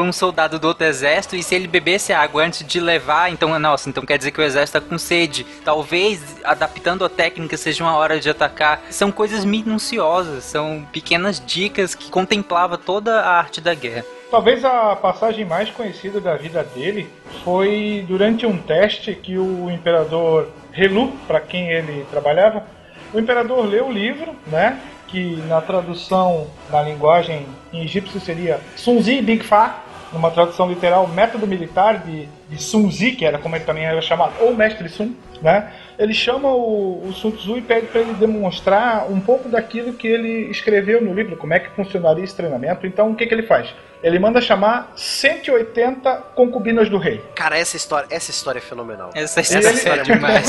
um, 0.00 0.06
um 0.06 0.12
soldado 0.12 0.56
do 0.60 0.68
outro 0.68 0.86
exército 0.86 1.34
e 1.34 1.42
se 1.42 1.52
ele 1.52 1.66
bebesse 1.66 2.12
água 2.12 2.44
antes 2.44 2.64
de 2.64 2.78
levar, 2.78 3.32
então, 3.32 3.58
nossa, 3.58 3.88
então 3.88 4.06
quer 4.06 4.18
dizer 4.18 4.30
que 4.30 4.40
o 4.40 4.44
exército 4.44 4.78
está 4.78 4.88
com 4.88 4.98
sede. 4.98 5.44
Talvez, 5.64 6.20
adaptando 6.44 7.04
a 7.04 7.08
técnica, 7.08 7.56
seja 7.56 7.82
uma 7.82 7.96
hora 7.96 8.20
de 8.20 8.30
atacar. 8.30 8.82
São 8.90 9.10
coisas 9.10 9.44
minuciosas, 9.44 10.44
são 10.44 10.86
pequenas 10.92 11.42
dicas 11.44 11.96
que 11.96 12.08
contemplava 12.08 12.78
toda 12.84 13.20
a 13.20 13.38
arte 13.38 13.60
da 13.60 13.74
guerra. 13.74 14.04
Talvez 14.30 14.64
a 14.64 14.96
passagem 14.96 15.44
mais 15.44 15.70
conhecida 15.70 16.20
da 16.20 16.36
vida 16.36 16.64
dele 16.74 17.08
foi 17.44 18.04
durante 18.08 18.46
um 18.46 18.58
teste 18.58 19.14
que 19.14 19.38
o 19.38 19.70
imperador 19.70 20.48
Helu, 20.76 21.12
para 21.26 21.40
quem 21.40 21.70
ele 21.70 22.04
trabalhava, 22.10 22.64
o 23.12 23.18
imperador 23.18 23.64
leu 23.64 23.86
o 23.86 23.92
livro, 23.92 24.34
né? 24.46 24.80
Que 25.06 25.36
na 25.46 25.60
tradução 25.60 26.48
na 26.70 26.82
linguagem 26.82 27.46
em 27.72 27.84
egípcio 27.84 28.20
seria 28.20 28.60
Sunzi 28.74 29.22
Big 29.22 29.44
Fa, 29.44 29.84
numa 30.12 30.30
tradução 30.30 30.68
literal, 30.68 31.06
método 31.06 31.46
militar 31.46 31.98
de, 31.98 32.28
de 32.48 32.62
Sun 32.62 32.88
que 32.88 33.24
era 33.24 33.38
como 33.38 33.56
ele 33.56 33.64
também 33.64 33.84
era 33.84 34.00
chamado, 34.00 34.32
ou 34.40 34.54
mestre 34.54 34.88
Sun, 34.88 35.12
né? 35.42 35.72
Ele 35.98 36.12
chama 36.12 36.48
o, 36.48 37.06
o 37.06 37.12
Sun 37.12 37.30
Tzu 37.30 37.58
e 37.58 37.62
pede 37.62 37.86
para 37.86 38.00
ele 38.00 38.14
demonstrar 38.14 39.10
um 39.10 39.20
pouco 39.20 39.48
daquilo 39.48 39.92
que 39.92 40.08
ele 40.08 40.50
escreveu 40.50 41.00
no 41.00 41.14
livro, 41.14 41.36
como 41.36 41.54
é 41.54 41.60
que 41.60 41.70
funcionaria 41.70 42.24
esse 42.24 42.34
treinamento. 42.34 42.86
Então, 42.86 43.10
o 43.10 43.14
que, 43.14 43.26
que 43.26 43.34
ele 43.34 43.44
faz? 43.44 43.74
Ele 44.02 44.18
manda 44.18 44.40
chamar 44.40 44.92
180 44.96 46.12
concubinas 46.34 46.90
do 46.90 46.98
rei. 46.98 47.22
Cara, 47.34 47.56
essa 47.56 47.76
história, 47.76 48.06
essa 48.10 48.30
história 48.30 48.58
é 48.58 48.62
fenomenal. 48.62 49.10
Essa, 49.14 49.40
essa 49.40 49.58
ele, 49.58 49.68
história 49.68 50.00
é 50.02 50.04
demais. 50.04 50.46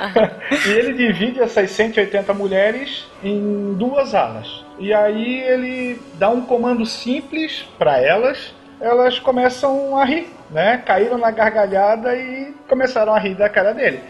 e 0.66 0.70
ele 0.70 0.92
divide 0.94 1.40
essas 1.40 1.70
180 1.72 2.32
mulheres 2.32 3.06
em 3.22 3.74
duas 3.74 4.14
alas. 4.14 4.64
E 4.78 4.94
aí 4.94 5.42
ele 5.42 6.00
dá 6.14 6.30
um 6.30 6.42
comando 6.42 6.86
simples 6.86 7.66
para 7.78 8.00
elas 8.00 8.54
elas 8.80 9.18
começam 9.18 9.96
a 9.98 10.04
rir, 10.04 10.28
né? 10.50 10.82
Caíram 10.84 11.18
na 11.18 11.30
gargalhada 11.30 12.14
e 12.14 12.54
começaram 12.68 13.14
a 13.14 13.18
rir 13.18 13.34
da 13.34 13.48
cara 13.48 13.72
dele. 13.72 14.00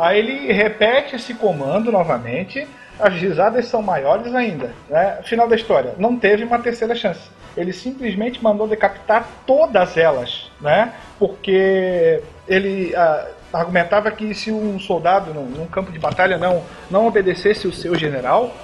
Aí 0.00 0.18
ele 0.18 0.50
repete 0.50 1.16
esse 1.16 1.34
comando 1.34 1.92
novamente, 1.92 2.66
as 2.98 3.12
risadas 3.14 3.66
são 3.66 3.82
maiores 3.82 4.34
ainda. 4.34 4.74
Né? 4.88 5.18
Final 5.24 5.46
da 5.46 5.54
história, 5.54 5.94
não 5.98 6.16
teve 6.16 6.42
uma 6.42 6.58
terceira 6.58 6.94
chance. 6.94 7.28
Ele 7.54 7.72
simplesmente 7.72 8.42
mandou 8.42 8.66
decapitar 8.66 9.28
todas 9.46 9.96
elas, 9.98 10.50
né? 10.60 10.92
Porque 11.18 12.22
ele 12.48 12.94
ah, 12.94 13.26
argumentava 13.52 14.10
que 14.10 14.32
se 14.34 14.52
um 14.52 14.78
soldado 14.78 15.34
num, 15.34 15.46
num 15.46 15.66
campo 15.66 15.90
de 15.92 15.98
batalha 15.98 16.38
não, 16.38 16.62
não 16.90 17.06
obedecesse 17.06 17.66
o 17.66 17.72
seu 17.72 17.94
general, 17.96 18.54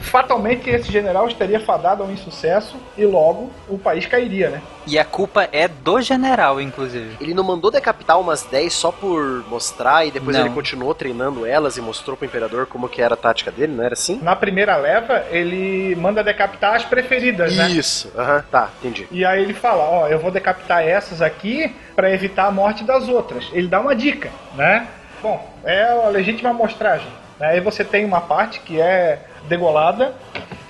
fatalmente 0.00 0.70
esse 0.70 0.90
general 0.92 1.26
estaria 1.26 1.58
fadado 1.60 2.02
ao 2.02 2.10
insucesso 2.10 2.76
e 2.96 3.04
logo 3.04 3.50
o 3.68 3.78
país 3.78 4.06
cairia, 4.06 4.50
né? 4.50 4.62
E 4.86 4.98
a 4.98 5.04
culpa 5.04 5.48
é 5.50 5.66
do 5.66 6.00
general, 6.00 6.60
inclusive. 6.60 7.16
Ele 7.20 7.34
não 7.34 7.42
mandou 7.42 7.70
decapitar 7.70 8.20
umas 8.20 8.42
10 8.42 8.72
só 8.72 8.92
por 8.92 9.44
mostrar 9.48 10.06
e 10.06 10.10
depois 10.10 10.36
não. 10.36 10.44
ele 10.44 10.54
continuou 10.54 10.94
treinando 10.94 11.46
elas 11.46 11.76
e 11.76 11.80
mostrou 11.80 12.16
pro 12.16 12.26
imperador 12.26 12.66
como 12.66 12.88
que 12.88 13.00
era 13.00 13.14
a 13.14 13.16
tática 13.16 13.50
dele, 13.50 13.72
não 13.72 13.82
era 13.84 13.94
assim? 13.94 14.20
Na 14.22 14.36
primeira 14.36 14.76
leva, 14.76 15.24
ele 15.30 15.96
manda 15.96 16.22
decapitar 16.22 16.74
as 16.74 16.84
preferidas, 16.84 17.52
Isso. 17.52 17.58
né? 17.58 17.70
Isso, 17.70 18.12
aham, 18.16 18.36
uhum. 18.36 18.42
tá, 18.50 18.70
entendi. 18.78 19.08
E 19.10 19.24
aí 19.24 19.42
ele 19.42 19.54
fala, 19.54 19.84
ó, 19.84 20.08
eu 20.08 20.18
vou 20.18 20.30
decapitar 20.30 20.86
essas 20.86 21.22
aqui 21.22 21.74
para 21.96 22.10
evitar 22.12 22.46
a 22.46 22.50
morte 22.50 22.84
das 22.84 23.08
outras. 23.08 23.48
Ele 23.52 23.68
dá 23.68 23.80
uma 23.80 23.96
dica, 23.96 24.30
né? 24.54 24.86
Bom, 25.22 25.42
é 25.64 25.84
a 25.84 26.08
legítima 26.08 26.50
amostragem. 26.50 27.08
Aí 27.40 27.60
você 27.60 27.84
tem 27.84 28.04
uma 28.04 28.20
parte 28.20 28.60
que 28.60 28.80
é 28.80 29.20
degolada. 29.48 30.14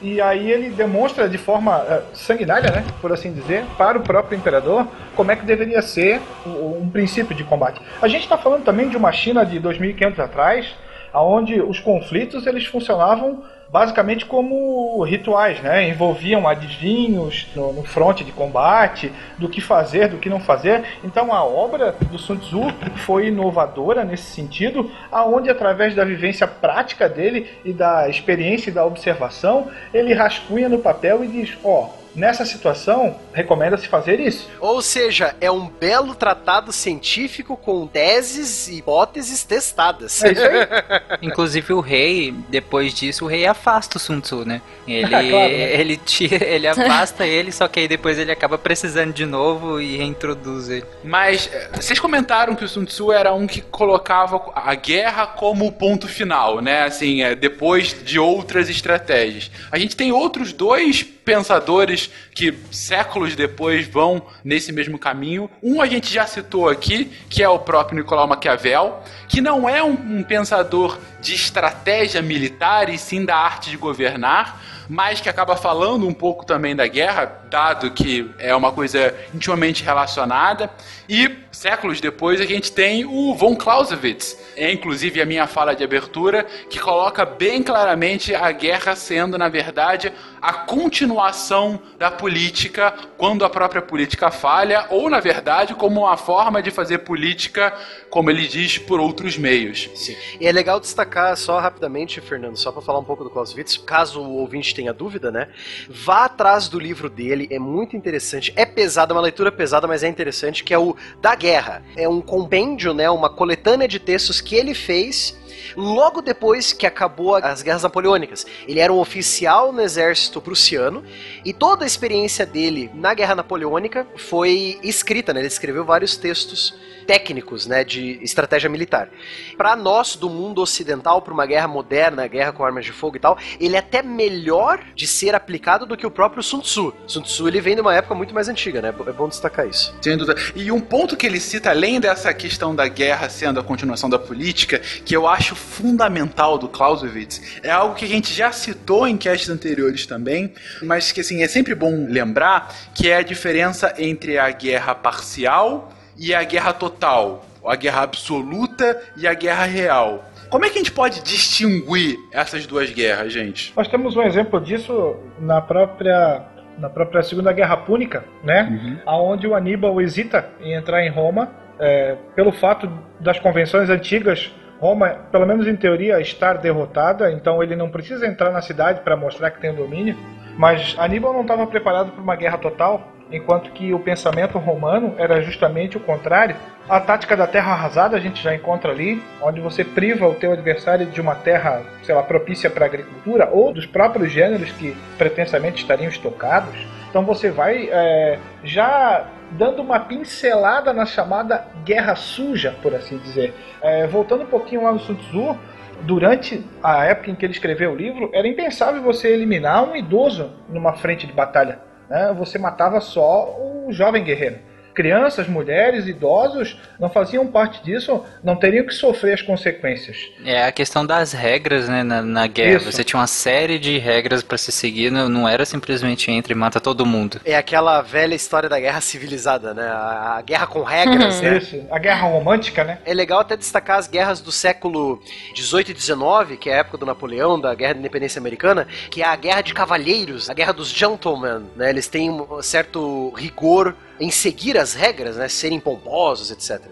E 0.03 0.21
aí 0.21 0.51
ele 0.51 0.69
demonstra 0.69 1.27
de 1.29 1.39
forma 1.39 1.79
uh, 1.79 2.03
sanguinária, 2.13 2.71
né, 2.71 2.85
por 3.01 3.11
assim 3.11 3.33
dizer, 3.33 3.65
para 3.79 3.97
o 3.97 4.03
próprio 4.03 4.37
imperador, 4.37 4.87
como 5.17 5.33
é 5.33 5.37
que 5.37 5.47
deveria 5.47 5.81
ser 5.81 6.21
um, 6.45 6.83
um 6.83 6.91
princípio 6.91 7.35
de 7.35 7.43
combate. 7.43 7.81
A 8.03 8.09
gente 8.09 8.25
está 8.25 8.37
falando 8.37 8.65
também 8.65 8.91
de 8.91 8.99
uma 8.99 9.13
China 9.13 9.47
de 9.47 9.59
2.500 9.59 10.19
atrás, 10.19 10.75
onde 11.15 11.59
os 11.59 11.81
conflitos 11.81 12.47
eles 12.47 12.67
funcionavam 12.67 13.45
basicamente 13.75 14.25
como 14.25 15.03
rituais, 15.03 15.61
né? 15.61 15.89
Envolviam 15.89 16.47
adivinhos 16.47 17.49
no, 17.57 17.73
no 17.73 17.83
fronte 17.83 18.23
de 18.23 18.31
combate, 18.31 19.11
do 19.37 19.49
que 19.49 19.61
fazer, 19.61 20.07
do 20.07 20.19
que 20.19 20.31
não 20.31 20.39
fazer. 20.39 20.85
Então 21.03 21.35
a 21.35 21.45
obra 21.45 21.91
do 22.09 22.17
Sun 22.17 22.37
Tzu 22.37 22.61
foi 23.05 23.27
inovadora 23.27 24.05
nesse 24.05 24.31
sentido, 24.31 24.93
aonde 25.11 25.51
através 25.51 25.93
da 25.93 26.05
vivência 26.05 26.47
prática 26.47 27.09
dele 27.09 27.51
e 27.65 27.73
da 27.73 28.09
experiência 28.09 28.71
e 28.71 28.73
da 28.73 28.87
observação, 28.87 29.67
ele 29.93 30.15
rascunha 30.15 30.69
no 30.69 30.79
papel 30.79 31.25
e 31.25 31.27
diz: 31.27 31.59
ó, 31.65 31.87
oh, 31.87 32.04
Nessa 32.15 32.45
situação, 32.45 33.19
recomenda-se 33.33 33.89
fazer 33.89 34.21
isso. 34.21 34.49
Ou 34.61 34.81
seja, 34.81 35.35
é 35.41 35.51
um 35.51 35.69
belo 35.69 36.15
tratado 36.15 36.73
científico 36.73 37.57
com 37.57 37.87
teses 37.87 38.69
e 38.69 38.79
hipóteses 38.79 39.43
testadas. 39.43 40.23
É 40.23 40.33
isso 40.33 40.43
aí. 40.43 41.19
Inclusive 41.23 41.73
o 41.73 41.81
rei, 41.81 42.33
depois 42.49 42.95
disso, 42.95 43.25
o 43.25 43.29
rei 43.29 43.47
afasta 43.47 43.97
o 43.97 44.01
Sun 44.01 44.21
Tzu, 44.21 44.45
né? 44.45 44.63
Ele, 44.87 45.09
claro, 45.31 45.31
né? 45.31 45.81
ele, 45.81 45.97
tira, 45.97 46.45
ele 46.45 46.69
afasta 46.69 47.27
ele, 47.27 47.51
só 47.51 47.67
que 47.67 47.81
aí 47.81 47.89
depois 47.89 48.19
ele 48.19 48.31
acaba 48.31 48.57
precisando 48.57 49.13
de 49.13 49.27
novo 49.27 49.81
e 49.81 49.97
reintroduz 49.97 50.69
ele. 50.69 50.85
Mas 51.03 51.51
eh, 51.53 51.71
vocês 51.75 51.99
comentaram 51.99 52.55
que 52.55 52.65
o 52.65 52.69
Sun 52.69 52.85
Tzu 52.85 53.11
era 53.11 53.35
um 53.35 53.47
que 53.47 53.61
colocava 53.61 54.41
a 54.55 54.75
guerra 54.75 55.27
como 55.27 55.67
o 55.67 55.73
ponto 55.73 56.07
final, 56.07 56.61
né? 56.61 56.85
Assim, 56.85 57.23
é, 57.23 57.35
depois 57.35 57.97
de 58.05 58.19
outras 58.19 58.69
estratégias. 58.69 59.51
A 59.71 59.79
gente 59.79 59.97
tem 59.97 60.13
outros 60.13 60.53
dois 60.53 61.03
pensadores 61.25 62.11
que 62.33 62.55
séculos 62.71 63.35
depois 63.35 63.87
vão 63.87 64.23
nesse 64.45 64.73
mesmo 64.73 64.99
caminho. 64.99 65.51
Um 65.63 65.81
a 65.81 65.87
gente 65.87 66.13
já 66.13 66.27
citou 66.27 66.69
aqui, 66.69 67.11
que 67.29 67.43
é 67.43 67.49
o 67.49 67.59
próprio 67.59 67.99
Nicolau 67.99 68.27
Maquiavel, 68.27 69.03
que 69.29 69.41
não 69.41 69.69
é 69.69 69.83
um, 69.83 69.93
um 69.93 70.23
pensador 70.23 70.99
de 71.21 71.35
estratégia 71.35 72.21
militar 72.21 72.89
e 72.89 72.99
sim 72.99 73.25
da 73.25 73.37
arte 73.37 73.71
de 73.71 73.77
governar, 73.77 74.63
mas 74.89 75.21
que 75.21 75.29
acaba 75.29 75.57
falando 75.57 76.07
um 76.07 76.13
pouco 76.13 76.45
também 76.45 76.77
da 76.77 76.87
guerra, 76.87 77.41
dado 77.49 77.91
que 77.91 78.31
é 78.39 78.55
uma 78.55 78.73
coisa 78.73 79.15
intimamente 79.35 79.83
relacionada. 79.83 80.71
E 81.09 81.44
séculos 81.65 81.99
depois 81.99 82.43
a 82.43 82.45
gente 82.45 82.71
tem 82.71 83.07
o 83.07 83.35
von 83.35 83.57
Clausewitz, 83.57 84.39
é 84.55 84.71
inclusive 84.71 85.23
a 85.23 85.25
minha 85.25 85.47
fala 85.47 85.75
de 85.75 85.83
abertura, 85.83 86.45
que 86.69 86.79
coloca 86.79 87.25
bem 87.25 87.63
claramente 87.63 88.35
a 88.35 88.53
guerra 88.53 88.95
sendo, 88.95 89.39
na 89.39 89.49
verdade, 89.49 90.13
a 90.43 90.53
continuação 90.53 91.81
da 91.99 92.11
política 92.11 92.93
quando 93.17 93.47
a 93.47 93.49
própria 93.49 93.81
política 93.81 94.31
falha, 94.31 94.85
ou 94.91 95.09
na 95.09 95.21
verdade, 95.21 95.75
como 95.75 96.03
uma 96.03 96.19
forma 96.19 96.63
de 96.63 96.71
fazer 96.71 96.99
política, 96.99 97.73
como 98.11 98.29
ele 98.29 98.47
diz, 98.47 98.77
por 98.77 99.01
outros 99.01 99.39
meios. 99.39 99.89
Sim. 99.95 100.15
E 100.39 100.47
é 100.47 100.53
legal 100.53 100.79
destacar 100.79 101.35
só 101.35 101.59
rapidamente, 101.61 102.21
Fernando, 102.21 102.59
só 102.59 102.71
para 102.71 102.83
falar 102.83 102.99
um 102.99 103.05
pouco 103.05 103.25
do 103.25 103.31
Clausewitz, 103.31 103.79
caso 103.79 104.21
o 104.21 104.37
ouvinte 104.37 104.75
tenha 104.75 104.93
dúvida, 104.93 105.33
né? 105.33 105.49
Vá 105.89 106.27
atrás 106.27 106.69
do 106.69 106.79
livro 106.79 107.09
dele, 107.09 107.49
é 107.51 107.59
muito 107.59 107.97
interessante. 107.97 108.53
É 108.55 108.67
pesado, 108.67 109.15
é 109.15 109.17
uma 109.17 109.23
leitura 109.23 109.51
pesada, 109.51 109.87
mas 109.87 110.03
é 110.03 110.09
interessante, 110.09 110.63
que 110.63 110.75
é 110.75 110.79
o 110.79 110.95
Da 111.23 111.35
Guerra. 111.35 111.54
É 111.97 112.09
um 112.09 112.21
compêndio, 112.21 112.93
né, 112.95 113.09
uma 113.11 113.29
coletânea 113.29 113.87
de 113.87 113.99
textos 113.99 114.41
que 114.41 114.55
ele 114.55 114.75
fez 114.75 115.37
logo 115.77 116.21
depois 116.21 116.73
que 116.73 116.87
acabou 116.87 117.37
as 117.37 117.63
guerras 117.63 117.83
napoleônicas. 117.83 118.47
Ele 118.67 118.81
era 118.81 118.93
um 118.93 118.99
oficial 118.99 119.73
no 119.73 119.81
exército 119.81 120.41
prussiano 120.41 121.05
e 121.45 121.53
toda 121.53 121.85
a 121.85 121.87
experiência 121.87 122.47
dele 122.47 122.91
na 122.95 123.15
guerra 123.15 123.35
napoleônica 123.35 124.07
foi 124.17 124.79
escrita, 124.83 125.33
né? 125.33 125.41
Ele 125.41 125.49
escreveu 125.49 125.85
vários 125.85 126.17
textos 126.17 126.75
técnicos, 127.05 127.67
né, 127.67 127.85
de 127.85 128.19
estratégia 128.23 128.69
militar. 128.69 129.09
Para 129.57 129.77
nós 129.77 130.17
do 130.17 130.29
mundo 130.29 130.61
ocidental, 130.61 131.23
para 131.23 131.33
uma 131.33 131.47
guerra 131.47 131.69
moderna, 131.69 132.27
guerra 132.27 132.53
com 132.53 132.65
armas 132.65 132.85
de 132.85 132.93
fogo 132.93 133.17
e 133.17 133.21
tal, 133.21 133.39
ele 133.61 133.77
é 133.77 133.79
até 133.79 134.03
melhor 134.03 134.81
de 134.95 135.07
ser 135.07 135.35
aplicado 135.35 135.87
do 135.87 135.97
que 135.97 136.07
o 136.07 136.11
próprio 136.11 136.43
Sun 136.43 136.61
Tzu. 136.61 136.95
Sun 137.07 137.23
Tzu 137.23 137.49
ele 137.49 137.61
vem 137.61 137.75
de 137.75 137.81
uma 137.81 137.95
época 137.95 138.15
muito 138.15 138.35
mais 138.35 138.49
antiga, 138.49 138.81
né? 138.81 138.95
É 139.07 139.13
bom 139.13 139.29
destacar 139.29 139.69
isso. 139.69 139.95
Sem 140.01 140.17
dúvida. 140.17 140.41
E 140.57 140.73
um 140.73 140.81
ponto 140.81 141.17
que 141.17 141.27
ele 141.27 141.41
cita, 141.41 141.71
além 141.71 142.01
dessa 142.01 142.33
questão 142.33 142.75
da 142.75 142.89
guerra 142.89 143.29
sendo 143.29 143.61
a 143.61 143.63
continuação 143.63 144.09
da 144.09 144.19
política, 144.19 144.79
que 144.79 145.15
eu 145.15 145.29
acho 145.29 145.54
fundamental 145.55 146.59
do 146.59 146.69
Clausewitz, 146.69 147.61
é 147.63 147.71
algo 147.71 147.95
que 147.95 148.05
a 148.05 148.09
gente 148.09 148.33
já 148.33 148.53
citou 148.53 149.07
em 149.07 149.17
castes 149.17 149.49
anteriores 149.49 150.07
também, 150.07 150.53
mas 150.83 151.13
que 151.13 151.21
assim, 151.21 151.43
é 151.43 151.49
sempre 151.49 151.75
bom 151.75 152.07
lembrar, 152.09 152.75
que 152.95 153.09
é 153.09 153.17
a 153.17 153.23
diferença 153.23 153.95
entre 153.99 154.39
a 154.39 154.51
guerra 154.51 154.95
parcial 154.95 155.93
e 156.17 156.35
a 156.35 156.43
guerra 156.43 156.73
total, 156.73 157.45
a 157.65 157.77
guerra 157.77 158.03
absoluta 158.03 159.01
e 159.17 159.27
a 159.27 159.35
guerra 159.35 159.65
real. 159.65 160.25
Como 160.51 160.65
é 160.65 160.69
que 160.69 160.75
a 160.75 160.79
gente 160.79 160.93
pode 160.93 161.23
distinguir 161.23 162.17
essas 162.31 162.67
duas 162.67 162.91
guerras, 162.91 163.33
gente? 163.33 163.73
Nós 163.77 163.89
temos 163.89 164.17
um 164.17 164.23
exemplo 164.23 164.61
disso 164.61 165.17
na 165.41 165.61
própria 165.61 166.45
na 166.79 166.91
própria 166.91 167.23
Segunda 167.23 167.53
Guerra 167.53 167.77
Púnica, 167.77 168.25
né? 168.43 168.69
Uhum. 168.71 168.99
Aonde 169.07 169.47
o 169.47 169.55
Aníbal 169.55 170.01
hesita 170.01 170.49
em 170.61 170.75
entrar 170.75 171.05
em 171.05 171.11
Roma 171.11 171.51
é, 171.79 172.17
pelo 172.35 172.53
fato 172.53 172.91
das 173.21 173.39
convenções 173.39 173.91
antigas. 173.91 174.53
Roma, 174.85 175.17
pelo 175.33 175.47
menos 175.47 175.67
em 175.67 175.75
teoria, 175.75 176.21
estar 176.21 176.59
derrotada, 176.59 177.33
então 177.33 177.63
ele 177.63 177.75
não 177.75 177.89
precisa 177.89 178.27
entrar 178.27 178.51
na 178.51 178.61
cidade 178.61 179.01
para 179.01 179.17
mostrar 179.17 179.51
que 179.51 179.59
tem 179.59 179.75
domínio. 179.75 180.15
Mas 180.59 180.95
Aníbal 180.99 181.33
não 181.33 181.41
estava 181.41 181.67
preparado 181.67 182.13
para 182.13 182.23
uma 182.23 182.37
guerra 182.37 182.59
total, 182.59 183.09
enquanto 183.33 183.71
que 183.71 183.95
o 183.95 183.99
pensamento 183.99 184.59
romano 184.59 185.15
era 185.17 185.41
justamente 185.41 185.97
o 185.97 186.01
contrário. 186.01 186.55
A 186.87 187.01
tática 187.01 187.35
da 187.35 187.47
terra 187.47 187.73
arrasada 187.73 188.15
a 188.15 188.21
gente 188.21 188.43
já 188.43 188.55
encontra 188.55 188.93
ali, 188.93 189.23
onde 189.41 189.59
você 189.59 189.83
priva 189.83 190.29
o 190.29 190.35
teu 190.35 190.53
adversário 190.53 191.07
de 191.07 191.19
uma 191.19 191.35
terra, 191.35 191.81
sei 192.03 192.15
lá, 192.15 192.23
propícia 192.23 192.69
para 192.69 192.85
agricultura 192.85 193.49
ou 193.51 193.73
dos 193.73 193.87
próprios 193.87 194.31
gêneros 194.31 194.71
que 194.73 194.95
pretensamente 195.17 195.81
estariam 195.81 196.11
estocados. 196.11 196.75
Então 197.09 197.25
você 197.25 197.51
vai 197.51 197.89
é, 197.91 198.39
já 198.63 199.25
dando 199.57 199.83
uma 199.83 200.01
pincelada 200.01 200.93
na 200.93 201.07
chamada 201.07 201.67
guerra 201.85 202.15
suja, 202.15 202.77
por 202.83 202.95
assim 202.95 203.19
dizer. 203.19 203.55
É, 203.83 204.07
voltando 204.07 204.43
um 204.43 204.47
pouquinho 204.47 204.83
lá 204.83 204.93
no 204.93 204.99
Sun 204.99 205.15
Tzu, 205.15 205.57
durante 206.03 206.65
a 206.83 207.05
época 207.05 207.31
em 207.31 207.35
que 207.35 207.45
ele 207.45 207.53
escreveu 207.53 207.93
o 207.93 207.97
livro, 207.97 208.31
era 208.33 208.47
impensável 208.47 209.03
você 209.03 209.29
eliminar 209.29 209.85
um 209.85 209.97
idoso 209.97 210.53
numa 210.69 210.95
frente 210.95 211.27
de 211.27 211.33
batalha. 211.33 211.79
Né? 212.09 212.35
Você 212.39 212.59
matava 212.59 213.01
só 213.01 213.49
o 213.59 213.93
jovem 213.93 214.25
guerreiro 214.25 214.74
crianças, 214.95 215.49
mulheres, 215.49 216.07
idosos 216.07 216.79
não 216.99 217.11
faziam 217.11 217.47
parte 217.47 217.83
disso, 217.83 218.25
não 218.43 218.57
teriam 218.57 218.87
que 218.87 218.95
sofrer 218.95 219.35
as 219.35 219.43
consequências. 219.43 220.17
É 220.45 220.65
a 220.65 220.73
questão 220.73 221.05
das 221.05 221.33
regras, 221.33 221.89
né, 221.89 222.03
na, 222.03 222.23
na 222.23 222.47
guerra. 222.47 222.77
Isso. 222.77 222.93
Você 222.93 223.05
tinha 223.05 223.21
uma 223.21 223.27
série 223.27 223.79
de 223.79 223.99
regras 223.99 224.43
para 224.43 224.57
se 224.57 224.71
seguir, 224.71 225.11
não, 225.11 225.29
não 225.29 225.49
era 225.49 225.65
simplesmente 225.65 226.31
entre 226.31 226.55
e 226.55 226.57
mata 226.57 226.81
todo 226.81 227.05
mundo. 227.05 227.41
É 227.45 227.57
aquela 227.57 228.01
velha 228.01 228.35
história 228.35 228.69
da 228.69 228.79
guerra 228.79 229.01
civilizada, 229.01 229.75
né? 229.75 229.87
A, 229.87 230.37
a 230.39 230.43
guerra 230.43 230.67
com 230.67 230.83
regras, 230.83 231.41
né? 231.43 231.59
Isso, 231.59 231.85
a 231.91 231.99
guerra 231.99 232.29
romântica, 232.29 232.85
né? 232.85 232.99
É 233.05 233.13
legal 233.13 233.41
até 233.41 233.57
destacar 233.57 233.99
as 233.99 234.07
guerras 234.07 234.41
do 234.41 234.53
século 234.53 235.21
18 235.55 235.91
e 235.91 235.95
19, 235.95 236.57
que 236.57 236.71
é 236.71 236.75
a 236.75 236.79
época 236.79 236.99
do 236.99 237.07
Napoleão, 237.07 237.61
da 237.61 237.75
Guerra 237.75 237.95
da 237.95 238.01
Independência 238.01 238.39
Americana, 238.39 238.87
que 239.11 239.23
é 239.23 239.27
a 239.27 239.37
guerra 239.37 239.63
de 239.63 239.75
cavalheiros, 239.75 240.49
a 240.49 240.55
guerra 240.55 240.73
dos 240.73 240.89
gentlemen, 240.89 241.67
né? 241.77 241.91
Eles 241.91 242.09
têm 242.09 242.31
um 242.31 242.63
certo 242.63 243.33
rigor 243.37 243.95
em 244.19 244.31
seguir 244.31 244.79
as 244.79 244.84
regras, 244.93 245.37
né? 245.37 245.49
Serem 245.49 245.81
pomposos, 245.81 246.51
etc. 246.51 246.87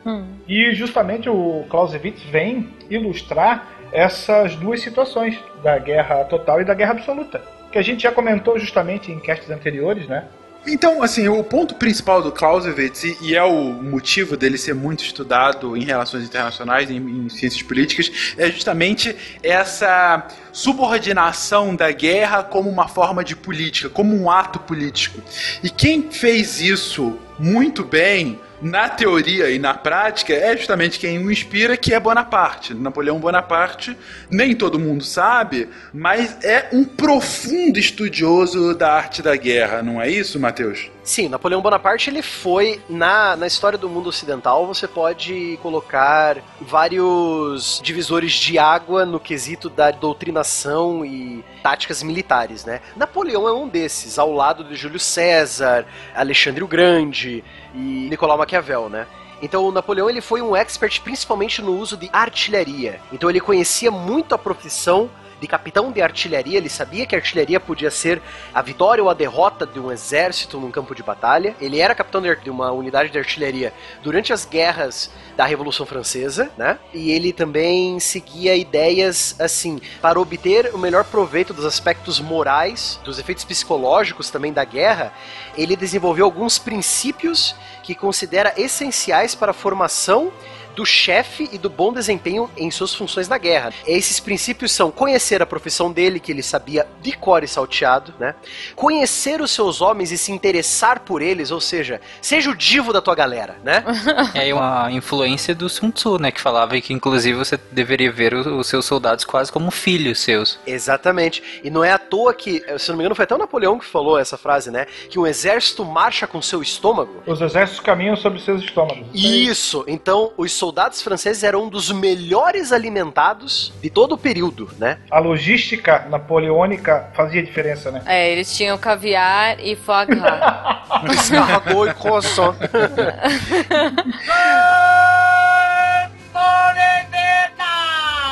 E 0.49 0.75
justamente 0.75 1.29
o 1.29 1.65
Clausewitz 1.69 2.23
vem 2.23 2.71
ilustrar 2.89 3.69
essas 3.93 4.57
duas 4.57 4.81
situações, 4.81 5.39
da 5.63 5.79
guerra 5.79 6.25
total 6.25 6.61
e 6.61 6.65
da 6.65 6.75
guerra 6.75 6.93
absoluta. 6.93 7.43
Que 7.71 7.79
a 7.79 7.83
gente 7.83 8.03
já 8.03 8.11
comentou 8.11 8.59
justamente 8.59 9.13
em 9.13 9.21
castes 9.21 9.51
anteriores, 9.51 10.09
né? 10.09 10.25
Então, 10.67 11.03
assim, 11.03 11.29
o 11.29 11.43
ponto 11.43 11.75
principal 11.75 12.23
do 12.23 12.31
Clausewitz, 12.31 13.03
e, 13.21 13.35
é 13.35 13.43
o 13.43 13.73
motivo 13.73 14.37
dele 14.37 14.57
ser 14.57 14.75
muito 14.75 15.03
estudado 15.03 15.77
em 15.77 15.85
relações 15.85 16.25
internacionais, 16.25 16.89
em, 16.91 16.97
em 16.97 17.29
ciências 17.29 17.63
políticas, 17.63 18.35
é 18.39 18.49
justamente 18.51 19.17
essa 19.43 20.29
subordinação 20.53 21.75
da 21.75 21.91
guerra 21.91 22.45
como 22.45 22.71
uma 22.71 22.87
forma 22.87 23.25
de 23.25 23.35
política, 23.35 23.89
como 23.89 24.15
um 24.17 24.31
ato 24.31 24.61
político. 24.61 25.21
E 25.65 25.71
quem 25.71 26.11
fez 26.11 26.61
isso 26.61 27.19
muito 27.39 27.85
bem 27.85 28.39
na 28.63 28.89
teoria 28.89 29.51
e 29.51 29.59
na 29.59 29.75
prática 29.75 30.33
é 30.33 30.57
justamente 30.57 30.99
quem 30.99 31.19
o 31.19 31.31
inspira, 31.31 31.77
que 31.77 31.93
é 31.93 31.99
Bonaparte. 31.99 32.73
Napoleão 32.73 33.19
Bonaparte, 33.19 33.97
nem 34.31 34.55
todo 34.55 34.79
mundo 34.79 35.05
sabe, 35.05 35.69
mas 35.93 36.43
é 36.45 36.69
um 36.73 36.85
profundo 36.85 37.79
estudioso 37.79 38.75
da 38.75 38.93
arte 38.93 39.21
da 39.21 39.35
guerra, 39.35 39.83
não 39.83 40.01
é 40.01 40.09
isso, 40.09 40.39
Matheus? 40.39 40.91
Sim, 41.03 41.29
Napoleão 41.29 41.61
Bonaparte 41.61 42.09
ele 42.09 42.23
foi 42.23 42.81
na, 42.89 43.35
na 43.35 43.49
história 43.49 43.77
do 43.77 43.89
mundo 43.89 44.09
ocidental. 44.09 44.69
Você 44.69 44.87
pode 44.87 45.59
colocar 45.61 46.39
vários 46.61 47.81
divisores 47.83 48.33
de 48.33 48.57
água 48.57 49.05
no 49.05 49.19
quesito 49.19 49.69
da 49.69 49.91
doutrinação 49.91 51.05
e 51.05 51.45
táticas 51.61 52.05
militares, 52.05 52.65
né? 52.65 52.81
Napoleão 52.97 53.49
é 53.49 53.53
um 53.53 53.67
desses, 53.67 54.17
ao 54.17 54.33
lado 54.33 54.63
de 54.63 54.77
Júlio 54.77 55.01
César, 55.01 55.85
Alexandre 56.15 56.63
o 56.63 56.69
Grande 56.69 57.43
e 57.75 58.09
Nicolau 58.11 58.39
Maquiavel, 58.39 58.89
né? 58.89 59.07
Então 59.41 59.65
o 59.65 59.73
Napoleão 59.73 60.09
ele 60.09 60.21
foi 60.21 60.41
um 60.41 60.55
expert 60.55 61.01
principalmente 61.01 61.61
no 61.61 61.77
uso 61.77 61.97
de 61.97 62.09
artilharia. 62.13 63.01
Então 63.13 63.29
ele 63.29 63.41
conhecia 63.41 63.91
muito 63.91 64.35
a 64.35 64.39
profissão 64.39 65.11
de 65.43 65.49
capitão 65.49 65.91
de 65.91 66.01
artilharia, 66.01 66.57
ele 66.57 66.69
sabia 66.69 67.05
que 67.05 67.17
a 67.17 67.19
artilharia 67.19 67.59
podia 67.59 67.91
ser 67.91 68.23
a 68.55 68.63
vitória 68.63 69.03
ou 69.03 69.11
a 69.11 69.15
derrota 69.15 69.67
de 69.67 69.81
um 69.81 69.91
exército 69.91 70.61
num 70.61 70.71
campo 70.71 70.95
de 70.95 71.03
batalha. 71.03 71.57
Ele 71.61 71.81
era 71.81 71.97
capitão 71.97 72.23
de 72.23 72.49
uma 72.49 72.71
unidade 72.71 73.11
de 73.11 73.19
artilharia 73.19 73.73
durante 74.05 74.33
as 74.33 74.47
guerras 74.47 75.11
da 75.37 75.45
Revolução 75.45 75.85
Francesa, 75.85 76.49
né? 76.57 76.79
E 76.95 77.11
ele 77.11 77.33
também 77.33 77.99
seguia 77.99 78.55
ideias 78.55 79.35
assim, 79.41 79.81
para 80.01 80.21
obter 80.21 80.73
o 80.73 80.79
melhor 80.79 81.05
proveito 81.05 81.53
dos 81.53 81.65
aspectos 81.65 82.21
morais, 82.21 83.01
dos 83.03 83.19
efeitos 83.19 83.45
psicológicos 83.45 84.31
também 84.31 84.53
da 84.53 84.65
guerra, 84.65 85.13
ele 85.59 85.75
desenvolveu 85.75 86.25
alguns 86.25 86.57
princípios 86.57 87.57
que 87.83 87.97
considera 87.97 88.55
essenciais 88.57 89.35
para 89.35 89.51
a 89.51 89.55
formação 89.55 90.33
do 90.75 90.85
chefe 90.85 91.49
e 91.53 91.59
do 91.59 91.71
bom 91.71 91.93
desempenho 91.93 92.51
em 92.57 92.71
suas 92.71 92.95
funções 92.95 93.29
na 93.29 93.39
guerra. 93.39 93.73
Esses 93.87 94.21
princípios 94.21 94.73
são 94.73 94.91
conhecer 94.91 95.43
a 95.43 95.47
profissão 95.47 95.93
dele, 95.93 96.21
que 96.21 96.33
ele 96.33 96.43
sabia 96.43 96.87
de 97.01 97.13
cor 97.13 97.43
e 97.43 97.49
salteado, 97.49 98.15
né? 98.19 98.35
Conhecer 98.75 99.41
os 99.41 99.51
seus 99.51 99.81
homens 99.81 100.13
e 100.13 100.19
se 100.19 100.33
interessar 100.33 101.01
por 101.01 101.23
eles, 101.23 101.51
ou 101.51 101.61
seja, 101.61 102.01
seja 102.21 102.51
o 102.51 102.57
divo 102.57 102.93
da 102.93 103.01
tua 103.01 103.15
galera, 103.15 103.57
né? 103.63 103.85
É 104.35 104.53
uma 104.53 104.91
influência 104.91 105.55
do 105.55 105.69
Sun 105.69 105.91
Tzu, 105.91 106.19
né? 106.19 106.31
Que 106.31 106.41
falava 106.41 106.81
que 106.81 106.93
inclusive 106.93 107.37
você 107.37 107.59
deveria 107.71 108.11
ver 108.11 108.35
os 108.35 108.67
seus 108.67 108.85
soldados 108.85 109.25
quase 109.25 109.53
como 109.53 109.71
filhos 109.71 110.21
seus. 110.21 110.59
Exatamente. 110.67 111.61
E 111.63 111.71
não 111.71 111.85
é 111.85 111.93
à 111.93 111.99
toa 111.99 112.33
que, 112.35 112.63
se 112.79 112.89
não 112.89 112.97
me 112.97 113.03
engano, 113.03 113.15
foi 113.15 113.25
até 113.25 113.35
o 113.35 113.39
Napoleão 113.39 113.79
que 113.79 113.85
falou 113.85 114.19
essa 114.19 114.37
frase, 114.37 114.71
né? 114.71 114.87
Que 115.09 115.19
um 115.19 115.27
exército 115.27 115.85
marcha 115.85 116.27
com 116.27 116.41
seu 116.41 116.63
estômago. 116.63 117.23
Os 117.27 117.41
exércitos 117.41 117.81
caminham 117.81 118.17
sobre 118.17 118.41
seus 118.41 118.63
estômagos. 118.63 119.07
Isso. 119.13 119.85
Então, 119.87 120.33
os 120.37 120.53
soldados 120.63 121.03
franceses 121.03 121.43
eram 121.43 121.65
um 121.65 121.69
dos 121.69 121.91
melhores 121.91 122.71
alimentados 122.71 123.73
de 123.83 123.91
todo 123.91 124.13
o 124.13 124.19
período, 124.19 124.71
né? 124.79 124.99
A 125.11 125.19
logística 125.19 126.07
napoleônica 126.09 127.11
fazia 127.15 127.43
diferença, 127.43 127.91
né? 127.91 128.01
É, 128.07 128.31
eles 128.31 128.57
tinham 128.57 128.79
caviar 128.79 129.59
e 129.59 129.75
foie 129.75 130.07
gras. 130.07 131.31
E 131.33 131.95
croissant. 131.95 132.55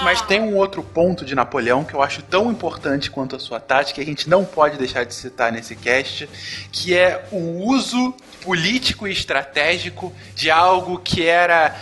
Mas 0.05 0.23
tem 0.23 0.41
um 0.41 0.57
outro 0.57 0.85
ponto 0.85 1.25
de 1.25 1.35
Napoleão 1.35 1.83
que 1.83 1.95
eu 1.95 2.03
acho 2.03 2.23
tão 2.23 2.49
importante 2.49 3.11
quanto 3.11 3.35
a 3.35 3.41
sua 3.41 3.59
tática, 3.59 3.97
que 3.97 4.01
a 4.01 4.05
gente 4.05 4.31
não 4.31 4.45
pode 4.45 4.79
deixar 4.79 5.05
de 5.05 5.15
citar 5.15 5.51
nesse 5.51 5.75
cast, 5.75 6.29
que 6.71 6.97
é 6.97 7.25
o 7.33 7.67
uso 7.67 8.15
político 8.41 9.09
e 9.09 9.13
estratégico 9.13 10.13
de 10.37 10.49
algo 10.49 10.99
que 10.99 11.27
era 11.27 11.75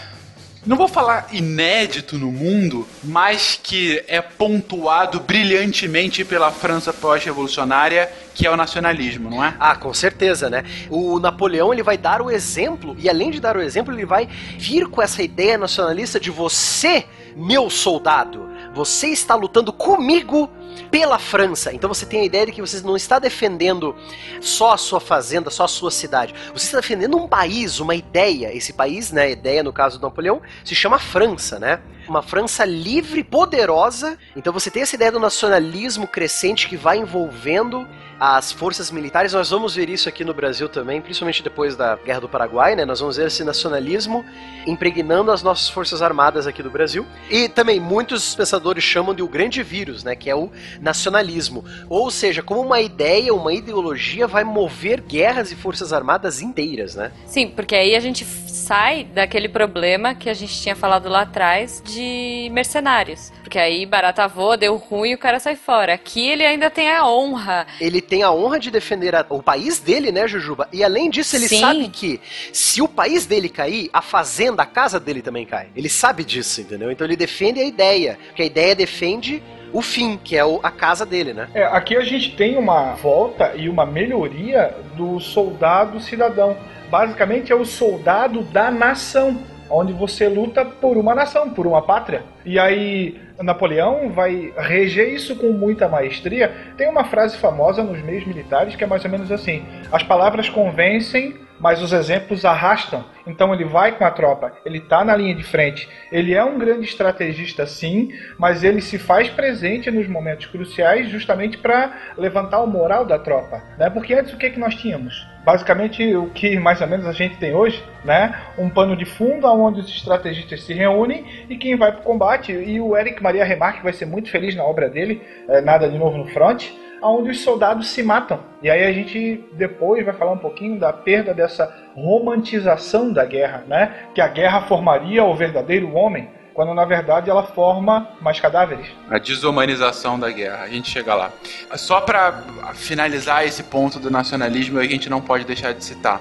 não 0.66 0.76
vou 0.76 0.89
falar 0.89 1.28
inédito 1.32 2.18
no 2.18 2.32
mundo, 2.32 2.86
mas 3.02 3.59
que 3.62 4.02
é 4.09 4.20
pontuado 4.20 5.20
brilhantemente 5.20 6.24
pela 6.24 6.51
França 6.51 6.93
pós-revolucionária, 6.93 8.10
que 8.35 8.47
é 8.47 8.51
o 8.51 8.56
nacionalismo, 8.56 9.30
não 9.30 9.44
é? 9.44 9.55
Ah, 9.59 9.76
com 9.76 9.94
certeza, 9.94 10.51
né? 10.51 10.64
O 10.90 11.18
Napoleão 11.20 11.72
ele 11.72 11.82
vai 11.82 11.97
dar 11.97 12.20
o 12.20 12.30
exemplo 12.30 12.97
e 12.98 13.09
além 13.09 13.30
de 13.30 13.40
dar 13.40 13.56
o 13.56 13.62
exemplo, 13.62 13.94
ele 13.94 14.05
vai 14.05 14.28
vir 14.59 14.86
com 14.89 15.01
essa 15.01 15.22
ideia 15.22 15.56
nacionalista 15.56 16.18
de 16.18 16.30
você, 16.30 17.05
meu 17.36 17.70
soldado, 17.70 18.48
você 18.74 19.08
está 19.08 19.34
lutando 19.34 19.72
comigo 19.72 20.50
pela 20.90 21.18
França. 21.18 21.72
Então 21.72 21.92
você 21.92 22.06
tem 22.06 22.20
a 22.20 22.24
ideia 22.24 22.46
de 22.46 22.52
que 22.52 22.60
você 22.60 22.80
não 22.80 22.96
está 22.96 23.18
defendendo 23.18 23.94
só 24.40 24.72
a 24.72 24.76
sua 24.76 25.00
fazenda, 25.00 25.50
só 25.50 25.64
a 25.64 25.68
sua 25.68 25.90
cidade. 25.90 26.34
Você 26.52 26.66
está 26.66 26.80
defendendo 26.80 27.16
um 27.16 27.28
país, 27.28 27.80
uma 27.80 27.94
ideia. 27.94 28.54
Esse 28.54 28.72
país, 28.72 29.10
né, 29.10 29.30
ideia 29.30 29.62
no 29.62 29.72
caso 29.72 29.98
do 29.98 30.02
Napoleão, 30.02 30.40
se 30.64 30.74
chama 30.74 30.98
França, 30.98 31.58
né? 31.58 31.80
Uma 32.08 32.22
França 32.22 32.64
livre, 32.64 33.22
poderosa. 33.22 34.16
Então 34.34 34.52
você 34.52 34.70
tem 34.70 34.82
essa 34.82 34.94
ideia 34.94 35.12
do 35.12 35.20
nacionalismo 35.20 36.06
crescente 36.06 36.68
que 36.68 36.76
vai 36.76 36.98
envolvendo 36.98 37.86
as 38.18 38.50
forças 38.52 38.90
militares. 38.90 39.32
Nós 39.32 39.50
vamos 39.50 39.74
ver 39.74 39.88
isso 39.88 40.08
aqui 40.08 40.24
no 40.24 40.34
Brasil 40.34 40.68
também, 40.68 41.00
principalmente 41.00 41.42
depois 41.42 41.76
da 41.76 41.96
Guerra 41.96 42.20
do 42.20 42.28
Paraguai, 42.28 42.74
né? 42.74 42.84
Nós 42.84 43.00
vamos 43.00 43.16
ver 43.16 43.26
esse 43.26 43.44
nacionalismo 43.44 44.24
impregnando 44.66 45.30
as 45.30 45.42
nossas 45.42 45.68
forças 45.68 46.02
armadas 46.02 46.46
aqui 46.46 46.62
do 46.62 46.70
Brasil. 46.70 47.06
E 47.30 47.48
também 47.48 47.80
muitos 47.80 48.34
pensadores 48.34 48.82
chamam 48.82 49.14
de 49.14 49.22
o 49.22 49.28
grande 49.28 49.62
vírus, 49.62 50.02
né? 50.02 50.14
Que 50.14 50.28
é 50.30 50.34
o 50.34 50.50
nacionalismo. 50.80 51.64
Ou 51.88 52.10
seja, 52.10 52.42
como 52.42 52.60
uma 52.60 52.80
ideia, 52.80 53.32
uma 53.32 53.52
ideologia 53.52 54.26
vai 54.26 54.44
mover 54.44 55.00
guerras 55.00 55.52
e 55.52 55.56
forças 55.56 55.92
armadas 55.92 56.42
inteiras, 56.42 56.94
né? 56.94 57.12
Sim, 57.26 57.48
porque 57.48 57.74
aí 57.74 57.94
a 57.94 58.00
gente 58.00 58.24
sai 58.24 59.04
daquele 59.04 59.48
problema 59.48 60.14
que 60.14 60.28
a 60.28 60.34
gente 60.34 60.60
tinha 60.60 60.74
falado 60.74 61.08
lá 61.08 61.22
atrás 61.22 61.82
de 61.84 62.48
mercenários. 62.52 63.32
Porque 63.42 63.58
aí 63.58 63.86
barata 63.86 64.26
voa, 64.26 64.56
deu 64.56 64.76
ruim 64.76 65.10
e 65.10 65.14
o 65.14 65.18
cara 65.18 65.38
sai 65.38 65.56
fora. 65.56 65.94
Aqui 65.94 66.28
ele 66.28 66.44
ainda 66.44 66.68
tem 66.68 66.90
a 66.90 67.06
honra. 67.06 67.66
Ele 67.80 68.00
tem 68.09 68.22
a 68.22 68.32
honra 68.32 68.59
de 68.59 68.70
defender 68.70 69.14
a, 69.14 69.24
o 69.28 69.43
país 69.43 69.78
dele, 69.78 70.10
né, 70.10 70.26
Jujuba? 70.26 70.68
E 70.72 70.82
além 70.82 71.10
disso, 71.10 71.36
ele 71.36 71.47
Sim. 71.48 71.60
sabe 71.60 71.89
que 71.89 72.20
se 72.52 72.80
o 72.80 72.89
país 72.89 73.26
dele 73.26 73.48
cair, 73.48 73.90
a 73.93 74.01
fazenda, 74.02 74.62
a 74.62 74.66
casa 74.66 74.98
dele 74.98 75.20
também 75.22 75.44
cai. 75.44 75.68
Ele 75.76 75.89
sabe 75.89 76.24
disso, 76.24 76.60
entendeu? 76.60 76.90
Então 76.90 77.06
ele 77.06 77.16
defende 77.16 77.60
a 77.60 77.64
ideia. 77.64 78.18
Porque 78.28 78.43
a 78.43 78.47
ideia 78.47 78.74
defende 78.74 79.43
o 79.72 79.82
fim, 79.82 80.18
que 80.22 80.36
é 80.36 80.44
o- 80.44 80.60
a 80.62 80.70
casa 80.70 81.05
dele, 81.05 81.35
né? 81.35 81.48
É, 81.55 81.64
aqui 81.64 81.94
a 81.97 82.01
gente 82.02 82.35
tem 82.35 82.56
uma 82.56 82.94
volta 82.94 83.52
e 83.55 83.68
uma 83.68 83.85
melhoria 83.85 84.74
do 84.97 85.20
soldado 85.20 86.01
cidadão. 86.01 86.56
Basicamente 86.90 87.52
é 87.52 87.55
o 87.55 87.66
soldado 87.66 88.43
da 88.43 88.70
nação, 88.70 89.39
onde 89.70 89.92
você 89.92 90.28
luta 90.28 90.64
por 90.64 90.96
uma 90.96 91.14
nação, 91.14 91.50
por 91.50 91.66
uma 91.66 91.82
pátria. 91.82 92.22
E 92.44 92.58
aí 92.58 93.20
Napoleão 93.42 94.10
vai 94.10 94.52
reger 94.56 95.12
isso 95.12 95.36
com 95.36 95.52
muita 95.52 95.88
maestria. 95.88 96.52
Tem 96.76 96.88
uma 96.88 97.04
frase 97.04 97.36
famosa 97.36 97.82
nos 97.82 98.02
meios 98.02 98.26
militares 98.26 98.74
que 98.74 98.84
é 98.84 98.86
mais 98.86 99.04
ou 99.04 99.10
menos 99.10 99.30
assim: 99.30 99.64
as 99.92 100.02
palavras 100.02 100.48
convencem, 100.48 101.34
mas 101.60 101.82
os 101.82 101.93
exemplos 101.93 102.44
arrastam. 102.44 103.05
Então 103.26 103.52
ele 103.52 103.64
vai 103.64 103.93
com 103.93 104.05
a 104.05 104.10
tropa, 104.10 104.52
ele 104.64 104.80
tá 104.80 105.05
na 105.05 105.14
linha 105.14 105.35
de 105.35 105.43
frente. 105.43 105.89
Ele 106.10 106.35
é 106.35 106.43
um 106.43 106.59
grande 106.59 106.86
estrategista, 106.86 107.66
sim, 107.66 108.10
mas 108.39 108.64
ele 108.64 108.80
se 108.80 108.98
faz 108.98 109.28
presente 109.28 109.90
nos 109.90 110.09
momentos 110.09 110.47
cruciais 110.47 111.09
justamente 111.09 111.59
para 111.59 111.93
levantar 112.16 112.60
o 112.60 112.66
moral 112.66 113.05
da 113.05 113.18
tropa, 113.18 113.62
né? 113.78 113.90
Porque 113.90 114.14
antes 114.14 114.32
o 114.32 114.39
que 114.39 114.51
que 114.51 114.59
nós 114.59 114.74
tínhamos? 114.74 115.26
Basicamente 115.44 116.14
o 116.14 116.30
que 116.30 116.59
mais 116.59 116.80
ou 116.80 116.86
menos 116.86 117.06
a 117.06 117.12
gente 117.12 117.36
tem 117.36 117.55
hoje, 117.55 117.82
né? 118.05 118.35
Um 118.56 118.70
pano 118.70 118.97
de 118.97 119.05
fundo 119.05 119.47
onde 119.47 119.80
os 119.80 119.89
estrategistas 119.89 120.62
se 120.62 120.72
reúnem 120.72 121.47
e 121.48 121.56
quem 121.56 121.76
vai 121.76 121.93
para 121.93 122.01
o 122.01 122.05
combate. 122.05 122.52
E 122.52 122.80
o 122.80 122.97
Eric 122.97 123.22
Maria 123.22 123.44
Remarque 123.44 123.82
vai 123.82 123.93
ser 123.93 124.06
muito 124.06 124.30
feliz 124.30 124.55
na 124.55 124.64
obra 124.64 124.89
dele, 124.89 125.22
é, 125.48 125.60
Nada 125.60 125.89
de 125.89 125.98
Novo 125.98 126.16
no 126.16 126.26
Front, 126.28 126.70
onde 127.02 127.30
os 127.30 127.40
soldados 127.42 127.88
se 127.88 128.02
matam. 128.02 128.40
E 128.62 128.68
aí 128.68 128.84
a 128.84 128.92
gente 128.92 129.44
depois 129.52 130.04
vai 130.04 130.14
falar 130.14 130.32
um 130.32 130.38
pouquinho 130.38 130.78
da 130.78 130.92
perda 130.92 131.32
dessa 131.32 131.72
romantização 131.94 133.12
da 133.12 133.24
guerra, 133.24 133.64
né? 133.66 134.08
Que 134.14 134.20
a 134.20 134.28
guerra 134.28 134.62
formaria 134.62 135.24
o 135.24 135.34
verdadeiro 135.34 135.94
homem, 135.94 136.28
quando 136.54 136.74
na 136.74 136.84
verdade 136.84 137.30
ela 137.30 137.44
forma 137.44 138.08
mais 138.20 138.40
cadáveres. 138.40 138.86
A 139.08 139.18
desumanização 139.18 140.18
da 140.18 140.30
guerra. 140.30 140.62
A 140.62 140.68
gente 140.68 140.90
chega 140.90 141.14
lá. 141.14 141.30
Só 141.76 142.00
para 142.00 142.32
finalizar 142.74 143.46
esse 143.46 143.62
ponto 143.62 143.98
do 144.00 144.10
nacionalismo, 144.10 144.78
a 144.78 144.84
gente 144.84 145.08
não 145.08 145.20
pode 145.20 145.44
deixar 145.44 145.72
de 145.72 145.84
citar. 145.84 146.20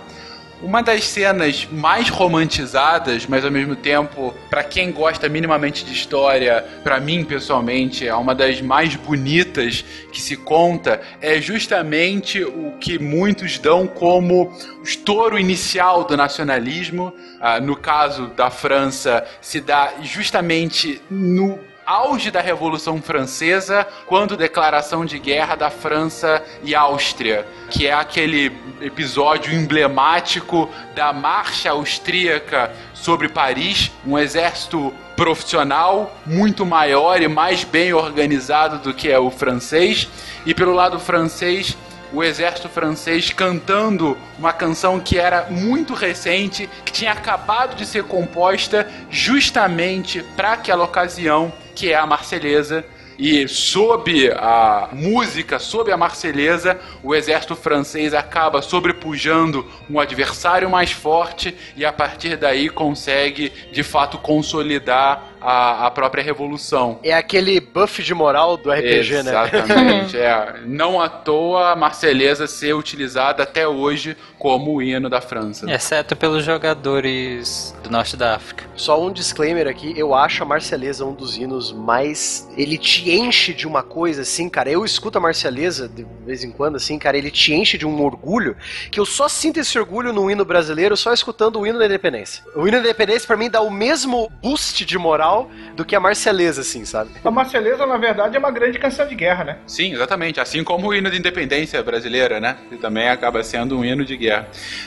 Uma 0.59 0.81
das 0.81 1.03
cenas 1.03 1.67
mais 1.71 2.09
romantizadas, 2.09 3.27
mas 3.27 3.45
ao 3.45 3.51
mesmo 3.51 3.75
tempo, 3.75 4.33
para 4.49 4.63
quem 4.63 4.91
gosta 4.91 5.29
minimamente 5.29 5.85
de 5.85 5.93
história, 5.93 6.65
para 6.83 6.99
mim 6.99 7.23
pessoalmente, 7.23 8.07
é 8.07 8.15
uma 8.15 8.33
das 8.33 8.59
mais 8.59 8.95
bonitas 8.95 9.85
que 10.11 10.19
se 10.19 10.35
conta, 10.35 10.99
é 11.21 11.39
justamente 11.39 12.43
o 12.43 12.73
que 12.79 12.97
muitos 12.97 13.59
dão 13.59 13.85
como 13.85 14.51
o 14.79 14.83
estouro 14.83 15.37
inicial 15.37 16.03
do 16.03 16.17
nacionalismo. 16.17 17.13
Ah, 17.39 17.59
no 17.59 17.75
caso 17.75 18.25
da 18.35 18.49
França, 18.49 19.23
se 19.39 19.61
dá 19.61 19.93
justamente 20.01 20.99
no 21.07 21.59
auge 21.87 22.29
da 22.29 22.41
Revolução 22.41 23.01
Francesa, 23.01 23.87
quando 24.05 24.35
declaração 24.35 25.05
de 25.05 25.17
guerra 25.17 25.55
da 25.55 25.69
França 25.69 26.43
e 26.61 26.75
Áustria, 26.75 27.47
que 27.69 27.87
é 27.87 27.93
aquele 27.93 28.51
episódio 28.81 29.53
emblemático 29.53 30.69
da 30.93 31.13
marcha 31.13 31.71
austríaca 31.71 32.73
sobre 32.93 33.29
Paris, 33.29 33.89
um 34.05 34.19
exército 34.19 34.93
profissional 35.15 36.13
muito 36.25 36.65
maior 36.65 37.21
e 37.21 37.27
mais 37.29 37.63
bem 37.63 37.93
organizado 37.93 38.79
do 38.79 38.93
que 38.93 39.09
é 39.09 39.17
o 39.17 39.31
francês, 39.31 40.09
e 40.45 40.53
pelo 40.53 40.73
lado 40.73 40.99
francês 40.99 41.77
o 42.13 42.23
exército 42.23 42.69
francês 42.69 43.31
cantando 43.31 44.17
uma 44.39 44.53
canção 44.53 44.99
que 44.99 45.17
era 45.17 45.47
muito 45.49 45.93
recente, 45.93 46.69
que 46.85 46.91
tinha 46.91 47.11
acabado 47.11 47.75
de 47.75 47.85
ser 47.85 48.03
composta 48.03 48.89
justamente 49.09 50.23
para 50.35 50.53
aquela 50.53 50.85
ocasião, 50.85 51.51
que 51.77 51.91
é 51.91 51.95
a 51.95 52.07
Marselhesa. 52.07 52.83
E 53.19 53.47
sob 53.47 54.31
a 54.31 54.89
música, 54.91 55.57
sob 55.57 55.91
a 55.91 55.97
Marselhesa, 55.97 56.79
o 57.01 57.15
exército 57.15 57.55
francês 57.55 58.13
acaba 58.13 58.61
sobrepujando 58.61 59.65
um 59.89 59.99
adversário 59.99 60.69
mais 60.69 60.91
forte 60.91 61.55
e 61.75 61.83
a 61.83 61.91
partir 61.91 62.37
daí 62.37 62.69
consegue 62.69 63.51
de 63.71 63.81
fato 63.81 64.19
consolidar 64.19 65.31
a, 65.41 65.87
a 65.87 65.91
própria 65.91 66.23
revolução. 66.23 66.99
É 67.03 67.13
aquele 67.13 67.59
buff 67.59 68.03
de 68.03 68.13
moral 68.13 68.55
do 68.55 68.71
RPG, 68.71 69.23
né? 69.23 69.31
Exatamente. 69.31 70.17
é. 70.17 70.55
Não 70.65 71.01
à 71.01 71.09
toa 71.09 71.71
a 71.71 71.75
Marselhesa 71.75 72.45
ser 72.45 72.73
utilizada 72.73 73.43
até 73.43 73.67
hoje 73.67 74.15
como 74.37 74.75
o 74.75 74.81
hino 74.81 75.09
da 75.09 75.19
França. 75.21 75.69
Exceto 75.71 76.15
pelos 76.15 76.43
jogadores 76.43 77.75
do 77.83 77.89
norte 77.89 78.15
da 78.15 78.35
África. 78.35 78.65
Só 78.75 79.03
um 79.03 79.11
disclaimer 79.11 79.67
aqui, 79.67 79.93
eu 79.97 80.13
acho 80.13 80.43
a 80.43 80.45
Marcialesa 80.45 81.05
um 81.05 81.13
dos 81.13 81.37
hinos 81.37 81.71
mais. 81.71 82.47
Ele 82.55 82.77
te 82.77 83.09
enche 83.11 83.53
de 83.53 83.67
uma 83.67 83.81
coisa 83.81 84.21
assim, 84.21 84.47
cara. 84.47 84.69
Eu 84.69 84.85
escuto 84.85 85.17
a 85.17 85.21
Marcialesa 85.21 85.87
de 85.87 86.05
vez 86.25 86.43
em 86.43 86.51
quando, 86.51 86.75
assim, 86.75 86.99
cara. 86.99 87.17
Ele 87.17 87.31
te 87.31 87.53
enche 87.53 87.77
de 87.77 87.85
um 87.85 88.03
orgulho 88.03 88.55
que 88.91 88.99
eu 88.99 89.05
só 89.05 89.27
sinto 89.27 89.59
esse 89.59 89.77
orgulho 89.79 90.13
no 90.13 90.29
hino 90.29 90.45
brasileiro 90.45 90.95
só 90.95 91.11
escutando 91.13 91.59
o 91.59 91.65
hino 91.65 91.79
da 91.79 91.85
independência. 91.85 92.43
O 92.55 92.67
hino 92.67 92.77
da 92.77 92.83
independência, 92.83 93.25
pra 93.25 93.37
mim, 93.37 93.49
dá 93.49 93.61
o 93.61 93.71
mesmo 93.71 94.31
boost 94.41 94.85
de 94.85 94.97
moral 94.97 95.49
do 95.75 95.83
que 95.83 95.95
a 95.95 95.99
Marcialesa, 95.99 96.61
assim, 96.61 96.85
sabe? 96.85 97.11
A 97.23 97.31
Marceleza, 97.31 97.85
na 97.85 97.97
verdade, 97.97 98.35
é 98.35 98.39
uma 98.39 98.51
grande 98.51 98.77
canção 98.77 99.07
de 99.07 99.15
guerra, 99.15 99.43
né? 99.43 99.57
Sim, 99.65 99.93
exatamente. 99.93 100.39
Assim 100.39 100.63
como 100.63 100.87
o 100.87 100.93
hino 100.93 101.09
de 101.09 101.17
independência 101.17 101.81
brasileira, 101.81 102.39
né? 102.39 102.57
Que 102.69 102.77
também 102.77 103.09
acaba 103.09 103.43
sendo 103.43 103.77
um 103.77 103.83
hino 103.83 104.05
de 104.05 104.15
guerra. 104.15 104.26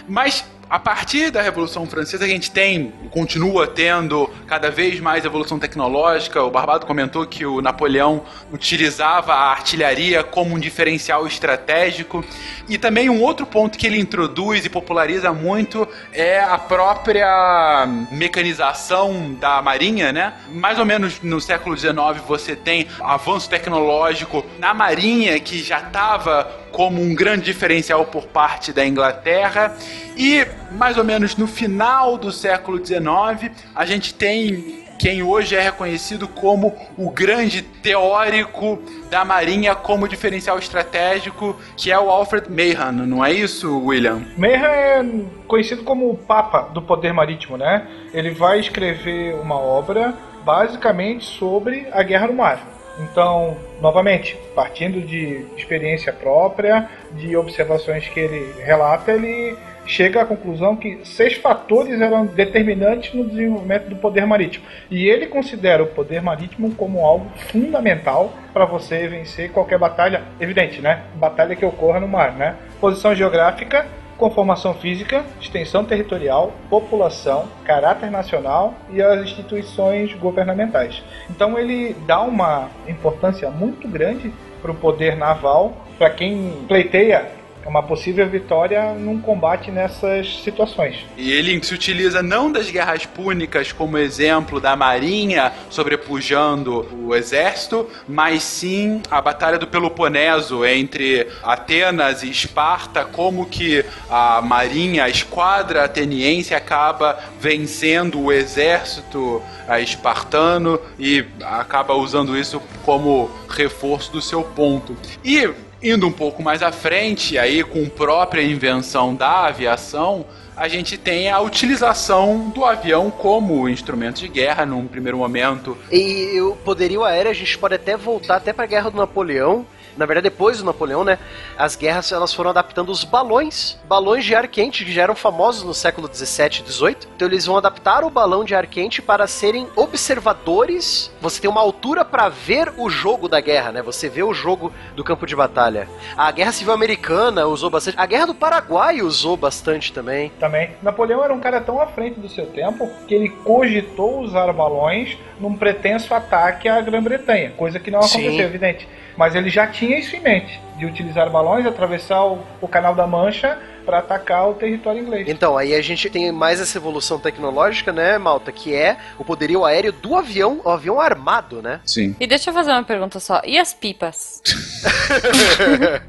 Mas 0.09 0.45
a 0.71 0.79
partir 0.79 1.33
da 1.33 1.43
Revolução 1.43 1.85
Francesa, 1.85 2.25
a 2.25 2.29
gente 2.29 2.49
tem, 2.49 2.93
continua 3.11 3.67
tendo 3.67 4.31
cada 4.47 4.71
vez 4.71 5.01
mais 5.01 5.25
evolução 5.25 5.59
tecnológica. 5.59 6.41
O 6.45 6.49
Barbado 6.49 6.87
comentou 6.87 7.27
que 7.27 7.45
o 7.45 7.61
Napoleão 7.61 8.23
utilizava 8.53 9.35
a 9.35 9.51
artilharia 9.51 10.23
como 10.23 10.55
um 10.55 10.61
diferencial 10.61 11.27
estratégico. 11.27 12.25
E 12.69 12.79
também 12.79 13.11
um 13.11 13.21
outro 13.21 13.45
ponto 13.47 13.77
que 13.77 13.85
ele 13.85 13.99
introduz 13.99 14.65
e 14.65 14.69
populariza 14.69 15.33
muito 15.33 15.89
é 16.13 16.39
a 16.39 16.57
própria 16.57 17.85
mecanização 18.13 19.35
da 19.41 19.61
marinha, 19.61 20.13
né? 20.13 20.35
Mais 20.53 20.79
ou 20.79 20.85
menos 20.85 21.21
no 21.21 21.41
século 21.41 21.77
XIX 21.77 21.93
você 22.29 22.55
tem 22.55 22.87
avanço 23.01 23.51
tecnológico 23.51 24.47
na 24.61 24.73
marinha 24.73 25.41
que 25.41 25.65
já 25.65 25.79
estava 25.79 26.45
como 26.71 27.03
um 27.03 27.13
grande 27.13 27.47
diferencial 27.47 28.05
por 28.05 28.27
parte 28.27 28.73
da 28.73 28.87
Inglaterra. 28.87 29.77
E 30.17 30.47
mais 30.73 30.97
ou 30.97 31.05
menos 31.05 31.37
no 31.37 31.47
final 31.47 32.17
do 32.17 32.31
século 32.33 32.85
XIX, 32.85 33.51
a 33.75 33.85
gente 33.85 34.15
tem 34.15 34.81
quem 35.01 35.23
hoje 35.23 35.57
é 35.57 35.63
reconhecido 35.63 36.29
como 36.29 36.77
o 36.99 37.11
grande 37.11 37.63
teórico 37.63 38.79
da 39.11 39.25
Marinha 39.25 39.75
como 39.75 40.07
diferencial 40.07 40.59
estratégico, 40.59 41.59
que 41.75 41.91
é 41.91 41.99
o 41.99 42.11
Alfred 42.11 42.49
Mahan, 42.51 42.93
não 42.93 43.25
é 43.25 43.33
isso, 43.33 43.83
William? 43.83 44.21
Mahan 44.37 44.67
é 44.67 45.05
conhecido 45.49 45.85
como 45.85 46.11
o 46.11 46.17
Papa 46.19 46.69
do 46.75 46.83
Poder 46.83 47.15
Marítimo, 47.15 47.57
né? 47.57 47.87
Ele 48.13 48.31
vai 48.31 48.61
escrever 48.61 49.37
uma 49.37 49.59
obra 49.59 50.13
basicamente 50.45 51.25
sobre 51.25 51.89
a 51.93 52.03
guerra 52.03 52.27
no 52.27 52.35
mar. 52.35 52.61
Então, 53.01 53.57
novamente, 53.81 54.37
partindo 54.55 55.01
de 55.01 55.47
experiência 55.57 56.13
própria, 56.13 56.91
de 57.13 57.35
observações 57.35 58.07
que 58.07 58.21
ele 58.21 58.53
relata, 58.63 59.13
ele 59.13 59.57
chega 59.87 60.23
à 60.23 60.25
conclusão 60.25 60.77
que 60.77 61.01
seis 61.05 61.35
fatores 61.35 62.01
eram 62.01 62.27
determinantes 62.27 63.13
no 63.15 63.29
desenvolvimento 63.29 63.89
do 63.89 63.97
poder 63.97 64.27
marítimo. 64.27 64.65
E 64.91 65.09
ele 65.09 65.27
considera 65.27 65.83
o 65.83 65.87
poder 65.87 66.23
marítimo 66.23 66.75
como 66.75 67.05
algo 67.05 67.31
fundamental 67.51 68.33
para 68.53 68.65
você 68.65 69.09
vencer 69.09 69.51
qualquer 69.51 69.79
batalha, 69.79 70.23
evidente, 70.41 70.81
né? 70.81 71.03
Batalha 71.15 71.57
que 71.57 71.65
ocorra 71.65 72.01
no 72.01 72.09
mar, 72.09 72.33
né? 72.33 72.57
Posição 72.81 73.15
geográfica, 73.15 73.87
conformação 74.21 74.75
física, 74.75 75.25
extensão 75.41 75.83
territorial, 75.83 76.53
população, 76.69 77.49
caráter 77.65 78.11
nacional 78.11 78.75
e 78.91 79.01
as 79.01 79.23
instituições 79.23 80.13
governamentais. 80.15 81.03
Então 81.31 81.59
ele 81.59 81.97
dá 82.07 82.21
uma 82.21 82.69
importância 82.87 83.51
muito 83.51 83.89
grande 83.89 84.31
para 84.61 84.71
o 84.71 84.75
poder 84.75 85.17
naval, 85.17 85.73
para 85.99 86.11
quem 86.11 86.53
pleiteia 86.69 87.40
uma 87.67 87.83
possível 87.83 88.29
vitória 88.29 88.95
num 88.95 89.21
combate 89.21 89.71
nessas 89.71 90.43
situações. 90.43 91.05
E 91.17 91.33
ele 91.33 91.63
se 91.63 91.75
utiliza 91.75 92.23
não 92.23 92.51
das 92.51 92.71
guerras 92.71 93.07
púnicas 93.07 93.73
como 93.73 93.99
exemplo 93.99 94.61
da 94.61 94.75
marinha 94.75 95.53
sobrepujando 95.69 96.87
o 97.05 97.15
exército, 97.15 97.89
mas 98.09 98.43
sim 98.43 99.03
a 99.11 99.21
batalha 99.21 99.59
do 99.59 99.67
Peloponeso 99.67 100.65
entre 100.65 101.29
Atenas 101.43 102.23
e 102.23 102.31
Esparta, 102.31 103.05
como 103.05 103.47
que 103.47 103.85
a 104.09 104.41
marinha, 104.41 105.05
a 105.05 105.09
esquadra 105.09 105.85
ateniense 105.85 106.55
acaba 106.55 107.19
vencendo 107.39 108.21
o 108.21 108.33
exército 108.33 109.43
espartano 109.83 110.81
e 110.99 111.25
acaba 111.43 111.95
usando 111.95 112.37
isso 112.37 112.61
como 112.85 113.31
reforço 113.49 114.11
do 114.13 114.21
seu 114.21 114.43
ponto. 114.43 114.97
E 115.25 115.51
Indo 115.83 116.07
um 116.07 116.13
pouco 116.13 116.43
mais 116.43 116.63
à 116.63 116.71
frente, 116.71 117.39
aí 117.39 117.65
com 117.65 117.89
própria 117.89 118.43
invenção 118.43 119.15
da 119.15 119.47
aviação, 119.47 120.27
a 120.55 120.69
gente 120.69 120.99
tem 120.99 121.31
a 121.31 121.41
utilização 121.41 122.51
do 122.51 122.67
avião 122.67 123.11
como 123.11 123.67
instrumento 123.67 124.21
de 124.21 124.29
guerra 124.29 124.67
num 124.67 124.87
primeiro 124.87 125.17
momento. 125.17 125.79
E 125.91 126.39
o 126.43 126.55
poderio 126.55 127.03
aéreo, 127.03 127.31
a 127.31 127.35
gente 127.35 127.57
pode 127.57 127.77
até 127.77 127.97
voltar 127.97 128.37
até 128.37 128.53
para 128.53 128.65
a 128.65 128.67
Guerra 128.67 128.91
do 128.91 128.99
Napoleão, 128.99 129.65
na 130.01 130.07
verdade, 130.07 130.31
depois 130.31 130.59
do 130.59 130.65
Napoleão, 130.65 131.05
né, 131.05 131.19
as 131.59 131.77
guerras 131.77 132.11
elas 132.11 132.33
foram 132.33 132.49
adaptando 132.49 132.89
os 132.89 133.05
balões, 133.05 133.79
balões 133.87 134.25
de 134.25 134.35
ar 134.35 134.49
quente 134.49 134.83
que 134.83 134.93
já 134.93 135.03
eram 135.03 135.15
famosos 135.15 135.63
no 135.63 135.75
século 135.75 136.09
17 136.09 136.61
e 136.61 136.65
18. 136.65 137.07
Então 137.15 137.29
eles 137.29 137.45
vão 137.45 137.59
adaptar 137.59 138.03
o 138.03 138.09
balão 138.09 138.43
de 138.43 138.55
ar 138.55 138.67
quente 138.67 139.03
para 139.03 139.27
serem 139.27 139.69
observadores. 139.77 141.13
Você 141.21 141.43
tem 141.43 141.51
uma 141.51 141.61
altura 141.61 142.03
para 142.03 142.31
ver 142.31 142.73
o 142.79 142.89
jogo 142.89 143.29
da 143.29 143.43
guerra, 143.43 143.73
né? 143.73 143.83
Você 143.83 144.09
vê 144.09 144.23
o 144.23 144.33
jogo 144.33 144.73
do 144.97 145.05
campo 145.05 145.27
de 145.27 145.37
batalha. 145.37 145.87
A 146.17 146.31
Guerra 146.31 146.53
Civil 146.53 146.73
Americana 146.73 147.47
usou 147.47 147.69
bastante. 147.69 148.01
A 148.01 148.07
Guerra 148.07 148.29
do 148.29 148.35
Paraguai 148.35 149.03
usou 149.03 149.37
bastante 149.37 149.93
também. 149.93 150.33
Também. 150.41 150.71
Napoleão 150.83 151.23
era 151.23 151.35
um 151.35 151.41
cara 151.41 151.61
tão 151.61 151.79
à 151.79 151.87
frente 151.87 152.19
do 152.19 152.29
seu 152.31 152.47
tempo 152.47 152.91
que 153.07 153.15
ele 153.15 153.29
cogitou 153.29 154.21
usar 154.21 154.51
balões 154.55 155.19
num 155.39 155.55
pretenso 155.55 156.15
ataque 156.15 156.69
à 156.69 156.81
Grã-Bretanha, 156.81 157.53
coisa 157.57 157.79
que 157.79 157.91
não 157.91 157.99
aconteceu, 157.99 158.31
Sim. 158.31 158.41
evidente. 158.41 158.89
Mas 159.17 159.35
ele 159.35 159.51
já 159.51 159.67
tinha 159.67 159.90
isso 159.99 160.17
em 160.17 160.21
mente, 160.21 160.61
de 160.81 160.87
utilizar 160.87 161.29
balões, 161.29 161.67
atravessar 161.67 162.25
o, 162.25 162.39
o 162.61 162.67
Canal 162.67 162.95
da 162.95 163.07
Mancha 163.07 163.59
para 163.85 163.99
atacar 163.99 164.49
o 164.49 164.55
território 164.55 165.01
inglês. 165.01 165.27
Então, 165.29 165.57
aí 165.57 165.75
a 165.75 165.83
gente 165.83 166.09
tem 166.11 166.31
mais 166.33 166.61
essa 166.61 166.77
evolução 166.79 167.19
tecnológica, 167.19 167.93
né, 167.93 168.19
Malta, 168.19 168.53
que 168.53 168.75
é 168.75 168.97
o 169.19 169.25
poderio 169.25 169.65
aéreo 169.65 169.93
do 169.93 170.17
avião, 170.17 170.61
o 170.65 170.69
avião 170.71 171.01
armado, 171.01 171.61
né? 171.63 171.81
Sim. 171.85 172.15
E 172.21 172.27
deixa 172.27 172.51
eu 172.51 172.55
fazer 172.55 172.71
uma 172.73 172.83
pergunta 172.85 173.19
só. 173.21 173.41
E 173.45 173.59
as 173.59 173.73
pipas? 173.75 174.43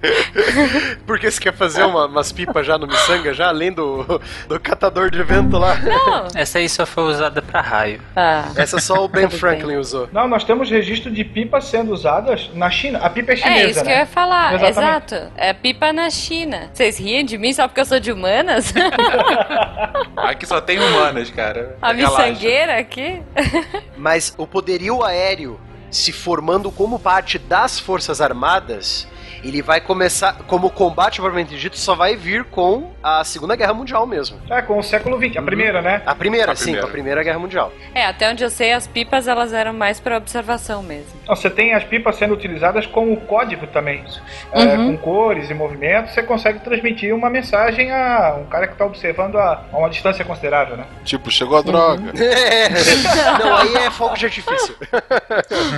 Porque 1.06 1.30
você 1.30 1.39
quer 1.41 1.53
fazer 1.53 1.84
uma- 1.84 2.06
umas 2.06 2.31
pipas 2.31 2.65
já 2.65 2.77
no 2.77 2.88
miçanga, 2.88 3.34
já 3.34 3.48
além 3.48 3.72
do, 3.72 4.22
do 4.48 4.60
catador 4.60 5.10
de 5.10 5.22
vento 5.23 5.57
lá? 5.57 5.76
Não. 5.76 6.27
Essa 6.35 6.60
aí 6.60 6.69
só 6.69 6.85
foi 6.85 7.03
usada 7.06 7.41
pra 7.41 7.61
raio. 7.61 8.02
Ah. 8.15 8.45
Essa 8.56 8.80
só 8.80 9.03
o 9.03 9.07
Ben 9.07 9.30
Franklin 9.30 9.76
usou. 9.77 10.07
Não, 10.11 10.27
nós 10.27 10.43
temos 10.43 10.69
registro 10.69 11.10
de 11.11 11.23
pipas 11.23 11.65
sendo 11.65 11.91
usadas 11.93 12.49
na 12.53 12.69
China. 12.69 12.99
A 12.99 13.10
pipa 13.10 13.34
é 13.34 13.35
chinesa, 13.35 13.60
É 13.61 13.69
isso 13.69 13.81
que 13.81 13.88
né? 13.88 13.95
eu 13.95 13.99
ia 13.99 14.06
falar, 14.06 14.52
Exatamente. 14.69 15.13
exato. 15.13 15.31
É 15.35 15.53
pipa 15.53 15.91
na 15.91 16.09
China. 16.09 16.69
Vocês 16.73 16.97
riem 16.99 17.25
de 17.25 17.38
mim 17.38 17.53
só 17.53 17.67
porque 17.67 17.81
eu 17.81 17.85
sou 17.85 17.99
de 17.99 18.11
humanas? 18.11 18.73
Aqui 20.17 20.45
só 20.45 20.61
tem 20.61 20.79
humanas, 20.79 21.29
cara. 21.29 21.77
A 21.81 21.93
miçangueira 21.93 22.77
aqui? 22.79 23.21
Mas 23.97 24.33
o 24.38 24.45
poderio 24.45 25.03
aéreo 25.03 25.59
se 25.89 26.11
formando 26.11 26.71
como 26.71 26.97
parte 26.97 27.38
das 27.38 27.79
Forças 27.79 28.21
Armadas, 28.21 29.07
ele 29.43 29.61
vai 29.61 29.81
começar, 29.81 30.33
como 30.47 30.69
combate 30.69 31.19
propriamente 31.21 31.57
dito, 31.57 31.77
só 31.77 31.95
vai 31.95 32.15
vir 32.15 32.43
com 32.45 32.91
a 33.03 33.23
Segunda 33.23 33.55
Guerra 33.55 33.73
Mundial 33.73 34.05
mesmo. 34.05 34.39
É, 34.49 34.61
com 34.61 34.77
o 34.77 34.83
século 34.83 35.17
XX, 35.17 35.37
a 35.37 35.41
primeira, 35.41 35.81
né? 35.81 36.01
A 36.05 36.13
primeira, 36.15 36.51
A 36.51 36.55
sim, 36.55 36.63
primeira. 36.65 36.87
a 36.87 36.89
Primeira 36.91 37.23
Guerra 37.23 37.39
Mundial. 37.39 37.71
É, 37.93 38.05
até 38.05 38.29
onde 38.29 38.43
eu 38.43 38.49
sei, 38.49 38.73
as 38.73 38.87
pipas 38.87 39.27
elas 39.27 39.53
eram 39.53 39.73
mais 39.73 39.99
pra 39.99 40.17
observação 40.17 40.81
mesmo. 40.83 41.11
Então, 41.23 41.35
Você 41.35 41.49
tem 41.49 41.73
as 41.73 41.83
pipas 41.83 42.15
sendo 42.15 42.33
utilizadas 42.33 42.85
como 42.85 43.15
código 43.21 43.67
também. 43.67 44.03
É, 44.51 44.61
Uhum. 44.77 44.95
com 44.97 45.03
cores 45.03 45.49
e 45.49 45.53
movimentos, 45.53 46.13
você 46.13 46.23
consegue 46.23 46.59
transmitir 46.59 47.13
uma 47.15 47.29
mensagem 47.29 47.91
a 47.91 48.37
um 48.39 48.45
cara 48.45 48.67
que 48.67 48.73
está 48.73 48.85
observando 48.85 49.37
a, 49.37 49.63
a 49.71 49.77
uma 49.77 49.89
distância 49.89 50.23
considerável, 50.25 50.77
né? 50.77 50.85
Tipo, 51.03 51.29
chegou 51.31 51.57
a 51.57 51.61
droga. 51.61 52.11
Não, 53.43 53.55
aí 53.57 53.75
é 53.75 53.91
fogo 53.91 54.15
de 54.15 54.25
artifício. 54.25 54.75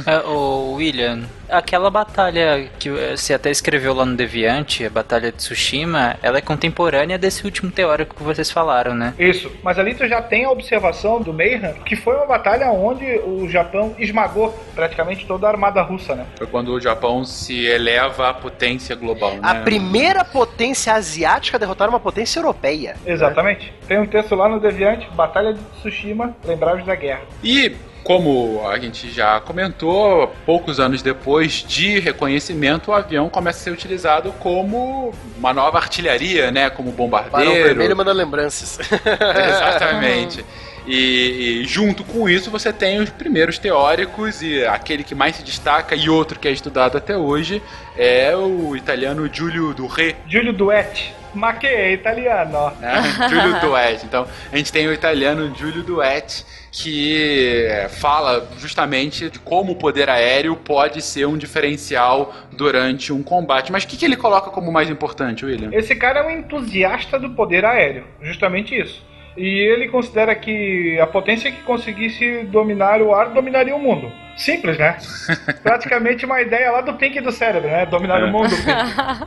É, 0.06 0.18
o 0.28 0.74
William, 0.74 1.22
aquela 1.50 1.90
batalha 1.90 2.68
que 2.80 2.90
você 2.90 3.34
até 3.44 3.52
escreveu 3.52 3.94
lá 3.94 4.06
no 4.06 4.16
Deviante, 4.16 4.86
a 4.86 4.90
Batalha 4.90 5.30
de 5.30 5.38
Tsushima, 5.38 6.16
ela 6.24 6.38
é 6.38 6.42
contemporânea 6.42 7.18
desse 7.18 7.44
último 7.44 7.70
teórico 7.70 8.16
que 8.16 8.24
vocês 8.24 8.50
falaram, 8.50 8.96
né? 8.96 9.14
Isso. 9.20 9.52
Mas 9.62 9.78
ali 9.78 9.94
tu 9.94 10.08
já 10.08 10.22
tem 10.22 10.46
a 10.46 10.50
observação 10.50 11.22
do 11.22 11.34
Mayhem, 11.34 11.74
que 11.86 11.98
foi 11.98 12.16
uma 12.16 12.26
batalha 12.26 12.72
onde 12.72 13.04
o 13.20 13.50
Japão 13.50 13.94
esmagou 14.00 14.58
praticamente 14.74 15.26
toda 15.26 15.46
a 15.46 15.50
armada 15.50 15.82
russa, 15.82 16.16
né? 16.16 16.26
Foi 16.38 16.48
quando 16.48 16.70
o 16.70 16.80
Japão 16.80 17.26
se 17.26 17.66
eleva 17.66 18.30
à 18.30 18.34
potência 18.34 18.96
global, 18.96 19.32
né? 19.32 19.40
A 19.44 19.56
primeira 19.56 20.24
potência 20.24 20.94
asiática 20.94 21.58
a 21.58 21.60
derrotar 21.60 21.90
uma 21.90 22.00
potência 22.00 22.40
europeia. 22.40 22.96
Exatamente. 23.06 23.74
Tem 23.90 24.00
um 24.00 24.06
texto 24.06 24.36
lá 24.36 24.48
no 24.48 24.62
Deviante, 24.62 25.06
Batalha 25.16 25.54
de 25.54 25.60
Tsushima, 25.82 26.34
Lembrados 26.46 26.86
da 26.86 26.96
Guerra. 26.96 27.24
E 27.44 27.76
como 28.04 28.68
a 28.68 28.78
gente 28.78 29.10
já 29.12 29.40
comentou, 29.40 30.34
poucos 30.46 30.80
anos 30.80 31.02
depois 31.02 31.64
de 31.68 32.00
reconhecimento, 32.00 32.92
o 32.92 32.94
avião 32.94 33.30
começa 33.30 33.60
a 33.60 33.64
ser 33.64 33.72
utilizado 33.72 34.32
como 34.40 35.14
uma 35.38 35.54
nova 35.54 35.78
artilharia, 35.78 36.52
né? 36.52 36.70
Como 36.70 36.92
Barão 36.92 37.08
bombardeiro. 37.08 37.64
Vermelho 37.64 37.96
manda 37.96 38.12
lembranças. 38.12 38.80
Exatamente. 38.92 40.46
E, 40.86 41.62
e 41.62 41.66
junto 41.66 42.04
com 42.04 42.28
isso 42.28 42.52
você 42.52 42.74
tem 42.74 43.00
os 43.00 43.10
primeiros 43.10 43.58
teóricos 43.58 44.42
e 44.42 44.66
aquele 44.66 45.04
que 45.04 45.16
mais 45.16 45.38
se 45.38 45.44
destaca 45.44 45.96
e 45.96 46.10
outro 46.10 46.38
que 46.38 46.48
é 46.48 46.52
estudado 46.52 46.98
até 46.98 47.16
hoje 47.16 47.64
é 47.98 48.36
o 48.36 48.76
italiano 48.76 49.30
Giulio 49.32 49.74
Duré, 49.74 50.16
Giulio 50.28 50.52
Duetti. 50.54 51.14
Ma 51.34 51.58
che 51.58 51.68
è 51.68 51.88
italiano? 51.94 52.72
né? 52.80 53.02
Giulio 53.28 53.60
Duetti. 53.60 54.06
Então 54.06 54.28
a 54.52 54.58
gente 54.58 54.72
tem 54.72 54.88
o 54.88 54.94
italiano 54.94 55.52
Giulio 55.56 55.82
Duetti 55.82 56.46
que 56.74 57.68
é, 57.68 57.88
fala 57.88 58.50
justamente 58.58 59.30
de 59.30 59.38
como 59.38 59.74
o 59.74 59.76
poder 59.76 60.10
aéreo 60.10 60.56
pode 60.56 61.04
ser 61.04 61.28
um 61.28 61.38
diferencial 61.38 62.34
durante 62.52 63.14
um 63.14 63.22
combate. 63.22 63.72
Mas 63.72 63.84
o 63.84 63.88
que, 63.88 63.96
que 63.96 64.04
ele 64.04 64.16
coloca 64.16 64.50
como 64.50 64.72
mais 64.72 64.90
importante, 64.90 65.46
William? 65.46 65.70
Esse 65.72 65.96
cara 65.96 66.22
é 66.22 66.24
um 66.26 66.32
entusiasta 66.32 67.20
do 67.20 67.30
poder 67.30 67.64
aéreo, 67.64 68.06
justamente 68.22 68.76
isso. 68.76 69.06
E 69.36 69.48
ele 69.48 69.88
considera 69.90 70.36
que 70.36 71.00
a 71.00 71.08
potência 71.08 71.52
que 71.52 71.62
conseguisse 71.64 72.44
dominar 72.44 73.02
o 73.02 73.14
ar 73.14 73.30
dominaria 73.30 73.76
o 73.76 73.80
mundo. 73.80 74.12
Simples, 74.36 74.80
né? 74.80 74.98
Praticamente 75.62 76.26
uma 76.26 76.42
ideia 76.42 76.72
lá 76.72 76.82
do 76.82 76.96
Pink 76.96 77.20
do 77.22 77.32
cérebro, 77.32 77.70
né? 77.70 77.86
Dominar 77.86 78.22
É. 78.22 78.26
o 78.26 78.32
mundo. 78.32 78.50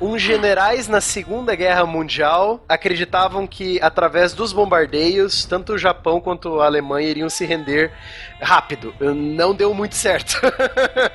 Uns 0.01 0.21
generais 0.23 0.89
na 0.89 1.01
Segunda 1.01 1.55
Guerra 1.55 1.87
Mundial 1.87 2.65
acreditavam 2.69 3.47
que, 3.47 3.81
através 3.81 4.33
dos 4.33 4.53
bombardeios, 4.53 5.45
tanto 5.45 5.75
o 5.75 5.79
Japão 5.79 6.21
quanto 6.21 6.61
a 6.61 6.67
Alemanha 6.67 7.09
iriam 7.09 7.29
se 7.29 7.45
render 7.47 7.93
rápido. 8.41 8.93
Não 9.01 9.55
deu 9.55 9.73
muito 9.73 9.95
certo. 9.95 10.41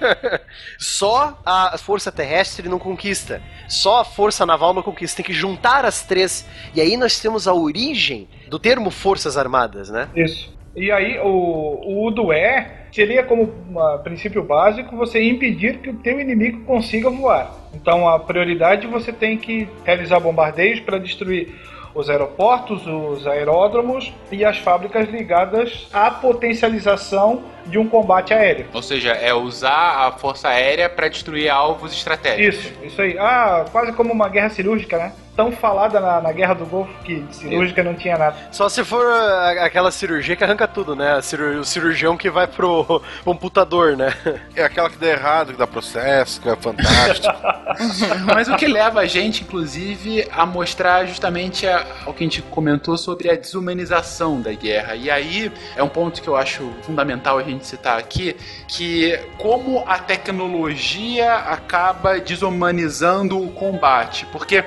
Só 0.77 1.37
a 1.45 1.77
força 1.77 2.11
terrestre 2.11 2.67
não 2.69 2.79
conquista. 2.79 3.41
Só 3.67 4.01
a 4.01 4.05
força 4.05 4.45
naval 4.45 4.73
não 4.73 4.81
conquista. 4.83 5.17
Tem 5.17 5.25
que 5.25 5.33
juntar 5.33 5.85
as 5.85 6.01
três. 6.03 6.47
E 6.73 6.81
aí 6.81 6.95
nós 6.97 7.19
temos 7.19 7.47
a 7.47 7.53
origem 7.53 8.27
do 8.51 8.59
termo 8.59 8.91
Forças 8.91 9.37
Armadas, 9.37 9.89
né? 9.89 10.09
Isso. 10.13 10.53
E 10.75 10.91
aí, 10.91 11.17
o, 11.19 11.25
o 11.25 12.07
Udué 12.07 12.85
seria 12.91 13.23
como 13.23 13.43
um 13.43 13.97
princípio 14.03 14.43
básico 14.43 14.93
você 14.93 15.23
impedir 15.23 15.77
que 15.77 15.89
o 15.89 15.93
teu 15.93 16.19
inimigo 16.19 16.65
consiga 16.65 17.09
voar. 17.09 17.49
Então, 17.73 18.09
a 18.09 18.19
prioridade 18.19 18.87
você 18.87 19.13
tem 19.13 19.37
que 19.37 19.69
realizar 19.85 20.19
bombardeios 20.19 20.81
para 20.81 20.97
destruir 20.97 21.55
os 21.95 22.09
aeroportos, 22.09 22.85
os 22.85 23.25
aeródromos 23.25 24.13
e 24.29 24.43
as 24.43 24.57
fábricas 24.57 25.09
ligadas 25.09 25.87
à 25.93 26.11
potencialização 26.11 27.43
de 27.65 27.77
um 27.77 27.87
combate 27.87 28.33
aéreo. 28.33 28.65
Ou 28.73 28.81
seja, 28.81 29.11
é 29.11 29.33
usar 29.33 30.07
a 30.07 30.11
força 30.11 30.49
aérea 30.49 30.89
para 30.89 31.07
destruir 31.07 31.49
alvos 31.49 31.93
estratégicos. 31.93 32.65
Isso, 32.65 32.73
isso 32.83 33.01
aí. 33.01 33.17
Ah, 33.17 33.65
quase 33.71 33.93
como 33.93 34.11
uma 34.11 34.27
guerra 34.27 34.49
cirúrgica, 34.49 34.97
né? 34.97 35.13
Tão 35.35 35.51
falada 35.51 35.99
na, 35.99 36.19
na 36.21 36.31
Guerra 36.33 36.53
do 36.55 36.65
Golfo 36.65 36.91
que 37.05 37.25
cirúrgica 37.31 37.81
não 37.83 37.93
tinha 37.95 38.17
nada. 38.17 38.35
Só 38.51 38.67
se 38.67 38.83
for 38.83 39.05
a- 39.05 39.65
aquela 39.65 39.89
cirurgia 39.89 40.35
que 40.35 40.43
arranca 40.43 40.67
tudo, 40.67 40.93
né? 40.95 41.17
O 41.59 41.63
cirurgião 41.63 42.17
que 42.17 42.29
vai 42.29 42.47
pro 42.47 43.01
computador, 43.23 43.95
né? 43.95 44.13
É 44.55 44.63
aquela 44.63 44.89
que 44.89 44.97
dá 44.97 45.07
errado, 45.07 45.53
que 45.53 45.57
dá 45.57 45.65
processo, 45.65 46.41
que 46.41 46.49
é 46.49 46.55
fantástico. 46.57 47.33
Mas 48.33 48.49
o 48.49 48.55
que 48.57 48.67
leva 48.67 48.99
a 48.99 49.05
gente, 49.07 49.43
inclusive, 49.43 50.27
a 50.31 50.45
mostrar 50.45 51.05
justamente 51.05 51.65
a- 51.65 51.85
o 52.05 52.13
que 52.13 52.23
a 52.23 52.27
gente 52.27 52.41
comentou 52.41 52.97
sobre 52.97 53.31
a 53.31 53.35
desumanização 53.35 54.41
da 54.41 54.51
guerra. 54.51 54.95
E 54.95 55.09
aí 55.09 55.49
é 55.77 55.81
um 55.81 55.89
ponto 55.89 56.21
que 56.21 56.27
eu 56.27 56.35
acho 56.35 56.69
fundamental 56.83 57.37
a 57.37 57.43
gente 57.43 57.65
citar 57.65 57.97
aqui, 57.97 58.35
que 58.67 59.17
como 59.37 59.83
a 59.87 59.97
tecnologia 59.97 61.33
acaba 61.35 62.19
desumanizando 62.19 63.41
o 63.41 63.49
combate. 63.51 64.25
Porque 64.25 64.63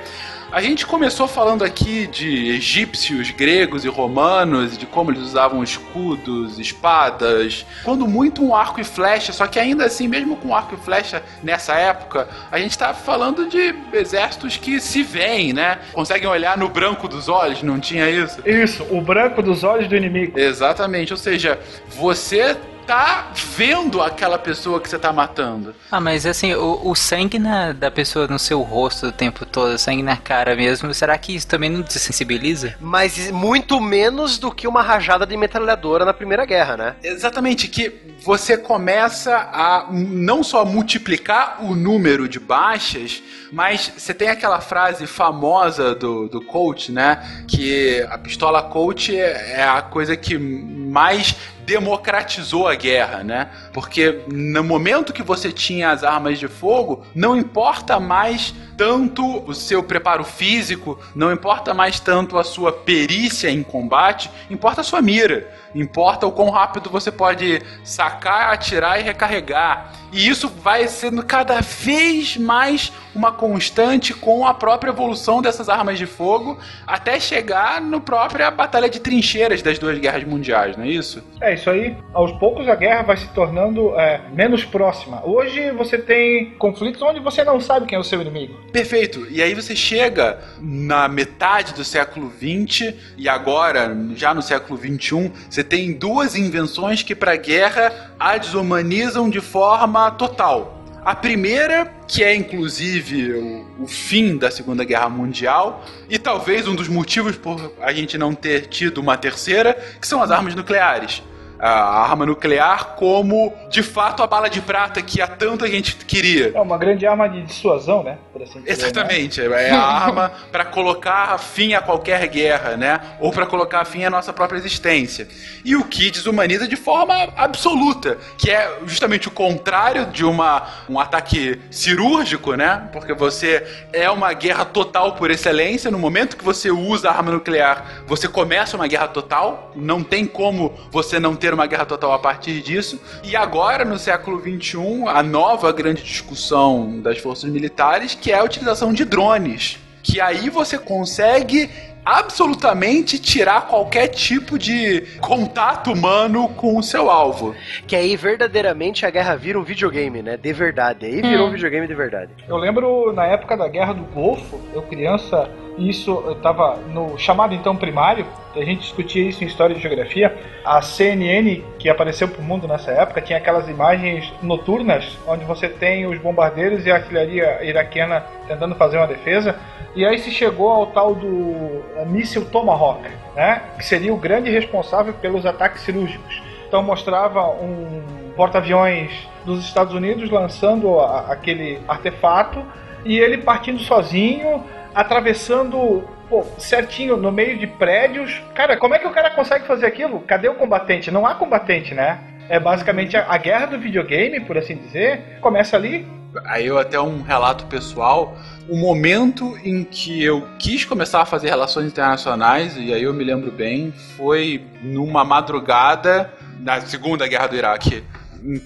a 0.55 0.61
gente 0.61 0.85
começou 0.85 1.27
falando 1.27 1.65
aqui 1.65 2.07
de 2.07 2.51
egípcios, 2.51 3.29
gregos 3.29 3.83
e 3.83 3.89
romanos, 3.89 4.77
de 4.77 4.85
como 4.85 5.11
eles 5.11 5.21
usavam 5.21 5.61
escudos, 5.61 6.57
espadas, 6.57 7.65
quando 7.83 8.07
muito 8.07 8.41
um 8.41 8.55
arco 8.55 8.79
e 8.79 8.83
flecha, 8.85 9.33
só 9.33 9.47
que 9.47 9.59
ainda 9.59 9.83
assim, 9.83 10.07
mesmo 10.07 10.37
com 10.37 10.55
arco 10.55 10.75
e 10.75 10.77
flecha 10.77 11.21
nessa 11.43 11.73
época, 11.73 12.29
a 12.49 12.57
gente 12.57 12.77
tá 12.77 12.93
falando 12.93 13.49
de 13.49 13.75
exércitos 13.91 14.55
que 14.55 14.79
se 14.79 15.03
veem, 15.03 15.51
né? 15.51 15.77
Conseguem 15.91 16.29
olhar 16.29 16.57
no 16.57 16.69
branco 16.69 17.09
dos 17.09 17.27
olhos, 17.27 17.61
não 17.61 17.77
tinha 17.77 18.09
isso? 18.09 18.41
Isso, 18.47 18.87
o 18.89 19.01
branco 19.01 19.43
dos 19.43 19.61
olhos 19.61 19.89
do 19.89 19.95
inimigo. 19.97 20.39
Exatamente, 20.39 21.11
ou 21.11 21.17
seja, 21.17 21.59
você 21.89 22.55
tá 22.85 23.31
vendo 23.55 24.01
aquela 24.01 24.37
pessoa 24.37 24.79
que 24.79 24.89
você 24.89 24.97
tá 24.99 25.11
matando. 25.11 25.73
Ah, 25.91 25.99
mas 25.99 26.25
assim, 26.25 26.53
o, 26.53 26.81
o 26.89 26.95
sangue 26.95 27.39
na- 27.39 27.71
da 27.71 27.89
pessoa 27.89 28.27
no 28.27 28.37
seu 28.39 28.61
rosto 28.61 29.07
o 29.07 29.11
tempo 29.11 29.45
todo, 29.45 29.73
o 29.73 29.77
sangue 29.77 30.03
na 30.03 30.17
cara 30.17 30.55
mesmo, 30.55 30.93
será 30.93 31.17
que 31.17 31.35
isso 31.35 31.47
também 31.47 31.69
não 31.69 31.81
desensibiliza? 31.81 32.75
Mas 32.79 33.31
muito 33.31 33.79
menos 33.81 34.37
do 34.37 34.51
que 34.51 34.67
uma 34.67 34.81
rajada 34.81 35.25
de 35.25 35.35
metralhadora 35.35 36.05
na 36.05 36.13
Primeira 36.13 36.45
Guerra, 36.45 36.77
né? 36.77 36.95
Exatamente, 37.03 37.67
que 37.67 37.93
você 38.23 38.57
começa 38.57 39.35
a 39.35 39.87
não 39.91 40.43
só 40.43 40.63
multiplicar 40.65 41.57
o 41.63 41.75
número 41.75 42.27
de 42.27 42.39
baixas, 42.39 43.21
mas 43.51 43.91
você 43.97 44.13
tem 44.13 44.27
aquela 44.29 44.59
frase 44.61 45.07
famosa 45.07 45.93
do, 45.95 46.27
do 46.27 46.41
coach, 46.41 46.91
né? 46.91 47.43
Que 47.47 48.05
a 48.09 48.17
pistola 48.17 48.61
coach 48.63 49.15
é 49.17 49.63
a 49.63 49.81
coisa 49.81 50.15
que 50.15 50.37
mais 50.37 51.35
democratizou 51.65 52.67
a 52.67 52.75
guerra, 52.75 53.23
né? 53.23 53.49
Porque 53.73 54.23
no 54.27 54.63
momento 54.63 55.13
que 55.13 55.23
você 55.23 55.51
tinha 55.51 55.89
as 55.89 56.03
armas 56.03 56.39
de 56.39 56.47
fogo, 56.47 57.05
não 57.13 57.35
importa 57.35 57.99
mais 57.99 58.53
tanto 58.77 59.43
o 59.45 59.53
seu 59.53 59.83
preparo 59.83 60.23
físico, 60.23 60.99
não 61.15 61.31
importa 61.31 61.73
mais 61.73 61.99
tanto 61.99 62.37
a 62.37 62.43
sua 62.43 62.71
perícia 62.71 63.49
em 63.49 63.63
combate, 63.63 64.29
importa 64.49 64.81
a 64.81 64.83
sua 64.83 65.01
mira. 65.01 65.53
Importa 65.75 66.25
o 66.25 66.31
quão 66.31 66.49
rápido 66.49 66.89
você 66.89 67.11
pode 67.11 67.61
sacar, 67.83 68.53
atirar 68.53 68.97
e 68.97 69.03
recarregar. 69.03 69.91
E 70.13 70.25
isso 70.25 70.47
vai 70.47 70.87
sendo 70.87 71.21
cada 71.21 71.59
vez 71.59 72.37
mais 72.37 72.93
uma 73.13 73.33
constante 73.33 74.13
com 74.13 74.47
a 74.47 74.53
própria 74.53 74.91
evolução 74.91 75.41
dessas 75.41 75.67
armas 75.67 75.97
de 75.97 76.05
fogo, 76.05 76.57
até 76.87 77.19
chegar 77.19 77.81
no 77.81 77.99
própria 77.99 78.49
batalha 78.49 78.89
de 78.89 79.01
trincheiras 79.01 79.61
das 79.61 79.77
duas 79.77 79.99
guerras 79.99 80.23
mundiais, 80.23 80.77
não 80.77 80.85
é 80.85 80.87
isso? 80.87 81.21
É 81.41 81.53
isso 81.53 81.69
aí. 81.69 81.97
Aos 82.13 82.31
poucos 82.33 82.69
a 82.69 82.75
guerra 82.75 83.03
vai 83.03 83.17
se 83.17 83.27
tornando 83.33 83.99
é, 83.99 84.21
menos 84.31 84.63
próxima. 84.63 85.21
Hoje 85.25 85.71
você 85.71 85.97
tem 85.97 86.51
conflitos 86.51 87.01
onde 87.01 87.19
você 87.19 87.43
não 87.43 87.59
sabe 87.59 87.85
quem 87.85 87.97
é 87.97 87.99
o 87.99 88.03
seu 88.03 88.21
inimigo. 88.21 88.55
Perfeito. 88.75 89.25
E 89.29 89.41
aí 89.41 89.55
você 89.55 89.73
chega 89.73 90.37
na 90.59 91.07
metade 91.07 91.73
do 91.73 91.85
século 91.85 92.29
XX 92.29 92.93
e 93.17 93.29
agora, 93.29 93.95
já 94.17 94.33
no 94.33 94.41
século 94.41 94.77
XXI, 94.77 95.31
você 95.49 95.63
tem 95.63 95.93
duas 95.93 96.35
invenções 96.35 97.01
que 97.01 97.15
para 97.15 97.31
a 97.31 97.37
guerra 97.37 98.13
a 98.19 98.37
desumanizam 98.37 99.29
de 99.29 99.39
forma 99.39 100.11
total. 100.11 100.83
A 101.05 101.15
primeira, 101.15 101.89
que 102.05 102.21
é 102.21 102.35
inclusive 102.35 103.35
o, 103.35 103.83
o 103.83 103.87
fim 103.87 104.35
da 104.35 104.51
Segunda 104.51 104.83
Guerra 104.83 105.07
Mundial, 105.07 105.85
e 106.09 106.19
talvez 106.19 106.67
um 106.67 106.75
dos 106.75 106.89
motivos 106.89 107.37
por 107.37 107.71
a 107.81 107.93
gente 107.93 108.17
não 108.17 108.35
ter 108.35 108.67
tido 108.67 108.97
uma 108.97 109.15
terceira, 109.15 109.73
que 110.01 110.05
são 110.05 110.21
as 110.21 110.31
armas 110.31 110.53
nucleares. 110.53 111.23
A 111.59 112.01
arma 112.01 112.25
nuclear 112.25 112.95
como, 112.95 113.53
de 113.69 113.81
fato, 113.81 114.21
a 114.21 114.27
bala 114.27 114.49
de 114.49 114.61
prata 114.61 115.01
que 115.01 115.21
há 115.21 115.27
tanta 115.27 115.67
gente 115.67 115.95
queria. 115.95 116.51
É 116.53 116.61
uma 116.61 116.77
grande 116.77 117.05
arma 117.05 117.27
de 117.27 117.41
dissuasão, 117.43 118.03
né? 118.03 118.17
Por 118.33 118.41
assim 118.43 118.59
dizer, 118.59 118.69
né? 118.69 118.73
Exatamente, 118.73 119.41
é 119.41 119.71
a 119.71 119.81
arma 119.81 120.31
para 120.51 120.65
colocar 120.65 121.37
fim 121.37 121.73
a 121.73 121.81
qualquer 121.81 122.27
guerra, 122.27 122.75
né? 122.75 122.99
Ou 123.19 123.31
para 123.31 123.45
colocar 123.45 123.85
fim 123.85 124.03
à 124.03 124.09
nossa 124.09 124.33
própria 124.33 124.57
existência. 124.57 125.27
E 125.63 125.75
o 125.75 125.83
que 125.85 126.11
desumaniza 126.11 126.67
de 126.67 126.75
forma 126.75 127.29
absoluta, 127.35 128.17
que 128.37 128.51
é 128.51 128.79
justamente 128.85 129.27
o 129.27 129.31
contrário 129.31 130.07
de 130.07 130.25
uma, 130.25 130.67
um 130.89 130.99
ataque 130.99 131.59
cirúrgico, 131.71 132.55
né? 132.55 132.89
Porque 132.91 133.13
você 133.13 133.65
é 133.93 134.09
uma 134.09 134.33
guerra 134.33 134.65
total 134.65 135.13
por 135.13 135.31
excelência. 135.31 135.91
No 135.91 135.99
momento 135.99 136.37
que 136.37 136.43
você 136.43 136.71
usa 136.71 137.09
a 137.09 137.13
arma 137.13 137.31
nuclear, 137.31 138.03
você 138.07 138.27
começa 138.27 138.75
uma 138.75 138.87
guerra 138.87 139.07
total. 139.07 139.71
Não 139.75 140.03
tem 140.03 140.25
como 140.25 140.73
você 140.91 141.19
não 141.19 141.35
ter 141.35 141.44
uma 141.53 141.67
guerra 141.67 141.85
total 141.85 142.11
a 142.13 142.19
partir 142.19 142.61
disso. 142.61 142.99
E 143.23 143.35
agora, 143.35 143.85
no 143.85 143.97
século 143.97 144.39
XXI, 144.39 145.07
a 145.07 145.21
nova 145.21 145.71
grande 145.71 146.03
discussão 146.03 146.99
das 147.01 147.17
forças 147.19 147.49
militares, 147.49 148.15
que 148.15 148.31
é 148.31 148.37
a 148.37 148.43
utilização 148.43 148.93
de 148.93 149.05
drones. 149.05 149.77
Que 150.03 150.21
aí 150.21 150.49
você 150.49 150.77
consegue 150.77 151.69
absolutamente 152.05 153.17
tirar 153.17 153.67
qualquer 153.67 154.07
tipo 154.09 154.59
de 154.59 155.01
contato 155.19 155.91
humano 155.91 156.47
com 156.49 156.77
o 156.77 156.83
seu 156.83 157.09
alvo. 157.09 157.55
Que 157.87 157.95
aí 157.95 158.15
verdadeiramente 158.15 159.05
a 159.05 159.09
guerra 159.09 159.35
vira 159.35 159.59
um 159.59 159.63
videogame, 159.63 160.21
né? 160.21 160.37
De 160.37 160.53
verdade. 160.53 161.07
Aí 161.07 161.21
virou 161.21 161.47
um 161.47 161.51
videogame 161.51 161.87
de 161.87 161.95
verdade. 161.95 162.31
Eu 162.47 162.57
lembro 162.57 163.11
na 163.11 163.25
época 163.25 163.57
da 163.57 163.67
Guerra 163.67 163.93
do 163.93 164.03
Golfo, 164.03 164.61
eu 164.73 164.83
criança 164.83 165.49
Isso 165.77 166.31
estava 166.31 166.77
no 166.89 167.17
chamado 167.17 167.53
então 167.53 167.75
primário, 167.75 168.25
a 168.55 168.63
gente 168.63 168.81
discutia 168.81 169.27
isso 169.27 169.43
em 169.43 169.47
História 169.47 169.75
e 169.75 169.79
Geografia. 169.79 170.35
A 170.63 170.81
CNN, 170.81 171.61
que 171.77 171.89
apareceu 171.89 172.27
para 172.27 172.41
o 172.41 172.43
mundo 172.43 172.67
nessa 172.67 172.91
época, 172.91 173.21
tinha 173.21 173.37
aquelas 173.37 173.67
imagens 173.67 174.31
noturnas, 174.41 175.17
onde 175.27 175.43
você 175.43 175.67
tem 175.67 176.05
os 176.05 176.17
bombardeiros 176.19 176.85
e 176.85 176.91
a 176.91 176.95
artilharia 176.95 177.63
iraquiana 177.63 178.23
tentando 178.47 178.75
fazer 178.75 178.97
uma 178.97 179.07
defesa. 179.07 179.59
E 179.95 180.05
aí 180.05 180.17
se 180.17 180.31
chegou 180.31 180.69
ao 180.69 180.87
tal 180.87 181.13
do 181.13 181.83
míssil 182.07 182.45
Tomahawk, 182.45 183.03
né? 183.35 183.61
que 183.77 183.85
seria 183.85 184.13
o 184.13 184.17
grande 184.17 184.49
responsável 184.49 185.13
pelos 185.13 185.45
ataques 185.45 185.81
cirúrgicos. 185.81 186.41
Então 186.67 186.81
mostrava 186.81 187.45
um 187.49 188.03
porta-aviões 188.35 189.11
dos 189.45 189.63
Estados 189.63 189.93
Unidos 189.93 190.29
lançando 190.29 190.99
aquele 190.99 191.81
artefato 191.87 192.63
e 193.05 193.17
ele 193.17 193.37
partindo 193.37 193.79
sozinho, 193.79 194.63
atravessando 194.95 196.07
pô, 196.29 196.43
certinho 196.57 197.17
no 197.17 197.31
meio 197.31 197.59
de 197.59 197.67
prédios. 197.67 198.41
Cara, 198.55 198.77
como 198.77 198.95
é 198.95 198.99
que 198.99 199.07
o 199.07 199.11
cara 199.11 199.29
consegue 199.29 199.67
fazer 199.67 199.85
aquilo? 199.85 200.21
Cadê 200.21 200.47
o 200.47 200.55
combatente? 200.55 201.11
Não 201.11 201.27
há 201.27 201.35
combatente, 201.35 201.93
né? 201.93 202.19
É 202.47 202.59
basicamente 202.59 203.17
a, 203.17 203.25
a 203.27 203.37
guerra 203.37 203.65
do 203.67 203.79
videogame, 203.79 204.39
por 204.39 204.57
assim 204.57 204.75
dizer, 204.77 205.37
começa 205.41 205.75
ali. 205.75 206.07
Aí 206.45 206.65
eu 206.65 206.77
até 206.77 206.99
um 206.99 207.21
relato 207.21 207.65
pessoal 207.65 208.37
o 208.67 208.75
momento 208.75 209.57
em 209.63 209.83
que 209.83 210.23
eu 210.23 210.47
quis 210.57 210.85
começar 210.85 211.21
a 211.21 211.25
fazer 211.25 211.49
relações 211.49 211.87
internacionais, 211.87 212.75
e 212.77 212.93
aí 212.93 213.03
eu 213.03 213.13
me 213.13 213.23
lembro 213.23 213.51
bem, 213.51 213.93
foi 214.17 214.65
numa 214.81 215.23
madrugada 215.23 216.33
na 216.59 216.81
Segunda 216.81 217.27
Guerra 217.27 217.47
do 217.47 217.55
Iraque. 217.55 218.03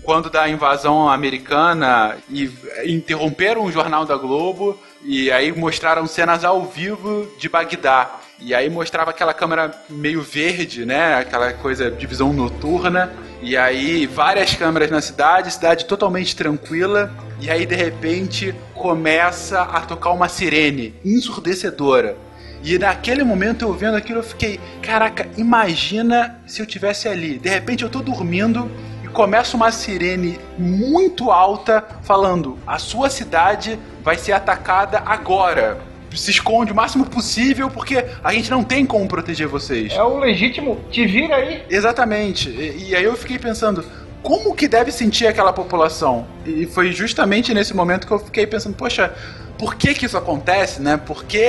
Quando 0.03 0.29
da 0.29 0.47
invasão 0.49 1.09
americana 1.09 2.17
e 2.29 2.49
interromperam 2.85 3.63
o 3.63 3.71
jornal 3.71 4.05
da 4.05 4.15
Globo 4.15 4.77
e 5.03 5.31
aí 5.31 5.51
mostraram 5.51 6.05
cenas 6.07 6.43
ao 6.43 6.65
vivo 6.65 7.27
de 7.37 7.47
Bagdá. 7.47 8.19
E 8.41 8.53
aí 8.53 8.69
mostrava 8.69 9.11
aquela 9.11 9.33
câmera 9.33 9.71
meio 9.89 10.21
verde, 10.21 10.85
né? 10.85 11.15
Aquela 11.15 11.53
coisa 11.53 11.89
de 11.89 12.05
visão 12.05 12.31
noturna. 12.33 13.11
E 13.41 13.55
aí 13.55 14.05
várias 14.05 14.55
câmeras 14.55 14.89
na 14.91 15.01
cidade, 15.01 15.51
cidade 15.51 15.85
totalmente 15.85 16.35
tranquila. 16.35 17.13
E 17.39 17.49
aí 17.49 17.65
de 17.65 17.75
repente 17.75 18.53
começa 18.73 19.61
a 19.61 19.81
tocar 19.81 20.11
uma 20.11 20.27
sirene 20.27 20.93
ensurdecedora. 21.03 22.17
E 22.61 22.77
naquele 22.77 23.23
momento 23.23 23.63
eu 23.63 23.73
vendo 23.73 23.95
aquilo 23.95 24.19
eu 24.19 24.23
fiquei, 24.23 24.59
caraca, 24.81 25.29
imagina 25.37 26.41
se 26.45 26.61
eu 26.61 26.65
tivesse 26.65 27.07
ali. 27.07 27.37
De 27.39 27.49
repente 27.49 27.83
eu 27.83 27.89
tô 27.89 28.01
dormindo 28.01 28.69
começa 29.13 29.55
uma 29.55 29.71
sirene 29.71 30.39
muito 30.57 31.31
alta 31.31 31.83
falando: 32.03 32.57
"A 32.65 32.77
sua 32.77 33.09
cidade 33.09 33.79
vai 34.03 34.17
ser 34.17 34.33
atacada 34.33 35.01
agora" 35.05 35.89
se 36.15 36.31
esconde 36.31 36.71
o 36.71 36.75
máximo 36.75 37.05
possível 37.05 37.69
porque 37.69 38.03
a 38.23 38.33
gente 38.33 38.49
não 38.49 38.63
tem 38.63 38.85
como 38.85 39.07
proteger 39.07 39.47
vocês. 39.47 39.93
É 39.93 40.01
o 40.01 40.17
legítimo, 40.17 40.79
te 40.89 41.05
vira 41.05 41.35
aí. 41.35 41.63
Exatamente. 41.69 42.49
E, 42.49 42.89
e, 42.89 42.95
aí 42.95 43.03
eu 43.03 43.15
fiquei 43.15 43.37
pensando, 43.37 43.85
como 44.21 44.55
que 44.55 44.67
deve 44.67 44.91
sentir 44.91 45.27
aquela 45.27 45.53
população? 45.53 46.25
E 46.45 46.65
foi 46.65 46.91
justamente 46.91 47.53
nesse 47.53 47.75
momento 47.75 48.07
que 48.07 48.13
eu 48.13 48.19
fiquei 48.19 48.45
pensando, 48.47 48.75
poxa, 48.75 49.13
por 49.59 49.75
que 49.75 49.93
que 49.93 50.05
isso 50.05 50.17
acontece, 50.17 50.81
né? 50.81 50.95
Por 50.95 51.25
que 51.25 51.45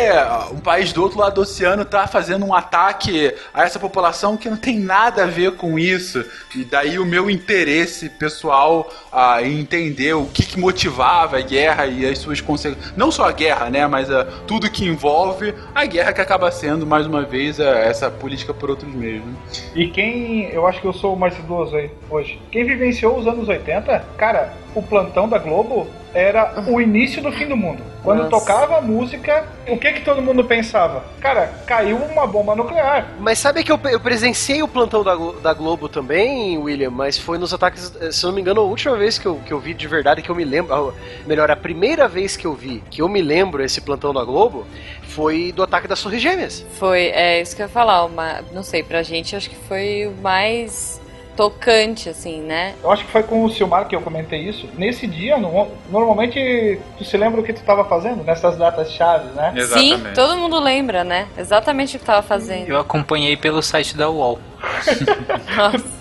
um 0.53 0.59
país 0.59 0.93
do 0.93 1.01
outro 1.01 1.21
lado 1.21 1.37
do 1.37 1.43
oceano 1.43 1.83
está 1.83 2.09
fazendo 2.09 2.45
um 2.45 2.53
ataque 2.53 3.33
a 3.55 3.63
essa 3.63 3.79
população 3.79 4.37
que 4.37 4.51
não 4.51 4.57
tem 4.57 4.81
nada 4.81 5.23
a 5.23 5.27
ver 5.27 5.53
com 5.53 5.79
isso? 5.79 6.25
E 6.57 6.65
daí 6.65 6.99
o 6.99 7.07
meu 7.07 7.31
interesse 7.31 8.09
pessoal 8.09 8.91
a 9.13 9.45
entender 9.45 10.15
o 10.15 10.27
que, 10.27 10.45
que 10.45 10.59
motivava 10.59 11.39
a 11.39 11.41
guerra 11.41 11.87
e 11.87 12.05
as 12.05 12.19
suas 12.19 12.41
consequências. 12.41 12.93
Não 12.97 13.13
só 13.13 13.29
a 13.29 13.33
guerra, 13.33 13.71
né? 13.71 13.87
Mas 13.87 14.11
uh, 14.11 14.27
tudo 14.45 14.69
que 14.69 14.85
envolve 14.85 15.55
a 15.73 15.87
guerra 15.87 16.13
que 16.13 16.21
acaba 16.21 16.51
sendo, 16.51 16.85
mais 16.85 17.07
uma 17.07 17.23
vez, 17.23 17.61
essa 17.61 18.11
política 18.11 18.53
por 18.53 18.71
outros 18.71 18.93
meios. 18.93 19.25
Né? 19.25 19.35
E 19.77 19.89
quem. 19.89 20.51
Eu 20.51 20.67
acho 20.67 20.81
que 20.81 20.87
eu 20.87 20.93
sou 20.93 21.15
o 21.15 21.19
mais 21.19 21.39
idoso 21.39 21.77
aí 21.77 21.89
hoje. 22.11 22.43
Quem 22.51 22.65
vivenciou 22.65 23.17
os 23.17 23.29
anos 23.29 23.49
80, 23.49 24.05
cara, 24.17 24.53
o 24.75 24.83
plantão 24.83 25.29
da 25.29 25.39
Globo 25.39 25.87
era 26.13 26.65
o 26.69 26.81
início 26.81 27.23
do 27.23 27.31
fim 27.33 27.47
do 27.47 27.57
mundo. 27.57 27.83
Quando 28.03 28.25
Nossa. 28.25 28.31
tocava 28.31 28.79
a 28.79 28.81
música, 28.81 29.45
o 29.69 29.77
que 29.77 29.93
que 29.93 30.01
todo 30.01 30.23
mundo 30.23 30.43
pensava? 30.45 31.05
Cara, 31.21 31.53
caiu 31.67 31.97
uma 31.97 32.27
bomba 32.27 32.57
nuclear. 32.57 33.09
Mas 33.19 33.39
sabe 33.39 33.63
que 33.63 33.71
eu, 33.71 33.79
eu 33.85 34.01
presenciei 34.01 34.63
o 34.63 34.69
plantão 34.69 35.05
da, 35.05 35.15
da 35.15 35.53
Globo 35.53 35.89
também, 35.89 36.57
William, 36.57 36.91
mas 36.91 37.19
foi 37.19 37.37
nos 37.37 37.53
ataques, 37.53 37.93
se 38.11 38.25
eu 38.25 38.29
não 38.29 38.35
me 38.35 38.41
engano, 38.41 38.63
a 38.63 38.65
última 38.65 38.97
vez 38.97 39.19
que 39.19 39.27
eu, 39.27 39.37
que 39.45 39.53
eu 39.53 39.61
vi 39.61 39.75
de 39.75 39.87
verdade, 39.87 40.23
que 40.23 40.31
eu 40.31 40.35
me 40.35 40.45
lembro, 40.45 40.95
melhor, 41.27 41.51
a 41.51 41.57
primeira 41.57 42.09
vez 42.09 42.37
que 42.37 42.47
eu 42.47 42.55
vi, 42.55 42.83
que 42.91 43.03
eu 43.03 43.09
me 43.09 43.21
lembro 43.21 43.63
esse 43.63 43.81
plantão 43.81 44.15
da 44.15 44.25
Globo, 44.25 44.67
foi 45.03 45.53
do 45.53 45.63
ataque 45.63 45.87
das 45.87 46.03
Torres 46.03 46.23
Gêmeas. 46.23 46.65
Foi, 46.79 47.09
é 47.09 47.43
isso 47.43 47.55
que 47.55 47.63
eu 47.63 47.67
ia 47.67 47.73
falar, 47.73 48.05
uma, 48.07 48.41
não 48.53 48.63
sei, 48.63 48.83
pra 48.83 49.03
gente 49.03 49.37
acho 49.37 49.51
que 49.51 49.57
foi 49.57 50.07
o 50.07 50.23
mais 50.23 51.01
tocante, 51.37 52.09
assim, 52.09 52.41
né? 52.41 52.75
Eu 52.83 52.91
acho 52.91 53.05
que 53.05 53.11
foi 53.11 53.23
com 53.23 53.45
o 53.45 53.51
Silmar 53.51 53.87
que 53.87 53.97
eu 53.97 54.01
comentei 54.01 54.41
isso. 54.41 54.69
Nesse 54.77 55.07
dia, 55.07 55.37
no, 55.39 55.69
normalmente, 55.91 56.79
tu 56.99 57.05
se 57.05 57.17
lembra 57.17 57.41
o 57.41 57.45
que 57.45 57.53
tu 57.53 57.61
estava 57.61 57.85
fazendo 57.85 58.23
nessas 58.23 58.57
datas 58.57 58.91
chaves, 58.93 59.33
né? 59.35 59.53
Exatamente. 59.57 60.09
Sim, 60.09 60.15
todo 60.15 60.37
mundo 60.37 60.59
lembra, 60.59 61.05
né? 61.05 61.29
Exatamente 61.37 61.97
o 61.97 62.01
que 62.01 62.05
tava 62.05 62.23
fazendo. 62.23 62.69
Eu 62.69 62.79
acompanhei 62.79 63.37
pelo 63.37 63.63
site 63.63 63.97
da 63.97 64.11
UOL. 64.11 64.39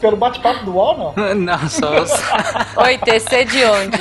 Pelo 0.02 0.18
bate-papo 0.18 0.65
do 0.65 0.72
UOL, 0.73 1.14
não? 1.15 1.36
Não, 1.36 1.69
só... 1.69 1.90
Oi, 2.84 2.98
TC 2.98 3.45
de 3.45 3.64
onde? 3.65 3.98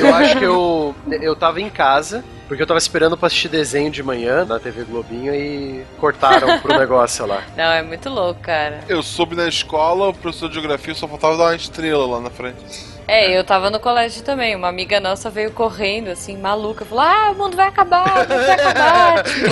Eu 0.00 0.14
acho 0.14 0.38
que 0.38 0.44
eu, 0.44 0.94
eu 1.20 1.36
tava 1.36 1.60
em 1.60 1.68
casa 1.70 2.24
porque 2.48 2.62
eu 2.62 2.66
tava 2.66 2.78
esperando 2.78 3.16
pra 3.16 3.26
assistir 3.26 3.48
desenho 3.48 3.90
de 3.90 4.02
manhã 4.02 4.44
na 4.44 4.58
TV 4.58 4.84
Globinho 4.84 5.34
e 5.34 5.84
cortaram 5.98 6.60
pro 6.60 6.76
negócio 6.78 7.26
lá. 7.26 7.42
Não, 7.56 7.64
é 7.64 7.82
muito 7.82 8.08
louco, 8.08 8.40
cara. 8.40 8.84
Eu 8.88 9.02
soube 9.02 9.34
na 9.34 9.48
escola, 9.48 10.08
o 10.08 10.14
professor 10.14 10.48
de 10.48 10.54
geografia 10.54 10.94
só 10.94 11.08
faltava 11.08 11.36
dar 11.36 11.44
uma 11.44 11.56
estrela 11.56 12.06
lá 12.06 12.20
na 12.20 12.30
frente. 12.30 12.95
É, 13.08 13.36
eu 13.36 13.44
tava 13.44 13.70
no 13.70 13.78
colégio 13.78 14.22
também. 14.24 14.56
Uma 14.56 14.68
amiga 14.68 14.98
nossa 14.98 15.30
veio 15.30 15.52
correndo, 15.52 16.08
assim, 16.08 16.36
maluca. 16.36 16.84
Falou: 16.84 17.04
Ah, 17.04 17.30
o 17.30 17.38
mundo 17.38 17.56
vai 17.56 17.68
acabar, 17.68 18.04
o 18.04 18.18
mundo 18.18 18.28
vai 18.28 18.50
acabar. 18.50 19.22
tipo... 19.24 19.46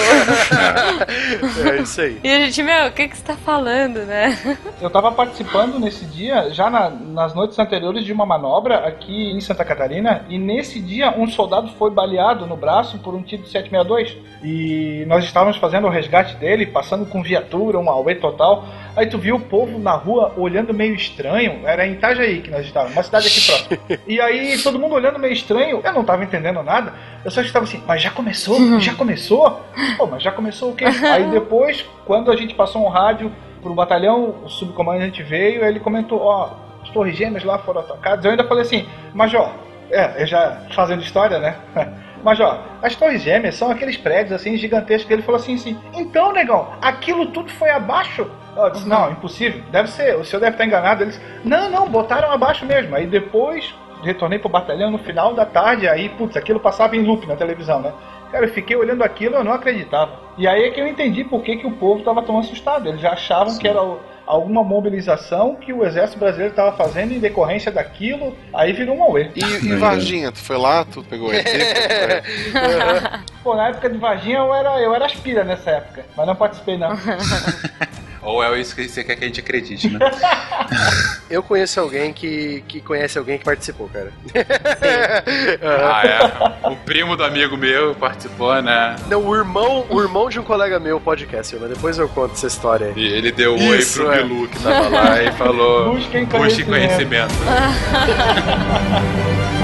É 1.74 1.76
isso 1.80 2.00
aí. 2.00 2.20
E 2.22 2.28
a 2.28 2.40
gente, 2.40 2.62
meu, 2.62 2.88
o 2.88 2.92
que, 2.92 3.08
que 3.08 3.16
você 3.16 3.22
tá 3.22 3.36
falando, 3.36 4.00
né? 4.00 4.58
Eu 4.80 4.90
tava 4.90 5.12
participando 5.12 5.78
nesse 5.78 6.04
dia, 6.04 6.50
já 6.50 6.68
na, 6.68 6.90
nas 6.90 7.34
noites 7.34 7.58
anteriores, 7.58 8.04
de 8.04 8.12
uma 8.12 8.26
manobra 8.26 8.86
aqui 8.86 9.30
em 9.30 9.40
Santa 9.40 9.64
Catarina. 9.64 10.24
E 10.28 10.38
nesse 10.38 10.80
dia, 10.80 11.10
um 11.16 11.28
soldado 11.28 11.68
foi 11.78 11.90
baleado 11.90 12.46
no 12.46 12.56
braço 12.56 12.98
por 12.98 13.14
um 13.14 13.22
tiro 13.22 13.42
de 13.42 13.50
762. 13.50 14.16
E 14.42 15.04
nós 15.06 15.24
estávamos 15.24 15.56
fazendo 15.56 15.86
o 15.86 15.90
resgate 15.90 16.36
dele, 16.36 16.66
passando 16.66 17.06
com 17.06 17.22
viatura, 17.22 17.78
um 17.78 17.88
auê 17.88 18.14
total. 18.14 18.66
Aí 18.96 19.06
tu 19.06 19.18
viu 19.18 19.36
o 19.36 19.40
povo 19.40 19.78
na 19.78 19.92
rua 19.92 20.32
olhando 20.36 20.74
meio 20.74 20.94
estranho. 20.94 21.66
Era 21.66 21.86
em 21.86 21.92
Itajaí 21.92 22.42
que 22.42 22.50
nós 22.50 22.66
estávamos, 22.66 22.94
uma 22.96 23.02
cidade 23.02 23.26
aqui 23.26 23.43
E 24.06 24.20
aí 24.20 24.58
todo 24.62 24.78
mundo 24.78 24.94
olhando 24.94 25.18
meio 25.18 25.32
estranho. 25.32 25.80
Eu 25.82 25.92
não 25.92 26.04
tava 26.04 26.24
entendendo 26.24 26.62
nada. 26.62 26.92
Eu 27.24 27.30
só 27.30 27.40
estava 27.40 27.64
assim, 27.64 27.82
mas 27.86 28.02
já 28.02 28.10
começou? 28.10 28.80
Já 28.80 28.94
começou? 28.94 29.62
Pô, 29.96 30.06
mas 30.06 30.22
já 30.22 30.30
começou 30.32 30.70
o 30.70 30.74
quê? 30.74 30.84
Aí 30.84 31.30
depois, 31.30 31.84
quando 32.04 32.30
a 32.30 32.36
gente 32.36 32.54
passou 32.54 32.84
um 32.84 32.88
rádio 32.88 33.32
pro 33.62 33.74
batalhão, 33.74 34.36
o 34.44 34.48
subcomandante 34.48 35.22
veio, 35.22 35.64
ele 35.64 35.80
comentou, 35.80 36.20
ó, 36.20 36.50
as 36.82 36.90
torres 36.90 37.16
gêmeas 37.16 37.44
lá 37.44 37.58
foram 37.58 37.80
atacadas. 37.80 38.24
Eu 38.24 38.30
ainda 38.32 38.44
falei 38.44 38.62
assim, 38.62 38.86
major, 39.14 39.50
é, 39.90 40.22
eu 40.22 40.26
já 40.26 40.62
fazendo 40.74 41.02
história, 41.02 41.38
né? 41.38 41.56
Mas 42.24 42.40
ó, 42.40 42.64
as 42.82 42.96
torres 42.96 43.22
gêmeas 43.22 43.54
são 43.54 43.70
aqueles 43.70 43.96
prédios 43.98 44.32
assim 44.32 44.56
gigantescos. 44.56 45.10
Ele 45.10 45.22
falou 45.22 45.38
assim, 45.38 45.54
assim, 45.54 45.78
então, 45.92 46.32
negão, 46.32 46.68
aquilo 46.80 47.26
tudo 47.26 47.50
foi 47.50 47.70
abaixo? 47.70 48.26
Eu 48.56 48.70
disse, 48.70 48.88
não, 48.88 49.10
impossível, 49.10 49.62
deve 49.70 49.90
ser, 49.90 50.16
o 50.16 50.24
senhor 50.24 50.40
deve 50.40 50.52
estar 50.52 50.64
enganado. 50.64 51.02
Eles, 51.02 51.20
não, 51.44 51.68
não, 51.68 51.88
botaram 51.88 52.32
abaixo 52.32 52.64
mesmo. 52.64 52.96
Aí 52.96 53.06
depois 53.06 53.74
retornei 54.02 54.38
pro 54.38 54.48
batalhão 54.48 54.90
no 54.90 54.98
final 54.98 55.34
da 55.34 55.44
tarde, 55.44 55.88
aí, 55.88 56.08
putz, 56.08 56.36
aquilo 56.36 56.60
passava 56.60 56.96
em 56.96 57.02
loop 57.02 57.26
na 57.26 57.36
televisão, 57.36 57.80
né? 57.80 57.92
Cara, 58.34 58.46
eu 58.46 58.52
fiquei 58.52 58.74
olhando 58.74 59.04
aquilo, 59.04 59.36
eu 59.36 59.44
não 59.44 59.52
acreditava. 59.52 60.18
E 60.36 60.48
aí 60.48 60.64
é 60.64 60.70
que 60.70 60.80
eu 60.80 60.88
entendi 60.88 61.22
por 61.22 61.40
que, 61.44 61.56
que 61.56 61.68
o 61.68 61.70
povo 61.70 62.00
estava 62.00 62.20
tão 62.20 62.36
assustado. 62.36 62.88
Eles 62.88 63.00
já 63.00 63.12
achavam 63.12 63.50
Sim. 63.50 63.60
que 63.60 63.68
era 63.68 63.78
alguma 64.26 64.64
mobilização 64.64 65.54
que 65.54 65.72
o 65.72 65.84
exército 65.84 66.18
brasileiro 66.18 66.50
estava 66.50 66.76
fazendo 66.76 67.12
em 67.12 67.20
decorrência 67.20 67.70
daquilo, 67.70 68.36
aí 68.52 68.72
virou 68.72 68.96
um 68.96 69.04
auê. 69.04 69.30
E, 69.36 69.40
e 69.40 69.76
Varginha, 69.76 70.32
tu 70.32 70.40
foi 70.40 70.56
lá, 70.56 70.84
tu 70.84 71.04
pegou 71.04 71.32
ET? 71.32 71.46
Pô, 73.44 73.54
na 73.54 73.68
época 73.68 73.88
de 73.88 73.98
Varginha 73.98 74.38
eu 74.38 74.52
era, 74.52 74.80
eu 74.80 74.92
era 74.92 75.06
aspira 75.06 75.44
nessa 75.44 75.70
época, 75.70 76.04
mas 76.16 76.26
não 76.26 76.34
participei 76.34 76.76
não. 76.76 76.90
Ou 78.24 78.42
é 78.42 78.58
isso 78.58 78.74
que 78.74 78.88
você 78.88 79.04
quer 79.04 79.16
que 79.16 79.24
a 79.24 79.26
gente 79.26 79.40
acredite, 79.40 79.88
né? 79.90 79.98
Eu 81.28 81.42
conheço 81.42 81.78
alguém 81.80 82.12
que, 82.12 82.64
que 82.66 82.80
conhece 82.80 83.18
alguém 83.18 83.38
que 83.38 83.44
participou, 83.44 83.88
cara. 83.88 84.12
ah, 85.62 86.02
é. 86.06 86.68
O 86.70 86.76
primo 86.76 87.16
do 87.16 87.24
amigo 87.24 87.56
meu 87.56 87.94
participou, 87.94 88.60
né? 88.62 88.96
Não, 89.08 89.26
o 89.26 89.36
irmão, 89.36 89.86
o 89.88 90.00
irmão 90.00 90.28
de 90.28 90.38
um 90.38 90.42
colega 90.42 90.78
meu 90.78 91.00
podcast, 91.00 91.56
mas 91.56 91.70
depois 91.70 91.98
eu 91.98 92.08
conto 92.08 92.32
essa 92.32 92.46
história 92.46 92.88
aí. 92.88 92.94
E 92.96 93.06
ele 93.06 93.32
deu 93.32 93.54
um 93.54 93.68
oi 93.68 93.84
pro 93.84 94.12
é. 94.12 94.22
Bilu 94.22 94.48
que 94.48 94.62
tava 94.62 94.88
lá 94.88 95.22
e 95.22 95.32
falou: 95.32 95.94
Busquem 95.94 96.26
conhecimento. 96.26 96.44
Busque 96.44 96.64
conhecimento. 96.64 97.34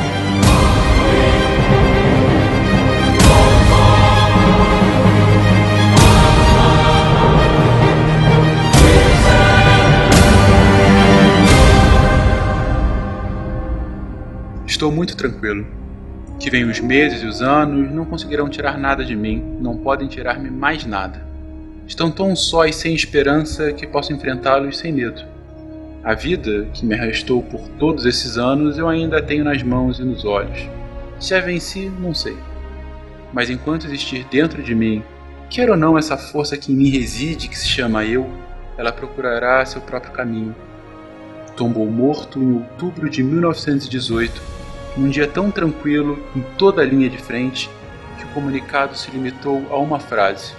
Estou 14.81 14.91
muito 14.91 15.15
tranquilo. 15.15 15.67
Que 16.39 16.49
vem 16.49 16.65
os 16.65 16.81
meses 16.81 17.23
e 17.23 17.27
os 17.27 17.43
anos, 17.43 17.93
não 17.93 18.07
conseguirão 18.07 18.49
tirar 18.49 18.79
nada 18.79 19.05
de 19.05 19.15
mim, 19.15 19.59
não 19.61 19.77
podem 19.77 20.09
tirar-me 20.09 20.49
mais 20.49 20.87
nada. 20.87 21.23
Estão 21.87 22.11
tão 22.11 22.35
só 22.35 22.65
e 22.65 22.73
sem 22.73 22.95
esperança 22.95 23.75
que 23.75 23.87
posso 23.87 24.11
enfrentá-los 24.11 24.79
sem 24.79 24.91
medo. 24.91 25.23
A 26.03 26.15
vida 26.15 26.67
que 26.73 26.87
me 26.87 26.95
arrastou 26.95 27.43
por 27.43 27.61
todos 27.79 28.07
esses 28.07 28.39
anos 28.39 28.79
eu 28.79 28.89
ainda 28.89 29.21
tenho 29.21 29.45
nas 29.45 29.63
mãos 29.63 29.99
e 29.99 30.03
nos 30.03 30.25
olhos. 30.25 30.67
Se 31.19 31.35
a 31.35 31.43
venci, 31.43 31.93
não 32.01 32.15
sei. 32.15 32.39
Mas 33.35 33.51
enquanto 33.51 33.87
existir 33.87 34.25
dentro 34.31 34.63
de 34.63 34.75
mim, 34.75 35.03
quer 35.51 35.71
ou 35.71 35.77
não 35.77 35.99
essa 35.99 36.17
força 36.17 36.57
que 36.57 36.73
em 36.73 36.77
mim 36.77 36.89
reside, 36.89 37.49
que 37.49 37.59
se 37.59 37.69
chama 37.69 38.07
eu, 38.07 38.27
ela 38.79 38.91
procurará 38.91 39.63
seu 39.67 39.83
próprio 39.83 40.15
caminho. 40.15 40.57
Tombou 41.55 41.85
morto 41.85 42.39
em 42.39 42.55
outubro 42.55 43.11
de 43.11 43.23
1918, 43.23 44.59
num 44.97 45.09
dia 45.09 45.27
tão 45.27 45.51
tranquilo 45.51 46.19
em 46.35 46.41
toda 46.59 46.83
a 46.83 46.85
linha 46.85 47.09
de 47.09 47.19
frente 47.19 47.71
que 48.19 48.25
o 48.25 48.29
comunicado 48.29 48.97
se 48.97 49.11
limitou 49.11 49.67
a 49.71 49.77
uma 49.77 49.99
frase: 49.99 50.53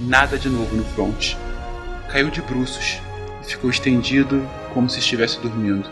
Nada 0.00 0.38
de 0.38 0.48
novo 0.48 0.74
no 0.74 0.84
fronte. 0.84 1.36
Caiu 2.08 2.30
de 2.30 2.42
bruços 2.42 3.00
e 3.42 3.46
ficou 3.46 3.70
estendido 3.70 4.46
como 4.72 4.88
se 4.88 4.98
estivesse 4.98 5.38
dormindo. 5.40 5.88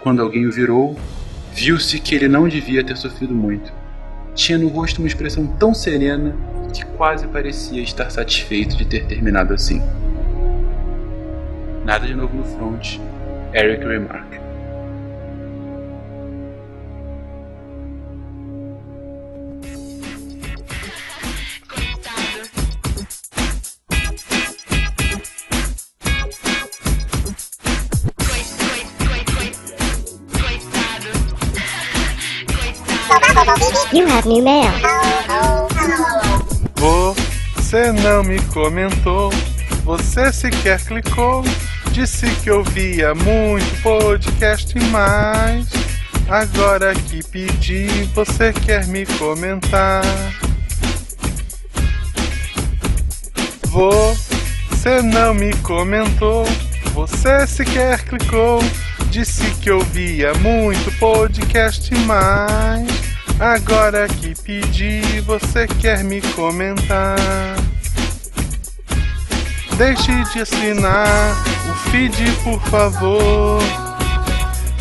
Quando 0.00 0.20
alguém 0.20 0.46
o 0.46 0.52
virou, 0.52 0.96
viu-se 1.52 1.98
que 1.98 2.14
ele 2.14 2.28
não 2.28 2.48
devia 2.48 2.84
ter 2.84 2.96
sofrido 2.96 3.34
muito. 3.34 3.72
Tinha 4.34 4.58
no 4.58 4.68
rosto 4.68 4.98
uma 4.98 5.08
expressão 5.08 5.46
tão 5.46 5.72
serena 5.72 6.36
que 6.72 6.84
quase 6.84 7.26
parecia 7.28 7.80
estar 7.80 8.10
satisfeito 8.10 8.76
de 8.76 8.84
ter 8.84 9.06
terminado 9.06 9.54
assim. 9.54 9.80
Nada 11.84 12.06
de 12.06 12.14
novo 12.14 12.36
no 12.36 12.44
front. 12.44 12.98
Eric 13.52 13.86
Remark. 13.86 14.43
You 33.94 34.08
have 34.08 34.26
new 34.26 34.42
mail. 34.42 34.72
Você 37.54 37.92
não 37.92 38.24
me 38.24 38.40
comentou, 38.46 39.32
você 39.84 40.32
sequer 40.32 40.84
clicou. 40.84 41.44
Disse 41.92 42.26
que 42.42 42.50
ouvia 42.50 43.14
muito 43.14 43.82
podcast, 43.84 44.74
mas 44.90 45.68
agora 46.28 46.92
que 46.92 47.22
pedi, 47.22 47.86
você 48.16 48.52
quer 48.52 48.84
me 48.88 49.06
comentar. 49.06 50.02
Você 53.68 55.02
não 55.02 55.34
me 55.34 55.54
comentou, 55.58 56.44
você 56.92 57.46
sequer 57.46 58.02
clicou. 58.02 58.58
Disse 59.08 59.48
que 59.62 59.70
ouvia 59.70 60.34
muito 60.34 60.90
podcast, 60.98 61.94
mas 62.06 63.03
agora 63.44 64.08
que 64.08 64.34
pedi, 64.42 65.20
você 65.20 65.66
quer 65.66 66.02
me 66.02 66.22
comentar. 66.22 67.16
Deixe 69.76 70.24
de 70.32 70.40
assinar 70.40 71.36
o 71.68 71.90
feed, 71.90 72.14
por 72.42 72.60
favor. 72.62 73.60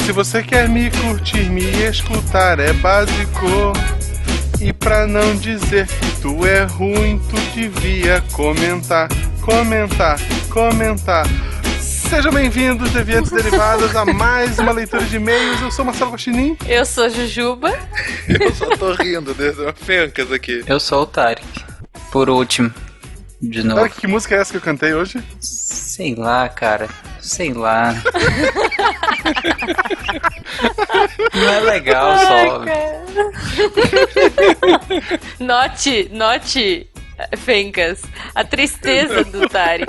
Se 0.05 0.13
você 0.13 0.41
quer 0.41 0.69
me 0.69 0.89
curtir, 0.91 1.49
me 1.49 1.65
escutar 1.83 2.59
é 2.59 2.71
básico. 2.73 3.73
E 4.61 4.71
pra 4.71 5.05
não 5.05 5.35
dizer 5.35 5.87
que 5.87 6.21
tu 6.21 6.45
é 6.45 6.63
ruim, 6.63 7.19
tu 7.29 7.35
devia 7.53 8.23
comentar, 8.31 9.09
comentar, 9.41 10.17
comentar. 10.49 11.25
Sejam 12.13 12.31
bem-vindos, 12.31 12.91
Deviantes 12.91 13.31
Derivados, 13.33 13.95
a 13.95 14.05
mais 14.05 14.59
uma 14.59 14.71
leitura 14.71 15.03
de 15.03 15.15
e-mails. 15.15 15.59
Eu 15.59 15.71
sou 15.71 15.83
Marcelo 15.83 16.11
Guaxinim. 16.11 16.55
Eu 16.67 16.85
sou 16.85 17.09
Jujuba. 17.09 17.73
Eu 18.29 18.53
só 18.53 18.69
tô 18.77 18.93
rindo 18.93 19.33
dessas 19.33 19.73
fencas 19.79 20.31
aqui. 20.31 20.63
Eu 20.67 20.79
sou 20.79 21.01
o 21.01 21.07
Tarek. 21.07 21.43
Por 22.11 22.29
último. 22.29 22.71
De 23.41 23.63
novo. 23.63 23.81
Olha 23.81 23.89
que 23.89 24.05
música 24.05 24.35
é 24.35 24.41
essa 24.41 24.51
que 24.51 24.57
eu 24.57 24.61
cantei 24.61 24.93
hoje? 24.93 25.23
Sei 25.39 26.13
lá, 26.13 26.47
cara. 26.49 26.87
Sei 27.19 27.51
lá. 27.51 27.95
Não 31.33 31.49
é 31.49 31.59
legal 31.61 32.15
só. 32.19 32.63
Note, 35.43 36.09
note, 36.13 36.87
Fencas, 37.37 38.01
a 38.35 38.43
tristeza 38.43 39.23
do 39.23 39.47
Tarek. 39.49 39.87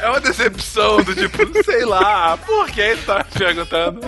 É 0.00 0.08
uma 0.08 0.20
decepção 0.20 1.02
do 1.02 1.14
tipo, 1.14 1.62
sei 1.64 1.84
lá, 1.84 2.36
por 2.38 2.68
que 2.70 2.80
ele 2.80 3.02
tá 3.02 3.24
perguntando? 3.36 4.00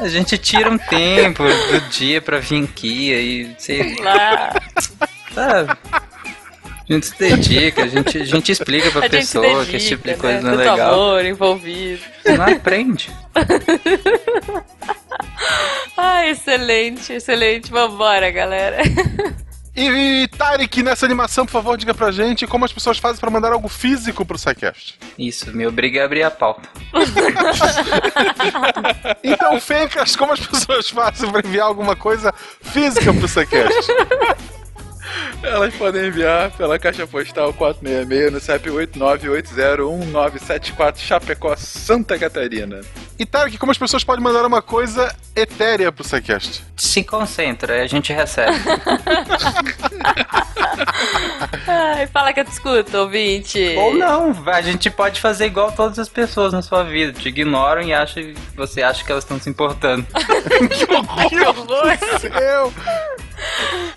A 0.00 0.08
gente 0.08 0.36
tira 0.38 0.70
um 0.70 0.78
tempo 0.78 1.42
do 1.44 1.80
dia 1.90 2.20
pra 2.20 2.38
vir 2.38 2.64
aqui 2.64 3.14
aí, 3.14 3.54
sei 3.58 3.96
lá. 4.00 4.52
Sabe? 5.34 5.72
A 6.88 6.92
gente 6.94 7.06
se 7.06 7.18
dedica, 7.18 7.84
a 7.84 7.86
gente, 7.86 8.18
a 8.18 8.24
gente 8.24 8.52
explica 8.52 8.90
pra 8.90 9.06
A 9.06 9.08
pessoa 9.10 9.64
que 9.64 9.76
esse 9.76 9.88
tipo 9.88 10.02
de 10.02 10.08
dedica, 10.10 10.20
coisa 10.28 10.42
né? 10.42 10.50
não 10.56 10.60
é 10.60 10.64
Tanto 10.64 10.76
legal. 10.76 10.94
amor 10.94 11.24
envolvido. 11.24 12.02
Você 12.22 12.36
não 12.36 12.44
aprende. 12.46 13.10
Ah, 15.96 16.26
excelente, 16.26 17.12
excelente. 17.12 17.70
Vambora, 17.70 18.30
galera. 18.30 18.78
E, 19.74 20.28
Tarek, 20.36 20.82
nessa 20.82 21.06
animação, 21.06 21.46
por 21.46 21.52
favor, 21.52 21.78
diga 21.78 21.94
pra 21.94 22.10
gente 22.10 22.46
como 22.46 22.64
as 22.64 22.72
pessoas 22.72 22.98
fazem 22.98 23.18
pra 23.18 23.30
mandar 23.30 23.52
algo 23.52 23.68
físico 23.68 24.24
pro 24.24 24.38
SciCast. 24.38 24.98
Isso, 25.18 25.54
me 25.56 25.66
obriga 25.66 26.02
a 26.02 26.04
abrir 26.04 26.22
a 26.22 26.30
pauta. 26.30 26.68
Então, 29.24 29.60
Fencas, 29.60 30.14
como 30.16 30.32
as 30.32 30.40
pessoas 30.40 30.90
fazem 30.90 31.30
pra 31.30 31.40
enviar 31.44 31.66
alguma 31.66 31.94
coisa 31.96 32.32
física 32.60 33.12
pro 33.14 33.28
SciCast? 33.28 33.90
Elas 35.42 35.74
podem 35.74 36.06
enviar 36.06 36.50
pela 36.52 36.78
caixa 36.78 37.06
postal 37.06 37.52
466 37.52 38.32
no 38.32 38.40
CEP 38.40 38.70
89801974 38.70 40.96
Chapecó, 40.98 41.54
Santa 41.56 42.18
Catarina. 42.18 42.80
E 43.18 43.26
Tarek, 43.26 43.58
como 43.58 43.72
as 43.72 43.78
pessoas 43.78 44.04
podem 44.04 44.22
mandar 44.22 44.44
uma 44.44 44.62
coisa 44.62 45.14
etérea 45.36 45.92
pro 45.92 46.04
SciCast? 46.04 46.64
Se 46.76 47.04
concentra, 47.04 47.74
aí 47.74 47.82
a 47.82 47.86
gente 47.86 48.12
recebe. 48.12 48.52
Ai, 51.66 52.06
fala 52.06 52.32
que 52.32 52.40
eu 52.40 52.44
te 52.44 52.52
escuto, 52.52 52.96
ouvinte. 52.98 53.58
Ou 53.76 53.94
não, 53.94 54.32
a 54.46 54.62
gente 54.62 54.90
pode 54.90 55.20
fazer 55.20 55.46
igual 55.46 55.72
todas 55.72 55.98
as 55.98 56.08
pessoas 56.08 56.52
na 56.52 56.62
sua 56.62 56.84
vida. 56.84 57.12
Te 57.12 57.28
ignoram 57.28 57.82
e 57.82 57.92
acha, 57.92 58.20
você 58.56 58.82
acha 58.82 59.04
que 59.04 59.12
elas 59.12 59.24
estão 59.24 59.38
se 59.38 59.50
importando. 59.50 60.06
Que 61.28 61.40
horror. 61.40 61.98
Eu, 62.40 62.72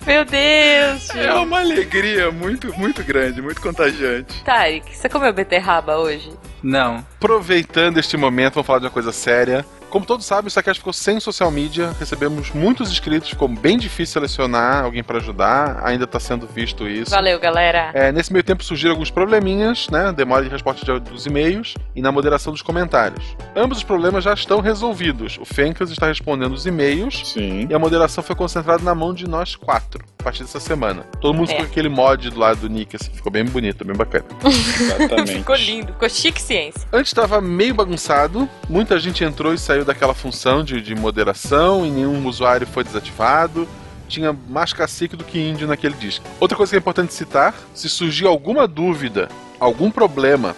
Meu 0.05 0.23
Deus, 0.23 1.09
É 1.15 1.33
uma 1.33 1.59
alegria 1.61 2.31
muito, 2.31 2.71
muito 2.77 3.03
grande, 3.03 3.41
muito 3.41 3.59
contagiante. 3.59 4.43
Tarek, 4.43 4.95
você 4.95 5.09
comeu 5.09 5.33
beterraba 5.33 5.97
hoje? 5.97 6.31
Não. 6.61 7.05
aproveitando 7.17 7.97
este 7.97 8.17
momento, 8.17 8.55
vamos 8.55 8.67
falar 8.67 8.79
de 8.79 8.85
uma 8.85 8.91
coisa 8.91 9.11
séria. 9.11 9.65
Como 9.89 10.05
todos 10.05 10.25
sabem, 10.25 10.47
o 10.47 10.51
SciCast 10.51 10.79
ficou 10.79 10.91
sem 10.93 11.19
social 11.19 11.49
media, 11.49 11.95
recebemos 11.97 12.51
muitos 12.51 12.91
inscritos, 12.91 13.29
ficou 13.29 13.47
bem 13.47 13.77
difícil 13.77 14.13
selecionar 14.13 14.83
alguém 14.83 15.03
pra 15.03 15.17
ajudar, 15.17 15.81
ainda 15.83 16.05
tá 16.05 16.19
sendo 16.19 16.45
visto 16.45 16.87
isso. 16.87 17.11
Valeu, 17.11 17.39
galera. 17.39 17.91
É, 17.93 18.11
nesse 18.11 18.31
meio 18.31 18.43
tempo 18.43 18.63
surgiram 18.63 18.91
alguns 18.91 19.09
probleminhas, 19.09 19.87
né? 19.89 20.11
Demora 20.11 20.43
de 20.43 20.49
resposta 20.49 20.99
dos 20.99 21.25
e-mails 21.25 21.75
e 21.95 22.01
na 22.01 22.11
moderação 22.11 22.51
dos 22.51 22.61
comentários. 22.61 23.35
Ambos 23.55 23.79
os 23.79 23.83
problemas 23.83 24.23
já 24.23 24.33
estão 24.33 24.59
resolvidos. 24.59 25.37
O 25.39 25.45
Fencas 25.45 25.89
está 25.89 26.07
respondendo 26.07 26.53
os 26.53 26.65
e-mails 26.65 27.29
Sim. 27.29 27.67
e 27.69 27.73
a 27.73 27.79
moderação 27.79 28.23
foi 28.23 28.35
concentrada 28.35 28.83
na 28.83 28.93
mão 28.93 29.13
de 29.13 29.27
nós 29.27 29.55
quatro, 29.55 30.03
partir 30.25 30.43
dessa 30.43 30.59
semana. 30.59 31.03
Todo 31.21 31.35
mundo 31.35 31.45
É. 31.45 31.51
ficou 31.51 31.65
com 31.65 31.71
aquele 31.71 31.87
mod 31.87 32.29
do 32.31 32.39
lado 32.39 32.61
do 32.61 32.69
Nick, 32.69 32.95
assim, 32.95 33.11
ficou 33.11 33.31
bem 33.31 33.45
bonito, 33.45 33.85
bem 33.85 33.95
bacana. 33.95 34.25
Exatamente. 34.43 35.33
Ficou 35.35 35.55
lindo, 35.55 35.93
ficou 35.93 36.09
chique 36.09 36.41
ciência. 36.41 36.81
Antes 36.91 37.11
estava 37.11 37.39
meio 37.39 37.75
bagunçado, 37.75 38.49
muita 38.67 38.99
gente 38.99 39.23
entrou 39.23 39.53
e 39.53 39.57
saiu 39.57 39.85
daquela 39.85 40.13
função 40.15 40.63
de, 40.63 40.81
de 40.81 40.95
moderação 40.95 41.85
e 41.85 41.91
nenhum 41.91 42.25
usuário 42.27 42.65
foi 42.65 42.83
desativado. 42.83 43.67
Tinha 44.07 44.33
mais 44.49 44.73
cacique 44.73 45.15
do 45.15 45.23
que 45.23 45.39
índio 45.39 45.67
naquele 45.67 45.95
disco. 45.95 46.25
Outra 46.39 46.57
coisa 46.57 46.71
que 46.71 46.75
é 46.75 46.79
importante 46.79 47.13
citar: 47.13 47.53
se 47.73 47.87
surgir 47.89 48.25
alguma 48.25 48.67
dúvida, 48.67 49.29
algum 49.59 49.89
problema 49.91 50.55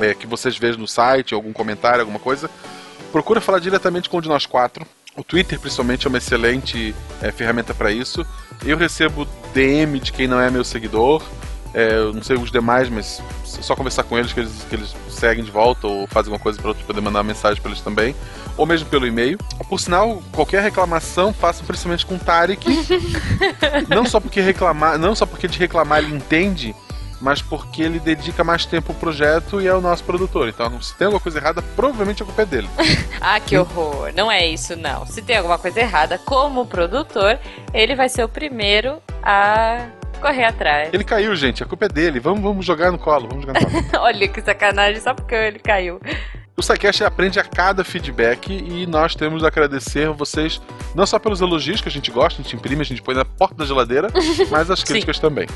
é, 0.00 0.12
que 0.14 0.26
vocês 0.26 0.56
vejam 0.56 0.80
no 0.80 0.88
site, 0.88 1.34
algum 1.34 1.52
comentário, 1.52 2.00
alguma 2.00 2.18
coisa, 2.18 2.50
procura 3.12 3.40
falar 3.40 3.60
diretamente 3.60 4.08
com 4.08 4.18
um 4.18 4.20
de 4.20 4.28
nós 4.28 4.44
quatro. 4.46 4.84
O 5.16 5.22
Twitter, 5.22 5.60
principalmente, 5.60 6.06
é 6.06 6.08
uma 6.08 6.18
excelente 6.18 6.92
é, 7.22 7.30
ferramenta 7.30 7.72
para 7.72 7.92
isso. 7.92 8.26
Eu 8.64 8.76
recebo 8.76 9.26
DM 9.52 10.00
de 10.00 10.12
quem 10.12 10.26
não 10.26 10.40
é 10.40 10.50
meu 10.50 10.64
seguidor. 10.64 11.22
É, 11.72 11.94
eu 11.94 12.12
não 12.12 12.22
sei 12.22 12.36
os 12.36 12.52
demais, 12.52 12.88
mas 12.88 13.20
é 13.58 13.62
só 13.62 13.74
conversar 13.74 14.04
com 14.04 14.16
eles 14.16 14.32
que 14.32 14.40
eles, 14.40 14.66
que 14.68 14.76
eles 14.76 14.94
seguem 15.08 15.44
de 15.44 15.50
volta 15.50 15.86
ou 15.88 16.06
fazem 16.06 16.30
alguma 16.30 16.38
coisa 16.38 16.58
para 16.58 16.68
outros 16.68 16.86
poder 16.86 17.00
mandar 17.00 17.18
uma 17.18 17.24
mensagem 17.24 17.60
para 17.60 17.70
eles 17.72 17.82
também. 17.82 18.14
Ou 18.56 18.64
mesmo 18.64 18.88
pelo 18.88 19.06
e-mail. 19.06 19.38
Por 19.68 19.80
sinal, 19.80 20.22
qualquer 20.30 20.62
reclamação 20.62 21.32
faça 21.32 21.64
principalmente 21.64 22.06
com 22.06 22.14
o 22.14 22.18
Tarek. 22.18 22.64
não 23.90 24.06
só 24.06 24.20
porque 24.20 24.40
reclamar, 24.40 24.98
não 24.98 25.14
só 25.16 25.26
porque 25.26 25.48
de 25.48 25.58
reclamar 25.58 25.98
ele 25.98 26.14
entende, 26.14 26.74
mas 27.24 27.40
porque 27.40 27.82
ele 27.82 27.98
dedica 27.98 28.44
mais 28.44 28.66
tempo 28.66 28.92
ao 28.92 28.98
projeto 28.98 29.58
e 29.58 29.66
é 29.66 29.74
o 29.74 29.80
nosso 29.80 30.04
produtor. 30.04 30.46
Então, 30.46 30.80
se 30.82 30.94
tem 30.94 31.06
alguma 31.06 31.20
coisa 31.20 31.38
errada, 31.38 31.62
provavelmente 31.74 32.22
a 32.22 32.26
culpa 32.26 32.42
é 32.42 32.46
dele. 32.46 32.68
Ah, 33.26 33.40
que 33.40 33.56
horror. 33.56 34.12
Não 34.14 34.30
é 34.30 34.46
isso, 34.46 34.76
não. 34.76 35.06
Se 35.06 35.22
tem 35.22 35.38
alguma 35.38 35.56
coisa 35.56 35.80
errada, 35.80 36.18
como 36.18 36.66
produtor, 36.66 37.38
ele 37.72 37.94
vai 37.94 38.06
ser 38.06 38.22
o 38.22 38.28
primeiro 38.28 39.00
a 39.22 39.86
correr 40.20 40.44
atrás. 40.44 40.90
Ele 40.92 41.04
caiu, 41.04 41.34
gente, 41.34 41.62
a 41.62 41.66
culpa 41.66 41.86
é 41.86 41.88
dele. 41.88 42.20
Vamos, 42.20 42.42
vamos 42.42 42.66
jogar 42.66 42.92
no 42.92 42.98
colo, 42.98 43.26
vamos 43.26 43.46
jogar 43.46 43.58
no 43.58 43.70
colo. 43.70 43.84
Olha 44.04 44.28
que 44.28 44.42
sacanagem, 44.42 45.00
só 45.00 45.14
porque 45.14 45.34
ele 45.34 45.58
caiu. 45.58 45.98
O 46.54 46.62
SciCast 46.62 47.02
aprende 47.02 47.40
a 47.40 47.44
cada 47.44 47.82
feedback 47.82 48.52
e 48.52 48.86
nós 48.86 49.14
temos 49.14 49.42
a 49.42 49.46
agradecer 49.46 50.10
vocês, 50.10 50.60
não 50.94 51.06
só 51.06 51.18
pelos 51.18 51.40
elogios 51.40 51.80
que 51.80 51.88
a 51.88 51.92
gente 51.92 52.10
gosta, 52.10 52.42
a 52.42 52.44
gente 52.44 52.54
imprime, 52.56 52.82
a 52.82 52.84
gente 52.84 53.00
põe 53.00 53.14
na 53.14 53.24
porta 53.24 53.54
da 53.54 53.64
geladeira, 53.64 54.08
mas 54.50 54.70
as 54.70 54.84
críticas 54.84 55.18
também. 55.18 55.46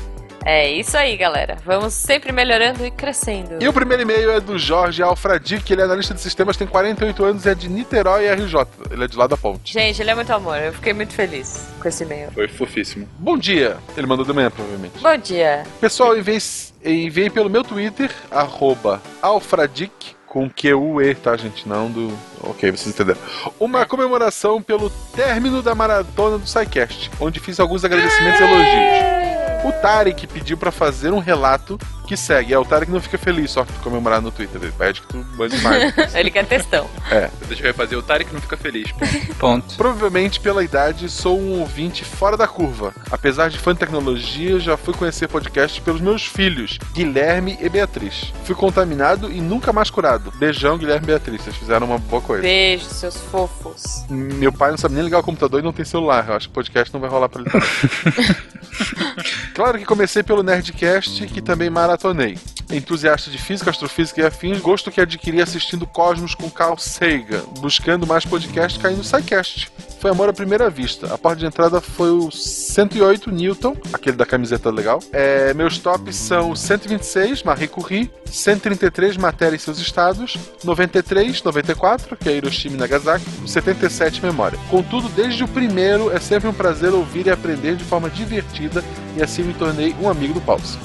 É 0.45 0.71
isso 0.71 0.97
aí, 0.97 1.15
galera. 1.17 1.57
Vamos 1.65 1.93
sempre 1.93 2.31
melhorando 2.31 2.85
e 2.85 2.91
crescendo. 2.91 3.57
E 3.61 3.67
o 3.67 3.73
primeiro 3.73 4.03
e-mail 4.03 4.31
é 4.31 4.39
do 4.39 4.57
Jorge 4.57 5.03
Alfradic, 5.03 5.71
ele 5.71 5.81
é 5.81 5.85
analista 5.85 6.13
de 6.13 6.21
sistemas, 6.21 6.57
tem 6.57 6.67
48 6.67 7.23
anos 7.23 7.45
e 7.45 7.49
é 7.49 7.55
de 7.55 7.69
Niterói 7.69 8.27
RJ. 8.27 8.67
Ele 8.91 9.03
é 9.03 9.07
de 9.07 9.17
lá 9.17 9.27
da 9.27 9.37
ponte. 9.37 9.73
Gente, 9.73 10.01
ele 10.01 10.11
é 10.11 10.15
muito 10.15 10.31
amor. 10.31 10.57
Eu 10.57 10.73
fiquei 10.73 10.93
muito 10.93 11.13
feliz 11.13 11.67
com 11.79 11.87
esse 11.87 12.03
e-mail. 12.03 12.31
Foi 12.31 12.47
fofíssimo. 12.47 13.07
Bom 13.17 13.37
dia. 13.37 13.77
Ele 13.97 14.07
mandou 14.07 14.25
de 14.25 14.33
manhã, 14.33 14.49
provavelmente. 14.49 14.99
Bom 14.99 15.17
dia. 15.17 15.63
Pessoal, 15.79 16.17
enviei, 16.17 16.39
enviei 16.83 17.29
pelo 17.29 17.49
meu 17.49 17.63
Twitter, 17.63 18.09
arroba 18.31 19.01
alfradic, 19.21 20.15
com 20.25 20.47
Q-U-E, 20.49 21.15
tá, 21.15 21.35
gente? 21.35 21.67
Não 21.67 21.89
do. 21.89 22.17
Ok, 22.41 22.71
vocês 22.71 22.87
entenderam. 22.87 23.19
Uma 23.59 23.85
comemoração 23.85 24.61
pelo 24.61 24.89
término 25.15 25.61
da 25.61 25.73
maratona 25.73 26.37
do 26.37 26.47
SciCast, 26.47 27.09
onde 27.19 27.39
fiz 27.39 27.59
alguns 27.59 27.83
agradecimentos 27.83 28.39
e 28.39 28.43
elogios. 28.43 29.28
O 29.63 29.71
Tarek 29.71 30.25
pediu 30.27 30.57
pra 30.57 30.71
fazer 30.71 31.11
um 31.11 31.19
relato 31.19 31.77
que 32.09 32.17
segue. 32.17 32.55
É, 32.55 32.57
o 32.57 32.65
Tarek 32.65 32.91
não 32.91 32.99
fica 32.99 33.19
feliz 33.19 33.51
só 33.51 33.63
de 33.63 33.71
comemorar 33.73 34.19
no 34.19 34.31
Twitter. 34.31 34.59
Ele 34.59 34.71
pede 34.71 34.99
que 34.99 35.07
tu 35.07 35.23
mande 35.37 35.55
mais. 35.61 35.93
ele 36.15 36.31
quer 36.31 36.43
textão. 36.43 36.89
É. 37.11 37.29
Deixa 37.47 37.67
eu 37.67 37.73
fazer. 37.75 37.95
O 37.97 38.01
Tarek 38.01 38.33
não 38.33 38.41
fica 38.41 38.57
feliz. 38.57 38.91
Ponto. 39.37 39.75
Provavelmente 39.75 40.39
pela 40.39 40.63
idade 40.63 41.07
sou 41.07 41.39
um 41.39 41.59
ouvinte 41.59 42.03
fora 42.03 42.35
da 42.35 42.47
curva. 42.47 42.95
Apesar 43.11 43.51
de 43.51 43.59
fã 43.59 43.73
de 43.73 43.79
tecnologia, 43.79 44.59
já 44.59 44.75
fui 44.75 44.95
conhecer 44.95 45.27
podcast 45.27 45.79
pelos 45.81 46.01
meus 46.01 46.25
filhos, 46.25 46.79
Guilherme 46.93 47.59
e 47.61 47.69
Beatriz. 47.69 48.33
Fui 48.43 48.55
contaminado 48.55 49.31
e 49.31 49.39
nunca 49.39 49.71
mais 49.71 49.91
curado. 49.91 50.33
Beijão, 50.37 50.79
Guilherme 50.79 51.03
e 51.03 51.07
Beatriz. 51.07 51.43
Vocês 51.43 51.57
fizeram 51.57 51.85
uma 51.85 51.99
boa 51.99 52.23
coisa. 52.23 52.41
Beijo, 52.41 52.85
seus 52.85 53.17
fofos. 53.17 54.03
Meu 54.09 54.51
pai 54.51 54.71
não 54.71 54.79
sabe 54.79 54.95
nem 54.95 55.03
ligar 55.03 55.19
o 55.19 55.23
computador 55.23 55.59
e 55.59 55.63
não 55.63 55.73
tem 55.73 55.85
celular. 55.85 56.27
Eu 56.27 56.33
acho 56.33 56.47
que 56.47 56.53
o 56.53 56.55
podcast 56.55 56.91
não 56.91 56.99
vai 56.99 57.09
rolar 57.09 57.29
pra 57.29 57.43
ele. 57.43 57.51
claro 59.53 59.77
que 59.77 59.85
comecei 59.85 60.23
pelo 60.23 60.41
Nerdcast, 60.41 61.27
que 61.27 61.39
também 61.39 61.69
maratonei. 61.99 62.37
Entusiasta 62.71 63.29
de 63.29 63.37
física, 63.37 63.69
astrofísica 63.69 64.21
e 64.21 64.25
afins, 64.25 64.59
gosto 64.59 64.91
que 64.91 65.01
adquiri 65.01 65.41
assistindo 65.41 65.85
Cosmos 65.85 66.33
com 66.35 66.49
Carl 66.49 66.77
Sagan, 66.77 67.43
buscando 67.59 68.07
mais 68.07 68.25
podcast 68.25 68.79
caindo 68.79 68.99
no 68.99 69.03
SciCast. 69.03 69.71
Foi 69.99 70.11
amor 70.11 70.29
à 70.29 70.33
primeira 70.33 70.69
vista. 70.69 71.13
A 71.13 71.17
porta 71.17 71.39
de 71.39 71.45
entrada 71.45 71.81
foi 71.81 72.11
o 72.11 72.31
108 72.31 73.31
Newton, 73.31 73.75
aquele 73.91 74.15
da 74.15 74.25
camiseta 74.25 74.69
legal. 74.69 74.99
É, 75.11 75.53
meus 75.53 75.77
tops 75.77 76.15
são 76.15 76.55
126, 76.55 77.43
Marie 77.43 77.67
Curie, 77.67 78.09
133, 78.25 79.17
Matéria 79.17 79.57
e 79.57 79.59
seus 79.59 79.79
estados, 79.79 80.37
93, 80.63 81.43
94, 81.43 82.15
que 82.15 82.29
é 82.29 82.37
Hiroshima 82.37 82.75
e 82.75 82.79
Nagasaki, 82.79 83.25
77, 83.45 84.23
Memória. 84.23 84.59
Contudo, 84.69 85.09
desde 85.09 85.43
o 85.43 85.47
primeiro, 85.47 86.11
é 86.11 86.19
sempre 86.19 86.47
um 86.47 86.53
prazer 86.53 86.93
ouvir 86.93 87.27
e 87.27 87.31
aprender 87.31 87.75
de 87.75 87.83
forma 87.83 88.09
divertida 88.09 88.83
e 89.17 89.23
assim 89.23 89.43
me 89.43 89.53
tornei 89.53 89.93
um 89.99 90.07
amigo 90.07 90.33
do 90.33 90.41
Pause. 90.41 90.77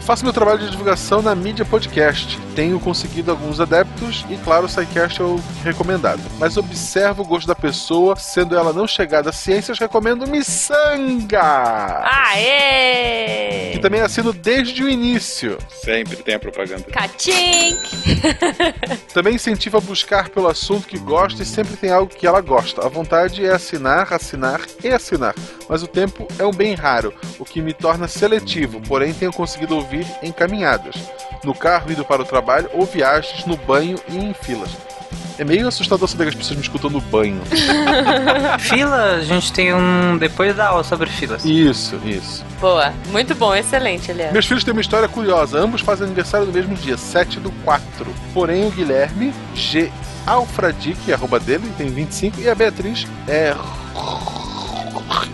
Faço 0.00 0.24
meu 0.24 0.32
trabalho 0.32 0.58
de 0.58 0.70
divulgação 0.70 1.22
na 1.22 1.34
mídia 1.34 1.64
podcast. 1.64 2.38
Tenho 2.56 2.80
conseguido 2.80 3.30
alguns 3.30 3.60
adeptos 3.60 4.24
e, 4.28 4.36
claro, 4.38 4.66
o 4.66 4.68
SciCast 4.68 5.20
é 5.20 5.24
o 5.24 5.40
recomendado. 5.62 6.20
Mas 6.38 6.56
observo 6.56 7.22
o 7.22 7.24
gosto 7.24 7.46
da 7.46 7.54
pessoa, 7.54 8.16
sendo 8.16 8.56
ela 8.56 8.72
não 8.72 8.88
chegada 8.88 9.30
a 9.30 9.32
ciências, 9.32 9.78
recomendo 9.78 10.26
Missanga! 10.26 12.02
Aê! 12.02 13.70
Que 13.72 13.78
também 13.78 14.00
assino 14.00 14.32
desde 14.32 14.82
o 14.82 14.88
início. 14.88 15.58
Sempre 15.68 16.16
tem 16.16 16.34
a 16.34 16.40
propaganda. 16.40 16.84
Cachink! 16.90 17.78
Também 19.12 19.34
incentiva 19.34 19.78
a 19.78 19.80
buscar 19.80 20.28
pelo 20.28 20.48
assunto 20.48 20.86
que 20.86 20.98
gosta 20.98 21.42
e 21.42 21.46
sempre 21.46 21.76
tem 21.76 21.90
algo 21.90 22.14
que 22.14 22.26
ela 22.26 22.40
gosta. 22.40 22.84
A 22.84 22.88
vontade 22.88 23.44
é 23.44 23.52
assinar, 23.52 24.12
assinar 24.12 24.60
e 24.82 24.88
assinar. 24.88 25.34
Mas 25.68 25.82
o 25.82 25.86
tempo 25.86 26.26
é 26.38 26.44
um 26.44 26.52
bem 26.52 26.74
raro, 26.74 27.12
o 27.38 27.44
que 27.44 27.60
me 27.60 27.72
torna 27.72 28.08
seletivo, 28.08 28.80
porém 28.80 29.12
tenho 29.12 29.32
conseguido 29.32 29.76
ouvir 29.76 29.89
em 30.22 30.32
caminhadas, 30.32 30.96
no 31.44 31.54
carro 31.54 31.90
indo 31.90 32.04
para 32.04 32.22
o 32.22 32.24
trabalho 32.24 32.70
ou 32.72 32.84
viagens 32.84 33.44
no 33.46 33.56
banho 33.56 33.98
e 34.08 34.16
em 34.16 34.32
filas. 34.34 34.70
É 35.38 35.44
meio 35.44 35.66
assustador 35.66 36.06
saber 36.06 36.24
que 36.24 36.28
as 36.28 36.34
pessoas 36.34 36.56
me 36.56 36.62
escutam 36.62 36.90
no 36.90 37.00
banho. 37.00 37.40
Fila, 38.60 39.14
a 39.14 39.20
gente 39.22 39.50
tem 39.50 39.72
um 39.72 40.18
depois 40.18 40.54
da 40.54 40.68
aula 40.68 40.84
sobre 40.84 41.08
filas. 41.08 41.46
Isso, 41.46 41.98
isso. 42.04 42.44
Boa. 42.60 42.92
Muito 43.06 43.34
bom, 43.34 43.54
excelente, 43.54 44.10
aliás. 44.10 44.34
Meus 44.34 44.44
filhos 44.44 44.62
têm 44.64 44.72
uma 44.72 44.82
história 44.82 45.08
curiosa. 45.08 45.58
Ambos 45.58 45.80
fazem 45.80 46.04
aniversário 46.04 46.46
no 46.46 46.52
mesmo 46.52 46.74
dia, 46.74 46.98
7 46.98 47.40
do 47.40 47.50
4. 47.64 47.84
Porém, 48.34 48.66
o 48.66 48.70
Guilherme, 48.70 49.32
G. 49.54 49.90
Alfradic, 50.26 51.10
arroba 51.10 51.40
dele, 51.40 51.72
tem 51.78 51.88
25, 51.88 52.38
e 52.38 52.48
a 52.48 52.54
Beatriz 52.54 53.06
é 53.26 53.56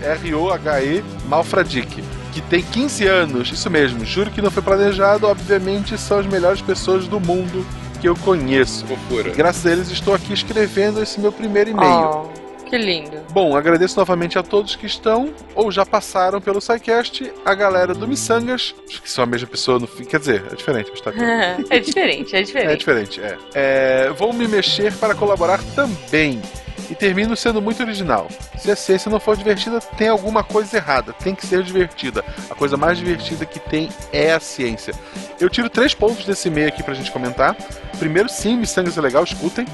R-O-H-E 0.02 1.04
Malfradic, 1.26 2.02
que 2.36 2.42
tem 2.42 2.62
15 2.62 3.06
anos. 3.06 3.50
Isso 3.50 3.70
mesmo, 3.70 4.04
juro 4.04 4.30
que 4.30 4.42
não 4.42 4.50
foi 4.50 4.62
planejado. 4.62 5.26
Obviamente, 5.26 5.96
são 5.96 6.18
as 6.18 6.26
melhores 6.26 6.60
pessoas 6.60 7.08
do 7.08 7.18
mundo 7.18 7.66
que 8.00 8.06
eu 8.08 8.14
conheço. 8.16 8.86
Fofura. 8.86 9.30
Graças 9.30 9.64
a 9.64 9.72
eles, 9.72 9.90
estou 9.90 10.14
aqui 10.14 10.34
escrevendo 10.34 11.02
esse 11.02 11.18
meu 11.18 11.32
primeiro 11.32 11.70
e-mail. 11.70 12.26
Oh, 12.26 12.64
que 12.66 12.76
lindo. 12.76 13.22
Bom, 13.30 13.56
agradeço 13.56 13.98
novamente 13.98 14.38
a 14.38 14.42
todos 14.42 14.76
que 14.76 14.84
estão 14.84 15.32
ou 15.54 15.72
já 15.72 15.86
passaram 15.86 16.38
pelo 16.38 16.60
SciCast, 16.60 17.32
a 17.42 17.54
galera 17.54 17.94
do 17.94 18.06
Missangas, 18.06 18.74
acho 18.86 19.00
que 19.00 19.10
são 19.10 19.24
a 19.24 19.26
mesma 19.26 19.48
pessoa 19.48 19.78
no 19.78 19.86
fim. 19.86 20.04
Quer 20.04 20.18
dizer, 20.18 20.44
é 20.52 20.54
diferente, 20.54 20.90
mas 20.90 21.00
tá 21.00 21.12
é 21.70 21.78
diferente, 21.78 22.36
é 22.36 22.42
diferente. 22.42 22.72
É 22.72 22.76
diferente, 22.76 23.20
é. 23.22 23.38
é. 23.54 24.10
Vou 24.10 24.32
me 24.34 24.46
mexer 24.46 24.92
para 24.94 25.14
colaborar 25.14 25.60
também. 25.74 26.42
E 26.90 26.94
termino 26.94 27.36
sendo 27.36 27.60
muito 27.60 27.82
original. 27.82 28.28
Se 28.56 28.70
a 28.70 28.76
ciência 28.76 29.10
não 29.10 29.18
for 29.18 29.36
divertida, 29.36 29.80
tem 29.80 30.08
alguma 30.08 30.44
coisa 30.44 30.76
errada. 30.76 31.12
Tem 31.12 31.34
que 31.34 31.46
ser 31.46 31.62
divertida. 31.62 32.24
A 32.48 32.54
coisa 32.54 32.76
mais 32.76 32.98
divertida 32.98 33.44
que 33.44 33.58
tem 33.58 33.88
é 34.12 34.32
a 34.32 34.40
ciência. 34.40 34.94
Eu 35.40 35.50
tiro 35.50 35.68
três 35.68 35.94
pontos 35.94 36.24
desse 36.24 36.48
e-mail 36.48 36.68
aqui 36.68 36.82
pra 36.82 36.94
gente 36.94 37.10
comentar. 37.10 37.56
Primeiro, 37.98 38.28
sim, 38.28 38.56
Missangas 38.56 38.96
é 38.96 39.00
legal, 39.00 39.24
escutem. 39.24 39.66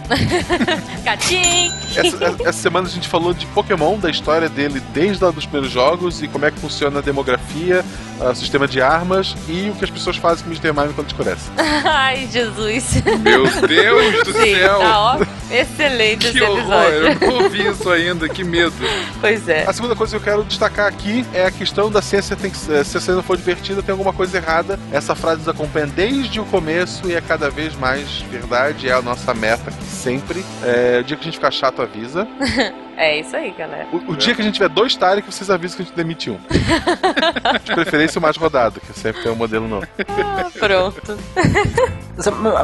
Cachim! 1.05 1.73
Essa, 1.97 2.37
essa, 2.49 2.53
semana 2.53 2.87
a 2.87 2.91
gente 2.91 3.09
falou 3.09 3.35
de 3.35 3.47
Pokémon, 3.47 3.99
da 3.99 4.11
história 4.11 4.49
dele 4.49 4.81
desde 4.93 5.23
lá 5.25 5.31
dos 5.31 5.45
primeiros 5.45 5.73
jogos 5.73 6.23
e 6.23 6.29
como 6.29 6.45
é 6.47 6.51
que 6.51 6.59
funciona 6.59 7.01
a 7.01 7.03
demografia, 7.03 7.85
o 8.21 8.35
sistema 8.35 8.69
de 8.69 8.81
armas 8.81 9.37
e 9.49 9.71
o 9.71 9.75
que 9.75 9.85
as 9.85 9.91
pessoas 9.91 10.17
fazem 10.17 10.45
com 10.45 10.51
o 10.51 10.53
Mr. 10.53 10.73
Mime 10.73 10.95
quando 10.95 11.09
escurece. 11.09 11.51
Ai, 11.85 12.29
Jesus. 12.31 13.03
Meu 13.21 13.45
Deus 13.67 14.25
do 14.25 14.33
Sim, 14.33 14.55
céu! 14.55 14.79
tá 14.79 15.01
ó, 15.01 15.21
excelente 15.53 16.19
Que 16.19 16.39
esse 16.39 16.43
horror! 16.43 17.02
Eu 17.03 17.29
não 17.29 17.43
ouvi 17.45 17.67
isso 17.67 17.89
ainda, 17.91 18.29
que 18.29 18.45
medo. 18.45 18.73
Pois 19.21 19.49
é. 19.49 19.65
A 19.67 19.73
segunda 19.73 19.95
coisa 19.95 20.13
que 20.13 20.17
eu 20.17 20.33
quero 20.33 20.45
destacar 20.45 20.87
aqui 20.87 21.25
é 21.33 21.47
a 21.47 21.51
questão 21.51 21.91
da 21.91 22.03
ciência 22.03 22.37
tem 22.37 22.51
que 22.51 22.57
ser, 22.57 22.85
se 22.85 22.97
a 22.97 23.01
ciência 23.01 23.15
não 23.15 23.23
for 23.23 23.37
divertida, 23.37 23.83
tem 23.83 23.93
alguma 23.93 24.13
coisa 24.13 24.37
errada. 24.37 24.79
Essa 24.91 25.15
frase 25.15 25.41
nos 25.41 25.49
acompanha 25.49 25.87
desde 25.87 26.41
o 26.41 26.45
começo 26.45 27.09
e 27.09 27.15
é 27.15 27.21
cada 27.21 27.51
vez 27.51 27.75
mais 27.77 28.23
verdade, 28.31 28.89
é 28.89 28.93
a 28.93 29.03
nossa 29.03 29.35
meta 29.35 29.71
aqui 29.71 29.85
sempre. 29.85 30.45
É, 30.63 31.01
o 31.01 31.05
dia 31.05 31.17
que 31.17 31.23
a 31.23 31.25
gente 31.25 31.35
ficar 31.35 31.51
chato, 31.51 31.83
avisa. 31.83 32.27
É 32.97 33.21
isso 33.21 33.37
aí, 33.37 33.51
galera. 33.53 33.87
O, 33.93 34.13
o 34.13 34.17
dia 34.17 34.35
que 34.35 34.41
a 34.41 34.45
gente 34.45 34.55
tiver 34.55 34.69
dois 34.69 34.95
Tarek, 34.95 35.31
vocês 35.31 35.51
avisam 35.51 35.77
que 35.77 35.83
a 35.83 35.87
gente 35.87 35.97
demite 35.97 36.31
um. 36.31 36.39
De 37.65 37.75
preferência 37.75 38.19
o 38.19 38.23
mais 38.23 38.37
rodado, 38.37 38.81
que 38.81 38.99
sempre 38.99 39.23
tem 39.23 39.33
um 39.33 39.37
modelo 39.37 39.67
novo. 39.67 39.87
Ah, 40.09 40.51
pronto. 40.59 41.19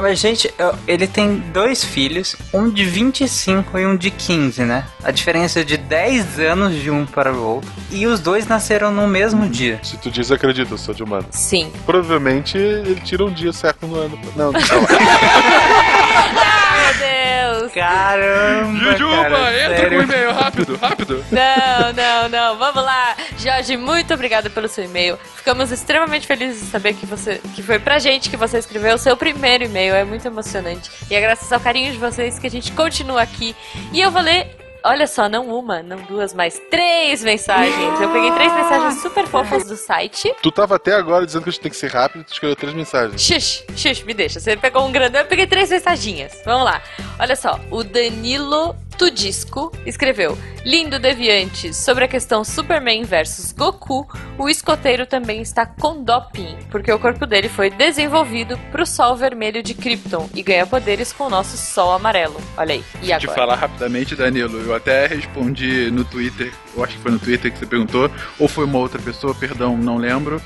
Mas, 0.03 0.19
gente, 0.19 0.53
ele 0.87 1.07
tem 1.07 1.39
dois 1.53 1.83
filhos, 1.83 2.37
um 2.53 2.71
de 2.71 2.85
25 2.85 3.79
e 3.79 3.87
um 3.87 3.97
de 3.97 4.11
15, 4.11 4.63
né? 4.63 4.85
A 5.03 5.11
diferença 5.11 5.61
é 5.61 5.65
de 5.65 5.77
10 5.77 6.39
anos 6.41 6.75
de 6.75 6.91
um 6.91 7.07
para 7.07 7.33
o 7.33 7.43
outro. 7.43 7.71
E 7.91 8.07
os 8.07 8.21
dois 8.21 8.47
nasceram 8.47 8.91
no 8.91 9.09
mesmo 9.09 9.49
dia. 9.49 9.81
Se 9.83 9.97
tu 9.97 10.11
diz, 10.11 10.31
eu 10.31 10.79
sou 10.79 10.95
de 10.95 11.03
humano. 11.03 11.27
Sim. 11.31 11.73
Provavelmente 11.87 12.59
ele 12.59 13.01
tira 13.01 13.25
um 13.25 13.33
dia 13.33 13.53
certo 13.53 13.87
no 13.87 13.97
ano. 13.97 14.19
Não, 14.37 14.53
não. 14.53 14.59
Deus! 17.69 17.87
Caramba! 17.87 18.79
Jujuba, 18.79 19.23
cara, 19.23 19.65
entra 19.65 19.77
sério. 19.77 19.91
com 19.91 19.97
o 19.97 20.03
e-mail, 20.03 20.33
rápido, 20.33 20.77
rápido. 20.77 21.25
Não, 21.31 21.93
não, 21.93 22.29
não. 22.29 22.59
Vamos 22.59 22.83
lá. 22.83 23.17
Jorge, 23.39 23.77
muito 23.77 24.13
obrigada 24.15 24.51
pelo 24.51 24.69
seu 24.69 24.85
e-mail. 24.85 25.19
Ficamos 25.37 25.71
extremamente 25.71 26.27
felizes 26.27 26.61
de 26.63 26.71
saber 26.71 26.95
que 26.95 27.07
você 27.07 27.41
que 27.55 27.63
foi 27.63 27.79
pra 27.79 27.99
gente 27.99 28.31
que 28.31 28.37
você 28.37 28.59
escreveu 28.59 28.95
o 28.95 28.99
seu 28.99 29.17
primeiro 29.17 29.65
e-mail. 29.65 29.95
É 29.95 30.05
muito 30.05 30.27
emocionante. 30.27 30.91
E 31.11 31.15
é 31.15 31.21
graças 31.21 31.53
ao 31.53 31.61
carinho 31.61 31.93
de 31.93 31.99
vocês 31.99 32.39
que 32.39 32.47
a 32.47 32.51
gente 32.51 32.73
continua 32.73 33.23
aqui. 33.23 33.55
E 33.93 34.01
eu 34.01 34.11
vou 34.11 34.23
ler. 34.23 34.68
Olha 34.89 35.07
só, 35.07 35.29
não 35.29 35.55
uma, 35.55 35.83
não 35.83 35.99
duas, 36.05 36.33
mas 36.33 36.59
três 36.71 37.23
mensagens. 37.23 38.01
Eu 38.01 38.11
peguei 38.11 38.33
três 38.33 38.51
mensagens 38.55 39.03
super 39.03 39.27
fofas 39.27 39.67
do 39.67 39.77
site. 39.77 40.35
Tu 40.43 40.51
tava 40.51 40.77
até 40.77 40.95
agora 40.95 41.27
dizendo 41.27 41.43
que 41.43 41.51
a 41.51 41.53
gente 41.53 41.61
tem 41.61 41.71
que 41.71 41.77
ser 41.77 41.91
rápido, 41.91 42.25
tu 42.25 42.33
escreveu 42.33 42.57
três 42.57 42.75
mensagens. 42.75 43.21
Xuxa, 43.21 43.65
xuxa, 43.77 44.03
me 44.07 44.15
deixa. 44.15 44.41
Você 44.41 44.57
pegou 44.57 44.89
um 44.89 44.91
grandão, 44.91 45.21
eu 45.21 45.27
peguei 45.27 45.47
três 45.47 45.69
mensaginhas. 45.69 46.41
Vamos 46.43 46.65
lá. 46.65 46.81
Olha 47.19 47.37
só, 47.37 47.61
o 47.71 47.85
Danilo 47.85 48.75
Tudisco 48.99 49.71
escreveu: 49.87 50.37
Lindo 50.65 50.99
Deviante, 50.99 51.73
sobre 51.73 52.05
a 52.05 52.09
questão 52.09 52.43
Superman 52.43 53.05
versus 53.05 53.53
Goku, 53.53 54.07
o 54.37 54.49
escoteiro 54.49 55.07
também 55.07 55.41
está 55.41 55.65
com 55.65 56.03
doping, 56.03 56.59
porque 56.69 56.91
o 56.91 56.99
corpo 56.99 57.25
dele 57.25 57.49
foi 57.49 57.71
desenvolvido 57.71 58.59
pro 58.73 58.85
sol 58.85 59.17
vermelho 59.17 59.63
de 59.63 59.73
Krypton 59.73 60.29
e 60.35 60.43
ganha 60.43 60.67
poderes 60.67 61.13
com 61.13 61.25
o 61.25 61.31
nosso 61.31 61.57
sol 61.57 61.93
amarelo. 61.93 62.41
Olha 62.57 62.75
aí. 62.75 62.85
E 63.01 63.07
Te 63.07 63.13
agora? 63.13 63.33
falar 63.35 63.55
rapidamente, 63.55 64.17
Danilo, 64.17 64.61
eu 64.61 64.75
até 64.75 65.07
respondi 65.07 65.91
no 65.93 66.05
Twitter, 66.05 66.53
eu 66.77 66.83
acho 66.83 66.97
que 66.97 67.03
foi 67.03 67.13
no 67.13 67.19
Twitter 67.21 67.53
que 67.53 67.59
você 67.59 67.67
perguntou, 67.67 68.11
ou 68.39 68.49
foi 68.49 68.65
uma 68.65 68.79
outra 68.79 69.01
pessoa, 69.01 69.33
perdão, 69.33 69.77
não 69.77 69.97
lembro. 69.97 70.43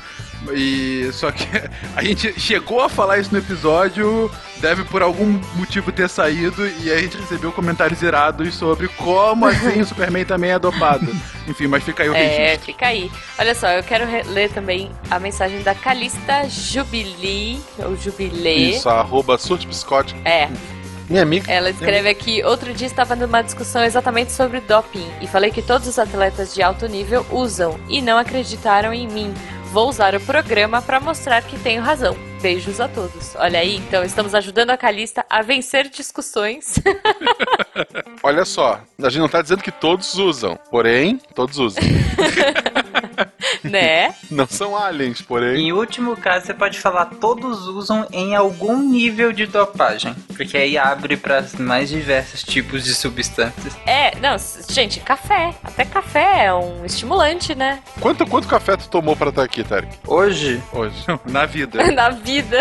E 0.54 1.08
só 1.12 1.30
que 1.30 1.46
a 1.94 2.02
gente 2.02 2.38
chegou 2.40 2.80
a 2.80 2.88
falar 2.88 3.18
isso 3.18 3.30
no 3.32 3.38
episódio, 3.38 4.30
deve 4.60 4.82
por 4.84 5.00
algum 5.02 5.40
motivo 5.54 5.92
ter 5.92 6.08
saído 6.08 6.66
e 6.80 6.90
a 6.90 6.98
gente 6.98 7.16
recebeu 7.16 7.52
comentários 7.52 8.02
irados 8.02 8.54
sobre 8.54 8.88
como 8.88 9.46
assim 9.46 9.80
o 9.80 9.86
Superman 9.86 10.24
também 10.24 10.50
é 10.50 10.58
dopado. 10.58 11.06
Enfim, 11.46 11.66
mas 11.68 11.84
fica 11.84 12.02
aí 12.02 12.08
o 12.08 12.14
É, 12.14 12.22
registro. 12.48 12.66
fica 12.66 12.86
aí. 12.86 13.10
Olha 13.38 13.54
só, 13.54 13.68
eu 13.68 13.82
quero 13.82 14.04
ler 14.32 14.50
também 14.50 14.90
a 15.10 15.18
mensagem 15.18 15.62
da 15.62 15.74
Calista 15.74 16.48
Jubilee, 16.48 17.60
ou 17.78 17.96
Jubilê. 17.96 18.54
Isso, 18.70 18.88
arroba 18.88 19.38
Surte 19.38 19.66
Biscote. 19.66 20.14
É, 20.24 20.48
Minha 21.08 21.22
amiga. 21.22 21.50
Ela 21.52 21.70
escreve 21.70 22.08
aqui: 22.08 22.42
outro 22.44 22.72
dia 22.74 22.86
estava 22.86 23.14
numa 23.14 23.42
discussão 23.42 23.82
exatamente 23.84 24.32
sobre 24.32 24.60
doping 24.60 25.06
e 25.20 25.26
falei 25.26 25.50
que 25.50 25.62
todos 25.62 25.86
os 25.86 25.98
atletas 25.98 26.54
de 26.54 26.62
alto 26.62 26.86
nível 26.88 27.24
usam 27.30 27.78
e 27.88 28.00
não 28.02 28.18
acreditaram 28.18 28.92
em 28.92 29.06
mim. 29.06 29.32
Vou 29.72 29.88
usar 29.88 30.14
o 30.14 30.20
programa 30.20 30.82
para 30.82 31.00
mostrar 31.00 31.40
que 31.40 31.58
tenho 31.58 31.80
razão. 31.80 32.14
Beijos 32.42 32.78
a 32.78 32.88
todos. 32.88 33.34
Olha 33.36 33.58
aí, 33.58 33.76
então 33.76 34.04
estamos 34.04 34.34
ajudando 34.34 34.68
a 34.68 34.76
Calista 34.76 35.24
a 35.30 35.40
vencer 35.40 35.88
discussões. 35.88 36.74
Olha 38.22 38.44
só, 38.44 38.82
a 39.02 39.08
gente 39.08 39.22
não 39.22 39.30
tá 39.30 39.40
dizendo 39.40 39.62
que 39.62 39.72
todos 39.72 40.12
usam, 40.18 40.58
porém, 40.70 41.18
todos 41.34 41.56
usam. 41.56 41.82
né? 43.62 44.14
Não 44.30 44.46
são 44.46 44.76
aliens, 44.76 45.20
porém. 45.20 45.68
Em 45.68 45.72
último 45.72 46.16
caso, 46.16 46.46
você 46.46 46.54
pode 46.54 46.78
falar 46.78 47.06
todos 47.06 47.66
usam 47.68 48.06
em 48.12 48.34
algum 48.34 48.78
nível 48.78 49.32
de 49.32 49.46
dopagem, 49.46 50.14
porque 50.36 50.56
aí 50.56 50.78
abre 50.78 51.16
para 51.16 51.44
mais 51.58 51.88
diversos 51.88 52.42
tipos 52.42 52.84
de 52.84 52.94
substâncias. 52.94 53.76
É, 53.86 54.16
não, 54.18 54.36
gente, 54.68 55.00
café. 55.00 55.54
Até 55.62 55.84
café 55.84 56.46
é 56.46 56.54
um 56.54 56.84
estimulante, 56.84 57.54
né? 57.54 57.80
Quanto, 58.00 58.26
quanto 58.26 58.48
café 58.48 58.76
tu 58.76 58.88
tomou 58.88 59.14
pra 59.16 59.28
estar 59.28 59.42
aqui, 59.42 59.62
Tarek? 59.62 59.98
Hoje, 60.06 60.62
Hoje. 60.72 61.04
Na 61.26 61.46
vida. 61.46 61.82
Na 61.92 62.10
vida. 62.10 62.58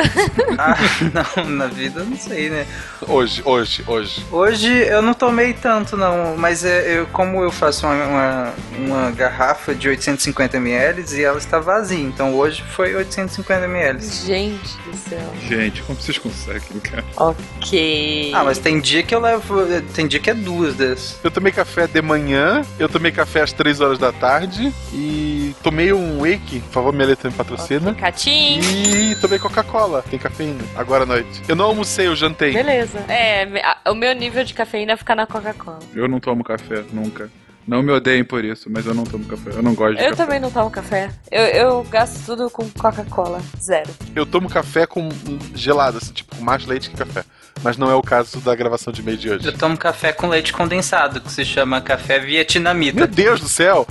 ah, 0.58 0.76
não, 1.14 1.45
na 1.45 1.68
vida 1.68 2.02
eu 2.02 2.06
não 2.06 2.18
sei, 2.18 2.49
né? 2.49 2.66
Hoje, 3.08 3.41
hoje, 3.45 3.84
hoje. 3.88 4.26
Hoje 4.32 4.72
eu 4.72 5.02
não 5.02 5.14
tomei 5.14 5.53
tanto, 5.53 5.95
não, 5.95 6.36
mas 6.38 6.64
é, 6.66 6.99
eu, 6.99 7.08
como 7.08 7.41
eu 7.41 7.52
faço 7.52 7.88
uma, 7.88 8.06
uma, 8.06 8.53
uma 8.78 9.12
garrafa 9.12 9.74
de 9.74 9.88
850 10.22 10.57
ml 10.57 11.03
e 11.15 11.23
ela 11.23 11.38
está 11.38 11.60
vazia, 11.60 11.99
então 11.99 12.35
hoje 12.35 12.61
foi 12.61 12.93
850 12.95 13.65
ml. 13.65 13.99
Gente 14.02 14.77
do 14.85 14.95
céu. 14.95 15.34
Gente, 15.48 15.81
como 15.84 15.99
vocês 15.99 16.18
conseguem, 16.18 16.80
cara? 16.80 17.03
Ok. 17.18 18.31
Ah, 18.34 18.43
mas 18.43 18.60
tem 18.60 18.80
dia 18.80 19.02
que 19.02 19.15
eu 19.15 19.19
levo. 19.19 19.65
Tem 19.93 20.07
dia 20.07 20.19
que 20.19 20.30
é 20.30 20.34
duas 20.34 20.76
dessas. 20.76 21.19
Eu 21.23 21.31
tomei 21.31 21.52
café 21.52 21.88
de 21.88 22.02
manhã, 22.02 22.64
eu 22.77 22.88
tomei 22.88 23.11
café 23.11 23.41
às 23.41 23.52
3 23.52 23.81
horas 23.81 23.98
da 23.98 24.11
tarde 24.11 24.72
e 24.93 25.56
tomei 25.64 25.91
um 25.91 26.19
wake, 26.19 26.60
por 26.60 26.72
favor, 26.72 26.93
minha 26.93 27.07
letra 27.07 27.30
me 27.30 27.35
patrocina. 27.35 27.95
Catim. 27.95 28.60
E 28.60 29.15
tomei 29.15 29.39
Coca-Cola, 29.39 30.03
tem 30.10 30.19
cafeína, 30.19 30.64
agora 30.76 31.03
à 31.03 31.06
noite. 31.07 31.41
Eu 31.48 31.56
não 31.56 31.65
almocei, 31.65 32.07
eu 32.07 32.15
jantei. 32.15 32.53
Beleza. 32.53 32.99
É, 33.10 33.48
o 33.89 33.95
meu 33.95 34.14
nível 34.14 34.43
de 34.43 34.53
cafeína 34.53 34.95
fica 34.95 35.15
na 35.15 35.26
Coca-Cola. 35.26 35.80
Eu 35.95 36.07
não 36.07 36.19
tomo 36.19 36.43
café, 36.43 36.84
nunca. 36.93 37.30
Não 37.72 37.81
me 37.81 37.89
odeiem 37.93 38.22
por 38.26 38.43
isso, 38.43 38.69
mas 38.69 38.85
eu 38.85 38.93
não 38.93 39.06
tomo 39.06 39.23
café. 39.23 39.52
Eu 39.52 39.64
não 39.64 39.73
gosto 39.73 39.95
de 39.95 40.03
Eu 40.03 40.10
café. 40.10 40.23
também 40.26 40.41
não 40.41 40.52
tomo 40.52 40.69
café. 40.69 41.10
Eu, 41.31 41.43
eu 41.43 41.84
gasto 41.85 42.26
tudo 42.26 42.49
com 42.49 42.69
Coca-Cola. 42.69 43.41
Zero. 43.61 43.89
Eu 44.14 44.26
tomo 44.26 44.49
café 44.49 44.85
com 44.85 45.07
gelado, 45.56 45.98
assim, 45.98 46.11
tipo, 46.11 46.35
com 46.35 46.43
mais 46.43 46.65
leite 46.65 46.89
que 46.89 46.98
café. 46.98 47.23
Mas 47.64 47.77
não 47.77 47.89
é 47.89 47.95
o 47.95 48.02
caso 48.02 48.41
da 48.41 48.53
gravação 48.56 48.91
de 48.91 49.02
meio 49.02 49.18
de 49.18 49.30
hoje. 49.30 49.45
Eu 49.45 49.57
tomo 49.57 49.77
café 49.77 50.11
com 50.11 50.27
leite 50.27 50.52
condensado, 50.52 51.22
que 51.22 51.31
se 51.31 51.45
chama 51.45 51.80
café 51.80 52.19
vietnamita. 52.19 52.98
Meu 52.98 53.07
Deus 53.07 53.39
do 53.39 53.48
céu! 53.48 53.88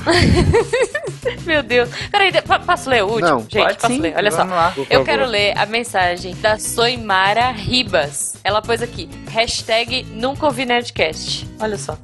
Meu 1.47 1.63
Deus. 1.63 1.89
Peraí, 2.11 2.33
posso 2.67 2.91
ler 2.91 3.03
o 3.03 3.07
último? 3.07 3.29
Não. 3.29 3.41
Gente, 3.41 3.63
Pode 3.65 3.79
posso 3.79 3.95
sim, 3.95 4.01
ler? 4.01 4.15
Olha 4.15 4.31
só. 4.31 4.37
vamos 4.39 4.55
lá. 4.57 4.73
Por 4.73 4.87
Eu 4.91 5.05
quero 5.05 5.25
ler 5.25 5.57
a 5.57 5.65
mensagem 5.65 6.35
da 6.37 6.59
Soimara 6.59 7.51
Ribas. 7.51 8.37
Ela 8.45 8.61
pôs 8.61 8.83
aqui, 8.83 9.09
hashtag 9.31 10.05
nunca 10.11 10.45
ouvi 10.45 10.67
Nerdcast. 10.67 11.49
Olha 11.59 11.79
só. 11.79 11.97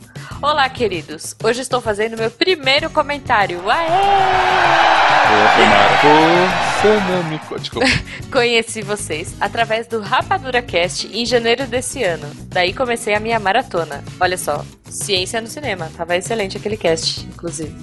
Olá, 0.42 0.68
queridos. 0.68 1.34
Hoje 1.42 1.62
estou 1.62 1.80
fazendo 1.80 2.16
meu 2.16 2.30
primeiro 2.30 2.90
comentário. 2.90 3.62
Aê! 3.70 3.88
Você 6.82 7.00
não 7.10 7.24
me... 7.24 7.38
co- 7.40 7.58
Desculpa. 7.58 7.86
Conheci 8.30 8.82
vocês 8.82 9.34
através 9.40 9.86
do 9.86 10.00
Rapadura 10.00 10.60
Cast 10.62 11.06
em 11.12 11.24
janeiro 11.24 11.66
desse 11.66 12.02
ano. 12.04 12.30
Daí 12.48 12.72
comecei 12.72 13.14
a 13.14 13.20
minha 13.20 13.40
maratona. 13.40 14.04
Olha 14.20 14.36
só, 14.36 14.64
ciência 14.88 15.40
no 15.40 15.46
cinema. 15.48 15.90
Tava 15.96 16.16
excelente 16.16 16.56
aquele 16.58 16.76
cast, 16.76 17.20
inclusive. 17.26 17.74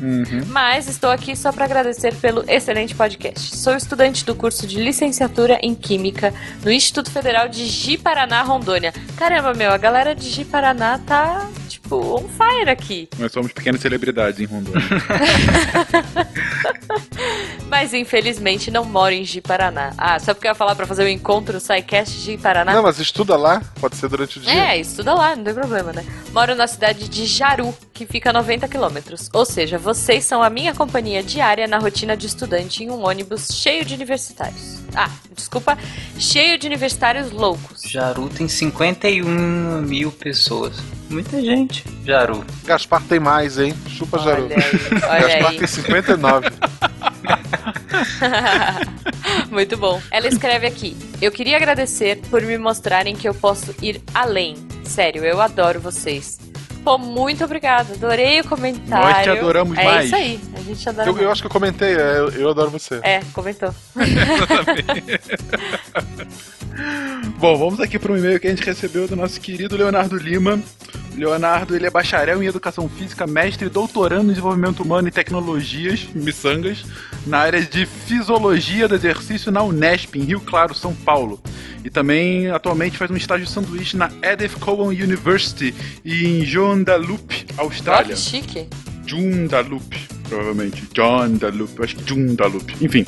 Mas 0.47 0.87
estou 0.87 1.09
aqui 1.09 1.35
só 1.35 1.51
para 1.51 1.65
agradecer 1.65 2.13
pelo 2.15 2.45
excelente 2.47 2.93
podcast. 2.95 3.57
Sou 3.57 3.75
estudante 3.75 4.23
do 4.23 4.35
curso 4.35 4.65
de 4.67 4.79
licenciatura 4.79 5.57
em 5.61 5.73
Química 5.75 6.33
no 6.63 6.71
Instituto 6.71 7.11
Federal 7.11 7.49
de 7.49 7.65
Ji-Paraná, 7.65 8.41
Rondônia. 8.43 8.93
Caramba, 9.17 9.53
meu, 9.53 9.71
a 9.71 9.77
galera 9.77 10.13
de 10.15 10.29
Ji-Paraná 10.29 10.99
tá, 10.99 11.49
tipo, 11.83 12.15
on 12.15 12.27
fire 12.29 12.69
aqui. 12.69 13.09
Nós 13.19 13.31
somos 13.31 13.51
pequenas 13.51 13.81
celebridades 13.81 14.39
em 14.39 14.45
Rondônia. 14.45 14.81
Mas 17.69 17.93
infelizmente 17.93 18.71
não 18.71 18.85
moro 18.85 19.13
em 19.13 19.23
Ji-Paraná. 19.23 19.93
Ah, 19.97 20.19
só 20.19 20.33
porque 20.33 20.47
eu 20.47 20.51
ia 20.51 20.55
falar 20.55 20.75
para 20.75 20.85
fazer 20.85 21.03
o 21.03 21.09
encontro 21.09 21.59
SciCast 21.59 22.19
Ji-Paraná? 22.19 22.73
Não, 22.73 22.83
mas 22.83 22.99
estuda 22.99 23.35
lá, 23.35 23.61
pode 23.79 23.95
ser 23.95 24.07
durante 24.09 24.37
o 24.37 24.41
dia. 24.41 24.53
É, 24.53 24.79
estuda 24.79 25.13
lá, 25.13 25.35
não 25.35 25.43
tem 25.43 25.53
problema, 25.53 25.91
né? 25.91 26.05
Moro 26.31 26.55
na 26.55 26.67
cidade 26.67 27.09
de 27.09 27.25
Jaru, 27.25 27.75
que 27.91 28.05
fica 28.05 28.29
a 28.29 28.33
90 28.33 28.67
quilômetros. 28.67 29.29
Ou 29.33 29.45
seja, 29.45 29.79
vocês 29.79 30.23
são 30.23 30.43
a 30.43 30.49
minha 30.51 30.73
companhia 30.73 31.23
diária 31.23 31.65
na 31.67 31.79
rotina 31.79 32.15
de 32.15 32.27
estudante 32.27 32.83
em 32.83 32.91
um 32.91 33.07
ônibus 33.07 33.47
cheio 33.51 33.83
de 33.83 33.95
universitários. 33.95 34.79
Ah, 34.95 35.09
desculpa, 35.35 35.75
cheio 36.19 36.59
de 36.59 36.67
universitários 36.67 37.31
loucos. 37.31 37.81
Jaru 37.81 38.29
tem 38.29 38.47
51 38.47 39.81
mil 39.81 40.11
pessoas. 40.11 40.75
Muita 41.09 41.41
gente. 41.41 41.72
Jaru. 42.05 42.43
Gaspar 42.65 43.01
tem 43.03 43.19
mais, 43.19 43.57
hein? 43.57 43.73
Chupa, 43.87 44.19
Jaru. 44.19 44.45
Olha 44.45 44.55
aí, 44.55 44.71
olha 45.03 45.27
Gaspar 45.27 45.51
aí. 45.51 45.57
tem 45.57 45.67
59. 45.67 46.49
Muito 49.51 49.77
bom. 49.77 50.01
Ela 50.11 50.27
escreve 50.27 50.67
aqui: 50.67 50.95
Eu 51.21 51.31
queria 51.31 51.57
agradecer 51.57 52.19
por 52.29 52.41
me 52.41 52.57
mostrarem 52.57 53.15
que 53.15 53.27
eu 53.27 53.33
posso 53.33 53.73
ir 53.81 54.01
além. 54.13 54.55
Sério, 54.83 55.23
eu 55.23 55.41
adoro 55.41 55.79
vocês. 55.79 56.39
Pô, 56.83 56.97
muito 56.97 57.43
obrigada. 57.43 57.93
Adorei 57.93 58.41
o 58.41 58.47
comentário. 58.47 59.05
Nós 59.05 59.23
te 59.23 59.29
adoramos 59.29 59.77
é 59.77 59.83
mais. 59.83 60.05
isso 60.05 60.15
aí. 60.15 60.39
A 60.55 60.61
gente 60.61 60.89
adora 60.89 61.07
Eu, 61.07 61.13
mais. 61.13 61.25
eu 61.25 61.31
acho 61.31 61.41
que 61.41 61.47
eu 61.47 61.51
comentei, 61.51 61.95
é, 61.95 62.17
eu, 62.19 62.29
eu 62.29 62.49
adoro 62.49 62.69
você. 62.69 62.99
É, 63.03 63.21
comentou. 63.33 63.73
Bom, 67.37 67.57
vamos 67.57 67.79
aqui 67.79 67.97
para 67.99 68.11
um 68.11 68.17
e-mail 68.17 68.39
que 68.39 68.47
a 68.47 68.49
gente 68.49 68.63
recebeu 68.63 69.07
do 69.07 69.15
nosso 69.15 69.39
querido 69.39 69.77
Leonardo 69.77 70.17
Lima. 70.17 70.59
Leonardo, 71.15 71.75
ele 71.75 71.85
é 71.85 71.89
bacharel 71.89 72.41
em 72.41 72.47
Educação 72.47 72.89
Física, 72.89 73.27
mestre 73.27 73.67
e 73.67 73.69
doutorando 73.69 74.25
em 74.25 74.29
Desenvolvimento 74.29 74.81
Humano 74.81 75.07
e 75.07 75.11
Tecnologias, 75.11 76.07
miçangas, 76.15 76.83
na 77.25 77.37
área 77.37 77.61
de 77.61 77.85
Fisiologia 77.85 78.87
do 78.87 78.95
Exercício 78.95 79.51
na 79.51 79.61
Unesp, 79.61 80.15
em 80.15 80.23
Rio 80.23 80.41
Claro, 80.41 80.73
São 80.73 80.93
Paulo. 80.95 81.39
E 81.83 81.89
também, 81.89 82.49
atualmente, 82.49 82.97
faz 82.97 83.11
um 83.11 83.17
estágio 83.17 83.45
de 83.45 83.51
sanduíche 83.51 83.97
na 83.97 84.09
Edith 84.21 84.57
Cowan 84.59 84.87
University, 84.87 85.75
em 86.03 86.43
Joondalup, 86.73 87.31
Austrália. 87.57 88.15
que 88.15 88.19
chique. 88.19 88.67
Joondalup, 89.05 89.93
provavelmente. 90.27 90.83
John 90.93 91.37
Dalup, 91.37 91.83
acho 91.83 91.95
que 91.95 92.07
Joondalup. 92.09 92.75
Enfim. 92.81 93.05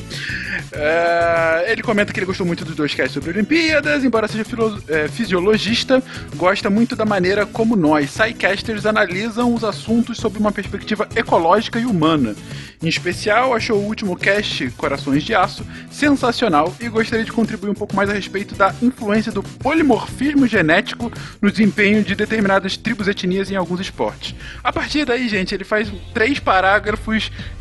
É, 0.71 1.65
ele 1.71 1.81
comenta 1.81 2.11
que 2.11 2.19
ele 2.19 2.25
gostou 2.25 2.45
muito 2.45 2.65
dos 2.65 2.75
dois 2.75 2.93
casts 2.93 3.13
sobre 3.13 3.29
Olimpíadas, 3.31 4.03
embora 4.03 4.27
seja 4.27 4.43
filo- 4.43 4.81
é, 4.87 5.07
fisiologista, 5.07 6.03
gosta 6.35 6.69
muito 6.69 6.95
da 6.95 7.05
maneira 7.05 7.45
como 7.45 7.75
nós, 7.75 8.11
Psycasters, 8.11 8.85
analisam 8.85 9.53
os 9.53 9.63
assuntos 9.63 10.17
sob 10.17 10.37
uma 10.37 10.51
perspectiva 10.51 11.07
ecológica 11.15 11.79
e 11.79 11.85
humana. 11.85 12.35
Em 12.81 12.87
especial, 12.87 13.53
achou 13.53 13.77
o 13.79 13.85
último 13.85 14.15
cast, 14.15 14.69
Corações 14.71 15.23
de 15.23 15.33
Aço, 15.33 15.65
sensacional 15.89 16.75
e 16.79 16.87
gostaria 16.89 17.25
de 17.25 17.31
contribuir 17.31 17.69
um 17.69 17.73
pouco 17.75 17.95
mais 17.95 18.09
a 18.09 18.13
respeito 18.13 18.55
da 18.55 18.73
influência 18.81 19.31
do 19.31 19.41
polimorfismo 19.41 20.45
genético 20.47 21.11
no 21.41 21.49
desempenho 21.51 22.03
de 22.03 22.15
determinadas 22.15 22.77
tribos 22.77 23.07
etnias 23.07 23.49
em 23.49 23.55
alguns 23.55 23.79
esportes. 23.79 24.35
A 24.63 24.71
partir 24.73 25.05
daí, 25.05 25.27
gente, 25.29 25.53
ele 25.55 25.63
faz 25.63 25.91
três 26.13 26.39
parágrafos 26.39 27.04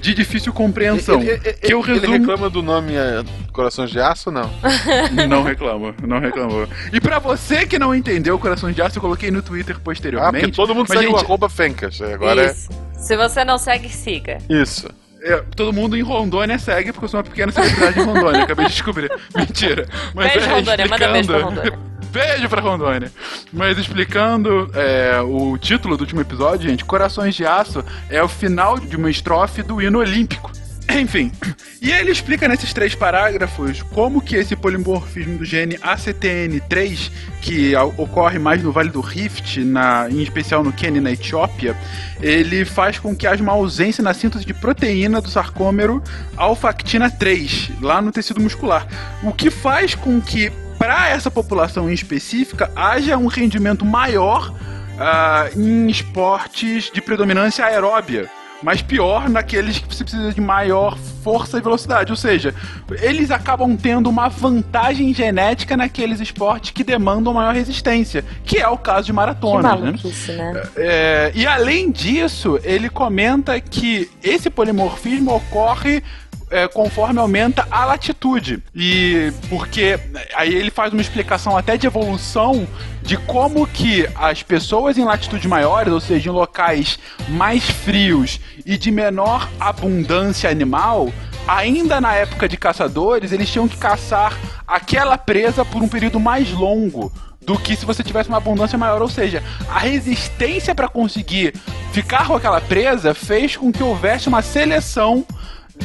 de 0.00 0.14
difícil 0.14 0.52
compreensão. 0.52 1.20
Ele, 1.20 1.30
ele- 1.32 1.52
que 1.54 1.72
eu 1.74 1.80
ele 1.80 1.92
resumo... 1.94 2.12
reclama 2.18 2.50
do 2.50 2.62
nome 2.62 2.94
é, 2.94 3.22
Corações 3.52 3.90
de 3.90 4.00
Aço 4.00 4.30
não? 4.30 4.50
Não 5.28 5.42
reclama, 5.42 5.94
não 6.02 6.18
reclamou. 6.18 6.66
E 6.92 7.00
pra 7.00 7.18
você 7.18 7.66
que 7.66 7.78
não 7.78 7.94
entendeu 7.94 8.38
Corações 8.38 8.74
de 8.74 8.82
Aço, 8.82 8.98
eu 8.98 9.02
coloquei 9.02 9.30
no 9.30 9.42
Twitter 9.42 9.76
Ah, 9.76 9.80
posteriormente. 9.82 10.42
porque 10.46 10.56
todo 10.56 10.74
mundo 10.74 10.86
segue 10.88 11.06
o 11.06 11.10
gente, 11.10 11.24
arroba 11.24 11.48
Fencas. 11.48 12.00
Agora 12.00 12.46
Isso. 12.50 12.68
Se 12.98 13.16
você 13.16 13.44
não 13.44 13.58
segue, 13.58 13.88
siga. 13.88 14.38
é 14.48 14.54
isso. 14.62 14.88
É, 15.24 15.42
todo 15.56 15.72
mundo 15.72 15.96
em 15.96 16.02
Rondônia 16.02 16.58
segue, 16.58 16.92
porque 16.92 17.06
eu 17.06 17.08
sou 17.08 17.18
uma 17.18 17.24
pequena 17.24 17.50
celebridade 17.50 17.98
em 17.98 18.04
Rondônia, 18.04 18.42
acabei 18.44 18.66
de 18.66 18.72
descobrir. 18.72 19.10
Mentira. 19.34 19.86
Mas 20.14 20.32
Beijo, 20.32 20.46
é, 20.48 20.52
Rondônia, 20.52 20.86
manda 20.86 21.08
beijo 21.08 21.26
pra 21.28 21.38
explicando- 21.38 21.60
Rondônia. 21.60 21.78
Beijo 22.14 22.48
pra 22.48 22.60
Rondônia. 22.60 23.12
Mas 23.52 23.76
explicando 23.76 24.70
é, 24.74 25.20
o 25.20 25.58
título 25.58 25.96
do 25.96 26.02
último 26.02 26.20
episódio, 26.20 26.68
gente, 26.70 26.84
Corações 26.84 27.34
de 27.34 27.44
Aço 27.44 27.84
é 28.08 28.22
o 28.22 28.28
final 28.28 28.78
de 28.78 28.94
uma 28.94 29.10
estrofe 29.10 29.62
do 29.64 29.82
hino 29.82 29.98
olímpico. 29.98 30.52
Enfim, 30.88 31.32
e 31.80 31.90
ele 31.90 32.10
explica 32.10 32.46
nesses 32.46 32.72
três 32.72 32.94
parágrafos 32.94 33.82
como 33.82 34.20
que 34.20 34.36
esse 34.36 34.54
polimorfismo 34.54 35.38
do 35.38 35.44
gene 35.44 35.76
ACTN3, 35.78 37.10
que 37.40 37.74
ocorre 37.76 38.38
mais 38.38 38.62
no 38.62 38.70
Vale 38.70 38.90
do 38.90 39.00
Rift, 39.00 39.60
na, 39.64 40.08
em 40.10 40.22
especial 40.22 40.62
no 40.62 40.72
Quênia 40.72 40.98
e 40.98 41.02
na 41.02 41.12
Etiópia, 41.12 41.76
ele 42.20 42.64
faz 42.64 42.98
com 42.98 43.14
que 43.14 43.26
haja 43.26 43.42
uma 43.42 43.52
ausência 43.52 44.04
na 44.04 44.14
síntese 44.14 44.44
de 44.44 44.54
proteína 44.54 45.20
do 45.20 45.28
sarcômero 45.28 46.02
alfactina 46.36 47.10
3, 47.10 47.72
lá 47.80 48.00
no 48.00 48.12
tecido 48.12 48.40
muscular. 48.40 48.86
O 49.22 49.32
que 49.32 49.50
faz 49.50 49.94
com 49.94 50.20
que, 50.20 50.50
para 50.78 51.08
essa 51.08 51.30
população 51.30 51.90
em 51.90 51.94
específica, 51.94 52.70
haja 52.76 53.16
um 53.16 53.26
rendimento 53.26 53.84
maior 53.84 54.54
ah, 54.98 55.48
em 55.56 55.88
esportes 55.88 56.90
de 56.92 57.00
predominância 57.00 57.64
aeróbia. 57.64 58.30
Mas 58.64 58.80
pior 58.80 59.28
naqueles 59.28 59.78
que 59.78 59.94
você 59.94 60.02
precisa 60.02 60.32
de 60.32 60.40
maior 60.40 60.96
força 61.22 61.58
e 61.58 61.60
velocidade. 61.60 62.10
Ou 62.10 62.16
seja, 62.16 62.54
eles 63.02 63.30
acabam 63.30 63.76
tendo 63.76 64.08
uma 64.08 64.28
vantagem 64.28 65.12
genética 65.12 65.76
naqueles 65.76 66.18
esportes 66.18 66.70
que 66.70 66.82
demandam 66.82 67.34
maior 67.34 67.54
resistência, 67.54 68.24
que 68.42 68.56
é 68.56 68.66
o 68.66 68.78
caso 68.78 69.04
de 69.04 69.12
Que 69.12 69.16
maratonas, 69.16 70.02
né? 70.02 70.52
né? 70.52 70.62
É, 70.76 71.32
e 71.34 71.46
além 71.46 71.90
disso, 71.90 72.58
ele 72.64 72.88
comenta 72.88 73.60
que 73.60 74.10
esse 74.22 74.48
polimorfismo 74.48 75.34
ocorre 75.34 76.02
é, 76.50 76.68
conforme 76.68 77.18
aumenta 77.18 77.66
a 77.70 77.84
latitude. 77.84 78.62
E 78.74 79.32
porque 79.48 79.98
aí 80.34 80.54
ele 80.54 80.70
faz 80.70 80.92
uma 80.92 81.02
explicação 81.02 81.56
até 81.56 81.76
de 81.76 81.86
evolução 81.86 82.66
de 83.02 83.16
como 83.16 83.66
que 83.66 84.08
as 84.14 84.42
pessoas 84.42 84.96
em 84.96 85.04
latitudes 85.04 85.46
maiores, 85.46 85.92
ou 85.92 86.00
seja, 86.00 86.30
em 86.30 86.32
locais 86.32 86.98
mais 87.28 87.64
frios 87.68 88.40
e 88.64 88.78
de 88.78 88.90
menor 88.90 89.48
abundância 89.60 90.48
animal, 90.48 91.12
ainda 91.46 92.00
na 92.00 92.14
época 92.14 92.48
de 92.48 92.56
caçadores, 92.56 93.32
eles 93.32 93.50
tinham 93.50 93.68
que 93.68 93.76
caçar 93.76 94.38
aquela 94.66 95.18
presa 95.18 95.64
por 95.64 95.82
um 95.82 95.88
período 95.88 96.18
mais 96.18 96.50
longo 96.50 97.12
do 97.44 97.58
que 97.58 97.76
se 97.76 97.84
você 97.84 98.02
tivesse 98.02 98.28
uma 98.28 98.38
abundância 98.38 98.78
maior. 98.78 99.02
Ou 99.02 99.08
seja, 99.08 99.42
a 99.68 99.78
resistência 99.78 100.74
para 100.74 100.88
conseguir 100.88 101.54
ficar 101.92 102.26
com 102.26 102.34
aquela 102.34 102.60
presa 102.60 103.14
fez 103.14 103.56
com 103.56 103.70
que 103.70 103.82
houvesse 103.82 104.28
uma 104.28 104.42
seleção 104.42 105.26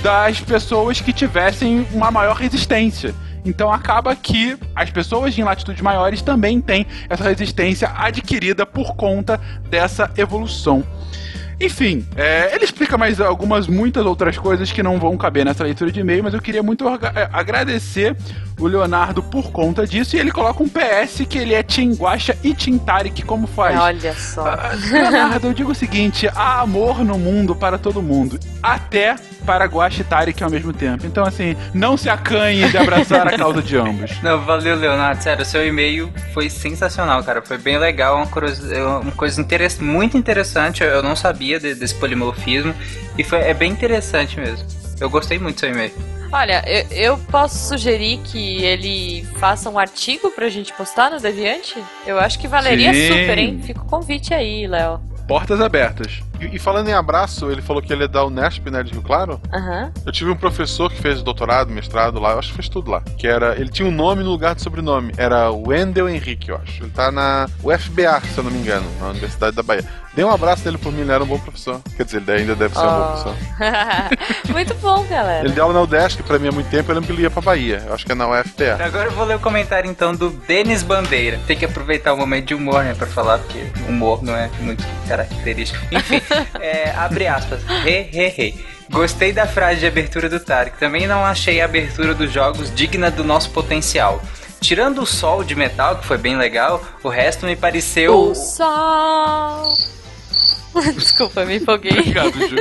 das 0.02 0.40
pessoas 0.40 1.02
que 1.02 1.12
tivessem 1.12 1.86
uma 1.94 2.12
maior 2.12 2.36
resistência. 2.36 3.14
Então 3.44 3.72
acaba 3.72 4.16
que 4.16 4.58
as 4.76 4.90
pessoas 4.90 5.38
em 5.38 5.44
latitudes 5.44 5.82
maiores 5.82 6.22
também 6.22 6.62
têm 6.62 6.86
essa 7.10 7.24
resistência 7.24 7.92
adquirida 7.96 8.66
por 8.66 8.96
conta 8.96 9.40
dessa 9.70 10.12
evolução. 10.18 10.84
Enfim, 11.62 12.08
é, 12.16 12.56
ele 12.56 12.64
explica 12.64 12.98
mais 12.98 13.20
algumas, 13.20 13.68
muitas 13.68 14.06
outras 14.06 14.38
coisas 14.38 14.72
que 14.72 14.82
não 14.82 14.98
vão 14.98 15.18
caber 15.18 15.44
nessa 15.44 15.62
leitura 15.62 15.92
de 15.92 16.00
e-mail, 16.00 16.24
mas 16.24 16.34
eu 16.34 16.42
queria 16.42 16.64
muito 16.64 16.88
é, 16.88 17.30
agradecer 17.34 18.16
o 18.58 18.66
Leonardo 18.66 19.22
por 19.22 19.52
conta 19.52 19.86
disso. 19.86 20.16
E 20.16 20.20
ele 20.20 20.32
coloca 20.32 20.64
um 20.64 20.70
PS 20.70 21.26
que 21.28 21.38
ele 21.38 21.54
é 21.54 21.62
Guaxa 21.98 22.38
e 22.42 22.54
Tarek, 22.80 23.24
como 23.24 23.46
faz? 23.46 23.78
Olha 23.78 24.14
só. 24.14 24.46
Ah, 24.46 24.72
Leonardo, 24.90 25.48
eu 25.48 25.54
digo 25.54 25.72
o 25.72 25.76
seguinte: 25.76 26.30
há 26.34 26.62
amor 26.62 27.04
no 27.04 27.18
mundo 27.18 27.54
para 27.54 27.78
todo 27.78 28.02
mundo. 28.02 28.40
Até 28.64 29.16
para 29.50 29.66
Guaxa 29.66 30.02
e 30.02 30.04
Tarek 30.04 30.44
ao 30.44 30.50
mesmo 30.52 30.72
tempo. 30.72 31.08
Então, 31.08 31.26
assim, 31.26 31.56
não 31.74 31.98
se 31.98 32.08
acanhe 32.08 32.70
de 32.70 32.78
abraçar 32.78 33.28
a 33.28 33.36
causa 33.36 33.64
de 33.64 33.76
ambos. 33.76 34.22
Não, 34.22 34.40
valeu, 34.46 34.76
Leonardo. 34.76 35.24
Sério, 35.24 35.44
seu 35.44 35.66
e-mail 35.66 36.14
foi 36.36 36.52
sensacional, 36.52 37.24
cara. 37.24 37.42
Foi 37.42 37.58
bem 37.58 37.80
legal, 37.80 38.18
uma 38.18 38.28
coisa, 38.28 39.00
uma 39.00 39.12
coisa 39.12 39.42
interess- 39.42 39.80
muito 39.80 40.16
interessante. 40.16 40.84
Eu 40.84 41.02
não 41.02 41.16
sabia 41.16 41.60
de- 41.60 41.74
desse 41.74 41.96
polimorfismo. 41.96 42.76
E 43.18 43.24
foi, 43.24 43.40
é 43.40 43.54
bem 43.56 43.72
interessante 43.72 44.40
mesmo. 44.40 44.68
Eu 45.02 45.10
gostei 45.10 45.40
muito 45.40 45.56
do 45.56 45.60
seu 45.62 45.72
e-mail. 45.72 45.94
Olha, 46.32 46.64
eu, 46.68 46.86
eu 46.92 47.18
posso 47.18 47.70
sugerir 47.70 48.20
que 48.24 48.64
ele 48.64 49.26
faça 49.40 49.68
um 49.68 49.80
artigo 49.80 50.30
pra 50.30 50.48
gente 50.48 50.72
postar 50.74 51.10
no 51.10 51.20
Deviante? 51.20 51.84
Eu 52.06 52.20
acho 52.20 52.38
que 52.38 52.48
valeria 52.48 52.94
Sim. 52.94 53.08
super, 53.08 53.38
hein? 53.40 53.60
Fica 53.66 53.82
o 53.82 53.86
convite 53.86 54.32
aí, 54.32 54.68
Léo. 54.68 55.02
Portas 55.28 55.60
abertas. 55.60 56.22
E, 56.40 56.56
e 56.56 56.60
falando 56.60 56.88
em 56.90 56.94
abraço, 56.94 57.50
ele 57.52 57.62
falou 57.62 57.82
que 57.82 57.92
ele 57.92 58.04
é 58.04 58.08
da 58.08 58.24
Unesp, 58.26 58.68
né, 58.70 58.84
de 58.84 58.92
Rio 58.94 59.02
Claro. 59.02 59.40
Aham. 59.54 59.92
Eu 60.06 60.12
tive 60.12 60.30
um 60.32 60.36
professor 60.36 60.90
que 60.92 61.02
fez 61.02 61.22
doutorado, 61.22 61.70
mestrado 61.72 62.20
lá, 62.20 62.32
eu 62.32 62.40
acho 62.40 62.50
que 62.50 62.56
fez 62.56 62.70
tudo 62.70 62.92
lá. 62.92 63.02
Que 63.18 63.28
era. 63.28 63.60
Ele 63.60 63.70
tinha 63.70 63.88
um 63.88 63.92
nome 63.92 64.24
no 64.24 64.30
lugar 64.32 64.56
de 64.56 64.62
sobrenome. 64.62 65.14
Era 65.18 65.50
Wendel 65.52 66.08
Henrique, 66.10 66.50
eu 66.50 66.56
acho. 66.58 66.84
Ele 66.84 66.92
tá 66.92 67.12
na 67.12 67.48
UFBA, 67.64 68.22
se 68.34 68.38
eu 68.38 68.44
não 68.44 68.52
me 68.52 68.60
engano, 68.60 68.86
na 69.00 69.10
Universidade 69.10 69.56
da 69.56 69.64
Bahia. 69.64 69.84
Dê 70.14 70.24
um 70.24 70.32
abraço 70.32 70.64
dele 70.64 70.78
por 70.78 70.92
mim, 70.92 71.02
ele 71.02 71.12
era 71.12 71.24
um 71.24 71.28
bom 71.28 71.38
professor. 71.40 71.80
Quer 71.96 72.04
dizer, 72.04 72.22
ele 72.28 72.32
ainda 72.42 72.56
deve 72.56 72.74
ser 72.74 72.82
um 72.82 72.88
bom 72.90 73.00
Oh. 73.00 73.12
professor. 73.12 73.36
Muito 74.52 74.74
bom, 74.76 75.06
galera. 75.06 75.46
Ele 75.46 75.54
deu 75.54 75.64
aula 75.64 75.76
na 75.76 75.82
UDESC 75.82 76.24
pra 76.24 76.40
mim 76.40 76.48
há 76.48 76.52
muito 76.52 76.70
tempo, 76.70 76.90
eu 76.92 76.96
lembro 76.96 77.08
que 77.08 77.14
ele 77.14 77.22
ia 77.22 77.30
pra 77.30 77.42
Bahia. 77.42 77.84
Eu 77.88 77.94
acho 77.94 78.06
que 78.06 78.12
é 78.12 78.16
na 78.16 78.28
UFBA. 78.28 78.78
Agora 78.84 79.06
eu 79.06 79.12
vou 79.12 79.24
ler 79.26 79.36
o 79.36 79.40
comentário 79.40 79.90
então 79.90 80.14
do 80.16 80.30
Denis 80.32 80.82
Bandeira. 80.84 81.40
Tem 81.48 81.56
que 81.56 81.64
aproveitar 81.66 82.14
o 82.14 82.18
momento 82.18 82.48
de 82.48 82.56
humor, 82.56 82.84
né, 82.84 82.94
pra 82.96 83.06
falar, 83.08 83.38
porque 83.40 83.64
humor 83.88 84.24
não 84.24 84.36
é 84.36 84.50
muito 84.62 84.84
característico. 85.08 85.80
Enfim, 85.92 86.22
é, 86.60 86.92
abre 86.92 87.28
aspas. 87.28 87.62
He, 87.86 88.10
he, 88.12 88.34
he. 88.38 88.54
Gostei 88.90 89.32
da 89.32 89.46
frase 89.46 89.82
de 89.82 89.88
abertura 89.88 90.28
do 90.28 90.40
Tarek. 90.40 90.78
Também 90.78 91.08
não 91.08 91.24
achei 91.24 91.62
a 91.62 91.66
abertura 91.66 92.14
dos 92.14 92.32
jogos 92.32 92.74
digna 92.74 93.12
do 93.12 93.24
nosso 93.24 93.52
potencial. 93.52 94.22
Tirando 94.60 95.02
o 95.02 95.06
sol 95.06 95.44
de 95.44 95.56
metal, 95.56 95.98
que 95.98 96.06
foi 96.06 96.18
bem 96.18 96.38
legal, 96.38 96.84
o 97.04 97.10
resto 97.10 97.46
me 97.46 97.56
pareceu. 97.56 98.32
O 98.32 98.36
sol. 98.36 99.74
Desculpa, 100.96 101.46
me 101.46 101.58
empolguei. 101.58 101.92
Obrigado, 101.92 102.34
Ju. 102.48 102.56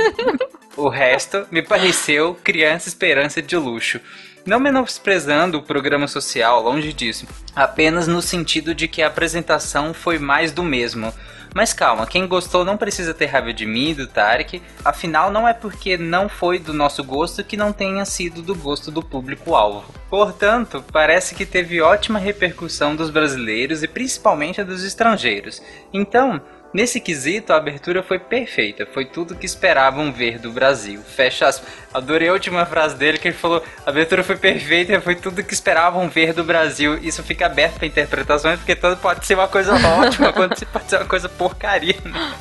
O 0.77 0.87
resto 0.87 1.45
me 1.51 1.61
pareceu 1.61 2.37
criança 2.43 2.87
esperança 2.87 3.41
de 3.41 3.57
luxo. 3.57 3.99
Não 4.45 4.59
menosprezando 4.59 5.57
o 5.57 5.63
programa 5.63 6.07
social, 6.07 6.63
longe 6.63 6.93
disso. 6.93 7.27
Apenas 7.55 8.07
no 8.07 8.21
sentido 8.21 8.73
de 8.73 8.87
que 8.87 9.01
a 9.01 9.07
apresentação 9.07 9.93
foi 9.93 10.17
mais 10.17 10.51
do 10.51 10.63
mesmo. 10.63 11.13
Mas 11.53 11.73
calma, 11.73 12.05
quem 12.05 12.27
gostou 12.27 12.63
não 12.63 12.77
precisa 12.77 13.13
ter 13.13 13.25
raiva 13.25 13.51
de 13.51 13.65
mim 13.65 13.89
e 13.89 13.93
do 13.95 14.07
Tarek. 14.07 14.61
Afinal, 14.85 15.31
não 15.31 15.47
é 15.47 15.53
porque 15.53 15.97
não 15.97 16.29
foi 16.29 16.59
do 16.59 16.73
nosso 16.73 17.03
gosto 17.03 17.43
que 17.43 17.57
não 17.57 17.73
tenha 17.73 18.05
sido 18.05 18.41
do 18.41 18.55
gosto 18.55 18.91
do 18.91 19.03
público-alvo. 19.03 19.83
Portanto, 20.09 20.83
parece 20.91 21.35
que 21.35 21.45
teve 21.45 21.81
ótima 21.81 22.19
repercussão 22.19 22.95
dos 22.95 23.09
brasileiros 23.09 23.83
e 23.83 23.87
principalmente 23.87 24.63
dos 24.63 24.83
estrangeiros. 24.83 25.61
Então, 25.93 26.41
Nesse 26.71 26.99
quesito, 26.99 27.51
a 27.51 27.57
abertura 27.57 28.03
foi 28.03 28.19
perfeita, 28.19 28.85
foi 28.85 29.03
tudo 29.03 29.35
que 29.35 29.45
esperavam 29.45 30.11
ver 30.11 30.37
do 30.37 30.51
Brasil. 30.51 31.01
Fecha 31.01 31.47
aspas. 31.47 31.67
Adorei 31.91 32.29
a 32.29 32.33
última 32.33 32.63
frase 32.65 32.95
dele 32.95 33.17
que 33.17 33.27
ele 33.27 33.35
falou: 33.35 33.63
a 33.85 33.89
abertura 33.89 34.23
foi 34.23 34.35
perfeita, 34.35 35.01
foi 35.01 35.15
tudo 35.15 35.43
que 35.43 35.53
esperavam 35.53 36.07
ver 36.07 36.31
do 36.31 36.43
Brasil. 36.43 36.97
Isso 36.99 37.23
fica 37.23 37.47
aberto 37.47 37.77
para 37.77 37.87
interpretações, 37.87 38.59
porque 38.59 38.75
tanto 38.75 39.01
pode 39.01 39.25
ser 39.25 39.33
uma 39.33 39.47
coisa 39.47 39.73
ótima 39.73 40.31
quanto 40.33 40.63
pode 40.67 40.89
ser 40.89 40.97
uma 40.97 41.05
coisa 41.05 41.27
porcaria. 41.27 41.95
Né? 42.05 42.33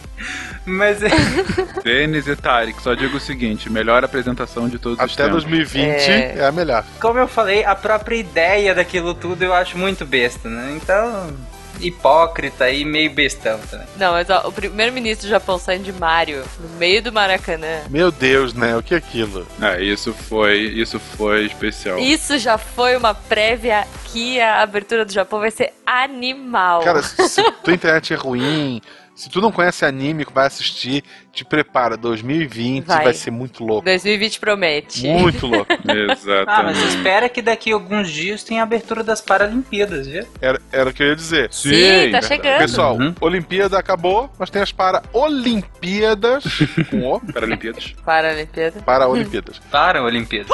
Mas 0.66 1.02
é. 1.02 1.08
Denis 1.82 2.26
e 2.26 2.36
Tarek, 2.36 2.82
só 2.82 2.92
digo 2.92 3.16
o 3.16 3.20
seguinte: 3.20 3.70
melhor 3.70 4.04
apresentação 4.04 4.68
de 4.68 4.78
todos 4.78 4.98
os 4.98 5.04
Até 5.14 5.24
tempos. 5.24 5.44
2020 5.44 6.10
É. 6.10 6.34
é... 6.36 6.46
a 6.46 6.52
melhor. 6.52 6.84
Como 7.00 7.18
eu 7.18 7.26
falei, 7.26 7.64
a 7.64 7.74
própria 7.74 8.16
ideia 8.16 8.74
daquilo 8.74 9.14
tudo 9.14 9.42
eu 9.42 9.54
acho 9.54 9.78
muito 9.78 10.04
besta, 10.04 10.50
né? 10.50 10.78
Então. 10.80 11.47
Hipócrita 11.80 12.70
e 12.70 12.84
meio 12.84 13.10
bestão 13.10 13.58
também. 13.70 13.86
Não, 13.96 14.12
mas 14.12 14.28
ó, 14.30 14.48
o 14.48 14.52
primeiro-ministro 14.52 15.26
do 15.26 15.30
Japão 15.30 15.58
saindo 15.58 15.84
de 15.84 15.92
Mario 15.92 16.44
no 16.60 16.68
meio 16.76 17.02
do 17.02 17.12
Maracanã. 17.12 17.82
Meu 17.90 18.10
Deus, 18.10 18.54
né? 18.54 18.76
O 18.76 18.82
que 18.82 18.94
é 18.94 18.98
aquilo? 18.98 19.46
É, 19.60 19.82
isso 19.82 20.12
foi, 20.12 20.58
isso 20.58 20.98
foi 20.98 21.46
especial. 21.46 21.98
Isso 21.98 22.38
já 22.38 22.58
foi 22.58 22.96
uma 22.96 23.14
prévia 23.14 23.86
que 24.06 24.40
a 24.40 24.62
abertura 24.62 25.04
do 25.04 25.12
Japão 25.12 25.40
vai 25.40 25.50
ser 25.50 25.72
animal. 25.86 26.82
Cara, 26.82 27.02
se 27.02 27.42
tua 27.62 27.74
internet 27.74 28.12
é 28.12 28.16
ruim, 28.16 28.80
se 29.18 29.28
tu 29.28 29.40
não 29.40 29.50
conhece 29.50 29.84
anime 29.84 30.24
que 30.24 30.32
vai 30.32 30.46
assistir, 30.46 31.02
te 31.32 31.44
prepara. 31.44 31.96
2020 31.96 32.84
vai, 32.86 33.04
Vai. 33.04 33.14
ser 33.14 33.30
muito 33.32 33.64
louco. 33.64 33.84
2020 33.84 34.38
promete. 34.40 35.06
Muito 35.06 35.46
louco. 35.46 35.66
Ah, 35.88 35.94
mas 35.94 36.22
Exatamente. 36.24 36.88
espera 36.88 37.28
que 37.28 37.40
daqui 37.42 37.70
a 37.72 37.74
alguns 37.74 38.10
dias 38.10 38.42
tenha 38.44 38.60
a 38.60 38.64
abertura 38.64 39.02
das 39.02 39.20
Paralimpíadas, 39.20 40.06
viu? 40.06 40.24
Era, 40.40 40.60
era 40.70 40.90
o 40.90 40.92
que 40.92 41.02
eu 41.02 41.08
ia 41.08 41.16
dizer. 41.16 41.52
Sim, 41.52 41.70
tá 41.70 41.76
verdade. 42.20 42.26
chegando. 42.26 42.58
Pessoal, 42.58 42.96
Uhum. 42.96 43.14
Olimpíada 43.20 43.78
acabou, 43.78 44.30
mas 44.38 44.50
tem 44.50 44.62
as 44.62 44.70
Para-Olimpíadas. 44.72 46.44
com 46.90 47.12
O, 47.12 47.20
Paralimpíadas. 47.20 47.94
Paralimpíada. 48.04 48.82
Para-Olimpíadas. 48.82 49.58
Para 49.70 49.98
a 50.00 50.02
Olimpíada. 50.02 50.48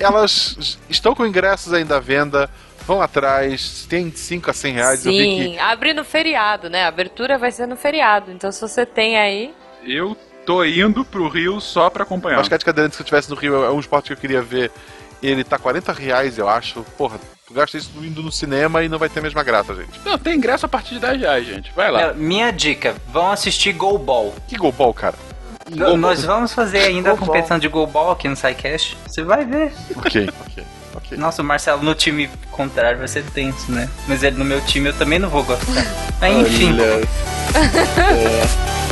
Elas 0.00 0.78
estão 0.88 1.14
com 1.14 1.26
ingressos 1.26 1.72
ainda 1.72 1.96
à 1.96 2.00
venda. 2.00 2.50
Vão 2.86 3.00
atrás, 3.00 3.86
tem 3.88 4.10
5 4.10 4.50
a 4.50 4.52
100 4.52 4.72
reais. 4.72 5.06
Eu 5.06 5.12
vi 5.12 5.18
que 5.18 5.42
Sim, 5.44 5.58
abre 5.58 5.94
no 5.94 6.04
feriado, 6.04 6.68
né? 6.68 6.84
A 6.84 6.88
abertura 6.88 7.38
vai 7.38 7.50
ser 7.50 7.66
no 7.66 7.76
feriado. 7.76 8.30
Então 8.30 8.52
se 8.52 8.60
você 8.60 8.84
tem 8.84 9.16
aí. 9.16 9.54
Eu 9.82 10.16
tô 10.44 10.62
indo 10.64 11.04
pro 11.04 11.28
Rio 11.28 11.60
só 11.60 11.88
pra 11.88 12.02
acompanhar. 12.02 12.36
Basquete 12.36 12.64
cadeirante, 12.64 12.96
se 12.96 13.02
eu 13.02 13.04
estivesse 13.04 13.30
no 13.30 13.36
Rio, 13.36 13.64
é 13.64 13.70
um 13.70 13.80
esporte 13.80 14.08
que 14.08 14.12
eu 14.12 14.16
queria 14.16 14.42
ver. 14.42 14.70
Ele 15.22 15.42
tá 15.42 15.58
40 15.58 15.92
reais, 15.92 16.36
eu 16.36 16.46
acho. 16.46 16.82
Porra, 16.98 17.18
tu 17.46 17.54
gasta 17.54 17.78
isso 17.78 17.90
indo 18.02 18.22
no 18.22 18.30
cinema 18.30 18.82
e 18.82 18.88
não 18.88 18.98
vai 18.98 19.08
ter 19.08 19.20
a 19.20 19.22
mesma 19.22 19.42
graça, 19.42 19.74
gente. 19.74 19.98
Não, 20.04 20.18
tem 20.18 20.36
ingresso 20.36 20.66
a 20.66 20.68
partir 20.68 20.94
de 20.94 21.00
10 21.00 21.20
reais, 21.20 21.46
gente. 21.46 21.72
Vai 21.74 21.90
lá. 21.90 22.00
É, 22.02 22.12
Minha 22.12 22.50
dica, 22.50 22.94
vão 23.08 23.30
assistir 23.30 23.72
Go 23.72 23.96
Ball. 23.96 24.34
Que 24.46 24.56
golbol, 24.56 24.92
cara. 24.92 25.16
Nós 25.70 26.22
vamos 26.22 26.52
fazer 26.52 26.80
ainda 26.80 27.12
a 27.12 27.14
Go 27.14 27.24
competição 27.24 27.58
de 27.58 27.68
Go 27.68 27.86
Ball 27.86 28.10
aqui 28.10 28.28
no 28.28 28.36
SciCast. 28.36 28.98
Você 29.06 29.22
vai 29.22 29.46
ver. 29.46 29.72
Ok, 29.96 30.28
ok. 30.46 30.64
Nossa, 31.18 31.42
o 31.42 31.44
Marcelo 31.44 31.82
no 31.82 31.94
time 31.94 32.28
contrário 32.50 32.98
vai 32.98 33.08
ser 33.08 33.24
tenso, 33.24 33.70
né? 33.70 33.88
Mas 34.06 34.22
ele 34.22 34.36
no 34.36 34.44
meu 34.44 34.60
time 34.60 34.88
eu 34.88 34.94
também 34.94 35.18
não 35.18 35.28
vou 35.28 35.44
gostar. 35.44 35.66
Mas 36.20 36.48
enfim. 36.48 36.74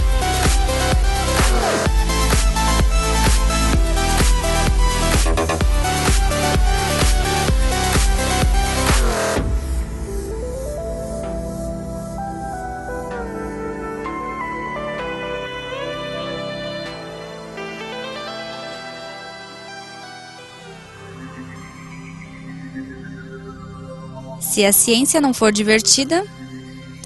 Se 24.52 24.66
a 24.66 24.70
ciência 24.70 25.18
não 25.18 25.32
for 25.32 25.50
divertida, 25.50 26.26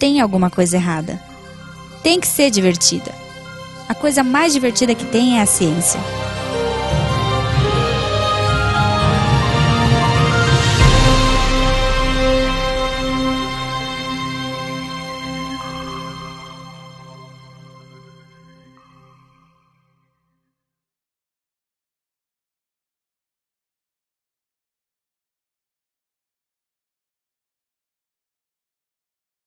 tem 0.01 0.21
alguma 0.21 0.51
coisa 0.51 0.79
errada. 0.79 1.23
Tem 2.03 2.19
que 2.19 2.27
ser 2.27 2.51
divertida. 2.51 3.15
A 3.89 3.95
coisa 3.95 4.25
mais 4.25 4.53
divertida 4.53 4.97
que 4.97 5.05
tem 5.05 5.39
é 5.39 5.43
a 5.43 5.47
ciência. 5.47 6.01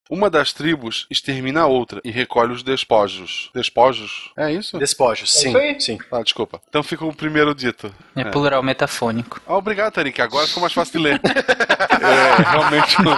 Uma 0.10 0.27
das 0.27 0.52
tribos 0.52 1.06
extermina 1.07 1.61
a 1.61 1.68
outra 1.68 2.02
e 2.03 2.10
recolhe 2.10 2.52
os 2.52 2.64
despojos. 2.64 3.52
Despojos? 3.53 4.31
É 4.36 4.52
isso? 4.52 4.80
Despojos, 4.80 5.31
sim, 5.31 5.49
isso 5.49 5.57
aí. 5.60 5.80
sim. 5.80 5.99
Ah, 6.11 6.23
desculpa. 6.23 6.60
Então 6.68 6.81
fica 6.81 7.06
o 7.06 7.14
primeiro 7.14 7.53
dito. 7.53 7.94
É 8.15 8.23
plural 8.23 8.64
metafônico. 8.64 9.40
Ah, 9.45 9.56
obrigado, 9.56 9.94
Tarik. 9.94 10.19
Agora 10.19 10.48
ficou 10.48 10.61
mais 10.61 10.73
fácil 10.73 10.94
de 10.94 10.98
ler. 10.98 11.22
é, 11.22 12.41
realmente 12.41 12.98
não. 13.03 13.15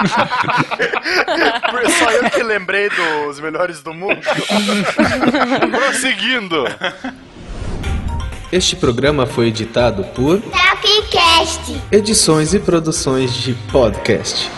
Só 1.91 2.11
eu 2.11 2.29
que 2.29 2.43
lembrei 2.43 2.89
dos 2.89 3.39
melhores 3.39 3.81
do 3.81 3.93
mundo. 3.93 4.19
Prosseguindo. 5.71 6.65
Este 8.51 8.75
programa 8.75 9.25
foi 9.25 9.47
editado 9.47 10.03
por 10.13 10.41
Tapcast. 10.41 11.81
Edições 11.89 12.53
e 12.53 12.59
Produções 12.59 13.33
de 13.33 13.53
Podcast. 13.71 14.51